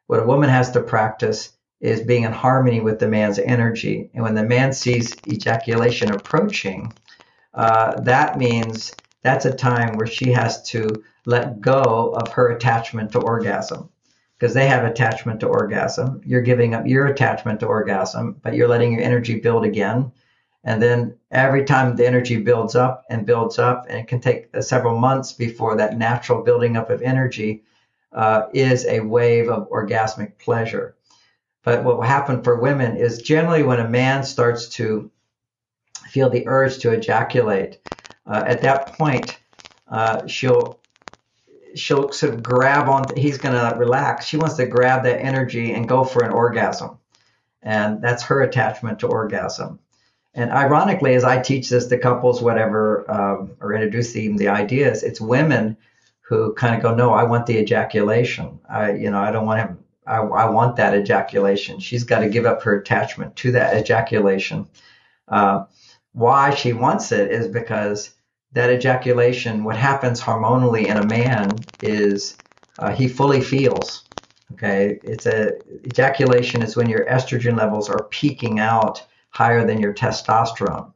what 0.06 0.22
a 0.22 0.26
woman 0.26 0.48
has 0.50 0.70
to 0.72 0.80
practice 0.80 1.53
is 1.80 2.00
being 2.00 2.22
in 2.22 2.32
harmony 2.32 2.80
with 2.80 2.98
the 2.98 3.08
man's 3.08 3.38
energy. 3.38 4.10
And 4.14 4.22
when 4.22 4.34
the 4.34 4.44
man 4.44 4.72
sees 4.72 5.20
ejaculation 5.26 6.10
approaching, 6.10 6.94
uh, 7.52 8.00
that 8.00 8.38
means 8.38 8.96
that's 9.22 9.44
a 9.44 9.54
time 9.54 9.96
where 9.96 10.06
she 10.06 10.32
has 10.32 10.62
to 10.70 11.02
let 11.26 11.60
go 11.60 12.14
of 12.14 12.32
her 12.32 12.48
attachment 12.48 13.12
to 13.12 13.18
orgasm 13.18 13.88
because 14.38 14.54
they 14.54 14.66
have 14.66 14.84
attachment 14.84 15.40
to 15.40 15.46
orgasm. 15.46 16.20
You're 16.24 16.42
giving 16.42 16.74
up 16.74 16.86
your 16.86 17.06
attachment 17.06 17.60
to 17.60 17.66
orgasm, 17.66 18.36
but 18.42 18.54
you're 18.54 18.68
letting 18.68 18.92
your 18.92 19.02
energy 19.02 19.40
build 19.40 19.64
again. 19.64 20.12
And 20.64 20.82
then 20.82 21.16
every 21.30 21.64
time 21.64 21.94
the 21.94 22.06
energy 22.06 22.36
builds 22.36 22.74
up 22.74 23.04
and 23.08 23.26
builds 23.26 23.58
up, 23.58 23.86
and 23.88 23.98
it 23.98 24.08
can 24.08 24.20
take 24.20 24.48
several 24.60 24.98
months 24.98 25.32
before 25.32 25.76
that 25.76 25.96
natural 25.96 26.42
building 26.42 26.76
up 26.76 26.90
of 26.90 27.02
energy 27.02 27.62
uh, 28.12 28.46
is 28.52 28.86
a 28.86 29.00
wave 29.00 29.48
of 29.48 29.68
orgasmic 29.70 30.38
pleasure. 30.38 30.96
But 31.64 31.82
what 31.82 31.96
will 31.96 32.04
happen 32.04 32.42
for 32.42 32.60
women 32.60 32.96
is 32.96 33.22
generally 33.22 33.62
when 33.62 33.80
a 33.80 33.88
man 33.88 34.22
starts 34.22 34.68
to 34.70 35.10
feel 36.08 36.28
the 36.28 36.46
urge 36.46 36.78
to 36.80 36.92
ejaculate, 36.92 37.80
uh, 38.26 38.44
at 38.46 38.60
that 38.60 38.92
point, 38.92 39.38
uh, 39.88 40.26
she'll 40.26 40.78
she'll 41.74 42.12
sort 42.12 42.34
of 42.34 42.42
grab 42.42 42.88
on. 42.88 43.16
He's 43.16 43.38
going 43.38 43.54
to 43.54 43.76
relax. 43.78 44.26
She 44.26 44.36
wants 44.36 44.54
to 44.56 44.66
grab 44.66 45.04
that 45.04 45.20
energy 45.20 45.72
and 45.72 45.88
go 45.88 46.04
for 46.04 46.22
an 46.22 46.30
orgasm, 46.30 46.98
and 47.62 48.00
that's 48.02 48.24
her 48.24 48.42
attachment 48.42 48.98
to 49.00 49.08
orgasm. 49.08 49.80
And 50.34 50.50
ironically, 50.50 51.14
as 51.14 51.24
I 51.24 51.40
teach 51.40 51.70
this 51.70 51.86
to 51.86 51.98
couples, 51.98 52.42
whatever, 52.42 53.10
um, 53.10 53.56
or 53.60 53.72
introduce 53.72 54.12
them 54.12 54.36
the 54.36 54.48
ideas, 54.48 55.02
it's 55.02 55.20
women 55.20 55.76
who 56.20 56.52
kind 56.54 56.74
of 56.74 56.82
go, 56.82 56.94
"No, 56.94 57.12
I 57.12 57.24
want 57.24 57.46
the 57.46 57.58
ejaculation. 57.58 58.60
I, 58.68 58.92
you 58.92 59.10
know, 59.10 59.20
I 59.20 59.30
don't 59.30 59.46
want 59.46 59.60
him 59.60 59.83
I, 60.06 60.16
I 60.16 60.50
want 60.50 60.76
that 60.76 60.94
ejaculation. 60.94 61.80
She's 61.80 62.04
got 62.04 62.20
to 62.20 62.28
give 62.28 62.46
up 62.46 62.62
her 62.62 62.78
attachment 62.78 63.36
to 63.36 63.52
that 63.52 63.76
ejaculation. 63.76 64.68
Uh, 65.28 65.64
why 66.12 66.54
she 66.54 66.72
wants 66.72 67.12
it 67.12 67.30
is 67.30 67.48
because 67.48 68.14
that 68.52 68.70
ejaculation, 68.70 69.64
what 69.64 69.76
happens 69.76 70.20
hormonally 70.20 70.86
in 70.86 70.96
a 70.96 71.04
man 71.04 71.66
is 71.80 72.38
uh, 72.78 72.92
he 72.92 73.08
fully 73.08 73.40
feels. 73.40 74.08
Okay, 74.52 75.00
it's 75.02 75.26
a 75.26 75.52
ejaculation 75.84 76.62
is 76.62 76.76
when 76.76 76.88
your 76.88 77.06
estrogen 77.06 77.56
levels 77.56 77.88
are 77.88 78.04
peaking 78.04 78.60
out 78.60 79.04
higher 79.30 79.66
than 79.66 79.80
your 79.80 79.94
testosterone, 79.94 80.92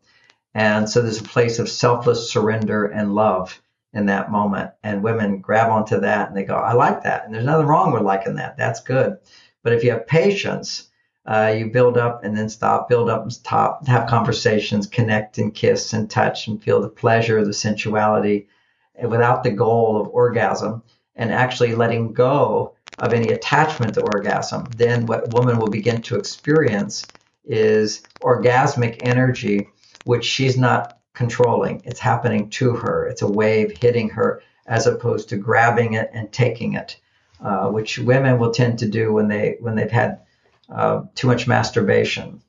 and 0.55 0.89
so 0.89 1.01
there's 1.01 1.21
a 1.21 1.25
place 1.25 1.59
of 1.59 1.69
selfless 1.69 2.31
surrender 2.31 2.87
and 2.87 3.15
love 3.15 3.61
in 3.93 4.07
that 4.07 4.30
moment. 4.30 4.70
And 4.82 5.03
women 5.03 5.41
grab 5.41 5.70
onto 5.70 6.01
that 6.01 6.28
and 6.28 6.36
they 6.36 6.45
go, 6.45 6.55
I 6.55 6.74
like 6.74 7.03
that. 7.03 7.24
And 7.24 7.34
there's 7.34 7.45
nothing 7.45 7.66
wrong 7.66 7.93
with 7.93 8.03
liking 8.03 8.36
that. 8.36 8.57
That's 8.57 8.80
good. 8.80 9.18
But 9.62 9.72
if 9.72 9.82
you 9.82 9.91
have 9.91 10.07
patience, 10.07 10.89
uh, 11.26 11.55
you 11.57 11.70
build 11.70 11.99
up 11.99 12.24
and 12.24 12.36
then 12.36 12.49
stop, 12.49 12.89
build 12.89 13.11
up 13.11 13.22
and 13.22 13.32
stop, 13.32 13.86
have 13.86 14.09
conversations, 14.09 14.86
connect 14.86 15.39
and 15.39 15.55
kiss 15.55 15.93
and 15.93 16.11
touch 16.11 16.47
and 16.49 16.62
feel 16.62 16.80
the 16.80 16.89
pleasure, 16.89 17.45
the 17.45 17.53
sensuality 17.53 18.49
without 19.03 19.45
the 19.45 19.51
goal 19.51 20.01
of 20.01 20.09
orgasm 20.09 20.82
and 21.14 21.32
actually 21.32 21.74
letting 21.74 22.12
go 22.12 22.74
of 22.98 23.12
any 23.12 23.28
attachment 23.28 23.94
to 23.94 24.01
orgasm. 24.01 24.69
Then 24.77 25.06
what 25.06 25.31
woman 25.31 25.59
will 25.59 25.70
begin 25.70 26.02
to 26.02 26.16
experience 26.16 27.05
is 27.44 28.02
orgasmic 28.23 28.98
energy, 29.01 29.69
which 30.05 30.24
she's 30.24 30.56
not 30.56 30.98
controlling. 31.14 31.82
It's 31.85 32.01
happening 32.01 32.51
to 32.51 32.74
her. 32.74 33.06
It's 33.06 33.22
a 33.22 33.30
wave 33.30 33.76
hitting 33.80 34.10
her 34.10 34.43
as 34.66 34.86
opposed 34.86 35.30
to 35.30 35.36
grabbing 35.36 35.94
it 35.94 36.10
and 36.12 36.30
taking 36.30 36.74
it, 36.74 37.01
uh, 37.43 37.68
which 37.68 37.98
women 37.98 38.39
will 38.39 38.52
tend 38.52 38.78
to 38.80 38.89
do 38.89 39.12
when 39.12 39.28
they 39.28 39.56
when 39.60 39.74
they've 39.74 39.90
had 39.90 40.20
uh, 40.68 41.02
too 41.14 41.26
much 41.26 41.47
masturbation, 41.47 42.43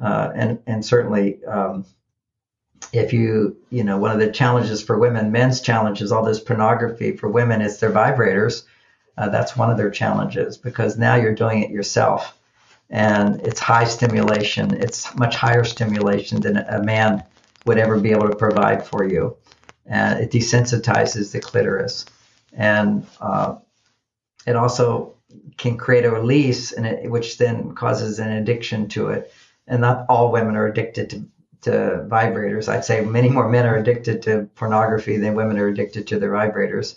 uh, 0.00 0.30
and 0.34 0.58
and 0.66 0.84
certainly. 0.84 1.44
Um, 1.44 1.84
if 2.92 3.12
you, 3.12 3.56
you 3.70 3.82
know, 3.82 3.98
one 3.98 4.12
of 4.12 4.20
the 4.20 4.30
challenges 4.30 4.82
for 4.82 4.98
women, 4.98 5.32
men's 5.32 5.60
challenges, 5.60 6.12
all 6.12 6.22
this 6.22 6.38
pornography 6.38 7.16
for 7.16 7.28
women 7.28 7.60
is 7.62 7.80
their 7.80 7.90
vibrators. 7.90 8.64
Uh, 9.16 9.30
that's 9.30 9.56
one 9.56 9.70
of 9.70 9.78
their 9.78 9.90
challenges 9.90 10.58
because 10.58 10.96
now 10.98 11.14
you're 11.14 11.34
doing 11.34 11.62
it 11.62 11.70
yourself 11.70 12.36
and 12.90 13.40
it's 13.40 13.60
high 13.60 13.84
stimulation. 13.84 14.74
It's 14.74 15.14
much 15.16 15.36
higher 15.36 15.64
stimulation 15.64 16.40
than 16.40 16.58
a 16.58 16.82
man 16.82 17.24
would 17.64 17.78
ever 17.78 17.98
be 17.98 18.10
able 18.10 18.28
to 18.28 18.36
provide 18.36 18.86
for 18.86 19.08
you. 19.08 19.36
And 19.86 20.20
it 20.20 20.30
desensitizes 20.30 21.32
the 21.32 21.40
clitoris. 21.40 22.06
And 22.52 23.06
uh, 23.20 23.56
it 24.46 24.56
also 24.56 25.14
can 25.56 25.76
create 25.76 26.04
a 26.04 26.10
release, 26.10 26.72
and 26.72 26.86
it, 26.86 27.10
which 27.10 27.38
then 27.38 27.74
causes 27.74 28.18
an 28.18 28.30
addiction 28.30 28.88
to 28.90 29.08
it. 29.08 29.32
And 29.66 29.80
not 29.80 30.06
all 30.08 30.30
women 30.30 30.56
are 30.56 30.66
addicted 30.66 31.10
to, 31.10 31.28
to 31.62 32.06
vibrators. 32.08 32.68
I'd 32.68 32.84
say 32.84 33.04
many 33.04 33.28
more 33.28 33.48
men 33.48 33.66
are 33.66 33.76
addicted 33.76 34.22
to 34.22 34.48
pornography 34.54 35.16
than 35.16 35.34
women 35.34 35.58
are 35.58 35.68
addicted 35.68 36.06
to 36.08 36.18
their 36.18 36.30
vibrators. 36.30 36.96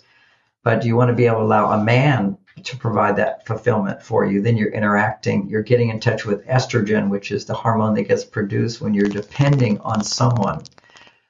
But 0.62 0.84
you 0.84 0.96
want 0.96 1.08
to 1.08 1.14
be 1.14 1.26
able 1.26 1.38
to 1.38 1.44
allow 1.44 1.72
a 1.72 1.82
man 1.82 2.36
to 2.64 2.76
provide 2.76 3.16
that 3.16 3.46
fulfillment 3.46 4.02
for 4.02 4.26
you. 4.26 4.40
Then 4.40 4.56
you're 4.56 4.72
interacting, 4.72 5.48
you're 5.48 5.62
getting 5.62 5.90
in 5.90 6.00
touch 6.00 6.24
with 6.24 6.46
estrogen, 6.46 7.08
which 7.08 7.30
is 7.30 7.44
the 7.44 7.54
hormone 7.54 7.94
that 7.94 8.04
gets 8.04 8.24
produced 8.24 8.80
when 8.80 8.94
you're 8.94 9.08
depending 9.08 9.78
on 9.80 10.02
someone. 10.02 10.62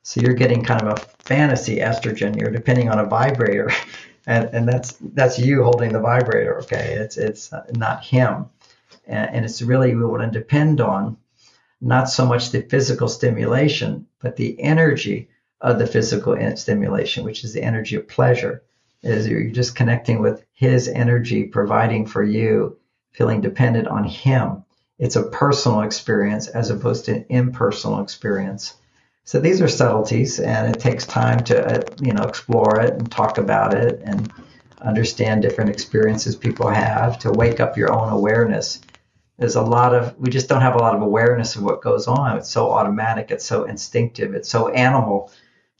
So 0.02 0.20
you're 0.20 0.34
getting 0.34 0.64
kind 0.64 0.82
of 0.82 0.98
a 0.98 1.00
fantasy 1.22 1.78
estrogen. 1.78 2.38
You're 2.40 2.50
depending 2.50 2.88
on 2.88 2.98
a 2.98 3.04
vibrator, 3.04 3.70
and, 4.26 4.48
and 4.54 4.68
that's 4.68 4.96
that's 5.00 5.38
you 5.38 5.62
holding 5.62 5.92
the 5.92 6.00
vibrator. 6.00 6.58
Okay, 6.60 6.94
it's 6.94 7.16
it's 7.18 7.52
not 7.74 8.04
him, 8.04 8.46
and, 9.06 9.36
and 9.36 9.44
it's 9.44 9.60
really 9.60 9.94
we 9.94 10.04
want 10.04 10.22
to 10.22 10.38
depend 10.38 10.80
on 10.80 11.18
not 11.80 12.08
so 12.08 12.24
much 12.24 12.50
the 12.50 12.62
physical 12.62 13.08
stimulation, 13.08 14.06
but 14.20 14.36
the 14.36 14.58
energy 14.60 15.28
of 15.60 15.78
the 15.78 15.86
physical 15.86 16.36
stimulation, 16.56 17.24
which 17.24 17.44
is 17.44 17.52
the 17.52 17.62
energy 17.62 17.96
of 17.96 18.08
pleasure. 18.08 18.62
Is 19.02 19.28
you're 19.28 19.50
just 19.50 19.76
connecting 19.76 20.20
with 20.20 20.44
his 20.52 20.88
energy, 20.88 21.44
providing 21.44 22.06
for 22.06 22.22
you, 22.22 22.78
feeling 23.12 23.40
dependent 23.40 23.86
on 23.86 24.04
him. 24.04 24.64
It's 24.98 25.16
a 25.16 25.22
personal 25.22 25.82
experience 25.82 26.48
as 26.48 26.70
opposed 26.70 27.04
to 27.04 27.14
an 27.14 27.26
impersonal 27.28 28.00
experience. 28.00 28.74
So 29.24 29.38
these 29.38 29.60
are 29.60 29.68
subtleties, 29.68 30.40
and 30.40 30.74
it 30.74 30.80
takes 30.80 31.06
time 31.06 31.44
to 31.44 31.64
uh, 31.64 31.84
you 32.00 32.12
know 32.12 32.24
explore 32.24 32.80
it 32.80 32.94
and 32.94 33.10
talk 33.10 33.38
about 33.38 33.74
it 33.74 34.00
and 34.02 34.32
understand 34.80 35.42
different 35.42 35.70
experiences 35.70 36.34
people 36.36 36.68
have 36.68 37.18
to 37.20 37.32
wake 37.32 37.60
up 37.60 37.76
your 37.76 37.92
own 37.92 38.08
awareness. 38.08 38.80
There's 39.38 39.56
a 39.56 39.62
lot 39.62 39.94
of 39.94 40.18
we 40.18 40.30
just 40.30 40.48
don't 40.48 40.62
have 40.62 40.74
a 40.74 40.78
lot 40.78 40.96
of 40.96 41.02
awareness 41.02 41.54
of 41.56 41.62
what 41.62 41.82
goes 41.82 42.08
on. 42.08 42.36
It's 42.38 42.50
so 42.50 42.70
automatic. 42.70 43.30
It's 43.30 43.44
so 43.44 43.64
instinctive. 43.64 44.34
It's 44.34 44.48
so 44.48 44.68
animal 44.70 45.30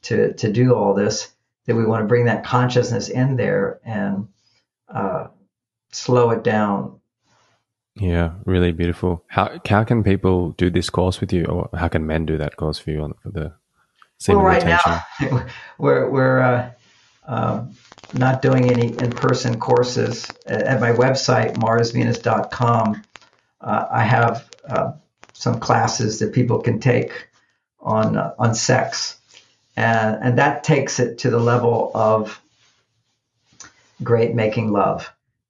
to 0.02 0.34
to 0.34 0.52
do 0.52 0.74
all 0.74 0.94
this 0.94 1.32
that 1.68 1.76
we 1.76 1.84
want 1.84 2.02
to 2.02 2.06
bring 2.06 2.24
that 2.24 2.44
consciousness 2.44 3.10
in 3.10 3.36
there 3.36 3.78
and 3.84 4.28
uh, 4.88 5.26
slow 5.92 6.30
it 6.30 6.42
down. 6.42 6.98
Yeah 7.94 8.32
really 8.46 8.72
beautiful. 8.72 9.22
How 9.28 9.60
how 9.68 9.84
can 9.84 10.02
people 10.02 10.52
do 10.52 10.70
this 10.70 10.88
course 10.88 11.20
with 11.20 11.32
you 11.32 11.44
or 11.44 11.68
how 11.78 11.88
can 11.88 12.06
men 12.06 12.26
do 12.26 12.38
that 12.38 12.56
course 12.56 12.78
for 12.78 12.90
you 12.90 13.02
on 13.02 13.14
for 13.22 13.30
the 13.30 13.52
Same 14.18 14.36
well 14.36 14.46
right 14.46 14.64
now 14.64 15.02
we're 15.78 16.08
we're 16.08 16.40
uh, 16.40 16.70
um, 17.26 17.74
not 18.14 18.40
doing 18.40 18.70
any 18.70 18.88
in-person 18.88 19.60
courses. 19.60 20.26
At 20.46 20.80
my 20.80 20.92
website 20.92 21.54
marsvenus.com 21.56 23.02
uh, 23.60 23.86
I 23.90 24.04
have 24.04 24.48
uh, 24.66 24.92
some 25.34 25.60
classes 25.60 26.20
that 26.20 26.32
people 26.32 26.60
can 26.62 26.80
take 26.80 27.28
on 27.80 28.16
uh, 28.16 28.34
on 28.38 28.54
sex, 28.54 29.17
and 29.78 30.18
and 30.22 30.38
that 30.38 30.64
takes 30.64 30.98
it 30.98 31.18
to 31.18 31.30
the 31.30 31.38
level 31.38 31.92
of 31.94 32.40
great 34.02 34.34
making 34.34 34.72
love, 34.72 35.08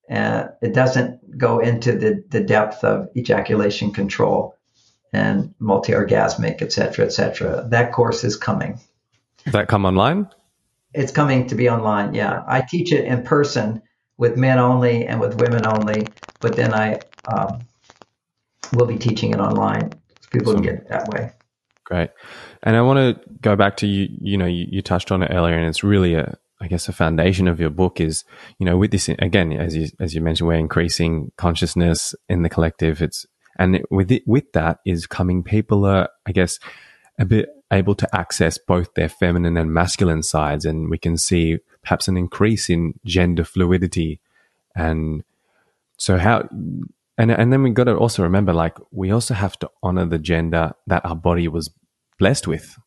and 0.09 0.51
it 0.61 0.75
doesn't 0.75 1.39
go 1.39 1.61
into 1.61 1.93
the 1.93 2.23
the 2.29 2.41
depth 2.41 2.85
of 2.85 3.09
ejaculation 3.17 3.91
control 3.91 4.55
and 5.15 5.55
multi-orgasmic, 5.59 6.61
et 6.61 6.71
cetera, 6.73 7.07
et 7.07 7.13
cetera. 7.13 7.67
That 7.71 7.93
course 7.93 8.25
is 8.25 8.37
coming. 8.37 8.79
Does 9.45 9.55
that 9.55 9.69
come 9.69 9.87
online? 9.87 10.29
It's 10.93 11.13
coming 11.13 11.47
to 11.47 11.55
be 11.55 11.71
online. 11.71 12.13
Yeah, 12.13 12.45
I 12.47 12.61
teach 12.61 12.93
it 12.93 13.07
in 13.07 13.23
person 13.23 13.81
with 14.19 14.37
men 14.37 14.59
only 14.59 15.07
and 15.07 15.21
with 15.21 15.41
women 15.41 15.65
only, 15.67 16.07
but 16.41 16.55
then 16.55 16.75
I 16.75 17.01
um, 17.27 17.61
we'll 18.75 18.87
be 18.87 18.99
teaching 18.99 19.33
it 19.33 19.41
online. 19.41 19.93
So 20.21 20.29
people 20.31 20.53
can 20.53 20.63
get 20.63 20.75
it 20.75 20.89
that 20.91 21.09
way. 21.09 21.33
Great. 21.89 22.10
And 22.62 22.77
I 22.77 22.82
want 22.82 22.98
to 22.98 23.31
go 23.40 23.56
back 23.56 23.78
to 23.78 23.86
you, 23.86 24.09
you 24.20 24.36
know, 24.36 24.44
you, 24.44 24.66
you 24.70 24.82
touched 24.82 25.10
on 25.10 25.23
it 25.23 25.31
earlier 25.32 25.56
and 25.56 25.66
it's 25.66 25.82
really 25.82 26.12
a, 26.12 26.36
I 26.60 26.69
guess 26.69 26.86
a 26.86 26.93
foundation 26.93 27.48
of 27.48 27.59
your 27.59 27.70
book 27.70 27.98
is, 27.98 28.24
you 28.59 28.66
know, 28.66 28.77
with 28.77 28.90
this, 28.90 29.09
again, 29.09 29.55
as 29.55 29.74
you, 29.74 29.89
as 29.98 30.15
you 30.15 30.20
mentioned, 30.20 30.48
we're 30.48 30.56
increasing 30.56 31.32
consciousness 31.39 32.15
in 32.28 32.43
the 32.43 32.51
collective. 32.51 33.01
It's, 33.01 33.24
and 33.59 33.81
with 33.90 34.12
it, 34.12 34.23
with 34.27 34.52
that 34.52 34.81
is 34.85 35.06
coming 35.06 35.43
people 35.43 35.86
are, 35.86 36.10
I 36.27 36.32
guess, 36.32 36.59
a 37.19 37.24
bit 37.24 37.48
able 37.73 37.94
to 37.94 38.15
access 38.15 38.59
both 38.59 38.93
their 38.93 39.09
feminine 39.09 39.56
and 39.56 39.73
masculine 39.73 40.23
sides. 40.23 40.66
And 40.66 40.90
we 40.90 40.98
can 40.98 41.16
see 41.16 41.56
perhaps 41.82 42.06
an 42.06 42.19
increase 42.19 42.69
in 42.69 43.01
gender 43.06 43.44
fluidity. 43.44 44.20
And 44.77 45.24
so 45.97 46.19
how, 46.19 46.51
and 47.19 47.32
and 47.32 47.52
then 47.52 47.62
we 47.62 47.70
got 47.70 47.85
to 47.85 47.97
also 47.97 48.23
remember 48.23 48.52
like 48.52 48.78
we 48.93 49.10
also 49.10 49.35
have 49.35 49.59
to 49.59 49.70
honor 49.82 50.06
the 50.06 50.20
gender 50.20 50.73
that 50.86 51.05
our 51.05 51.16
body 51.16 51.48
was 51.48 51.69
blessed 52.19 52.47
with. 52.47 52.78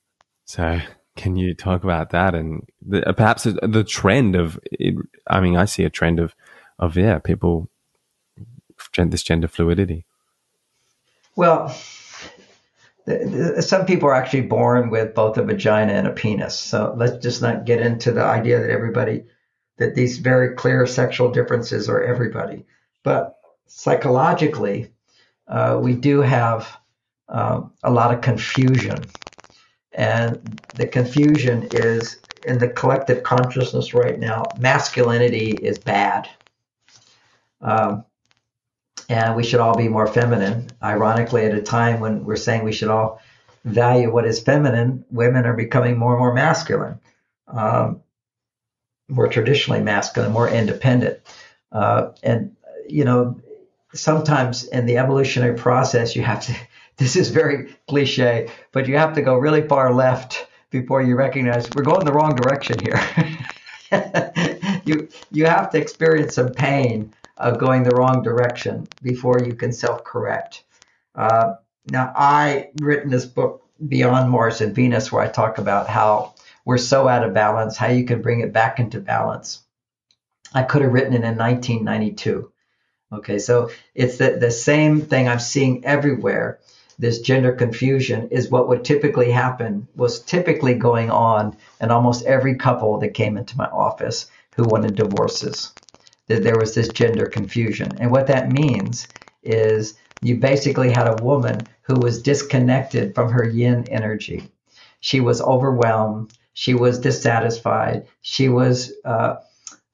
So 0.45 0.79
can 1.15 1.35
you 1.35 1.53
talk 1.53 1.83
about 1.83 2.11
that 2.11 2.35
and 2.35 2.67
the, 2.81 3.07
uh, 3.07 3.13
perhaps 3.13 3.43
the 3.43 3.85
trend 3.87 4.35
of 4.35 4.57
it, 4.71 4.95
i 5.27 5.41
mean 5.41 5.57
i 5.57 5.65
see 5.65 5.83
a 5.83 5.89
trend 5.89 6.19
of 6.19 6.33
of 6.79 6.95
yeah 6.95 7.19
people 7.19 7.69
this 8.97 9.23
gender 9.23 9.47
fluidity. 9.47 10.05
Well 11.35 11.75
the, 13.05 13.53
the, 13.55 13.61
some 13.61 13.85
people 13.85 14.09
are 14.09 14.13
actually 14.13 14.41
born 14.41 14.89
with 14.89 15.15
both 15.15 15.37
a 15.37 15.43
vagina 15.43 15.93
and 15.93 16.07
a 16.07 16.11
penis. 16.11 16.57
So 16.57 16.93
let's 16.97 17.23
just 17.23 17.41
not 17.41 17.65
get 17.65 17.81
into 17.81 18.11
the 18.11 18.23
idea 18.23 18.59
that 18.59 18.69
everybody 18.69 19.23
that 19.77 19.95
these 19.95 20.19
very 20.19 20.55
clear 20.55 20.85
sexual 20.85 21.31
differences 21.31 21.89
are 21.89 22.03
everybody. 22.03 22.65
But 23.03 23.37
psychologically, 23.67 24.91
uh, 25.47 25.79
we 25.81 25.95
do 25.95 26.21
have 26.21 26.77
uh, 27.27 27.61
a 27.83 27.91
lot 27.91 28.13
of 28.13 28.21
confusion. 28.21 28.99
And 29.93 30.59
the 30.75 30.87
confusion 30.87 31.67
is 31.71 32.17
in 32.45 32.57
the 32.57 32.69
collective 32.69 33.23
consciousness 33.23 33.93
right 33.93 34.19
now, 34.19 34.45
masculinity 34.57 35.51
is 35.51 35.77
bad. 35.77 36.29
Um, 37.61 38.05
and 39.09 39.35
we 39.35 39.43
should 39.43 39.59
all 39.59 39.75
be 39.75 39.89
more 39.89 40.07
feminine. 40.07 40.69
Ironically, 40.81 41.45
at 41.45 41.53
a 41.53 41.61
time 41.61 41.99
when 41.99 42.23
we're 42.25 42.37
saying 42.37 42.63
we 42.63 42.71
should 42.71 42.87
all 42.87 43.21
value 43.65 44.11
what 44.11 44.25
is 44.25 44.39
feminine, 44.39 45.05
women 45.11 45.45
are 45.45 45.53
becoming 45.53 45.97
more 45.97 46.13
and 46.13 46.19
more 46.19 46.33
masculine, 46.33 46.99
um, 47.47 48.01
more 49.09 49.27
traditionally 49.27 49.81
masculine, 49.81 50.31
more 50.31 50.49
independent. 50.49 51.19
Uh, 51.71 52.11
and, 52.23 52.55
you 52.87 53.03
know, 53.03 53.39
sometimes 53.93 54.63
in 54.63 54.85
the 54.85 54.97
evolutionary 54.97 55.57
process, 55.57 56.15
you 56.15 56.23
have 56.23 56.45
to, 56.45 56.55
this 56.97 57.15
is 57.15 57.29
very 57.29 57.75
cliche, 57.87 58.49
but 58.71 58.87
you 58.87 58.97
have 58.97 59.13
to 59.15 59.21
go 59.21 59.37
really 59.37 59.67
far 59.67 59.93
left 59.93 60.47
before 60.69 61.01
you 61.01 61.15
recognize 61.15 61.69
we're 61.75 61.83
going 61.83 62.05
the 62.05 62.13
wrong 62.13 62.35
direction 62.35 62.77
here. 62.79 63.01
you, 64.85 65.09
you 65.31 65.45
have 65.45 65.69
to 65.71 65.77
experience 65.77 66.35
some 66.35 66.49
pain 66.49 67.13
of 67.37 67.57
going 67.57 67.83
the 67.83 67.95
wrong 67.95 68.21
direction 68.21 68.87
before 69.01 69.39
you 69.39 69.53
can 69.53 69.73
self 69.73 70.03
correct. 70.03 70.63
Uh, 71.15 71.55
now, 71.89 72.13
I 72.15 72.69
written 72.79 73.09
this 73.09 73.25
book, 73.25 73.63
Beyond 73.85 74.29
Mars 74.29 74.61
and 74.61 74.75
Venus, 74.75 75.11
where 75.11 75.23
I 75.23 75.27
talk 75.27 75.57
about 75.57 75.89
how 75.89 76.35
we're 76.63 76.77
so 76.77 77.07
out 77.07 77.23
of 77.23 77.33
balance, 77.33 77.75
how 77.75 77.87
you 77.87 78.05
can 78.05 78.21
bring 78.21 78.41
it 78.41 78.53
back 78.53 78.79
into 78.79 78.99
balance. 78.99 79.61
I 80.53 80.63
could 80.63 80.83
have 80.83 80.93
written 80.93 81.13
it 81.13 81.23
in 81.23 81.37
1992. 81.37 82.51
Okay, 83.13 83.39
so 83.39 83.71
it's 83.95 84.17
the, 84.17 84.37
the 84.39 84.51
same 84.51 85.01
thing 85.01 85.27
I'm 85.27 85.39
seeing 85.39 85.83
everywhere. 85.85 86.59
This 87.01 87.19
gender 87.19 87.51
confusion 87.51 88.27
is 88.29 88.51
what 88.51 88.67
would 88.67 88.85
typically 88.85 89.31
happen, 89.31 89.87
was 89.95 90.19
typically 90.21 90.75
going 90.75 91.09
on 91.09 91.57
in 91.81 91.89
almost 91.89 92.27
every 92.27 92.53
couple 92.53 92.99
that 92.99 93.15
came 93.15 93.37
into 93.37 93.57
my 93.57 93.65
office 93.65 94.27
who 94.55 94.65
wanted 94.65 94.93
divorces. 94.93 95.71
That 96.27 96.43
there 96.43 96.59
was 96.59 96.75
this 96.75 96.89
gender 96.89 97.25
confusion. 97.25 97.97
And 97.99 98.11
what 98.11 98.27
that 98.27 98.51
means 98.51 99.07
is 99.41 99.95
you 100.21 100.35
basically 100.37 100.91
had 100.91 101.07
a 101.07 101.17
woman 101.17 101.67
who 101.81 101.97
was 101.97 102.21
disconnected 102.21 103.15
from 103.15 103.31
her 103.31 103.43
yin 103.43 103.87
energy. 103.87 104.51
She 104.99 105.21
was 105.21 105.41
overwhelmed. 105.41 106.29
She 106.53 106.75
was 106.75 106.99
dissatisfied. 106.99 108.05
She 108.21 108.47
was 108.47 108.93
uh, 109.03 109.37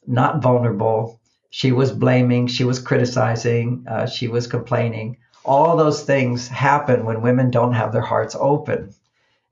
not 0.06 0.42
vulnerable 0.42 1.22
she 1.50 1.72
was 1.72 1.92
blaming, 1.92 2.48
she 2.48 2.64
was 2.64 2.80
criticizing, 2.80 3.86
uh, 3.90 4.06
she 4.06 4.28
was 4.28 4.48
complaining. 4.48 5.18
All 5.48 5.78
those 5.78 6.04
things 6.04 6.48
happen 6.48 7.06
when 7.06 7.22
women 7.22 7.52
don't 7.52 7.74
have 7.74 7.92
their 7.92 8.02
hearts 8.02 8.36
open. 8.40 8.94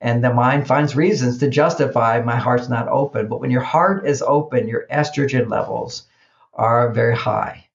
And 0.01 0.23
the 0.23 0.33
mind 0.33 0.67
finds 0.67 0.95
reasons 0.95 1.37
to 1.39 1.49
justify 1.49 2.21
my 2.21 2.35
heart's 2.35 2.69
not 2.69 2.89
open. 2.89 3.27
But 3.27 3.39
when 3.39 3.49
your 3.49 3.61
heart 3.61 4.05
is 4.05 4.21
open, 4.21 4.67
your 4.67 4.85
estrogen 4.91 5.49
levels 5.49 6.03
are 6.53 6.91
very 6.91 7.15
high. 7.15 7.67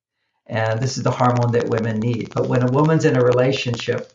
And 0.46 0.80
this 0.80 0.96
is 0.96 1.02
the 1.02 1.10
hormone 1.10 1.52
that 1.52 1.68
women 1.68 2.00
need. 2.00 2.32
But 2.34 2.48
when 2.48 2.62
a 2.62 2.70
woman's 2.70 3.04
in 3.04 3.16
a 3.16 3.22
relationship 3.22 4.12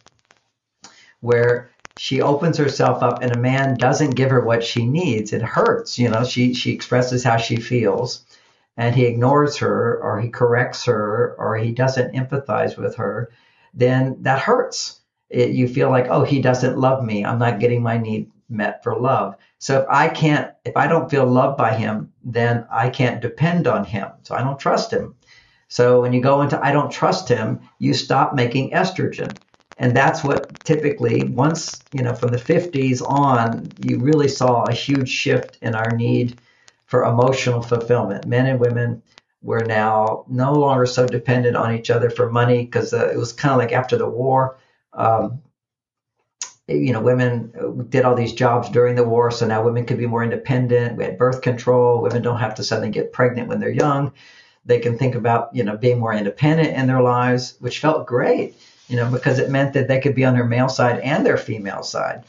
where 1.22 1.72
she 1.96 2.22
opens 2.22 2.58
herself 2.58 3.02
up 3.02 3.24
and 3.24 3.32
a 3.32 3.38
man 3.38 3.78
doesn't 3.78 4.16
give 4.16 4.30
her 4.30 4.42
what 4.42 4.64
she 4.64 4.86
needs, 4.86 5.34
it 5.34 5.42
hurts. 5.42 5.98
You 5.98 6.10
know, 6.10 6.24
she, 6.24 6.54
she 6.54 6.74
expresses 6.74 7.24
how 7.24 7.38
she 7.38 7.60
feels 7.60 8.26
and 8.78 8.94
he 8.94 9.06
ignores 9.06 9.58
her 9.58 9.98
or 10.02 10.20
he 10.20 10.30
corrects 10.30 10.86
her 10.86 11.36
or 11.38 11.56
he 11.56 11.72
doesn't 11.72 12.14
empathize 12.14 12.78
with 12.78 12.96
her, 12.98 13.32
then 13.76 14.18
that 14.22 14.40
hurts. 14.40 15.02
it, 15.30 15.52
you 15.52 15.68
feel 15.68 15.90
like, 15.90 16.08
oh, 16.10 16.24
he 16.24 16.42
doesn't 16.42 16.78
love 16.78 17.04
me. 17.04 17.26
I'm 17.26 17.40
not 17.40 17.60
getting 17.60 17.84
my 17.84 17.98
need 17.98 18.32
met 18.50 18.84
for 18.84 19.00
love. 19.00 19.36
So 19.58 19.82
if 19.82 19.88
I 19.90 20.08
can't, 20.08 20.54
if 20.64 20.78
I 20.78 20.88
don't 20.88 21.10
feel 21.10 21.26
loved 21.26 21.58
by 21.58 21.74
him, 21.74 22.14
then 22.24 22.66
I 22.72 22.90
can't 22.90 23.22
depend 23.22 23.68
on 23.68 23.84
him. 23.84 24.10
So 24.24 24.36
I 24.36 24.44
don't 24.44 24.60
trust 24.60 24.92
him. 24.92 25.16
So 25.68 26.02
when 26.02 26.14
you 26.14 26.22
go 26.22 26.42
into 26.42 26.64
I 26.64 26.72
don't 26.72 26.92
trust 26.92 27.28
him, 27.28 27.62
you 27.80 27.94
stop 27.94 28.36
making 28.36 28.72
estrogen. 28.72 29.38
And 29.78 29.96
that's 29.96 30.24
what 30.24 30.64
typically, 30.64 31.26
once, 31.26 31.86
you 31.92 32.02
know, 32.02 32.14
from 32.16 32.32
the 32.32 32.38
50s 32.38 33.02
on, 33.02 33.74
you 33.78 34.00
really 34.00 34.30
saw 34.30 34.68
a 34.68 34.74
huge 34.74 35.10
shift 35.10 35.58
in 35.62 35.76
our 35.76 35.96
need 35.98 36.40
for 36.86 37.04
emotional 37.04 37.62
fulfillment. 37.62 38.26
Men 38.26 38.46
and 38.46 38.60
women 38.60 39.04
were 39.46 39.64
now 39.64 40.26
no 40.28 40.54
longer 40.54 40.88
so 40.88 41.08
dependent 41.08 41.56
on 41.56 41.74
each 41.74 41.92
other 41.92 42.10
for 42.10 42.32
money 42.32 42.66
because 42.66 42.94
uh, 42.94 43.12
it 43.14 43.18
was 43.18 43.32
kind 43.32 43.52
of 43.52 43.60
like 43.60 43.72
after 43.72 43.96
the 43.96 44.10
war. 44.10 44.58
Um, 44.92 45.44
you 46.68 46.92
know, 46.92 47.00
women 47.00 47.86
did 47.90 48.06
all 48.06 48.16
these 48.16 48.34
jobs 48.34 48.72
during 48.72 48.96
the 48.96 49.04
war, 49.04 49.30
so 49.30 49.46
now 49.46 49.64
women 49.64 49.86
could 49.86 50.00
be 50.00 50.08
more 50.08 50.24
independent. 50.24 50.98
We 50.98 51.04
had 51.04 51.20
birth 51.20 51.44
control. 51.44 52.02
Women 52.02 52.24
don't 52.24 52.40
have 52.40 52.56
to 52.56 52.64
suddenly 52.64 52.90
get 52.90 53.14
pregnant 53.14 53.48
when 53.48 53.60
they're 53.60 53.70
young. 53.70 54.14
They 54.66 54.80
can 54.80 54.98
think 54.98 55.14
about, 55.14 55.56
you 55.56 55.64
know, 55.64 55.78
being 55.78 56.00
more 56.00 56.14
independent 56.14 56.76
in 56.76 56.88
their 56.88 57.04
lives, 57.04 57.56
which 57.60 57.80
felt 57.80 58.08
great, 58.08 58.56
you 58.88 58.96
know, 58.96 59.12
because 59.12 59.38
it 59.38 59.52
meant 59.52 59.74
that 59.74 59.88
they 59.88 60.00
could 60.00 60.16
be 60.16 60.26
on 60.26 60.34
their 60.34 60.44
male 60.44 60.70
side 60.70 61.02
and 61.02 61.24
their 61.24 61.38
female 61.38 61.84
side. 61.84 62.24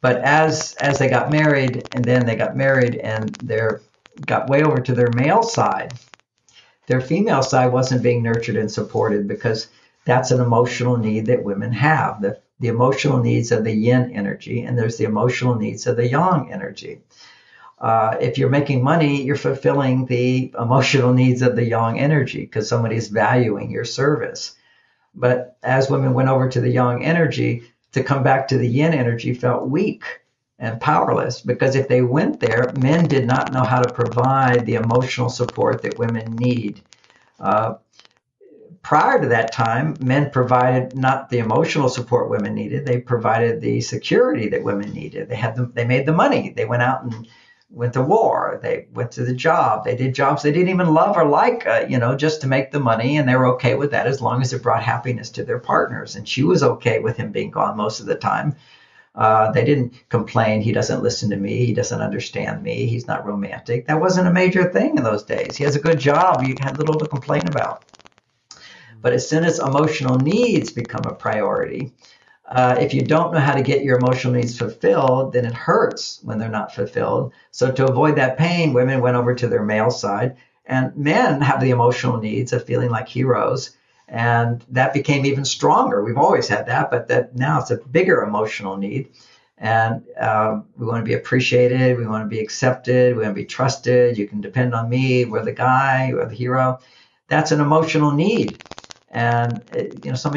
But 0.00 0.16
as 0.16 0.74
as 0.80 0.98
they 0.98 1.10
got 1.10 1.30
married, 1.30 1.88
and 1.92 2.06
then 2.06 2.24
they 2.24 2.36
got 2.36 2.56
married, 2.56 2.96
and 2.96 3.36
they 3.42 3.60
got 4.24 4.48
way 4.48 4.62
over 4.62 4.80
to 4.80 4.94
their 4.94 5.10
male 5.10 5.42
side, 5.42 5.92
their 6.86 7.00
female 7.00 7.42
side 7.42 7.72
wasn't 7.72 8.02
being 8.02 8.22
nurtured 8.22 8.56
and 8.56 8.70
supported 8.70 9.26
because 9.26 9.68
that's 10.04 10.30
an 10.30 10.40
emotional 10.40 10.96
need 10.96 11.26
that 11.26 11.44
women 11.44 11.72
have. 11.72 12.20
The 12.20 12.38
the 12.60 12.68
emotional 12.68 13.18
needs 13.18 13.50
of 13.50 13.64
the 13.64 13.72
yin 13.72 14.12
energy, 14.12 14.62
and 14.62 14.78
there's 14.78 14.96
the 14.96 15.04
emotional 15.04 15.56
needs 15.56 15.86
of 15.86 15.96
the 15.96 16.08
yang 16.08 16.52
energy. 16.52 17.00
Uh, 17.78 18.16
if 18.20 18.38
you're 18.38 18.48
making 18.48 18.82
money, 18.82 19.22
you're 19.22 19.36
fulfilling 19.36 20.06
the 20.06 20.54
emotional 20.58 21.12
needs 21.12 21.42
of 21.42 21.56
the 21.56 21.64
yang 21.64 21.98
energy 21.98 22.40
because 22.40 22.68
somebody's 22.68 23.08
valuing 23.08 23.70
your 23.70 23.84
service. 23.84 24.54
But 25.14 25.56
as 25.62 25.90
women 25.90 26.14
went 26.14 26.28
over 26.28 26.48
to 26.48 26.60
the 26.60 26.70
yang 26.70 27.04
energy, 27.04 27.64
to 27.92 28.02
come 28.02 28.22
back 28.22 28.48
to 28.48 28.58
the 28.58 28.68
yin 28.68 28.94
energy 28.94 29.34
felt 29.34 29.68
weak 29.68 30.04
and 30.64 30.80
powerless 30.80 31.42
because 31.42 31.76
if 31.76 31.88
they 31.88 32.00
went 32.00 32.40
there, 32.40 32.72
men 32.72 33.06
did 33.06 33.26
not 33.26 33.52
know 33.52 33.64
how 33.64 33.80
to 33.80 33.90
provide 33.90 34.64
the 34.64 34.74
emotional 34.74 35.28
support 35.28 35.82
that 35.82 35.98
women 35.98 36.38
need. 36.38 36.82
Uh, 37.38 37.74
prior 38.82 39.20
to 39.20 39.28
that 39.28 39.52
time, 39.52 39.98
men 40.00 40.30
provided 40.30 40.94
not 40.94 41.28
the 41.28 41.38
emotional 41.38 41.90
support 41.90 42.30
women 42.30 42.54
needed; 42.54 42.86
they 42.86 42.98
provided 42.98 43.60
the 43.60 43.82
security 43.82 44.48
that 44.48 44.64
women 44.64 44.90
needed. 44.92 45.28
They 45.28 45.36
had 45.36 45.54
the, 45.54 45.66
they 45.66 45.84
made 45.84 46.06
the 46.06 46.12
money. 46.12 46.54
They 46.56 46.64
went 46.64 46.82
out 46.82 47.02
and 47.02 47.28
went 47.68 47.92
to 47.92 48.02
war. 48.02 48.58
They 48.62 48.86
went 48.92 49.10
to 49.12 49.24
the 49.24 49.34
job. 49.34 49.84
They 49.84 49.96
did 49.96 50.14
jobs 50.14 50.42
they 50.42 50.52
didn't 50.52 50.68
even 50.70 50.94
love 50.94 51.16
or 51.16 51.26
like, 51.26 51.66
uh, 51.66 51.84
you 51.88 51.98
know, 51.98 52.16
just 52.16 52.40
to 52.40 52.46
make 52.46 52.70
the 52.70 52.80
money, 52.80 53.18
and 53.18 53.28
they 53.28 53.36
were 53.36 53.54
okay 53.54 53.74
with 53.74 53.90
that 53.90 54.06
as 54.06 54.22
long 54.22 54.40
as 54.40 54.54
it 54.54 54.62
brought 54.62 54.82
happiness 54.82 55.28
to 55.30 55.44
their 55.44 55.58
partners. 55.58 56.16
And 56.16 56.26
she 56.26 56.42
was 56.42 56.62
okay 56.62 57.00
with 57.00 57.18
him 57.18 57.32
being 57.32 57.50
gone 57.50 57.76
most 57.76 58.00
of 58.00 58.06
the 58.06 58.14
time. 58.14 58.56
Uh, 59.14 59.52
they 59.52 59.64
didn't 59.64 60.08
complain. 60.08 60.60
He 60.60 60.72
doesn't 60.72 61.02
listen 61.02 61.30
to 61.30 61.36
me. 61.36 61.64
He 61.66 61.72
doesn't 61.72 62.00
understand 62.00 62.62
me. 62.62 62.86
He's 62.86 63.06
not 63.06 63.24
romantic. 63.24 63.86
That 63.86 64.00
wasn't 64.00 64.26
a 64.26 64.32
major 64.32 64.70
thing 64.72 64.96
in 64.96 65.04
those 65.04 65.22
days. 65.22 65.56
He 65.56 65.64
has 65.64 65.76
a 65.76 65.80
good 65.80 66.00
job. 66.00 66.42
You 66.42 66.56
had 66.58 66.78
little 66.78 66.98
to 66.98 67.06
complain 67.06 67.46
about. 67.46 67.84
But 69.00 69.12
as 69.12 69.28
soon 69.28 69.44
as 69.44 69.58
emotional 69.58 70.18
needs 70.18 70.72
become 70.72 71.06
a 71.06 71.14
priority, 71.14 71.92
uh, 72.48 72.76
if 72.78 72.92
you 72.92 73.04
don't 73.04 73.32
know 73.32 73.40
how 73.40 73.54
to 73.54 73.62
get 73.62 73.84
your 73.84 73.98
emotional 73.98 74.32
needs 74.32 74.58
fulfilled, 74.58 75.32
then 75.32 75.44
it 75.44 75.54
hurts 75.54 76.20
when 76.22 76.38
they're 76.38 76.48
not 76.48 76.74
fulfilled. 76.74 77.32
So 77.50 77.70
to 77.70 77.86
avoid 77.86 78.16
that 78.16 78.38
pain, 78.38 78.72
women 78.72 79.00
went 79.00 79.16
over 79.16 79.34
to 79.34 79.48
their 79.48 79.62
male 79.62 79.90
side, 79.90 80.36
and 80.66 80.96
men 80.96 81.40
have 81.40 81.60
the 81.60 81.70
emotional 81.70 82.18
needs 82.18 82.52
of 82.52 82.64
feeling 82.64 82.90
like 82.90 83.08
heroes, 83.08 83.76
and 84.08 84.64
that 84.70 84.92
became 84.92 85.26
even 85.26 85.44
stronger. 85.44 86.04
We've 86.04 86.18
always 86.18 86.48
had 86.48 86.66
that, 86.66 86.90
but 86.90 87.08
that 87.08 87.34
now 87.34 87.60
it's 87.60 87.70
a 87.70 87.78
bigger 87.78 88.22
emotional 88.22 88.76
need. 88.76 89.10
And 89.58 90.02
uh, 90.20 90.60
we 90.76 90.86
want 90.86 91.00
to 91.00 91.04
be 91.08 91.14
appreciated. 91.14 91.96
We 91.96 92.06
want 92.06 92.24
to 92.24 92.28
be 92.28 92.40
accepted. 92.40 93.16
We 93.16 93.22
want 93.22 93.34
to 93.34 93.40
be 93.40 93.46
trusted. 93.46 94.18
You 94.18 94.28
can 94.28 94.40
depend 94.40 94.74
on 94.74 94.88
me. 94.90 95.24
We're 95.24 95.44
the 95.44 95.52
guy. 95.52 96.10
We're 96.12 96.28
the 96.28 96.34
hero. 96.34 96.80
That's 97.28 97.52
an 97.52 97.60
emotional 97.60 98.10
need 98.12 98.60
and 99.10 99.62
it, 99.70 100.04
you 100.04 100.10
know 100.10 100.16
some 100.16 100.34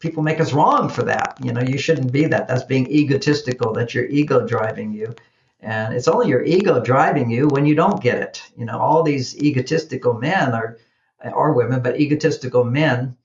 people 0.00 0.22
make 0.22 0.40
us 0.40 0.52
wrong 0.52 0.88
for 0.88 1.02
that 1.02 1.36
you 1.40 1.52
know 1.52 1.60
you 1.60 1.78
shouldn't 1.78 2.12
be 2.12 2.26
that 2.26 2.48
that's 2.48 2.64
being 2.64 2.90
egotistical 2.90 3.72
that's 3.72 3.94
your 3.94 4.06
ego 4.06 4.46
driving 4.46 4.92
you 4.92 5.16
and 5.60 5.94
it's 5.94 6.08
only 6.08 6.28
your 6.28 6.42
ego 6.42 6.80
driving 6.82 7.30
you 7.30 7.48
when 7.48 7.64
you 7.64 7.74
don't 7.74 8.02
get 8.02 8.18
it 8.18 8.42
you 8.56 8.64
know 8.64 8.78
all 8.78 9.02
these 9.02 9.36
egotistical 9.38 10.14
men 10.14 10.52
are 10.52 10.76
or 11.24 11.52
women 11.52 11.82
but 11.82 12.00
egotistical 12.00 12.64
men 12.64 13.16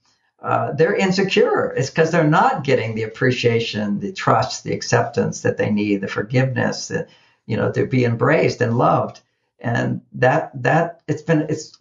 uh, 0.41 0.71
they're 0.73 0.95
insecure 0.95 1.73
it's 1.75 1.89
because 1.89 2.11
they're 2.11 2.27
not 2.27 2.63
getting 2.63 2.95
the 2.95 3.03
appreciation 3.03 3.99
the 3.99 4.11
trust 4.11 4.63
the 4.63 4.73
acceptance 4.73 5.41
that 5.41 5.57
they 5.57 5.69
need 5.69 6.01
the 6.01 6.07
forgiveness 6.07 6.89
that 6.89 7.09
you 7.45 7.57
know 7.57 7.71
to 7.71 7.85
be 7.85 8.05
embraced 8.05 8.61
and 8.61 8.77
loved 8.77 9.21
and 9.59 10.01
that 10.13 10.51
that 10.61 11.01
it's 11.07 11.21
been 11.21 11.41
it's 11.49 11.77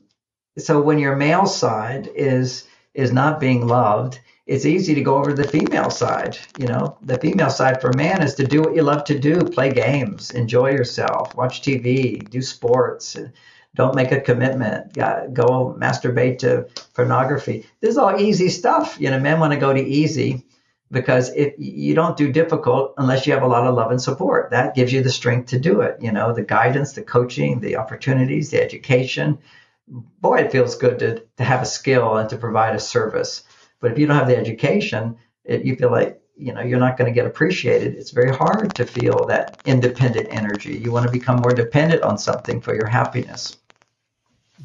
so 0.59 0.81
when 0.81 0.99
your 0.99 1.17
male 1.17 1.47
side 1.47 2.09
is 2.15 2.67
is 2.95 3.13
not 3.13 3.41
being 3.41 3.67
loved, 3.67 4.21
it's 4.47 4.67
easy 4.67 4.95
to 4.95 5.03
go 5.03 5.17
over 5.17 5.31
to 5.31 5.43
the 5.43 5.49
female 5.49 5.91
side. 5.91 6.39
You 6.59 6.67
know, 6.69 6.97
the 7.03 7.19
female 7.19 7.51
side 7.51 7.81
for 7.81 7.93
man 7.93 8.23
is 8.23 8.35
to 8.37 8.47
do 8.47 8.61
what 8.61 8.75
you 8.75 8.83
love 8.83 9.05
to 9.05 9.19
do, 9.19 9.41
play 9.41 9.73
games, 9.73 10.31
enjoy 10.31 10.71
yourself, 10.71 11.35
watch 11.35 11.63
TV, 11.63 12.29
do 12.31 12.41
sports. 12.41 13.17
Don't 13.75 13.95
make 13.95 14.13
a 14.13 14.21
commitment. 14.21 14.93
Go 14.95 15.77
masturbate 15.79 16.39
to 16.39 16.69
pornography. 16.95 17.67
This 17.81 17.91
is 17.91 17.99
all 17.99 18.21
easy 18.21 18.49
stuff. 18.49 18.97
You 19.01 19.11
know, 19.11 19.19
men 19.19 19.41
want 19.41 19.53
to 19.53 19.59
go 19.59 19.73
to 19.73 19.81
easy 19.81 20.45
because 20.91 21.31
if 21.35 21.55
you 21.59 21.95
don't 21.95 22.17
do 22.17 22.31
difficult 22.31 22.95
unless 22.99 23.27
you 23.27 23.33
have 23.33 23.43
a 23.43 23.49
lot 23.49 23.67
of 23.67 23.75
love 23.75 23.91
and 23.91 24.01
support. 24.01 24.51
That 24.51 24.75
gives 24.75 24.93
you 24.93 25.03
the 25.03 25.11
strength 25.11 25.49
to 25.51 25.59
do 25.59 25.81
it. 25.81 25.99
You 26.01 26.13
know, 26.13 26.33
the 26.33 26.43
guidance, 26.43 26.93
the 26.93 27.03
coaching, 27.03 27.61
the 27.61 27.77
opportunities, 27.77 28.51
the 28.51 28.63
education, 28.63 29.39
boy, 29.89 30.39
it 30.39 30.53
feels 30.53 30.77
good 30.77 30.99
to, 31.01 31.23
to 31.37 31.45
have 31.45 31.63
a 31.63 31.67
skill 31.67 32.17
and 32.17 32.29
to 32.31 32.37
provide 32.37 32.75
a 32.75 32.81
service. 32.81 33.43
But 33.81 33.93
if 33.93 33.99
you 33.99 34.07
don't 34.07 34.17
have 34.17 34.29
the 34.29 34.37
education, 34.37 35.17
it, 35.45 35.65
you 35.65 35.77
feel 35.77 35.91
like 35.91 36.21
you 36.37 36.53
know 36.53 36.63
you're 36.63 36.81
not 36.81 36.97
going 36.97 37.13
to 37.13 37.15
get 37.15 37.27
appreciated. 37.27 37.95
It's 37.95 38.11
very 38.11 38.35
hard 38.35 38.75
to 38.77 38.87
feel 38.87 39.27
that 39.27 39.61
independent 39.67 40.29
energy. 40.31 40.79
You 40.79 40.91
want 40.91 41.07
to 41.07 41.13
become 41.13 41.37
more 41.37 41.53
dependent 41.53 42.03
on 42.03 42.19
something 42.19 42.61
for 42.61 42.75
your 42.75 42.87
happiness. 42.87 43.57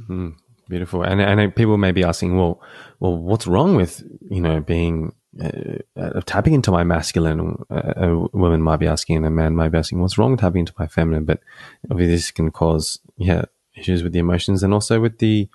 Mm, 0.08 0.36
beautiful. 0.68 1.04
And 1.04 1.22
and 1.22 1.56
people 1.56 1.78
may 1.78 1.92
be 1.92 2.04
asking, 2.04 2.38
well, 2.38 2.62
well, 3.00 3.18
what's 3.18 3.48
wrong 3.48 3.76
with 3.76 4.04
you 4.30 4.42
know 4.42 4.62
being 4.62 5.14
uh, 5.42 5.80
uh, 5.96 6.22
tapping 6.26 6.54
into 6.54 6.72
my 6.72 6.84
masculine? 6.84 7.64
Uh, 7.70 7.94
a 7.96 8.16
woman 8.38 8.62
might 8.62 8.78
be 8.78 8.88
asking, 8.88 9.18
and 9.18 9.26
a 9.26 9.30
man 9.30 9.56
might 9.56 9.70
be 9.70 9.78
asking, 9.78 10.02
what's 10.02 10.18
wrong 10.18 10.32
with 10.32 10.40
tapping 10.40 10.62
into 10.62 10.74
my 10.78 10.88
feminine? 10.88 11.26
But 11.26 11.42
obviously, 11.90 12.16
this 12.16 12.32
can 12.32 12.52
cause 12.52 13.00
yeah 13.18 13.46
issues 13.76 14.04
with 14.04 14.14
the 14.14 14.20
emotions 14.20 14.64
and 14.64 14.74
also 14.74 15.00
with 15.00 15.20
the 15.20 15.48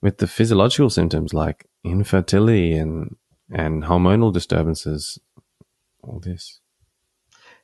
with 0.00 0.18
the 0.18 0.26
physiological 0.26 0.90
symptoms 0.90 1.32
like 1.32 1.66
infertility 1.84 2.74
and 2.74 3.16
and 3.50 3.84
hormonal 3.84 4.32
disturbances 4.32 5.18
all 6.02 6.20
this 6.20 6.60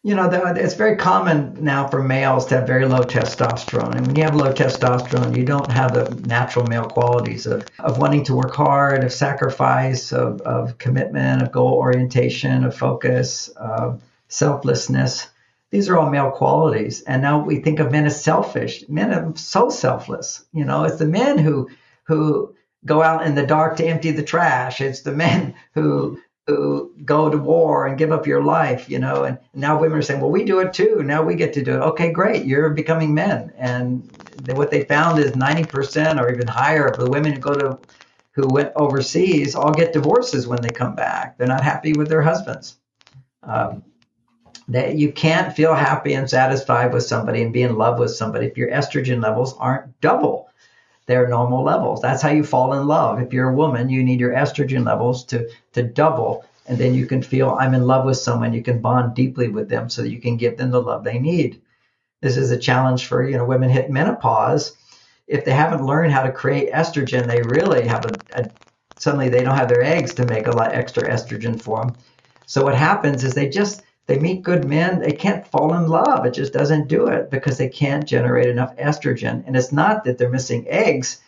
you 0.04 0.14
know 0.14 0.30
it's 0.30 0.74
very 0.74 0.96
common 0.96 1.56
now 1.62 1.88
for 1.88 2.02
males 2.02 2.46
to 2.46 2.56
have 2.56 2.66
very 2.66 2.86
low 2.86 3.00
testosterone 3.00 3.96
and 3.96 4.06
when 4.06 4.16
you 4.16 4.22
have 4.22 4.34
low 4.34 4.52
testosterone 4.52 5.36
you 5.36 5.44
don't 5.44 5.70
have 5.70 5.92
the 5.92 6.08
natural 6.26 6.66
male 6.66 6.84
qualities 6.84 7.46
of, 7.46 7.66
of 7.80 7.98
wanting 7.98 8.24
to 8.24 8.34
work 8.34 8.54
hard 8.54 9.02
of 9.02 9.12
sacrifice 9.12 10.12
of, 10.12 10.40
of 10.42 10.78
commitment 10.78 11.42
of 11.42 11.52
goal 11.52 11.74
orientation 11.74 12.64
of 12.64 12.76
focus 12.76 13.48
of 13.56 14.02
selflessness 14.28 15.28
these 15.70 15.88
are 15.88 15.98
all 15.98 16.10
male 16.10 16.30
qualities. 16.30 17.02
And 17.02 17.20
now 17.20 17.44
we 17.44 17.56
think 17.58 17.78
of 17.78 17.92
men 17.92 18.06
as 18.06 18.22
selfish. 18.22 18.88
Men 18.88 19.12
are 19.12 19.36
so 19.36 19.68
selfless. 19.68 20.44
You 20.52 20.64
know, 20.64 20.84
it's 20.84 20.98
the 20.98 21.06
men 21.06 21.38
who 21.38 21.68
who 22.04 22.54
go 22.84 23.02
out 23.02 23.26
in 23.26 23.34
the 23.34 23.46
dark 23.46 23.76
to 23.76 23.84
empty 23.84 24.12
the 24.12 24.22
trash. 24.22 24.80
It's 24.80 25.02
the 25.02 25.12
men 25.12 25.54
who 25.74 26.18
who 26.48 26.90
go 27.04 27.28
to 27.28 27.36
war 27.36 27.86
and 27.86 27.98
give 27.98 28.10
up 28.10 28.26
your 28.26 28.42
life, 28.42 28.88
you 28.88 28.98
know, 28.98 29.24
and 29.24 29.38
now 29.52 29.78
women 29.78 29.98
are 29.98 30.02
saying, 30.02 30.20
well, 30.20 30.30
we 30.30 30.44
do 30.44 30.60
it 30.60 30.72
too. 30.72 31.02
Now 31.02 31.22
we 31.22 31.34
get 31.34 31.52
to 31.52 31.62
do 31.62 31.74
it. 31.74 31.80
Okay, 31.80 32.10
great. 32.10 32.46
You're 32.46 32.70
becoming 32.70 33.12
men. 33.12 33.52
And 33.58 34.02
what 34.46 34.70
they 34.70 34.84
found 34.84 35.18
is 35.18 35.32
90% 35.32 36.18
or 36.18 36.32
even 36.32 36.46
higher 36.46 36.88
of 36.88 36.98
the 36.98 37.06
women 37.06 37.34
who 37.34 37.38
go 37.38 37.54
to, 37.54 37.78
who 38.30 38.48
went 38.48 38.72
overseas 38.76 39.54
all 39.54 39.74
get 39.74 39.92
divorces 39.92 40.46
when 40.46 40.62
they 40.62 40.72
come 40.72 40.94
back. 40.94 41.36
They're 41.36 41.46
not 41.46 41.62
happy 41.62 41.92
with 41.92 42.08
their 42.08 42.22
husbands. 42.22 42.78
Um, 43.42 43.84
that 44.68 44.96
you 44.96 45.12
can't 45.12 45.54
feel 45.54 45.74
happy 45.74 46.14
and 46.14 46.28
satisfied 46.28 46.94
with 46.94 47.02
somebody 47.02 47.42
and 47.42 47.52
be 47.52 47.62
in 47.62 47.76
love 47.76 47.98
with 47.98 48.10
somebody 48.10 48.46
if 48.46 48.56
your 48.56 48.70
estrogen 48.70 49.22
levels 49.22 49.54
aren't 49.58 50.00
double 50.00 50.47
their 51.08 51.26
normal 51.26 51.64
levels. 51.64 52.00
That's 52.00 52.22
how 52.22 52.28
you 52.30 52.44
fall 52.44 52.74
in 52.74 52.86
love. 52.86 53.20
If 53.20 53.32
you're 53.32 53.48
a 53.48 53.54
woman, 53.54 53.88
you 53.88 54.04
need 54.04 54.20
your 54.20 54.34
estrogen 54.34 54.86
levels 54.86 55.24
to, 55.26 55.48
to 55.72 55.82
double 55.82 56.44
And 56.68 56.78
then 56.78 56.94
you 56.94 57.06
can 57.06 57.22
feel 57.22 57.56
I'm 57.58 57.74
in 57.74 57.86
love 57.86 58.04
with 58.04 58.18
someone. 58.18 58.52
You 58.52 58.62
can 58.62 58.80
bond 58.80 59.14
deeply 59.16 59.48
with 59.48 59.70
them 59.70 59.88
so 59.88 60.02
that 60.02 60.10
you 60.10 60.20
can 60.20 60.36
give 60.36 60.58
them 60.58 60.70
the 60.70 60.82
love 60.82 61.02
they 61.02 61.18
need. 61.18 61.62
This 62.20 62.36
is 62.36 62.50
a 62.50 62.58
challenge 62.58 63.06
for, 63.06 63.26
you 63.26 63.36
know, 63.38 63.46
women 63.46 63.70
hit 63.70 63.90
menopause. 63.90 64.76
If 65.26 65.44
they 65.44 65.52
haven't 65.52 65.86
learned 65.86 66.12
how 66.12 66.22
to 66.24 66.32
create 66.32 66.72
estrogen, 66.72 67.26
they 67.26 67.42
really 67.42 67.88
have 67.88 68.04
a, 68.04 68.20
a 68.34 68.50
suddenly 68.96 69.30
they 69.30 69.44
don't 69.44 69.56
have 69.56 69.70
their 69.70 69.82
eggs 69.82 70.14
to 70.14 70.26
make 70.26 70.46
a 70.46 70.52
lot 70.52 70.74
extra 70.74 71.10
estrogen 71.10 71.58
for 71.58 71.84
them. 71.84 71.96
So 72.44 72.64
what 72.64 72.74
happens 72.74 73.24
is 73.24 73.34
they 73.34 73.48
just 73.48 73.82
they 74.08 74.18
meet 74.18 74.42
good 74.42 74.64
men, 74.64 75.00
they 75.00 75.12
can't 75.12 75.46
fall 75.46 75.74
in 75.74 75.86
love. 75.86 76.24
It 76.24 76.32
just 76.32 76.54
doesn't 76.54 76.88
do 76.88 77.08
it 77.08 77.30
because 77.30 77.58
they 77.58 77.68
can't 77.68 78.08
generate 78.08 78.48
enough 78.48 78.74
estrogen. 78.76 79.44
And 79.46 79.54
it's 79.54 79.70
not 79.70 80.04
that 80.04 80.16
they're 80.16 80.30
missing 80.30 80.64
eggs. 80.66 81.20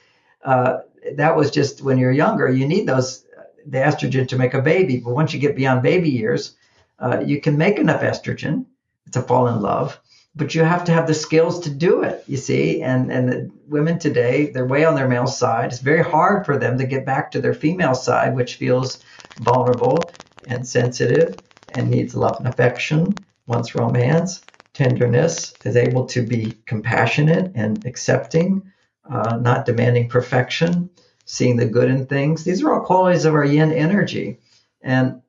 Uh, 0.43 0.79
that 1.17 1.37
was 1.37 1.51
just 1.51 1.83
when 1.83 1.99
you're 1.99 2.11
younger, 2.11 2.49
you 2.49 2.67
need 2.67 2.89
those 2.89 3.27
the 3.67 3.77
estrogen 3.77 4.27
to 4.29 4.39
make 4.39 4.55
a 4.55 4.63
baby. 4.63 4.97
But 4.97 5.15
once 5.15 5.35
you 5.35 5.39
get 5.39 5.57
beyond 5.57 5.83
baby 5.83 6.09
years, 6.09 6.57
uh, 6.99 7.21
you 7.21 7.43
can 7.43 7.59
make 7.59 7.79
enough 7.79 8.01
estrogen 8.01 8.65
to 9.13 9.21
fall 9.21 9.49
in 9.49 9.61
love. 9.61 10.01
But 10.35 10.55
you 10.55 10.65
have 10.65 10.85
to 10.85 10.93
have 10.93 11.07
the 11.07 11.13
skills 11.13 11.61
to 11.61 11.71
do 11.71 12.03
it, 12.03 12.25
you 12.27 12.39
see. 12.39 12.83
And 12.83 13.13
and 13.13 13.29
the 13.29 13.51
women 13.69 13.99
today, 13.99 14.53
they're 14.53 14.65
way 14.65 14.87
on 14.87 14.95
their 14.95 15.09
male 15.09 15.27
side. 15.27 15.67
It's 15.67 15.83
very 15.83 16.03
hard 16.03 16.47
for 16.47 16.57
them 16.57 16.79
to 16.79 16.87
get 16.87 17.05
back 17.05 17.31
to 17.33 17.43
their 17.43 17.53
female 17.53 17.95
side, 17.95 18.35
which 18.35 18.55
feels 18.55 19.03
vulnerable 19.37 20.15
and 20.47 20.67
sensitive 20.67 21.39
and 21.75 21.91
needs 21.91 22.15
love 22.15 22.37
and 22.39 22.49
affection, 22.49 23.15
wants 23.47 23.75
romance, 23.75 24.43
tenderness, 24.73 25.55
is 25.65 25.77
able 25.77 26.07
to 26.07 26.23
be 26.23 26.57
compassionate 26.67 27.53
and 27.55 27.85
accepting, 27.87 28.71
uh, 29.09 29.37
not 29.37 29.67
demanding 29.67 30.09
perfection, 30.09 30.91
seeing 31.25 31.57
the 31.57 31.67
good 31.67 31.91
in 31.91 32.07
things. 32.07 32.45
These 32.45 32.63
are 32.63 32.73
all 32.73 32.85
qualities 32.85 33.25
of 33.25 33.35
our 33.35 33.45
yin 33.45 33.73
energy. 33.73 34.39
And 34.83 35.23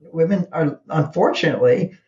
women 0.00 0.48
are 0.52 0.80
unfortunately 0.88 1.98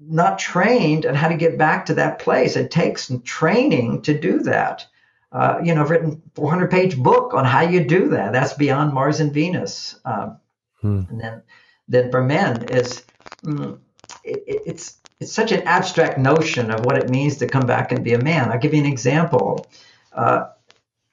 not 0.00 0.38
trained 0.38 1.06
on 1.06 1.14
how 1.14 1.28
to 1.28 1.36
get 1.36 1.58
back 1.58 1.86
to 1.86 1.94
that 1.94 2.18
place. 2.18 2.56
It 2.56 2.70
takes 2.70 3.10
training 3.24 4.02
to 4.02 4.18
do 4.18 4.40
that. 4.40 4.86
Uh, 5.30 5.60
you 5.62 5.74
know, 5.74 5.82
I've 5.82 5.90
written 5.90 6.22
400 6.34 6.70
page 6.70 6.96
book 6.96 7.34
on 7.34 7.44
how 7.44 7.62
you 7.62 7.84
do 7.84 8.10
that. 8.10 8.32
That's 8.32 8.52
beyond 8.54 8.92
Mars 8.92 9.20
and 9.20 9.32
Venus. 9.32 9.98
Um, 10.04 10.38
hmm. 10.80 11.02
And 11.08 11.20
then 11.20 11.42
than 11.88 12.10
for 12.10 12.22
men 12.22 12.64
is 12.64 13.04
mm, 13.44 13.78
it, 14.24 14.62
it's 14.66 14.98
it's 15.20 15.32
such 15.32 15.52
an 15.52 15.62
abstract 15.62 16.18
notion 16.18 16.70
of 16.70 16.82
what 16.82 16.96
it 16.96 17.08
means 17.08 17.36
to 17.38 17.48
come 17.48 17.66
back 17.66 17.92
and 17.92 18.04
be 18.04 18.14
a 18.14 18.18
man. 18.18 18.50
I'll 18.50 18.58
give 18.58 18.74
you 18.74 18.80
an 18.80 18.86
example. 18.86 19.70
Uh, 20.12 20.48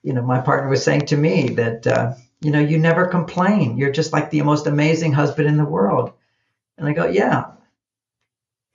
you 0.03 0.13
know, 0.13 0.21
my 0.21 0.39
partner 0.41 0.69
was 0.69 0.83
saying 0.83 1.07
to 1.07 1.17
me 1.17 1.49
that 1.55 1.85
uh, 1.87 2.13
you 2.39 2.51
know 2.51 2.59
you 2.59 2.77
never 2.79 3.07
complain. 3.07 3.77
You're 3.77 3.91
just 3.91 4.13
like 4.13 4.29
the 4.31 4.41
most 4.41 4.67
amazing 4.67 5.13
husband 5.13 5.47
in 5.47 5.57
the 5.57 5.65
world. 5.65 6.13
And 6.77 6.87
I 6.87 6.93
go, 6.93 7.05
yeah. 7.05 7.51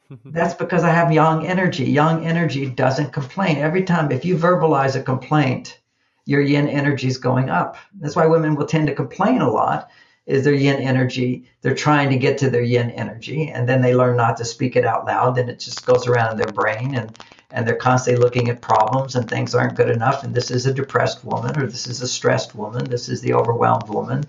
That's 0.25 0.55
because 0.55 0.85
I 0.85 0.91
have 0.91 1.13
yang 1.13 1.47
energy. 1.47 1.85
Yang 1.85 2.27
energy 2.27 2.71
doesn't 2.71 3.13
complain. 3.13 3.59
Every 3.59 3.83
time, 3.83 4.13
if 4.13 4.25
you 4.25 4.37
verbalize 4.37 4.95
a 4.95 5.03
complaint, 5.03 5.81
your 6.25 6.41
yin 6.41 6.69
energy 6.69 7.09
is 7.09 7.19
going 7.19 7.51
up. 7.51 7.77
That's 7.99 8.15
why 8.15 8.27
women 8.27 8.55
will 8.55 8.67
tend 8.67 8.87
to 8.87 8.95
complain 8.95 9.41
a 9.41 9.51
lot 9.51 9.91
is 10.27 10.45
their 10.45 10.55
yin 10.55 10.83
energy. 10.83 11.45
They're 11.63 11.75
trying 11.75 12.11
to 12.11 12.19
get 12.19 12.39
to 12.39 12.51
their 12.51 12.63
yin 12.63 12.91
energy, 12.91 13.49
and 13.49 13.69
then 13.69 13.81
they 13.81 13.95
learn 13.95 14.17
not 14.17 14.37
to 14.39 14.45
speak 14.45 14.77
it 14.77 14.85
out 14.85 15.07
loud. 15.07 15.37
Then 15.37 15.49
it 15.49 15.61
just 15.61 15.87
goes 15.87 16.07
around 16.07 16.33
in 16.33 16.39
their 16.39 16.53
brain, 16.53 16.95
and 16.95 17.17
and 17.53 17.67
they're 17.67 17.77
constantly 17.77 18.23
looking 18.23 18.49
at 18.51 18.61
problems, 18.61 19.15
and 19.15 19.29
things 19.29 19.55
aren't 19.55 19.77
good 19.77 19.89
enough. 19.89 20.25
And 20.25 20.35
this 20.35 20.51
is 20.51 20.67
a 20.67 20.75
depressed 20.75 21.25
woman, 21.25 21.59
or 21.59 21.67
this 21.67 21.87
is 21.87 22.03
a 22.03 22.09
stressed 22.09 22.55
woman, 22.55 22.85
this 22.91 23.09
is 23.09 23.21
the 23.21 23.35
overwhelmed 23.35 23.89
woman, 23.89 24.25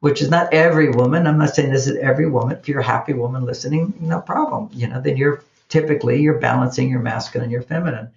which 0.00 0.20
is 0.20 0.28
not 0.30 0.52
every 0.52 0.90
woman. 0.90 1.26
I'm 1.26 1.38
not 1.38 1.54
saying 1.54 1.72
this 1.72 1.86
is 1.86 1.96
every 1.96 2.28
woman. 2.28 2.56
If 2.58 2.68
you're 2.68 2.80
a 2.80 2.84
happy 2.84 3.14
woman 3.14 3.44
listening, 3.44 3.94
no 4.00 4.20
problem. 4.20 4.68
You 4.72 4.86
know, 4.86 5.00
then 5.00 5.16
you're 5.16 5.42
typically 5.68 6.20
you're 6.20 6.38
balancing 6.38 6.90
your 6.90 7.00
masculine 7.00 7.44
and 7.44 7.52
your 7.52 7.62
feminine. 7.62 8.10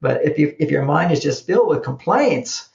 But 0.00 0.24
if 0.24 0.38
you 0.38 0.54
if 0.58 0.70
your 0.70 0.84
mind 0.84 1.12
is 1.12 1.20
just 1.20 1.46
filled 1.46 1.68
with 1.68 1.82
complaints 1.82 2.68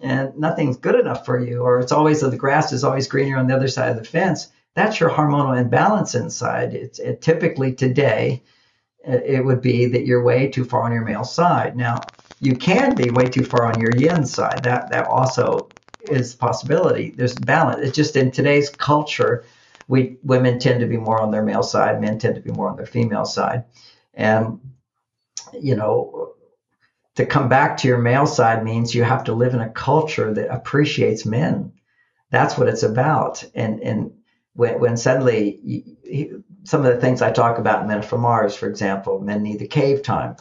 and 0.00 0.36
nothing's 0.36 0.76
good 0.76 0.98
enough 0.98 1.24
for 1.24 1.38
you, 1.38 1.62
or 1.62 1.78
it's 1.78 1.92
always 1.92 2.20
the 2.20 2.36
grass 2.36 2.72
is 2.72 2.84
always 2.84 3.06
greener 3.06 3.38
on 3.38 3.46
the 3.46 3.54
other 3.54 3.68
side 3.68 3.90
of 3.90 3.96
the 3.96 4.04
fence, 4.04 4.48
that's 4.74 4.98
your 4.98 5.10
hormonal 5.10 5.58
imbalance 5.58 6.14
inside. 6.14 6.74
It's 6.74 6.98
it, 6.98 7.20
typically 7.22 7.74
today 7.74 8.42
it 9.04 9.44
would 9.44 9.60
be 9.60 9.86
that 9.86 10.06
you're 10.06 10.22
way 10.22 10.48
too 10.48 10.64
far 10.64 10.82
on 10.82 10.92
your 10.92 11.04
male 11.04 11.24
side. 11.24 11.76
Now 11.76 12.00
you 12.40 12.56
can 12.56 12.94
be 12.94 13.10
way 13.10 13.28
too 13.28 13.44
far 13.44 13.64
on 13.64 13.80
your 13.80 13.94
yin 13.94 14.24
side. 14.26 14.64
That 14.64 14.90
that 14.90 15.06
also 15.06 15.68
is 16.10 16.34
possibility. 16.34 17.10
There's 17.10 17.34
balance. 17.34 17.86
It's 17.86 17.96
just 17.96 18.16
in 18.16 18.32
today's 18.32 18.70
culture, 18.70 19.44
we 19.86 20.16
women 20.22 20.58
tend 20.58 20.80
to 20.80 20.86
be 20.86 20.96
more 20.96 21.20
on 21.20 21.30
their 21.30 21.42
male 21.44 21.62
side, 21.62 22.00
men 22.00 22.18
tend 22.18 22.34
to 22.34 22.40
be 22.40 22.50
more 22.50 22.68
on 22.68 22.76
their 22.76 22.86
female 22.86 23.24
side, 23.24 23.64
and 24.14 24.60
you 25.52 25.76
know 25.76 26.34
to 27.16 27.26
come 27.26 27.48
back 27.48 27.76
to 27.78 27.88
your 27.88 27.98
male 27.98 28.26
side 28.26 28.64
means 28.64 28.94
you 28.94 29.04
have 29.04 29.24
to 29.24 29.34
live 29.34 29.54
in 29.54 29.60
a 29.60 29.68
culture 29.68 30.32
that 30.32 30.52
appreciates 30.52 31.26
men. 31.26 31.72
That's 32.30 32.56
what 32.56 32.68
it's 32.68 32.82
about. 32.82 33.44
And 33.54 33.80
and 33.80 34.12
when, 34.54 34.80
when 34.80 34.96
suddenly 34.96 35.60
you, 35.62 36.44
some 36.64 36.84
of 36.84 36.94
the 36.94 37.00
things 37.00 37.20
I 37.20 37.30
talk 37.30 37.58
about 37.58 37.82
in 37.82 37.88
Men 37.88 38.02
from 38.02 38.20
Mars, 38.22 38.54
for 38.54 38.68
example, 38.68 39.20
men 39.20 39.42
need 39.42 39.58
the 39.58 39.66
cave 39.66 40.02
time. 40.02 40.36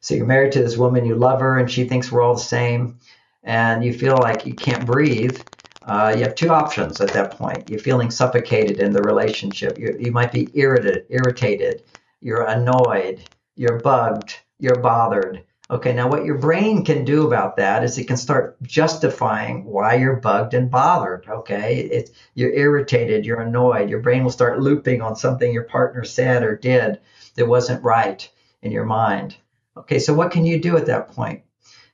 So 0.00 0.14
you're 0.14 0.26
married 0.26 0.52
to 0.52 0.62
this 0.62 0.76
woman, 0.76 1.04
you 1.04 1.14
love 1.14 1.40
her, 1.40 1.58
and 1.58 1.70
she 1.70 1.84
thinks 1.84 2.10
we're 2.10 2.22
all 2.22 2.34
the 2.34 2.40
same, 2.40 2.98
and 3.44 3.84
you 3.84 3.92
feel 3.92 4.18
like 4.18 4.46
you 4.46 4.54
can't 4.54 4.86
breathe. 4.86 5.40
Uh, 5.84 6.14
you 6.16 6.22
have 6.22 6.34
two 6.34 6.50
options 6.50 7.00
at 7.00 7.12
that 7.12 7.32
point. 7.32 7.68
You're 7.68 7.78
feeling 7.80 8.10
suffocated 8.10 8.78
in 8.78 8.92
the 8.92 9.02
relationship. 9.02 9.78
you 9.78 9.96
you 9.98 10.12
might 10.12 10.30
be 10.30 10.50
irritated, 10.54 11.06
irritated. 11.08 11.82
You're 12.20 12.46
annoyed. 12.46 13.24
You're 13.56 13.80
bugged. 13.80 14.36
You're 14.58 14.76
bothered 14.76 15.44
Okay, 15.72 15.94
now 15.94 16.06
what 16.06 16.26
your 16.26 16.36
brain 16.36 16.84
can 16.84 17.02
do 17.02 17.26
about 17.26 17.56
that 17.56 17.82
is 17.82 17.96
it 17.96 18.06
can 18.06 18.18
start 18.18 18.62
justifying 18.62 19.64
why 19.64 19.94
you're 19.94 20.16
bugged 20.16 20.52
and 20.52 20.70
bothered. 20.70 21.26
Okay, 21.26 21.78
it's, 21.78 22.10
you're 22.34 22.52
irritated, 22.52 23.24
you're 23.24 23.40
annoyed. 23.40 23.88
Your 23.88 24.00
brain 24.00 24.22
will 24.22 24.30
start 24.30 24.60
looping 24.60 25.00
on 25.00 25.16
something 25.16 25.50
your 25.50 25.62
partner 25.62 26.04
said 26.04 26.42
or 26.42 26.58
did 26.58 27.00
that 27.36 27.48
wasn't 27.48 27.82
right 27.82 28.30
in 28.60 28.70
your 28.70 28.84
mind. 28.84 29.34
Okay, 29.74 29.98
so 29.98 30.12
what 30.12 30.30
can 30.30 30.44
you 30.44 30.60
do 30.60 30.76
at 30.76 30.84
that 30.86 31.08
point? 31.12 31.42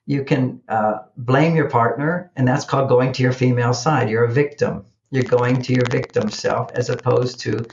You 0.07 0.25
can 0.25 0.61
uh, 0.69 1.03
blame 1.17 1.55
your 1.55 1.71
partner, 1.71 2.33
and 2.35 2.49
that's 2.49 2.65
called 2.65 2.89
going 2.89 3.13
to 3.13 3.23
your 3.23 3.33
female 3.33 3.75
side. 3.75 4.11
You're 4.11 4.25
a 4.25 4.33
victim. 4.33 4.87
You're 5.13 5.23
going 5.23 5.63
to 5.63 5.73
your 5.73 5.87
victim 5.89 6.31
self 6.31 6.73
as 6.73 6.91
opposed 6.91 7.39
to 7.41 7.65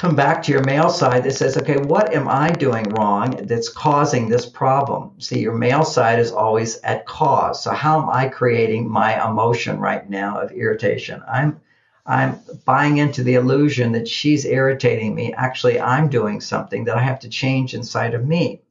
come 0.00 0.16
back 0.16 0.42
to 0.42 0.50
your 0.50 0.64
male 0.64 0.88
side 0.88 1.22
that 1.22 1.34
says, 1.34 1.58
okay, 1.58 1.76
what 1.76 2.14
am 2.14 2.26
I 2.26 2.48
doing 2.52 2.84
wrong 2.84 3.32
that's 3.42 3.68
causing 3.68 4.30
this 4.30 4.46
problem? 4.46 5.20
See, 5.20 5.40
your 5.40 5.54
male 5.54 5.84
side 5.84 6.18
is 6.18 6.32
always 6.32 6.78
at 6.78 7.04
cause. 7.04 7.62
So 7.62 7.72
how 7.72 8.00
am 8.00 8.08
I 8.08 8.30
creating 8.30 8.88
my 8.88 9.22
emotion 9.28 9.78
right 9.78 10.08
now 10.08 10.40
of 10.40 10.52
irritation? 10.52 11.22
I'm 11.30 11.60
I'm 12.06 12.40
buying 12.64 12.96
into 12.96 13.22
the 13.22 13.34
illusion 13.34 13.92
that 13.92 14.08
she's 14.08 14.46
irritating 14.46 15.14
me. 15.14 15.34
Actually, 15.34 15.78
I'm 15.78 16.08
doing 16.08 16.40
something 16.40 16.84
that 16.84 16.96
I 16.96 17.02
have 17.02 17.20
to 17.20 17.28
change 17.28 17.74
inside 17.74 18.14
of 18.14 18.26
me. 18.26 18.62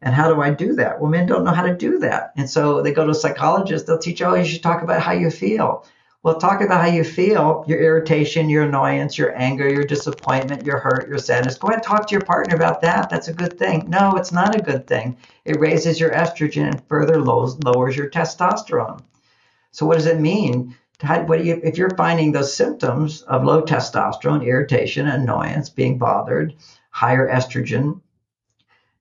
And 0.00 0.14
how 0.14 0.32
do 0.32 0.40
I 0.40 0.54
do 0.54 0.76
that? 0.76 0.98
Well, 0.98 1.10
men 1.10 1.26
don't 1.26 1.44
know 1.44 1.52
how 1.52 1.66
to 1.66 1.76
do 1.76 1.98
that. 1.98 2.32
And 2.38 2.48
so 2.48 2.80
they 2.80 2.94
go 2.94 3.04
to 3.04 3.10
a 3.10 3.14
psychologist. 3.14 3.86
They'll 3.86 3.98
teach, 3.98 4.22
oh, 4.22 4.34
you 4.34 4.46
should 4.46 4.62
talk 4.62 4.82
about 4.82 5.02
how 5.02 5.12
you 5.12 5.30
feel. 5.30 5.84
Well, 6.24 6.38
talk 6.38 6.60
about 6.60 6.82
how 6.82 6.86
you 6.86 7.02
feel, 7.02 7.64
your 7.66 7.80
irritation, 7.80 8.48
your 8.48 8.62
annoyance, 8.62 9.18
your 9.18 9.36
anger, 9.36 9.68
your 9.68 9.82
disappointment, 9.82 10.64
your 10.64 10.78
hurt, 10.78 11.08
your 11.08 11.18
sadness. 11.18 11.56
Go 11.58 11.66
ahead 11.66 11.78
and 11.78 11.82
talk 11.82 12.06
to 12.06 12.12
your 12.12 12.20
partner 12.24 12.54
about 12.54 12.80
that. 12.82 13.10
That's 13.10 13.26
a 13.26 13.32
good 13.32 13.58
thing. 13.58 13.86
No, 13.88 14.14
it's 14.14 14.30
not 14.30 14.54
a 14.54 14.62
good 14.62 14.86
thing. 14.86 15.16
It 15.44 15.58
raises 15.58 15.98
your 15.98 16.12
estrogen 16.12 16.68
and 16.68 16.86
further 16.86 17.20
lowers, 17.20 17.96
your 17.96 18.08
testosterone. 18.08 19.00
So 19.72 19.84
what 19.84 19.96
does 19.96 20.06
it 20.06 20.20
mean? 20.20 20.76
How, 21.00 21.26
you, 21.32 21.60
if 21.64 21.76
you're 21.76 21.96
finding 21.96 22.30
those 22.30 22.54
symptoms 22.54 23.22
of 23.22 23.42
low 23.42 23.62
testosterone, 23.62 24.46
irritation, 24.46 25.08
annoyance, 25.08 25.70
being 25.70 25.98
bothered, 25.98 26.54
higher 26.90 27.28
estrogen, 27.28 28.00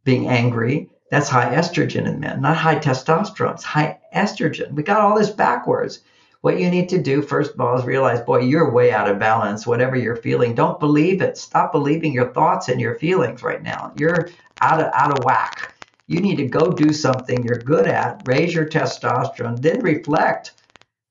being 0.03 0.27
angry, 0.27 0.89
that's 1.11 1.29
high 1.29 1.53
estrogen 1.53 2.07
in 2.07 2.19
men, 2.19 2.41
not 2.41 2.57
high 2.57 2.79
testosterone. 2.79 3.53
It's 3.53 3.63
high 3.63 3.99
estrogen. 4.15 4.71
We 4.71 4.81
got 4.81 5.01
all 5.01 5.15
this 5.15 5.29
backwards. 5.29 5.99
What 6.41 6.59
you 6.59 6.71
need 6.71 6.89
to 6.89 7.01
do, 7.01 7.21
first 7.21 7.53
of 7.53 7.61
all, 7.61 7.77
is 7.77 7.85
realize, 7.85 8.21
boy, 8.21 8.39
you're 8.39 8.71
way 8.71 8.91
out 8.91 9.09
of 9.09 9.19
balance. 9.19 9.67
Whatever 9.67 9.95
you're 9.95 10.15
feeling, 10.15 10.55
don't 10.55 10.79
believe 10.79 11.21
it. 11.21 11.37
Stop 11.37 11.71
believing 11.71 12.13
your 12.13 12.33
thoughts 12.33 12.67
and 12.67 12.81
your 12.81 12.95
feelings 12.95 13.43
right 13.43 13.61
now. 13.61 13.91
You're 13.95 14.29
out 14.59 14.81
of 14.81 14.91
out 14.93 15.11
of 15.11 15.23
whack. 15.23 15.73
You 16.07 16.19
need 16.19 16.37
to 16.37 16.47
go 16.47 16.75
do 16.75 16.91
something 16.93 17.43
you're 17.43 17.63
good 17.63 17.87
at, 17.87 18.19
raise 18.23 18.53
your 18.53 18.65
testosterone, 18.65 19.61
then 19.61 19.81
reflect 19.81 20.53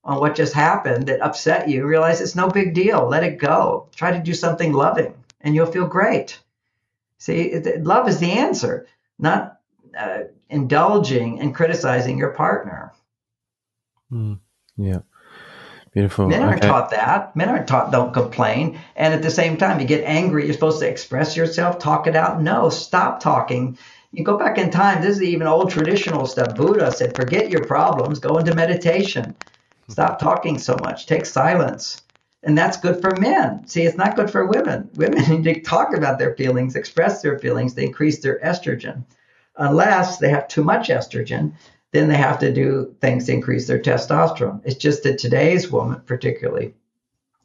on 0.03 0.19
what 0.19 0.35
just 0.35 0.53
happened 0.53 1.07
that 1.07 1.23
upset 1.23 1.69
you. 1.69 1.87
Realize 1.87 2.21
it's 2.21 2.35
no 2.35 2.51
big 2.51 2.75
deal. 2.75 3.09
Let 3.09 3.25
it 3.25 3.39
go. 3.39 3.89
Try 3.95 4.11
to 4.13 4.23
do 4.23 4.35
something 4.35 4.73
loving, 4.73 5.15
and 5.41 5.55
you'll 5.55 5.67
feel 5.67 5.87
great. 5.87 6.41
See, 7.19 7.57
love 7.79 8.09
is 8.09 8.19
the 8.19 8.33
answer, 8.33 8.87
not 9.19 9.61
uh, 9.97 10.25
indulging 10.49 11.41
and 11.41 11.55
criticizing 11.55 12.19
your 12.19 12.33
partner. 12.33 12.93
Mm, 14.11 14.41
yeah. 14.77 15.01
Beautiful. 15.93 16.29
Men 16.29 16.43
aren't 16.43 16.59
okay. 16.59 16.69
taught 16.69 16.91
that. 16.91 17.35
Men 17.35 17.49
aren't 17.49 17.67
taught 17.67 17.91
don't 17.91 18.13
complain. 18.13 18.79
And 18.95 19.13
at 19.13 19.23
the 19.23 19.31
same 19.31 19.57
time, 19.57 19.81
you 19.81 19.87
get 19.87 20.05
angry. 20.05 20.45
You're 20.45 20.55
supposed 20.55 20.81
to 20.81 20.89
express 20.89 21.37
yourself, 21.37 21.79
talk 21.79 22.07
it 22.07 22.15
out. 22.15 22.41
No, 22.41 22.69
stop 22.71 23.19
talking. 23.21 23.77
You 24.13 24.25
go 24.25 24.39
back 24.39 24.57
in 24.59 24.71
time. 24.71 25.03
This 25.03 25.17
is 25.17 25.23
even 25.23 25.49
old 25.49 25.71
traditional 25.71 26.27
stuff. 26.27 26.55
Buddha 26.55 26.93
said, 26.93 27.17
forget 27.17 27.51
your 27.51 27.65
problems, 27.65 28.21
go 28.21 28.39
into 28.39 28.55
meditation. 28.55 29.35
Stop 29.89 30.21
talking 30.21 30.59
so 30.59 30.77
much. 30.81 31.07
Take 31.07 31.27
silence. 31.27 32.03
And 32.43 32.57
that's 32.57 32.77
good 32.77 33.01
for 33.01 33.15
men. 33.17 33.67
See, 33.67 33.83
it's 33.83 33.97
not 33.97 34.17
good 34.17 34.31
for 34.31 34.47
women. 34.47 34.89
Women 34.97 35.43
need 35.43 35.45
to 35.45 35.61
talk 35.61 35.95
about 35.95 36.19
their 36.19 36.35
feelings, 36.37 36.75
express 36.77 37.21
their 37.21 37.39
feelings, 37.39 37.75
they 37.75 37.87
increase 37.87 38.21
their 38.21 38.39
estrogen. 38.41 39.05
Unless 39.57 40.19
they 40.19 40.31
have 40.31 40.49
too 40.49 40.65
much 40.65 40.89
estrogen, 40.89 41.53
then 41.93 42.09
they 42.09 42.17
have 42.17 42.39
to 42.39 42.53
do 42.53 42.95
things 43.01 43.27
to 43.27 43.33
increase 43.33 43.67
their 43.67 43.79
testosterone. 43.79 44.61
It's 44.65 44.77
just 44.77 45.03
that 45.03 45.19
today's 45.19 45.71
woman, 45.71 46.03
particularly, 46.07 46.75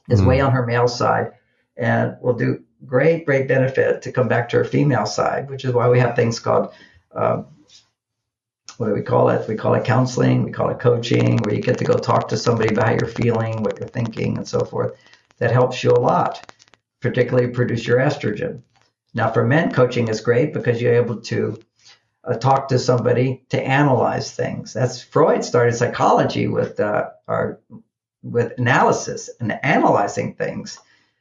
is 0.09 0.21
mm. 0.21 0.27
way 0.27 0.41
on 0.41 0.51
her 0.51 0.65
male 0.65 0.87
side 0.87 1.31
and 1.77 2.15
will 2.21 2.33
do 2.33 2.63
great, 2.85 3.25
great 3.25 3.47
benefit 3.47 4.01
to 4.03 4.11
come 4.11 4.27
back 4.27 4.49
to 4.49 4.57
her 4.57 4.63
female 4.63 5.05
side, 5.05 5.49
which 5.49 5.65
is 5.65 5.73
why 5.73 5.89
we 5.89 5.99
have 5.99 6.15
things 6.15 6.39
called, 6.39 6.73
um, 7.15 7.47
what 8.77 8.87
do 8.87 8.93
we 8.93 9.01
call 9.01 9.29
it? 9.29 9.47
We 9.47 9.55
call 9.55 9.73
it 9.73 9.85
counseling, 9.85 10.43
we 10.43 10.51
call 10.51 10.69
it 10.69 10.79
coaching, 10.79 11.37
where 11.37 11.55
you 11.55 11.61
get 11.61 11.77
to 11.79 11.85
go 11.85 11.97
talk 11.97 12.27
to 12.27 12.37
somebody 12.37 12.73
about 12.73 12.87
how 12.87 12.91
you're 12.91 13.07
feeling, 13.07 13.63
what 13.63 13.79
you're 13.79 13.87
thinking, 13.87 14.37
and 14.37 14.47
so 14.47 14.59
forth. 14.59 14.95
That 15.39 15.51
helps 15.51 15.83
you 15.83 15.91
a 15.91 15.99
lot, 15.99 16.53
particularly 17.01 17.49
produce 17.49 17.87
your 17.87 17.99
estrogen. 17.99 18.61
Now, 19.13 19.31
for 19.31 19.45
men, 19.45 19.71
coaching 19.71 20.07
is 20.09 20.21
great 20.21 20.53
because 20.53 20.81
you're 20.81 20.93
able 20.93 21.17
to 21.21 21.59
uh, 22.25 22.35
talk 22.35 22.69
to 22.69 22.79
somebody 22.79 23.43
to 23.49 23.61
analyze 23.61 24.31
things. 24.31 24.73
That's 24.73 25.01
Freud 25.01 25.43
started 25.43 25.75
psychology 25.75 26.47
with 26.47 26.79
uh, 26.79 27.11
our 27.27 27.59
with 28.23 28.53
analysis 28.57 29.29
and 29.39 29.51
analyzing 29.63 30.33
things, 30.33 30.79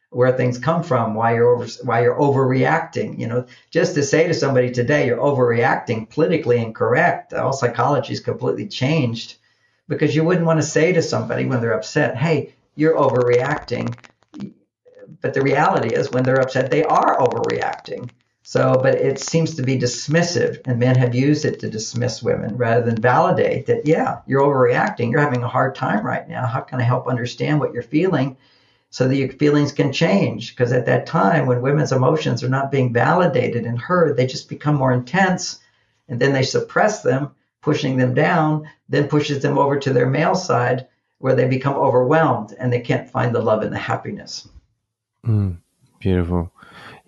where 0.09 0.33
things 0.33 0.59
come 0.59 0.83
from, 0.83 1.15
why 1.15 1.35
you're 1.35 1.55
over, 1.55 1.67
why 1.83 2.03
you're 2.03 2.19
overreacting. 2.19 3.19
You 3.19 3.27
know, 3.27 3.47
just 3.71 3.95
to 3.97 4.03
say 4.03 4.27
to 4.27 4.35
somebody 4.35 4.71
today 4.71 5.07
you're 5.07 5.19
overreacting, 5.19 6.09
politically 6.09 6.59
incorrect. 6.59 7.35
All 7.35 7.53
psychology 7.53 8.15
is 8.15 8.21
completely 8.21 8.67
changed 8.67 9.37
because 9.89 10.17
you 10.17 10.25
wouldn't 10.25 10.47
want 10.47 10.61
to 10.61 10.67
say 10.67 10.93
to 10.93 11.03
somebody 11.03 11.45
when 11.45 11.61
they're 11.61 11.75
upset, 11.75 12.17
"Hey, 12.17 12.55
you're 12.75 12.97
overreacting." 12.97 13.95
But 15.21 15.35
the 15.35 15.43
reality 15.43 15.95
is, 15.95 16.11
when 16.11 16.25
they're 16.25 16.41
upset, 16.41 16.71
they 16.71 16.83
are 16.83 17.19
overreacting 17.19 18.11
so, 18.47 18.79
but 18.83 18.97
it 18.97 19.19
seems 19.19 19.55
to 19.55 19.63
be 19.63 19.79
dismissive, 19.79 20.61
and 20.67 20.79
men 20.79 20.97
have 20.97 21.15
used 21.15 21.47
it 21.47 21.61
to 21.61 21.71
dismiss 21.71 22.23
women 22.23 22.59
rather 22.59 22.85
than 22.85 23.01
validate 23.01 23.65
that, 23.67 23.87
yeah, 23.87 24.21
you're 24.27 24.43
overreacting. 24.43 25.11
You're 25.11 25.23
having 25.23 25.43
a 25.43 25.49
hard 25.49 25.75
time 25.75 26.05
right 26.05 26.29
now. 26.29 26.45
How 26.45 26.61
can 26.61 26.79
I 26.79 26.85
help 26.85 27.09
understand 27.09 27.59
what 27.59 27.73
you're 27.73 27.83
feeling 27.83 28.37
so 28.91 29.09
that 29.09 29.17
your 29.17 29.31
feelings 29.31 29.73
can 29.73 29.95
change? 29.95 30.55
Because 30.55 30.75
at 30.75 30.85
that 30.85 31.07
time, 31.07 31.47
when 31.47 31.63
women's 31.63 31.91
emotions 31.91 32.45
are 32.45 32.51
not 32.51 32.71
being 32.71 32.93
validated 32.93 33.65
and 33.65 33.79
heard, 33.79 34.15
they 34.15 34.27
just 34.27 34.51
become 34.51 34.75
more 34.75 34.93
intense, 34.93 35.61
and 36.07 36.21
then 36.21 36.35
they 36.35 36.43
suppress 36.43 37.01
them, 37.01 37.31
pushing 37.63 37.97
them 37.97 38.13
down, 38.13 38.69
then 38.91 39.09
pushes 39.09 39.41
them 39.41 39.57
over 39.57 39.79
to 39.79 39.91
their 39.95 40.07
male 40.07 40.35
side 40.35 40.87
where 41.17 41.35
they 41.35 41.49
become 41.49 41.77
overwhelmed 41.77 42.55
and 42.59 42.71
they 42.71 42.81
can't 42.81 43.09
find 43.09 43.35
the 43.35 43.41
love 43.41 43.63
and 43.63 43.73
the 43.73 43.79
happiness. 43.79 44.47
Mm, 45.27 45.57
beautiful. 45.99 46.53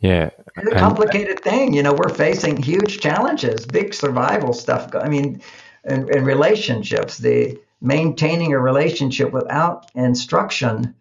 Yeah. 0.06 0.30
It's 0.56 0.72
a 0.72 0.76
complicated 0.76 1.40
thing. 1.40 1.74
You 1.74 1.82
know, 1.82 1.92
we're 1.92 2.14
facing 2.14 2.62
huge 2.62 3.00
challenges, 3.00 3.66
big 3.66 3.92
survival 3.92 4.52
stuff. 4.52 4.94
I 4.94 5.08
mean, 5.08 5.42
in, 5.84 6.08
in 6.14 6.24
relationships, 6.24 7.18
the 7.18 7.58
maintaining 7.80 8.52
a 8.52 8.58
relationship 8.58 9.32
without 9.32 9.90
instruction 9.94 10.94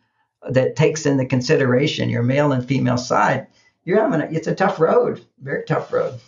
that 0.49 0.75
takes 0.75 1.05
into 1.05 1.25
consideration 1.25 2.09
your 2.09 2.23
male 2.23 2.51
and 2.51 2.67
female 2.67 2.97
side, 2.97 3.47
you're 3.83 4.01
having 4.01 4.21
a, 4.21 4.25
it's 4.25 4.47
a 4.47 4.55
tough 4.55 4.79
road, 4.79 5.25
very 5.41 5.63
tough 5.65 5.91
road. 5.91 6.19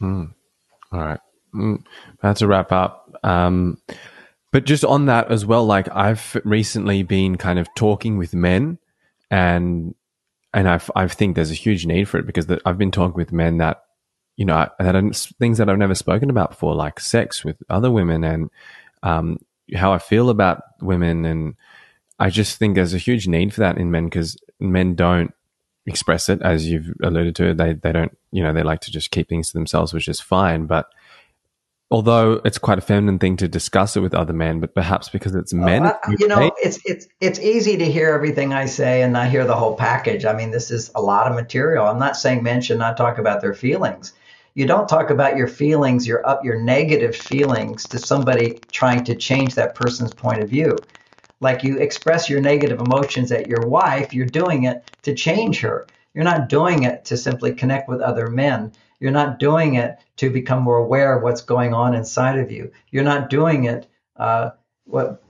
Mm. 0.00 0.32
All 0.92 1.00
right. 1.00 1.20
Mm. 1.54 1.84
That's 2.22 2.42
a 2.42 2.46
wrap 2.46 2.70
up. 2.72 3.18
Um, 3.22 3.78
but 4.52 4.64
just 4.64 4.84
on 4.84 5.06
that 5.06 5.30
as 5.30 5.44
well, 5.44 5.66
like 5.66 5.88
I've 5.94 6.40
recently 6.44 7.02
been 7.02 7.36
kind 7.36 7.58
of 7.58 7.68
talking 7.74 8.16
with 8.16 8.34
men 8.34 8.78
and 9.30 9.94
and 10.52 10.68
I 10.68 10.80
I 10.94 11.06
think 11.08 11.34
there's 11.34 11.50
a 11.50 11.54
huge 11.54 11.86
need 11.86 12.08
for 12.08 12.18
it 12.18 12.26
because 12.26 12.46
the, 12.46 12.60
I've 12.64 12.78
been 12.78 12.90
talking 12.90 13.16
with 13.16 13.32
men 13.32 13.58
that 13.58 13.82
you 14.36 14.44
know 14.44 14.68
that 14.78 14.96
are 14.96 15.10
things 15.38 15.58
that 15.58 15.68
I've 15.68 15.78
never 15.78 15.94
spoken 15.94 16.30
about 16.30 16.50
before, 16.50 16.74
like 16.74 17.00
sex 17.00 17.44
with 17.44 17.56
other 17.68 17.90
women 17.90 18.24
and 18.24 18.50
um, 19.02 19.38
how 19.74 19.92
I 19.92 19.98
feel 19.98 20.30
about 20.30 20.62
women, 20.80 21.24
and 21.24 21.54
I 22.18 22.30
just 22.30 22.58
think 22.58 22.74
there's 22.74 22.94
a 22.94 22.98
huge 22.98 23.26
need 23.26 23.52
for 23.52 23.60
that 23.60 23.78
in 23.78 23.90
men 23.90 24.06
because 24.06 24.36
men 24.60 24.94
don't 24.94 25.32
express 25.86 26.28
it 26.28 26.42
as 26.42 26.68
you've 26.68 26.92
alluded 27.02 27.36
to. 27.36 27.54
They 27.54 27.74
they 27.74 27.92
don't 27.92 28.16
you 28.32 28.42
know 28.42 28.52
they 28.52 28.62
like 28.62 28.80
to 28.82 28.90
just 28.90 29.10
keep 29.10 29.28
things 29.28 29.48
to 29.48 29.54
themselves, 29.54 29.92
which 29.92 30.08
is 30.08 30.20
fine, 30.20 30.66
but 30.66 30.86
although 31.90 32.40
it's 32.44 32.58
quite 32.58 32.78
a 32.78 32.82
feminine 32.82 33.18
thing 33.18 33.36
to 33.36 33.48
discuss 33.48 33.96
it 33.96 34.00
with 34.00 34.14
other 34.14 34.32
men, 34.32 34.60
but 34.60 34.74
perhaps 34.74 35.08
because 35.08 35.34
it's 35.34 35.52
men, 35.52 35.86
uh, 35.86 35.94
you 36.18 36.26
know, 36.26 36.52
it's 36.62 36.78
it's 36.84 37.06
it's 37.20 37.38
easy 37.38 37.76
to 37.76 37.84
hear 37.90 38.10
everything 38.10 38.52
I 38.52 38.66
say 38.66 39.02
and 39.02 39.12
not 39.12 39.30
hear 39.30 39.44
the 39.44 39.54
whole 39.54 39.76
package. 39.76 40.24
I 40.24 40.34
mean, 40.34 40.50
this 40.50 40.70
is 40.70 40.90
a 40.94 41.02
lot 41.02 41.28
of 41.28 41.34
material. 41.34 41.86
I'm 41.86 41.98
not 41.98 42.16
saying 42.16 42.42
men 42.42 42.60
should 42.60 42.78
not 42.78 42.96
talk 42.96 43.18
about 43.18 43.40
their 43.40 43.54
feelings. 43.54 44.12
You 44.54 44.66
don't 44.66 44.88
talk 44.88 45.10
about 45.10 45.36
your 45.36 45.48
feelings, 45.48 46.06
your 46.06 46.26
up 46.26 46.44
your 46.44 46.60
negative 46.60 47.14
feelings 47.14 47.86
to 47.88 47.98
somebody 47.98 48.62
trying 48.70 49.04
to 49.04 49.14
change 49.14 49.54
that 49.54 49.74
person's 49.74 50.12
point 50.12 50.40
of 50.40 50.48
view. 50.48 50.84
Like 51.40 51.62
you 51.62 51.78
express 51.78 52.30
your 52.30 52.40
negative 52.40 52.80
emotions 52.80 53.30
at 53.30 53.46
your 53.46 53.68
wife, 53.68 54.14
you're 54.14 54.24
doing 54.24 54.64
it 54.64 54.82
to 55.02 55.14
change 55.14 55.60
her. 55.60 55.88
You're 56.14 56.24
not 56.24 56.48
doing 56.48 56.84
it 56.84 57.04
to 57.06 57.16
simply 57.18 57.52
connect 57.52 57.90
with 57.90 58.00
other 58.00 58.30
men. 58.30 58.72
You're 59.00 59.12
not 59.12 59.38
doing 59.38 59.74
it 59.74 59.98
to 60.16 60.30
become 60.30 60.62
more 60.62 60.78
aware 60.78 61.16
of 61.16 61.22
what's 61.22 61.42
going 61.42 61.74
on 61.74 61.94
inside 61.94 62.38
of 62.38 62.50
you. 62.50 62.72
You're 62.90 63.04
not 63.04 63.30
doing 63.30 63.64
it. 63.64 63.86
Uh, 64.16 64.50
what 64.84 65.22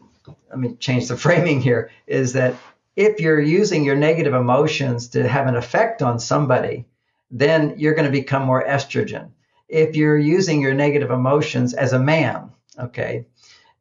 let 0.51 0.59
me 0.59 0.75
change 0.75 1.09
the 1.09 1.17
framing 1.27 1.61
here 1.61 1.91
is 2.07 2.33
that 2.35 2.55
if 2.95 3.21
you're 3.21 3.41
using 3.41 3.85
your 3.85 3.97
negative 3.97 4.35
emotions 4.35 5.09
to 5.09 5.29
have 5.29 5.47
an 5.47 5.57
effect 5.57 6.03
on 6.03 6.19
somebody, 6.19 6.87
then 7.31 7.75
you're 7.77 7.95
going 7.95 8.07
to 8.07 8.13
become 8.13 8.45
more 8.45 8.65
estrogen. 8.65 9.31
If 9.69 9.97
you're 9.97 10.19
using 10.19 10.61
your 10.63 10.75
negative 10.75 11.11
emotions 11.11 11.75
as 11.75 11.93
a 11.93 11.99
man, 11.99 12.53
okay, 12.79 13.27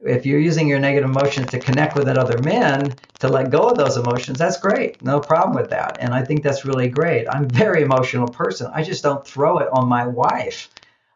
if 0.06 0.26
you're 0.26 0.40
using 0.40 0.68
your 0.68 0.80
negative 0.80 1.10
emotions 1.10 1.50
to 1.50 1.60
connect 1.60 1.96
with 1.96 2.08
other 2.08 2.40
men 2.40 2.98
to 3.20 3.28
let 3.28 3.50
go 3.50 3.70
of 3.70 3.78
those 3.78 3.98
emotions 3.98 4.38
that's 4.38 4.60
great. 4.60 5.02
No 5.02 5.20
problem 5.20 5.56
with 5.56 5.70
that. 5.72 5.98
And 6.00 6.14
i 6.14 6.24
think 6.24 6.44
that's 6.44 6.66
really 6.66 6.90
great. 6.90 7.28
I'm 7.28 7.46
a 7.46 7.50
very 7.50 7.82
emotional 7.82 8.30
person. 8.30 8.72
I 8.74 8.84
just 8.84 9.04
don't 9.04 9.26
throw 9.26 9.60
it 9.60 9.70
on 9.72 9.88
my 9.88 10.06
wife. 10.08 10.70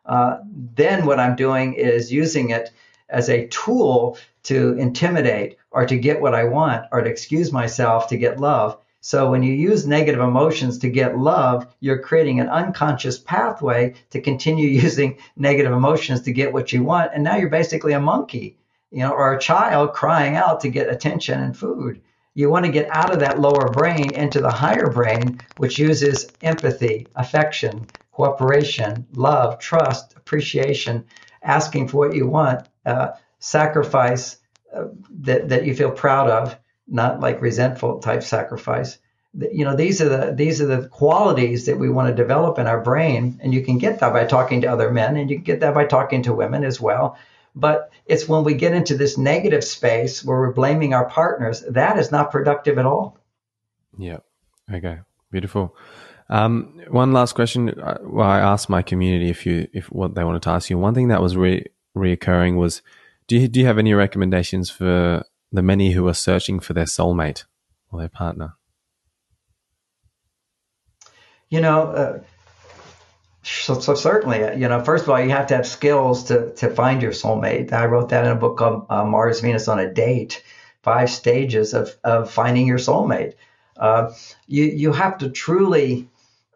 Uh, 0.06 0.38
then 0.76 1.06
what 1.06 1.20
i'm 1.20 1.36
doing 1.36 1.74
is 1.74 2.12
using 2.12 2.50
it 2.50 2.72
as 3.10 3.30
a 3.30 3.48
tool 3.48 4.18
to 4.44 4.74
intimidate 4.78 5.58
or 5.72 5.86
to 5.86 5.98
get 5.98 6.22
what 6.22 6.34
i 6.34 6.44
want 6.46 6.86
or 6.92 7.02
to 7.02 7.10
excuse 7.10 7.52
myself 7.52 8.08
to 8.08 8.18
get 8.18 8.40
love. 8.40 8.78
So 9.02 9.32
when 9.32 9.44
you 9.44 9.54
use 9.54 9.88
negative 9.88 10.20
emotions 10.20 10.80
to 10.80 10.90
get 10.90 11.18
love, 11.18 11.66
you're 11.80 12.00
creating 12.02 12.42
an 12.42 12.50
unconscious 12.50 13.18
pathway 13.18 13.94
to 14.10 14.20
continue 14.20 14.68
using 14.86 15.18
negative 15.38 15.72
emotions 15.72 16.22
to 16.24 16.34
get 16.34 16.52
what 16.52 16.74
you 16.74 16.84
want. 16.84 17.12
And 17.14 17.24
now 17.24 17.38
you're 17.38 17.50
basically 17.50 17.94
a 17.94 18.00
monkey 18.00 18.58
you 18.92 19.00
know, 19.00 19.12
or 19.12 19.34
a 19.34 19.40
child 19.40 19.94
crying 19.94 20.36
out 20.36 20.62
to 20.62 20.70
get 20.70 20.90
attention 20.90 21.42
and 21.42 21.58
food. 21.58 22.02
You 22.34 22.50
want 22.50 22.66
to 22.66 22.72
get 22.72 22.90
out 22.90 23.12
of 23.12 23.20
that 23.20 23.40
lower 23.40 23.70
brain 23.70 24.12
into 24.14 24.40
the 24.40 24.52
higher 24.52 24.90
brain, 24.90 25.42
which 25.58 25.80
uses 25.80 26.34
empathy, 26.42 27.10
affection, 27.16 27.88
cooperation, 28.12 29.08
love, 29.14 29.60
trust, 29.60 30.14
appreciation, 30.16 31.06
asking 31.44 31.88
for 31.88 31.98
what 31.98 32.16
you 32.16 32.28
want, 32.28 32.66
uh, 32.86 33.10
sacrifice 33.40 34.38
uh, 34.76 34.86
that, 35.22 35.50
that 35.50 35.66
you 35.66 35.76
feel 35.76 35.92
proud 35.92 36.30
of, 36.30 36.58
not 36.88 37.20
like 37.20 37.42
resentful 37.42 38.00
type 38.00 38.24
sacrifice. 38.24 38.98
You 39.34 39.64
know, 39.64 39.76
these 39.76 40.02
are 40.02 40.10
the 40.10 40.34
these 40.34 40.60
are 40.60 40.66
the 40.66 40.88
qualities 40.88 41.68
that 41.68 41.78
we 41.78 41.90
want 41.90 42.10
to 42.10 42.16
develop 42.24 42.58
in 42.58 42.66
our 42.66 42.82
brain, 42.82 43.40
and 43.44 43.54
you 43.54 43.64
can 43.64 43.78
get 43.78 44.00
that 44.00 44.12
by 44.12 44.26
talking 44.26 44.62
to 44.62 44.68
other 44.68 44.92
men, 44.92 45.18
and 45.18 45.30
you 45.30 45.38
can 45.38 45.44
get 45.44 45.60
that 45.60 45.76
by 45.76 45.86
talking 45.86 46.24
to 46.24 46.34
women 46.34 46.64
as 46.64 46.82
well. 46.82 47.16
But 47.56 47.92
it's 48.06 48.28
when 48.28 48.44
we 48.44 48.54
get 48.54 48.74
into 48.74 48.96
this 48.96 49.18
negative 49.18 49.64
space 49.64 50.24
where 50.24 50.40
we're 50.40 50.54
blaming 50.54 50.94
our 50.94 51.10
partners, 51.10 51.64
that 51.70 51.98
is 51.98 52.12
not 52.12 52.32
productive 52.32 52.78
at 52.78 52.86
all. 52.86 53.18
Yeah. 53.98 54.18
Okay. 54.72 55.00
Beautiful. 55.32 55.76
Um, 56.30 56.82
one 56.90 57.12
last 57.12 57.34
question. 57.34 57.70
Uh, 57.70 57.98
well, 58.04 58.28
I 58.28 58.40
asked 58.40 58.70
my 58.70 58.82
community 58.82 59.30
if 59.30 59.46
you 59.46 59.68
if 59.74 59.92
what 59.92 60.16
they 60.16 60.24
wanted 60.24 60.44
to 60.44 60.52
ask 60.52 60.70
you. 60.70 60.78
One 60.78 60.94
thing 60.94 61.08
that 61.08 61.22
was 61.22 61.36
re- 61.36 61.66
reoccurring 61.98 62.56
was, 62.56 62.82
do 63.28 63.38
you 63.38 63.48
do 63.48 63.60
you 63.60 63.66
have 63.66 63.80
any 63.80 63.94
recommendations 63.94 64.70
for 64.70 65.24
the 65.52 65.62
many 65.64 65.92
who 65.92 66.08
are 66.08 66.14
searching 66.14 66.60
for 66.60 66.74
their 66.74 66.86
soulmate 66.86 67.46
or 67.92 68.00
their 68.00 68.10
partner? 68.10 68.54
You 71.50 71.62
know, 71.62 71.82
uh, 71.88 72.20
so, 73.44 73.80
so, 73.80 73.96
certainly, 73.96 74.40
you 74.60 74.68
know, 74.68 74.84
first 74.84 75.04
of 75.04 75.10
all, 75.10 75.20
you 75.20 75.30
have 75.32 75.48
to 75.48 75.56
have 75.56 75.68
skills 75.68 76.26
to, 76.26 76.54
to 76.56 76.70
find 76.70 77.02
your 77.02 77.12
soulmate. 77.12 77.74
I 77.74 77.86
wrote 77.86 78.10
that 78.10 78.26
in 78.26 78.32
a 78.32 78.36
book 78.36 78.58
called 78.58 78.86
uh, 78.90 79.06
Mars 79.06 79.42
Venus 79.42 79.68
on 79.68 79.80
a 79.80 79.94
Date. 79.94 80.44
five 80.84 81.10
stages 81.10 81.74
of, 81.74 81.96
of 82.04 82.32
finding 82.32 82.68
your 82.68 82.78
soulmate. 82.78 83.34
Uh, 83.78 84.12
you, 84.48 84.64
you 84.66 84.94
have 84.94 85.18
to 85.18 85.30
truly 85.30 86.10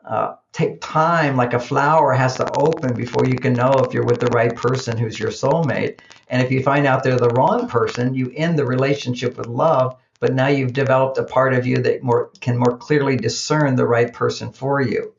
uh, 0.06 0.36
take 0.52 0.82
time, 0.82 1.38
like 1.38 1.54
a 1.54 1.60
flower 1.60 2.14
has 2.14 2.38
to 2.38 2.50
open 2.52 2.96
before 2.96 3.26
you 3.26 3.36
can 3.40 3.54
know 3.54 3.84
if 3.86 3.94
you're 3.94 4.06
with 4.06 4.20
the 4.20 4.28
right 4.28 4.56
person 4.56 4.98
who's 4.98 5.20
your 5.20 5.32
soulmate. 5.32 6.00
And 6.28 6.42
if 6.42 6.52
you 6.52 6.64
find 6.64 6.86
out 6.88 7.04
they're 7.04 7.20
the 7.20 7.30
wrong 7.30 7.68
person, 7.68 8.14
you 8.14 8.32
end 8.36 8.58
the 8.58 8.66
relationship 8.66 9.38
with 9.38 9.48
love, 9.48 9.98
but 10.20 10.34
now 10.34 10.48
you've 10.48 10.74
developed 10.74 11.18
a 11.18 11.24
part 11.24 11.54
of 11.54 11.68
you 11.68 11.78
that 11.84 12.04
more 12.04 12.32
can 12.40 12.58
more 12.58 12.78
clearly 12.78 13.18
discern 13.18 13.76
the 13.76 13.88
right 13.88 14.12
person 14.12 14.52
for 14.52 14.82
you. 14.82 15.13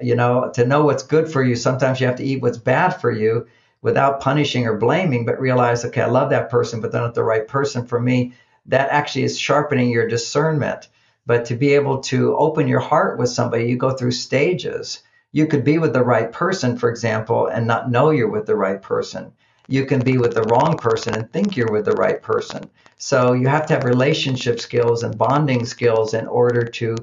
You 0.00 0.14
know, 0.14 0.50
to 0.54 0.66
know 0.66 0.84
what's 0.84 1.02
good 1.02 1.30
for 1.30 1.42
you, 1.42 1.56
sometimes 1.56 2.00
you 2.00 2.06
have 2.06 2.16
to 2.16 2.24
eat 2.24 2.42
what's 2.42 2.58
bad 2.58 2.90
for 3.00 3.10
you 3.10 3.46
without 3.82 4.20
punishing 4.20 4.66
or 4.66 4.76
blaming, 4.76 5.24
but 5.24 5.40
realize, 5.40 5.84
okay, 5.84 6.02
I 6.02 6.08
love 6.08 6.30
that 6.30 6.50
person, 6.50 6.80
but 6.80 6.92
they're 6.92 7.02
not 7.02 7.14
the 7.14 7.22
right 7.24 7.46
person 7.46 7.86
for 7.86 8.00
me. 8.00 8.34
That 8.66 8.90
actually 8.90 9.24
is 9.24 9.38
sharpening 9.38 9.90
your 9.90 10.08
discernment. 10.08 10.88
But 11.26 11.44
to 11.46 11.54
be 11.54 11.74
able 11.74 12.00
to 12.04 12.36
open 12.36 12.68
your 12.68 12.80
heart 12.80 13.18
with 13.18 13.28
somebody, 13.28 13.66
you 13.66 13.76
go 13.76 13.90
through 13.90 14.12
stages. 14.12 15.02
You 15.32 15.46
could 15.46 15.62
be 15.62 15.78
with 15.78 15.92
the 15.92 16.02
right 16.02 16.32
person, 16.32 16.78
for 16.78 16.88
example, 16.88 17.46
and 17.46 17.66
not 17.66 17.90
know 17.90 18.10
you're 18.10 18.30
with 18.30 18.46
the 18.46 18.56
right 18.56 18.80
person. 18.80 19.32
You 19.68 19.84
can 19.84 20.00
be 20.00 20.16
with 20.16 20.34
the 20.34 20.44
wrong 20.44 20.78
person 20.78 21.14
and 21.14 21.30
think 21.30 21.56
you're 21.56 21.70
with 21.70 21.84
the 21.84 21.92
right 21.92 22.22
person. 22.22 22.70
So 22.96 23.34
you 23.34 23.46
have 23.48 23.66
to 23.66 23.74
have 23.74 23.84
relationship 23.84 24.58
skills 24.58 25.02
and 25.02 25.18
bonding 25.18 25.66
skills 25.66 26.14
in 26.14 26.26
order 26.26 26.64
to 26.64 26.96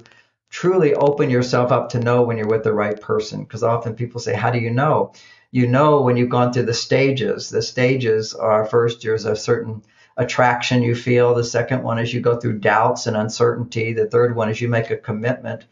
truly 0.50 0.94
open 0.94 1.30
yourself 1.30 1.72
up 1.72 1.90
to 1.90 2.00
know 2.00 2.24
when 2.24 2.38
you're 2.38 2.48
with 2.48 2.64
the 2.64 2.74
right 2.74 3.00
person. 3.00 3.44
Because 3.44 3.64
often 3.64 3.96
people 3.96 4.20
say, 4.20 4.34
How 4.36 4.52
do 4.52 4.60
you 4.60 4.72
know? 4.72 5.14
You 5.52 5.68
know 5.68 6.02
when 6.02 6.18
you've 6.18 6.30
gone 6.30 6.52
through 6.52 6.66
the 6.66 6.74
stages. 6.74 7.50
The 7.50 7.62
stages 7.62 8.34
are 8.34 8.66
first, 8.66 9.02
there's 9.02 9.26
a 9.26 9.36
certain 9.36 9.84
attraction 10.18 10.84
you 10.84 10.96
feel. 10.96 11.34
The 11.34 11.44
second 11.44 11.84
one 11.84 12.00
is 12.00 12.14
you 12.14 12.22
go 12.22 12.38
through 12.38 12.60
doubts 12.60 13.08
and 13.08 13.16
uncertainty. 13.18 13.94
The 13.94 14.10
third 14.10 14.36
one 14.36 14.50
is 14.50 14.60
you 14.60 14.68
make 14.68 14.92
a 14.92 14.98
commitment. 14.98 15.66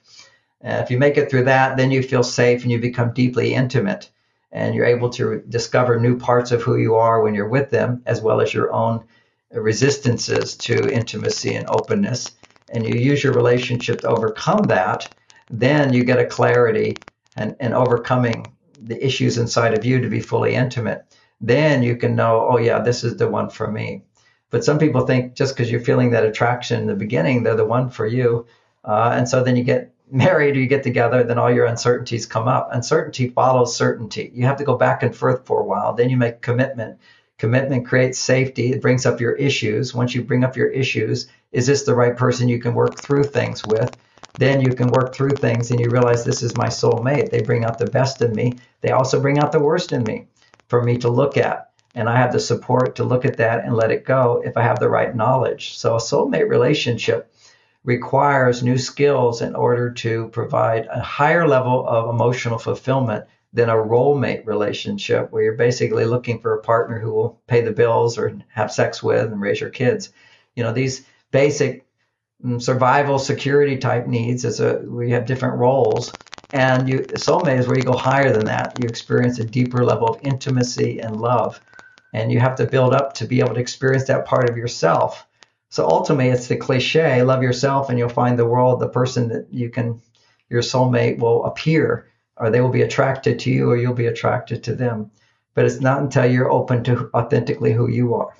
And 0.61 0.81
if 0.81 0.91
you 0.91 0.97
make 0.97 1.17
it 1.17 1.29
through 1.29 1.45
that, 1.45 1.75
then 1.75 1.91
you 1.91 2.01
feel 2.01 2.23
safe 2.23 2.63
and 2.63 2.71
you 2.71 2.79
become 2.79 3.13
deeply 3.13 3.53
intimate 3.53 4.09
and 4.53 4.75
you're 4.75 4.85
able 4.85 5.09
to 5.09 5.43
discover 5.49 5.99
new 5.99 6.17
parts 6.17 6.51
of 6.51 6.61
who 6.61 6.77
you 6.77 6.95
are 6.95 7.21
when 7.21 7.33
you're 7.33 7.47
with 7.49 7.71
them, 7.71 8.03
as 8.05 8.21
well 8.21 8.39
as 8.39 8.53
your 8.53 8.71
own 8.71 9.03
resistances 9.51 10.55
to 10.55 10.89
intimacy 10.93 11.55
and 11.55 11.67
openness. 11.67 12.31
And 12.71 12.85
you 12.85 12.95
use 12.95 13.23
your 13.23 13.33
relationship 13.33 14.01
to 14.01 14.09
overcome 14.09 14.67
that, 14.67 15.09
then 15.49 15.93
you 15.93 16.03
get 16.03 16.19
a 16.19 16.25
clarity 16.25 17.01
and, 17.35 17.55
and 17.59 17.73
overcoming 17.73 18.55
the 18.81 19.03
issues 19.03 19.37
inside 19.37 19.73
of 19.73 19.85
you 19.85 20.01
to 20.01 20.09
be 20.09 20.19
fully 20.19 20.55
intimate. 20.55 21.05
Then 21.41 21.83
you 21.83 21.97
can 21.97 22.15
know, 22.15 22.47
oh, 22.49 22.57
yeah, 22.57 22.79
this 22.79 23.03
is 23.03 23.17
the 23.17 23.27
one 23.27 23.49
for 23.49 23.69
me. 23.69 24.03
But 24.49 24.63
some 24.63 24.77
people 24.77 25.05
think 25.05 25.33
just 25.33 25.55
because 25.55 25.71
you're 25.71 25.81
feeling 25.81 26.11
that 26.11 26.25
attraction 26.25 26.79
in 26.81 26.87
the 26.87 26.95
beginning, 26.95 27.43
they're 27.43 27.55
the 27.55 27.65
one 27.65 27.89
for 27.89 28.05
you. 28.05 28.45
Uh, 28.83 29.11
and 29.15 29.27
so 29.27 29.43
then 29.43 29.55
you 29.55 29.63
get 29.63 29.93
married 30.11 30.55
or 30.55 30.59
you 30.59 30.67
get 30.67 30.83
together, 30.83 31.23
then 31.23 31.39
all 31.39 31.51
your 31.51 31.65
uncertainties 31.65 32.25
come 32.25 32.47
up. 32.47 32.69
Uncertainty 32.71 33.29
follows 33.29 33.75
certainty. 33.75 34.31
You 34.33 34.45
have 34.45 34.57
to 34.57 34.63
go 34.63 34.77
back 34.77 35.01
and 35.03 35.15
forth 35.15 35.45
for 35.45 35.59
a 35.61 35.65
while. 35.65 35.93
Then 35.93 36.09
you 36.09 36.17
make 36.17 36.41
commitment. 36.41 36.99
Commitment 37.39 37.87
creates 37.87 38.19
safety. 38.19 38.71
It 38.71 38.81
brings 38.81 39.05
up 39.05 39.19
your 39.19 39.33
issues. 39.33 39.93
Once 39.93 40.13
you 40.13 40.23
bring 40.23 40.43
up 40.43 40.55
your 40.55 40.69
issues, 40.69 41.27
is 41.53 41.67
this 41.67 41.83
the 41.83 41.95
right 41.95 42.17
person 42.17 42.49
you 42.49 42.59
can 42.59 42.73
work 42.73 42.99
through 42.99 43.25
things 43.25 43.65
with? 43.65 43.95
Then 44.35 44.59
you 44.61 44.73
can 44.73 44.91
work 44.91 45.13
through 45.13 45.37
things 45.37 45.71
and 45.71 45.79
you 45.79 45.89
realize 45.89 46.25
this 46.25 46.43
is 46.43 46.55
my 46.55 46.67
soulmate. 46.67 47.29
They 47.29 47.41
bring 47.41 47.63
out 47.63 47.77
the 47.77 47.85
best 47.85 48.21
in 48.21 48.33
me. 48.33 48.59
They 48.81 48.91
also 48.91 49.21
bring 49.21 49.39
out 49.39 49.51
the 49.51 49.59
worst 49.59 49.93
in 49.93 50.03
me 50.03 50.27
for 50.67 50.81
me 50.81 50.97
to 50.99 51.09
look 51.09 51.37
at 51.37 51.69
and 51.95 52.09
I 52.09 52.17
have 52.17 52.33
the 52.33 52.39
support 52.39 52.95
to 52.95 53.03
look 53.03 53.25
at 53.25 53.37
that 53.37 53.63
and 53.63 53.75
let 53.75 53.91
it 53.91 54.05
go 54.05 54.41
if 54.43 54.57
I 54.57 54.63
have 54.63 54.79
the 54.79 54.89
right 54.89 55.15
knowledge. 55.15 55.77
So 55.77 55.95
a 55.95 55.99
soulmate 55.99 56.49
relationship 56.49 57.31
requires 57.83 58.63
new 58.63 58.77
skills 58.77 59.41
in 59.41 59.55
order 59.55 59.91
to 59.91 60.29
provide 60.29 60.87
a 60.87 61.01
higher 61.01 61.47
level 61.47 61.87
of 61.87 62.09
emotional 62.09 62.57
fulfillment 62.57 63.25
than 63.51 63.69
a 63.69 63.79
role 63.79 64.17
mate 64.17 64.45
relationship 64.47 65.31
where 65.31 65.43
you're 65.43 65.53
basically 65.53 66.05
looking 66.05 66.39
for 66.39 66.55
a 66.55 66.61
partner 66.61 66.97
who 66.97 67.11
will 67.11 67.39
pay 67.45 67.61
the 67.61 67.71
bills 67.71 68.17
or 68.17 68.35
have 68.47 68.71
sex 68.71 69.03
with 69.03 69.31
and 69.31 69.41
raise 69.41 69.61
your 69.61 69.69
kids. 69.69 70.11
You 70.55 70.63
know, 70.63 70.73
these 70.73 71.05
basic 71.33 71.85
mm, 72.45 72.61
survival 72.61 73.19
security 73.19 73.77
type 73.77 74.07
needs 74.07 74.45
is 74.45 74.61
a 74.61 74.81
we 74.87 75.11
have 75.11 75.25
different 75.25 75.57
roles 75.57 76.15
and 76.53 76.87
you 76.87 76.99
soulmate 77.15 77.59
is 77.59 77.67
where 77.67 77.77
you 77.77 77.83
go 77.83 77.97
higher 77.97 78.31
than 78.31 78.45
that. 78.45 78.79
You 78.79 78.87
experience 78.87 79.39
a 79.39 79.43
deeper 79.43 79.83
level 79.83 80.07
of 80.07 80.19
intimacy 80.21 80.99
and 80.99 81.19
love 81.19 81.59
and 82.13 82.31
you 82.31 82.39
have 82.39 82.55
to 82.55 82.65
build 82.65 82.93
up 82.93 83.13
to 83.15 83.25
be 83.25 83.39
able 83.39 83.55
to 83.55 83.59
experience 83.59 84.05
that 84.05 84.25
part 84.25 84.47
of 84.47 84.55
yourself. 84.55 85.27
So 85.69 85.85
ultimately, 85.85 86.29
it's 86.29 86.47
the 86.47 86.55
cliche: 86.55 87.23
love 87.23 87.41
yourself, 87.41 87.89
and 87.89 87.97
you'll 87.97 88.09
find 88.09 88.37
the 88.37 88.45
world. 88.45 88.79
The 88.79 88.87
person 88.87 89.29
that 89.29 89.47
you 89.51 89.71
can, 89.71 89.99
your 90.47 90.61
soulmate 90.61 91.17
will 91.17 91.43
appear, 91.45 92.07
or 92.37 92.51
they 92.51 92.61
will 92.61 92.69
be 92.69 92.83
attracted 92.83 93.39
to 93.39 93.51
you, 93.51 93.71
or 93.71 93.75
you'll 93.75 93.95
be 93.95 94.05
attracted 94.05 94.63
to 94.65 94.75
them. 94.75 95.09
But 95.55 95.65
it's 95.65 95.81
not 95.81 96.01
until 96.01 96.27
you're 96.27 96.51
open 96.51 96.83
to 96.83 97.09
authentically 97.13 97.73
who 97.73 97.89
you 97.89 98.13
are. 98.13 98.35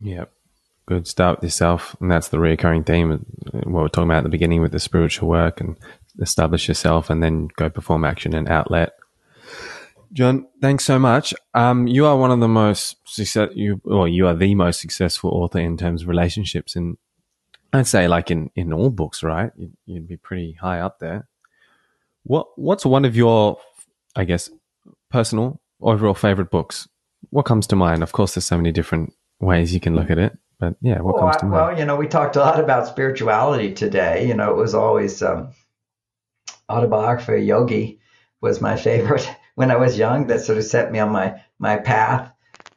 Yep. 0.00 0.32
Good. 0.90 1.06
Start 1.06 1.38
with 1.38 1.44
yourself. 1.44 1.94
And 2.00 2.10
that's 2.10 2.30
the 2.30 2.40
recurring 2.40 2.82
theme, 2.82 3.24
what 3.52 3.64
we're 3.64 3.86
talking 3.86 4.10
about 4.10 4.18
at 4.18 4.22
the 4.24 4.28
beginning 4.28 4.60
with 4.60 4.72
the 4.72 4.80
spiritual 4.80 5.28
work 5.28 5.60
and 5.60 5.76
establish 6.20 6.66
yourself 6.66 7.10
and 7.10 7.22
then 7.22 7.48
go 7.54 7.70
perform 7.70 8.04
action 8.04 8.34
and 8.34 8.48
outlet. 8.48 8.94
John, 10.12 10.48
thanks 10.60 10.84
so 10.84 10.98
much. 10.98 11.32
Um, 11.54 11.86
you 11.86 12.06
are 12.06 12.16
one 12.16 12.32
of 12.32 12.40
the 12.40 12.48
most 12.48 12.96
success, 13.04 13.50
you, 13.54 13.80
or 13.84 14.08
you 14.08 14.26
are 14.26 14.34
the 14.34 14.56
most 14.56 14.80
successful 14.80 15.30
author 15.30 15.60
in 15.60 15.76
terms 15.76 16.02
of 16.02 16.08
relationships. 16.08 16.74
And 16.74 16.96
I'd 17.72 17.86
say 17.86 18.08
like 18.08 18.32
in, 18.32 18.50
in 18.56 18.72
all 18.72 18.90
books, 18.90 19.22
right? 19.22 19.52
You'd, 19.56 19.76
you'd 19.86 20.08
be 20.08 20.16
pretty 20.16 20.54
high 20.60 20.80
up 20.80 20.98
there. 20.98 21.28
What, 22.24 22.48
what's 22.56 22.84
one 22.84 23.04
of 23.04 23.14
your, 23.14 23.58
I 24.16 24.24
guess, 24.24 24.50
personal 25.08 25.60
overall 25.80 26.14
favorite 26.14 26.50
books? 26.50 26.88
What 27.28 27.46
comes 27.46 27.68
to 27.68 27.76
mind? 27.76 28.02
Of 28.02 28.10
course, 28.10 28.34
there's 28.34 28.44
so 28.44 28.56
many 28.56 28.72
different 28.72 29.14
ways 29.38 29.72
you 29.72 29.78
can 29.78 29.94
look 29.94 30.10
at 30.10 30.18
it, 30.18 30.36
but 30.60 30.76
yeah, 30.80 31.00
what 31.00 31.14
well, 31.14 31.24
comes 31.24 31.36
to 31.38 31.46
mind? 31.46 31.52
Well, 31.54 31.78
you 31.78 31.84
know, 31.86 31.96
we 31.96 32.06
talked 32.06 32.36
a 32.36 32.40
lot 32.40 32.60
about 32.60 32.86
spirituality 32.86 33.72
today. 33.72 34.28
You 34.28 34.34
know, 34.34 34.50
it 34.50 34.56
was 34.56 34.74
always, 34.74 35.22
um, 35.22 35.52
autobiography 36.70 37.42
yogi 37.42 38.00
was 38.40 38.60
my 38.60 38.76
favorite 38.76 39.28
when 39.56 39.70
I 39.70 39.76
was 39.76 39.98
young 39.98 40.28
that 40.28 40.40
sort 40.40 40.58
of 40.58 40.64
set 40.64 40.92
me 40.92 40.98
on 40.98 41.10
my 41.10 41.42
my 41.58 41.76
path. 41.76 42.32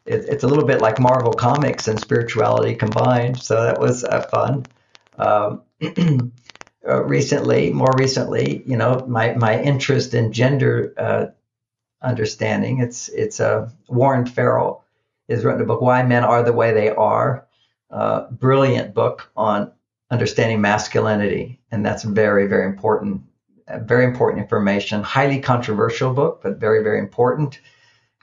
It, 0.05 0.25
it's 0.27 0.43
a 0.43 0.47
little 0.47 0.65
bit 0.65 0.81
like 0.81 0.99
Marvel 0.99 1.35
Comics 1.35 1.87
and 1.87 1.99
spirituality 1.99 2.75
combined, 2.75 3.39
so 3.39 3.63
that 3.63 3.79
was 3.79 4.03
uh, 4.03 4.23
fun. 4.23 4.67
Um, 5.17 5.61
uh, 6.87 7.03
recently, 7.05 7.71
more 7.71 7.95
recently, 7.95 8.63
you 8.65 8.75
know, 8.75 9.05
my 9.07 9.33
my 9.35 9.61
interest 9.61 10.13
in 10.13 10.33
gender 10.33 10.93
uh, 10.97 11.25
understanding. 12.01 12.79
It's 12.79 13.07
it's 13.09 13.39
a 13.39 13.47
uh, 13.47 13.69
Warren 13.87 14.25
Farrell 14.25 14.83
has 15.29 15.45
written 15.45 15.61
a 15.61 15.65
book, 15.65 15.81
Why 15.81 16.03
Men 16.03 16.25
Are 16.25 16.43
the 16.43 16.51
Way 16.51 16.73
They 16.73 16.89
Are. 16.89 17.47
Uh, 17.93 18.29
brilliant 18.31 18.93
book 18.93 19.31
on 19.37 19.71
understanding 20.09 20.59
masculinity, 20.61 21.59
and 21.71 21.85
that's 21.85 22.03
very 22.03 22.47
very 22.47 22.65
important 22.65 23.21
very 23.81 24.05
important 24.05 24.41
information. 24.41 25.03
Highly 25.03 25.39
controversial 25.39 26.13
book, 26.13 26.41
but 26.43 26.57
very, 26.57 26.83
very 26.83 26.99
important. 26.99 27.59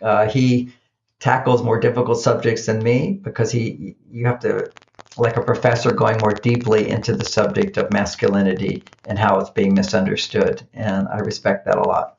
Uh, 0.02 0.28
he 0.28 0.72
tackles 1.18 1.62
more 1.62 1.78
difficult 1.78 2.18
subjects 2.18 2.66
than 2.66 2.82
me 2.82 3.20
because 3.22 3.52
he 3.52 3.94
you 4.10 4.26
have 4.26 4.40
to 4.40 4.70
like 5.18 5.36
a 5.36 5.42
professor 5.42 5.92
going 5.92 6.18
more 6.18 6.34
deeply 6.34 6.88
into 6.88 7.14
the 7.14 7.24
subject 7.24 7.76
of 7.76 7.90
masculinity 7.92 8.82
and 9.06 9.18
how 9.18 9.38
it's 9.38 9.50
being 9.50 9.74
misunderstood 9.74 10.66
and 10.72 11.06
i 11.08 11.18
respect 11.18 11.66
that 11.66 11.76
a 11.76 11.82
lot 11.82 12.16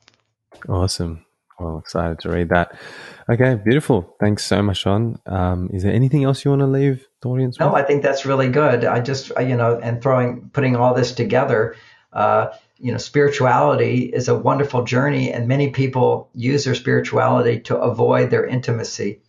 awesome 0.68 1.24
well 1.58 1.78
excited 1.78 2.16
to 2.20 2.28
read 2.28 2.48
that 2.48 2.78
okay 3.30 3.54
beautiful 3.54 4.14
thanks 4.20 4.44
so 4.44 4.62
much 4.62 4.84
John. 4.84 5.18
um, 5.26 5.70
is 5.72 5.82
there 5.82 5.92
anything 5.92 6.24
else 6.24 6.44
you 6.44 6.50
want 6.50 6.60
to 6.60 6.66
leave 6.66 7.06
the 7.20 7.28
audience 7.28 7.58
no 7.58 7.72
with? 7.72 7.82
i 7.82 7.86
think 7.86 8.02
that's 8.02 8.26
really 8.26 8.48
good 8.48 8.84
i 8.84 9.00
just 9.00 9.30
you 9.40 9.56
know 9.56 9.78
and 9.78 10.02
throwing 10.02 10.50
putting 10.52 10.76
all 10.76 10.94
this 10.94 11.12
together 11.12 11.76
uh, 12.12 12.48
you 12.82 12.90
know, 12.90 12.98
spirituality 12.98 14.06
is 14.12 14.28
a 14.28 14.36
wonderful 14.36 14.82
journey, 14.84 15.32
and 15.32 15.46
many 15.46 15.70
people 15.70 16.28
use 16.34 16.64
their 16.64 16.74
spirituality 16.74 17.60
to 17.60 17.78
avoid 17.78 18.30
their 18.30 18.44
intimacy. 18.44 19.20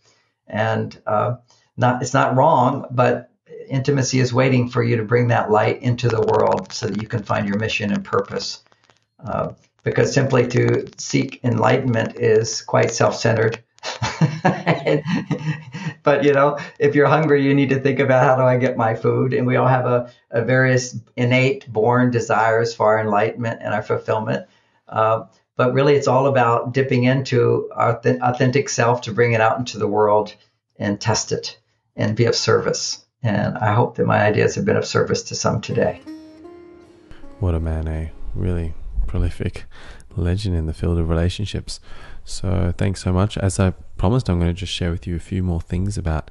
And 0.48 1.00
uh, 1.06 1.36
not 1.76 2.02
it's 2.02 2.12
not 2.12 2.36
wrong, 2.36 2.86
but 2.90 3.30
intimacy 3.68 4.18
is 4.18 4.34
waiting 4.34 4.68
for 4.68 4.82
you 4.82 4.96
to 4.96 5.04
bring 5.04 5.28
that 5.28 5.52
light 5.52 5.82
into 5.82 6.08
the 6.08 6.20
world 6.20 6.72
so 6.72 6.88
that 6.88 7.00
you 7.00 7.06
can 7.06 7.22
find 7.22 7.48
your 7.48 7.58
mission 7.58 7.92
and 7.92 8.04
purpose. 8.04 8.62
Uh, 9.24 9.52
because 9.84 10.12
simply 10.12 10.48
to 10.48 10.86
seek 10.98 11.40
enlightenment 11.44 12.16
is 12.16 12.60
quite 12.60 12.90
self-centered. 12.90 13.62
but 16.02 16.24
you 16.24 16.32
know, 16.32 16.58
if 16.78 16.94
you're 16.94 17.06
hungry, 17.06 17.44
you 17.44 17.54
need 17.54 17.70
to 17.70 17.80
think 17.80 17.98
about 17.98 18.24
how 18.24 18.36
do 18.36 18.42
I 18.42 18.56
get 18.56 18.76
my 18.76 18.94
food, 18.94 19.34
and 19.34 19.46
we 19.46 19.56
all 19.56 19.68
have 19.68 19.86
a, 19.86 20.10
a 20.30 20.44
various 20.44 20.96
innate, 21.16 21.70
born 21.72 22.10
desires 22.10 22.74
for 22.74 22.86
our 22.86 23.00
enlightenment 23.00 23.60
and 23.62 23.74
our 23.74 23.82
fulfillment. 23.82 24.46
Uh, 24.88 25.24
but 25.56 25.72
really, 25.72 25.94
it's 25.94 26.08
all 26.08 26.26
about 26.26 26.72
dipping 26.72 27.04
into 27.04 27.70
our 27.74 28.00
th- 28.00 28.20
authentic 28.20 28.68
self 28.68 29.02
to 29.02 29.12
bring 29.12 29.32
it 29.32 29.40
out 29.40 29.58
into 29.58 29.78
the 29.78 29.86
world 29.86 30.34
and 30.76 31.00
test 31.00 31.32
it 31.32 31.58
and 31.96 32.16
be 32.16 32.24
of 32.24 32.34
service. 32.34 33.04
And 33.22 33.56
I 33.56 33.72
hope 33.72 33.96
that 33.96 34.06
my 34.06 34.22
ideas 34.22 34.54
have 34.56 34.64
been 34.64 34.76
of 34.76 34.84
service 34.84 35.22
to 35.24 35.34
some 35.34 35.60
today. 35.60 36.00
What 37.38 37.54
a 37.54 37.60
man, 37.60 37.88
eh? 37.88 38.08
Really 38.34 38.74
prolific 39.06 39.64
legend 40.16 40.56
in 40.56 40.66
the 40.66 40.74
field 40.74 40.98
of 40.98 41.08
relationships. 41.08 41.80
So 42.24 42.72
thanks 42.76 43.02
so 43.02 43.12
much. 43.12 43.36
As 43.36 43.60
I 43.60 43.70
promised, 43.98 44.28
I'm 44.28 44.38
going 44.38 44.54
to 44.54 44.58
just 44.58 44.72
share 44.72 44.90
with 44.90 45.06
you 45.06 45.16
a 45.16 45.20
few 45.20 45.42
more 45.42 45.60
things 45.60 45.98
about 45.98 46.30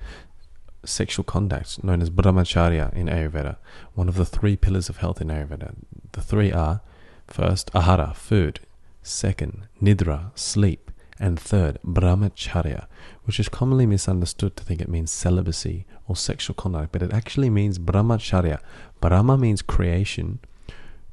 sexual 0.86 1.24
conduct, 1.24 1.84
known 1.84 2.02
as 2.02 2.10
brahmacharya 2.10 2.94
in 2.94 3.08
Ayurveda, 3.08 3.58
one 3.94 4.10
of 4.10 4.16
the 4.16 4.26
three 4.26 4.56
pillars 4.56 4.90
of 4.90 4.98
health 4.98 5.22
in 5.22 5.28
Ayurveda. 5.28 5.76
The 6.12 6.22
three 6.22 6.52
are 6.52 6.82
first, 7.28 7.72
ahara, 7.74 8.16
food, 8.16 8.60
second, 9.02 9.68
nidra, 9.82 10.38
sleep, 10.38 10.92
and 11.20 11.40
third, 11.40 11.78
brahmacharya, 11.86 12.88
which 13.24 13.40
is 13.40 13.48
commonly 13.48 13.86
misunderstood 13.86 14.58
to 14.58 14.64
think 14.64 14.82
it 14.82 14.90
means 14.90 15.12
celibacy 15.12 15.86
or 16.08 16.16
sexual 16.16 16.56
conduct, 16.56 16.92
but 16.92 17.04
it 17.04 17.14
actually 17.14 17.50
means 17.50 17.80
brahmacharya. 17.80 18.60
Brahma 19.00 19.38
means 19.38 19.62
creation, 19.62 20.40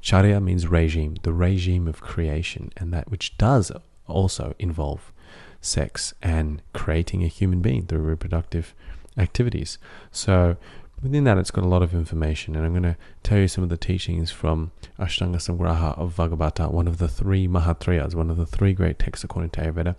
charya 0.01 0.41
means 0.41 0.67
regime, 0.67 1.17
the 1.21 1.31
regime 1.31 1.87
of 1.87 2.01
creation, 2.01 2.71
and 2.75 2.91
that 2.91 3.09
which 3.09 3.37
does 3.37 3.71
also 4.11 4.53
involve 4.59 5.11
sex 5.61 6.13
and 6.21 6.61
creating 6.73 7.23
a 7.23 7.27
human 7.27 7.61
being 7.61 7.85
through 7.85 7.99
reproductive 7.99 8.73
activities. 9.17 9.77
So 10.11 10.57
within 11.01 11.23
that, 11.23 11.37
it's 11.37 11.51
got 11.51 11.63
a 11.63 11.67
lot 11.67 11.81
of 11.81 11.93
information, 11.93 12.55
and 12.55 12.65
I'm 12.65 12.73
going 12.73 12.83
to 12.83 12.97
tell 13.23 13.39
you 13.39 13.47
some 13.47 13.63
of 13.63 13.69
the 13.69 13.77
teachings 13.77 14.31
from 14.31 14.71
Ashtanga 14.99 15.37
Samgraha 15.37 15.97
of 15.97 16.15
Vagbhata, 16.15 16.71
one 16.71 16.87
of 16.87 16.97
the 16.97 17.07
three 17.07 17.47
Mahatriyas, 17.47 18.15
one 18.15 18.29
of 18.29 18.37
the 18.37 18.45
three 18.45 18.73
great 18.73 18.99
texts 18.99 19.23
according 19.23 19.51
to 19.51 19.61
Ayurveda. 19.61 19.95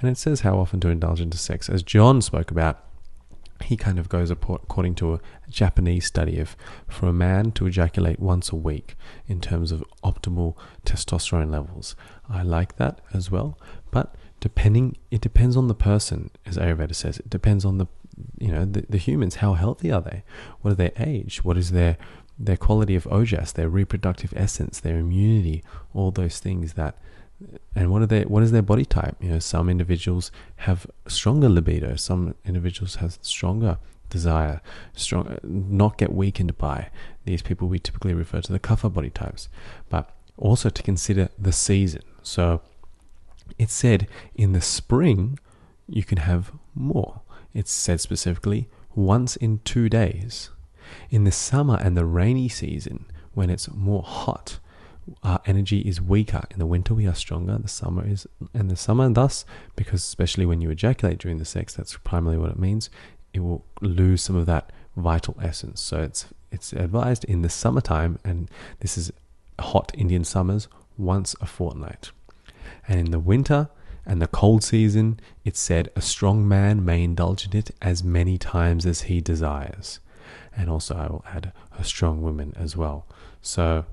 And 0.00 0.10
it 0.10 0.18
says 0.18 0.40
how 0.40 0.58
often 0.58 0.80
to 0.80 0.88
indulge 0.88 1.20
into 1.20 1.38
sex. 1.38 1.68
As 1.68 1.82
John 1.82 2.22
spoke 2.22 2.50
about, 2.50 2.84
he 3.64 3.76
kind 3.76 3.98
of 3.98 4.08
goes 4.08 4.30
according 4.30 4.94
to 4.96 5.14
a 5.14 5.20
Japanese 5.48 6.06
study 6.06 6.38
of 6.38 6.56
for 6.88 7.06
a 7.06 7.12
man 7.12 7.52
to 7.52 7.66
ejaculate 7.66 8.18
once 8.20 8.50
a 8.50 8.56
week 8.56 8.96
in 9.26 9.40
terms 9.40 9.72
of 9.72 9.84
optimal 10.04 10.54
testosterone 10.84 11.50
levels. 11.50 11.96
I 12.28 12.42
like 12.42 12.76
that 12.76 13.00
as 13.12 13.30
well, 13.30 13.58
but 13.90 14.14
depending, 14.40 14.96
it 15.10 15.20
depends 15.20 15.56
on 15.56 15.68
the 15.68 15.74
person, 15.74 16.30
as 16.44 16.56
Ayurveda 16.56 16.94
says. 16.94 17.18
It 17.18 17.30
depends 17.30 17.64
on 17.64 17.78
the 17.78 17.86
you 18.38 18.50
know 18.50 18.64
the, 18.64 18.84
the 18.88 18.98
humans 18.98 19.36
how 19.36 19.54
healthy 19.54 19.92
are 19.92 20.00
they 20.00 20.22
what 20.62 20.70
are 20.72 20.76
their 20.76 20.92
age 20.98 21.44
what 21.44 21.58
is 21.58 21.72
their 21.72 21.96
their 22.38 22.56
quality 22.56 22.94
of 22.94 23.04
ojas 23.04 23.52
their 23.52 23.68
reproductive 23.68 24.32
essence 24.36 24.80
their 24.80 24.98
immunity 24.98 25.62
all 25.94 26.10
those 26.10 26.38
things 26.38 26.74
that 26.74 26.96
and 27.74 27.90
what 27.90 28.02
are 28.02 28.06
their 28.06 28.24
what 28.24 28.42
is 28.42 28.52
their 28.52 28.62
body 28.62 28.84
type? 28.84 29.16
You 29.20 29.30
know 29.30 29.38
some 29.38 29.68
individuals 29.68 30.30
have 30.56 30.86
stronger 31.06 31.48
libido 31.48 31.96
some 31.96 32.34
individuals 32.44 32.96
have 32.96 33.18
stronger 33.20 33.78
desire 34.08 34.60
strong 34.94 35.36
not 35.42 35.98
get 35.98 36.12
weakened 36.12 36.56
by 36.56 36.90
these 37.24 37.42
people 37.42 37.66
we 37.66 37.78
typically 37.78 38.14
refer 38.14 38.40
to 38.40 38.52
the 38.52 38.60
kapha 38.60 38.92
body 38.92 39.10
types 39.10 39.48
but 39.88 40.16
also 40.36 40.68
to 40.68 40.82
consider 40.82 41.28
the 41.38 41.52
season. 41.52 42.02
So 42.22 42.60
it 43.58 43.70
said 43.70 44.08
in 44.34 44.52
the 44.52 44.60
spring 44.60 45.38
you 45.88 46.04
can 46.04 46.18
have 46.18 46.52
more. 46.74 47.22
It 47.54 47.68
said 47.68 48.00
specifically 48.00 48.68
once 48.94 49.36
in 49.36 49.60
two 49.64 49.88
days. 49.88 50.50
In 51.10 51.24
the 51.24 51.32
summer 51.32 51.78
and 51.80 51.96
the 51.96 52.04
rainy 52.04 52.48
season, 52.48 53.06
when 53.34 53.50
it's 53.50 53.68
more 53.70 54.02
hot, 54.02 54.58
our 55.22 55.40
energy 55.46 55.80
is 55.80 56.00
weaker. 56.00 56.42
In 56.50 56.58
the 56.58 56.66
winter, 56.66 56.94
we 56.94 57.06
are 57.06 57.14
stronger. 57.14 57.58
The 57.58 57.68
summer 57.68 58.06
is, 58.06 58.26
and 58.54 58.70
the 58.70 58.76
summer, 58.76 59.08
thus, 59.08 59.44
because 59.76 60.02
especially 60.02 60.46
when 60.46 60.60
you 60.60 60.70
ejaculate 60.70 61.18
during 61.18 61.38
the 61.38 61.44
sex, 61.44 61.74
that's 61.74 61.96
primarily 61.98 62.38
what 62.38 62.50
it 62.50 62.58
means. 62.58 62.90
It 63.32 63.40
will 63.40 63.64
lose 63.80 64.22
some 64.22 64.36
of 64.36 64.46
that 64.46 64.72
vital 64.96 65.36
essence. 65.42 65.80
So 65.80 66.00
it's 66.00 66.26
it's 66.50 66.72
advised 66.72 67.24
in 67.24 67.42
the 67.42 67.48
summertime, 67.48 68.18
and 68.24 68.50
this 68.80 68.96
is 68.96 69.12
hot 69.58 69.92
Indian 69.94 70.24
summers, 70.24 70.68
once 70.96 71.34
a 71.40 71.46
fortnight. 71.46 72.10
And 72.88 73.00
in 73.00 73.10
the 73.10 73.18
winter, 73.18 73.68
and 74.06 74.22
the 74.22 74.28
cold 74.28 74.62
season, 74.62 75.18
it 75.44 75.56
said, 75.56 75.90
a 75.96 76.00
strong 76.00 76.46
man 76.46 76.84
may 76.84 77.02
indulge 77.02 77.46
in 77.46 77.56
it 77.56 77.72
as 77.82 78.04
many 78.04 78.38
times 78.38 78.86
as 78.86 79.02
he 79.02 79.20
desires. 79.20 79.98
And 80.56 80.70
also, 80.70 80.94
I 80.96 81.06
will 81.08 81.24
add 81.28 81.52
a 81.76 81.84
strong 81.84 82.22
woman 82.22 82.54
as 82.56 82.76
well. 82.76 83.06
So, 83.42 83.84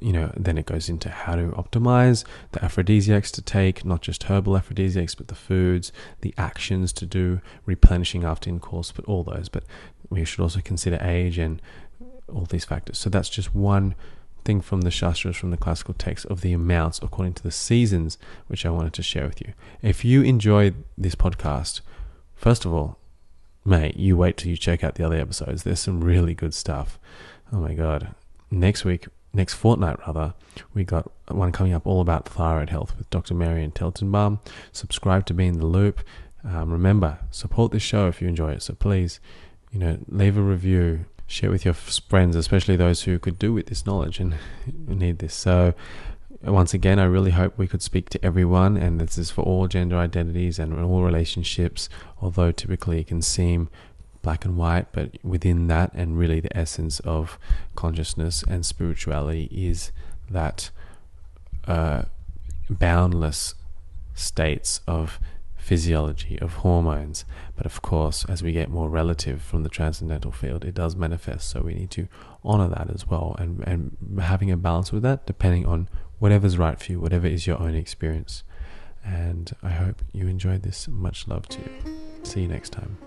you 0.00 0.12
know, 0.12 0.32
then 0.36 0.58
it 0.58 0.66
goes 0.66 0.88
into 0.88 1.08
how 1.08 1.34
to 1.34 1.48
optimize 1.48 2.24
the 2.52 2.64
aphrodisiacs 2.64 3.30
to 3.32 3.42
take, 3.42 3.84
not 3.84 4.02
just 4.02 4.24
herbal 4.24 4.56
aphrodisiacs, 4.56 5.14
but 5.14 5.28
the 5.28 5.34
foods, 5.34 5.92
the 6.20 6.34
actions 6.36 6.92
to 6.94 7.06
do, 7.06 7.40
replenishing 7.66 8.24
after 8.24 8.50
intercourse, 8.50 8.92
but 8.92 9.04
all 9.06 9.24
those. 9.24 9.48
But 9.48 9.64
we 10.10 10.24
should 10.24 10.40
also 10.40 10.60
consider 10.60 10.98
age 11.00 11.38
and 11.38 11.60
all 12.32 12.44
these 12.44 12.64
factors. 12.64 12.98
So 12.98 13.10
that's 13.10 13.28
just 13.28 13.54
one 13.54 13.94
thing 14.44 14.60
from 14.60 14.82
the 14.82 14.90
Shastras, 14.90 15.36
from 15.36 15.50
the 15.50 15.56
classical 15.56 15.94
text, 15.94 16.24
of 16.26 16.40
the 16.40 16.52
amounts 16.52 17.00
according 17.02 17.34
to 17.34 17.42
the 17.42 17.50
seasons, 17.50 18.18
which 18.46 18.64
I 18.64 18.70
wanted 18.70 18.92
to 18.94 19.02
share 19.02 19.26
with 19.26 19.40
you. 19.40 19.52
If 19.82 20.04
you 20.04 20.22
enjoyed 20.22 20.84
this 20.96 21.14
podcast, 21.14 21.80
first 22.34 22.64
of 22.64 22.72
all, 22.72 22.98
mate, 23.64 23.96
you 23.96 24.16
wait 24.16 24.36
till 24.36 24.50
you 24.50 24.56
check 24.56 24.82
out 24.82 24.94
the 24.94 25.04
other 25.04 25.18
episodes. 25.18 25.62
There's 25.62 25.80
some 25.80 26.02
really 26.02 26.34
good 26.34 26.54
stuff. 26.54 26.98
Oh 27.52 27.58
my 27.58 27.74
God. 27.74 28.14
Next 28.50 28.84
week, 28.84 29.08
next 29.32 29.54
fortnight 29.54 29.98
rather, 30.06 30.34
we 30.74 30.84
got 30.84 31.10
one 31.28 31.52
coming 31.52 31.72
up 31.72 31.86
all 31.86 32.00
about 32.00 32.28
thyroid 32.28 32.70
health 32.70 32.96
with 32.96 33.08
Dr. 33.10 33.34
Marianne 33.34 33.72
Teitelbaum. 33.72 34.40
Subscribe 34.72 35.26
to 35.26 35.34
be 35.34 35.46
in 35.46 35.58
the 35.58 35.66
loop. 35.66 36.00
Um, 36.44 36.72
remember, 36.72 37.18
support 37.30 37.72
this 37.72 37.82
show 37.82 38.08
if 38.08 38.22
you 38.22 38.28
enjoy 38.28 38.52
it. 38.52 38.62
So 38.62 38.74
please, 38.74 39.20
you 39.70 39.78
know, 39.78 39.98
leave 40.08 40.36
a 40.36 40.42
review, 40.42 41.06
share 41.26 41.50
with 41.50 41.64
your 41.64 41.74
friends, 41.74 42.36
especially 42.36 42.76
those 42.76 43.02
who 43.02 43.18
could 43.18 43.38
do 43.38 43.52
with 43.52 43.66
this 43.66 43.86
knowledge 43.86 44.18
and 44.18 44.34
need 44.86 45.18
this. 45.18 45.34
So, 45.34 45.74
once 46.42 46.72
again, 46.72 47.00
I 47.00 47.04
really 47.04 47.32
hope 47.32 47.58
we 47.58 47.66
could 47.66 47.82
speak 47.82 48.10
to 48.10 48.24
everyone, 48.24 48.76
and 48.76 49.00
this 49.00 49.18
is 49.18 49.28
for 49.28 49.42
all 49.42 49.66
gender 49.66 49.96
identities 49.96 50.60
and 50.60 50.72
all 50.72 51.02
relationships, 51.02 51.88
although 52.22 52.52
typically 52.52 53.00
it 53.00 53.08
can 53.08 53.22
seem 53.22 53.68
black 54.28 54.44
and 54.44 54.58
white, 54.58 54.92
but 54.92 55.08
within 55.24 55.68
that, 55.68 55.90
and 55.94 56.18
really 56.18 56.38
the 56.38 56.54
essence 56.54 57.00
of 57.00 57.38
consciousness 57.74 58.44
and 58.46 58.66
spirituality 58.66 59.48
is 59.50 59.90
that 60.30 60.70
uh, 61.66 62.02
boundless 62.68 63.54
states 64.12 64.82
of 64.86 65.18
physiology, 65.56 66.38
of 66.42 66.50
hormones. 66.56 67.24
But 67.56 67.64
of 67.64 67.80
course, 67.80 68.26
as 68.28 68.42
we 68.42 68.52
get 68.52 68.68
more 68.68 68.90
relative 68.90 69.40
from 69.40 69.62
the 69.62 69.70
transcendental 69.70 70.30
field, 70.30 70.62
it 70.62 70.74
does 70.74 70.94
manifest. 70.94 71.48
So 71.48 71.62
we 71.62 71.72
need 71.72 71.90
to 71.92 72.06
honor 72.44 72.68
that 72.68 72.90
as 72.90 73.06
well 73.06 73.34
and, 73.38 73.66
and 73.66 73.96
having 74.20 74.50
a 74.50 74.58
balance 74.58 74.92
with 74.92 75.02
that, 75.04 75.24
depending 75.24 75.64
on 75.64 75.88
whatever's 76.18 76.58
right 76.58 76.78
for 76.78 76.92
you, 76.92 77.00
whatever 77.00 77.26
is 77.26 77.46
your 77.46 77.58
own 77.58 77.74
experience. 77.74 78.44
And 79.02 79.50
I 79.62 79.70
hope 79.70 80.02
you 80.12 80.26
enjoyed 80.26 80.64
this. 80.64 80.86
Much 80.86 81.26
love 81.26 81.48
to 81.48 81.60
you. 81.60 81.70
See 82.24 82.42
you 82.42 82.48
next 82.48 82.72
time. 82.72 82.98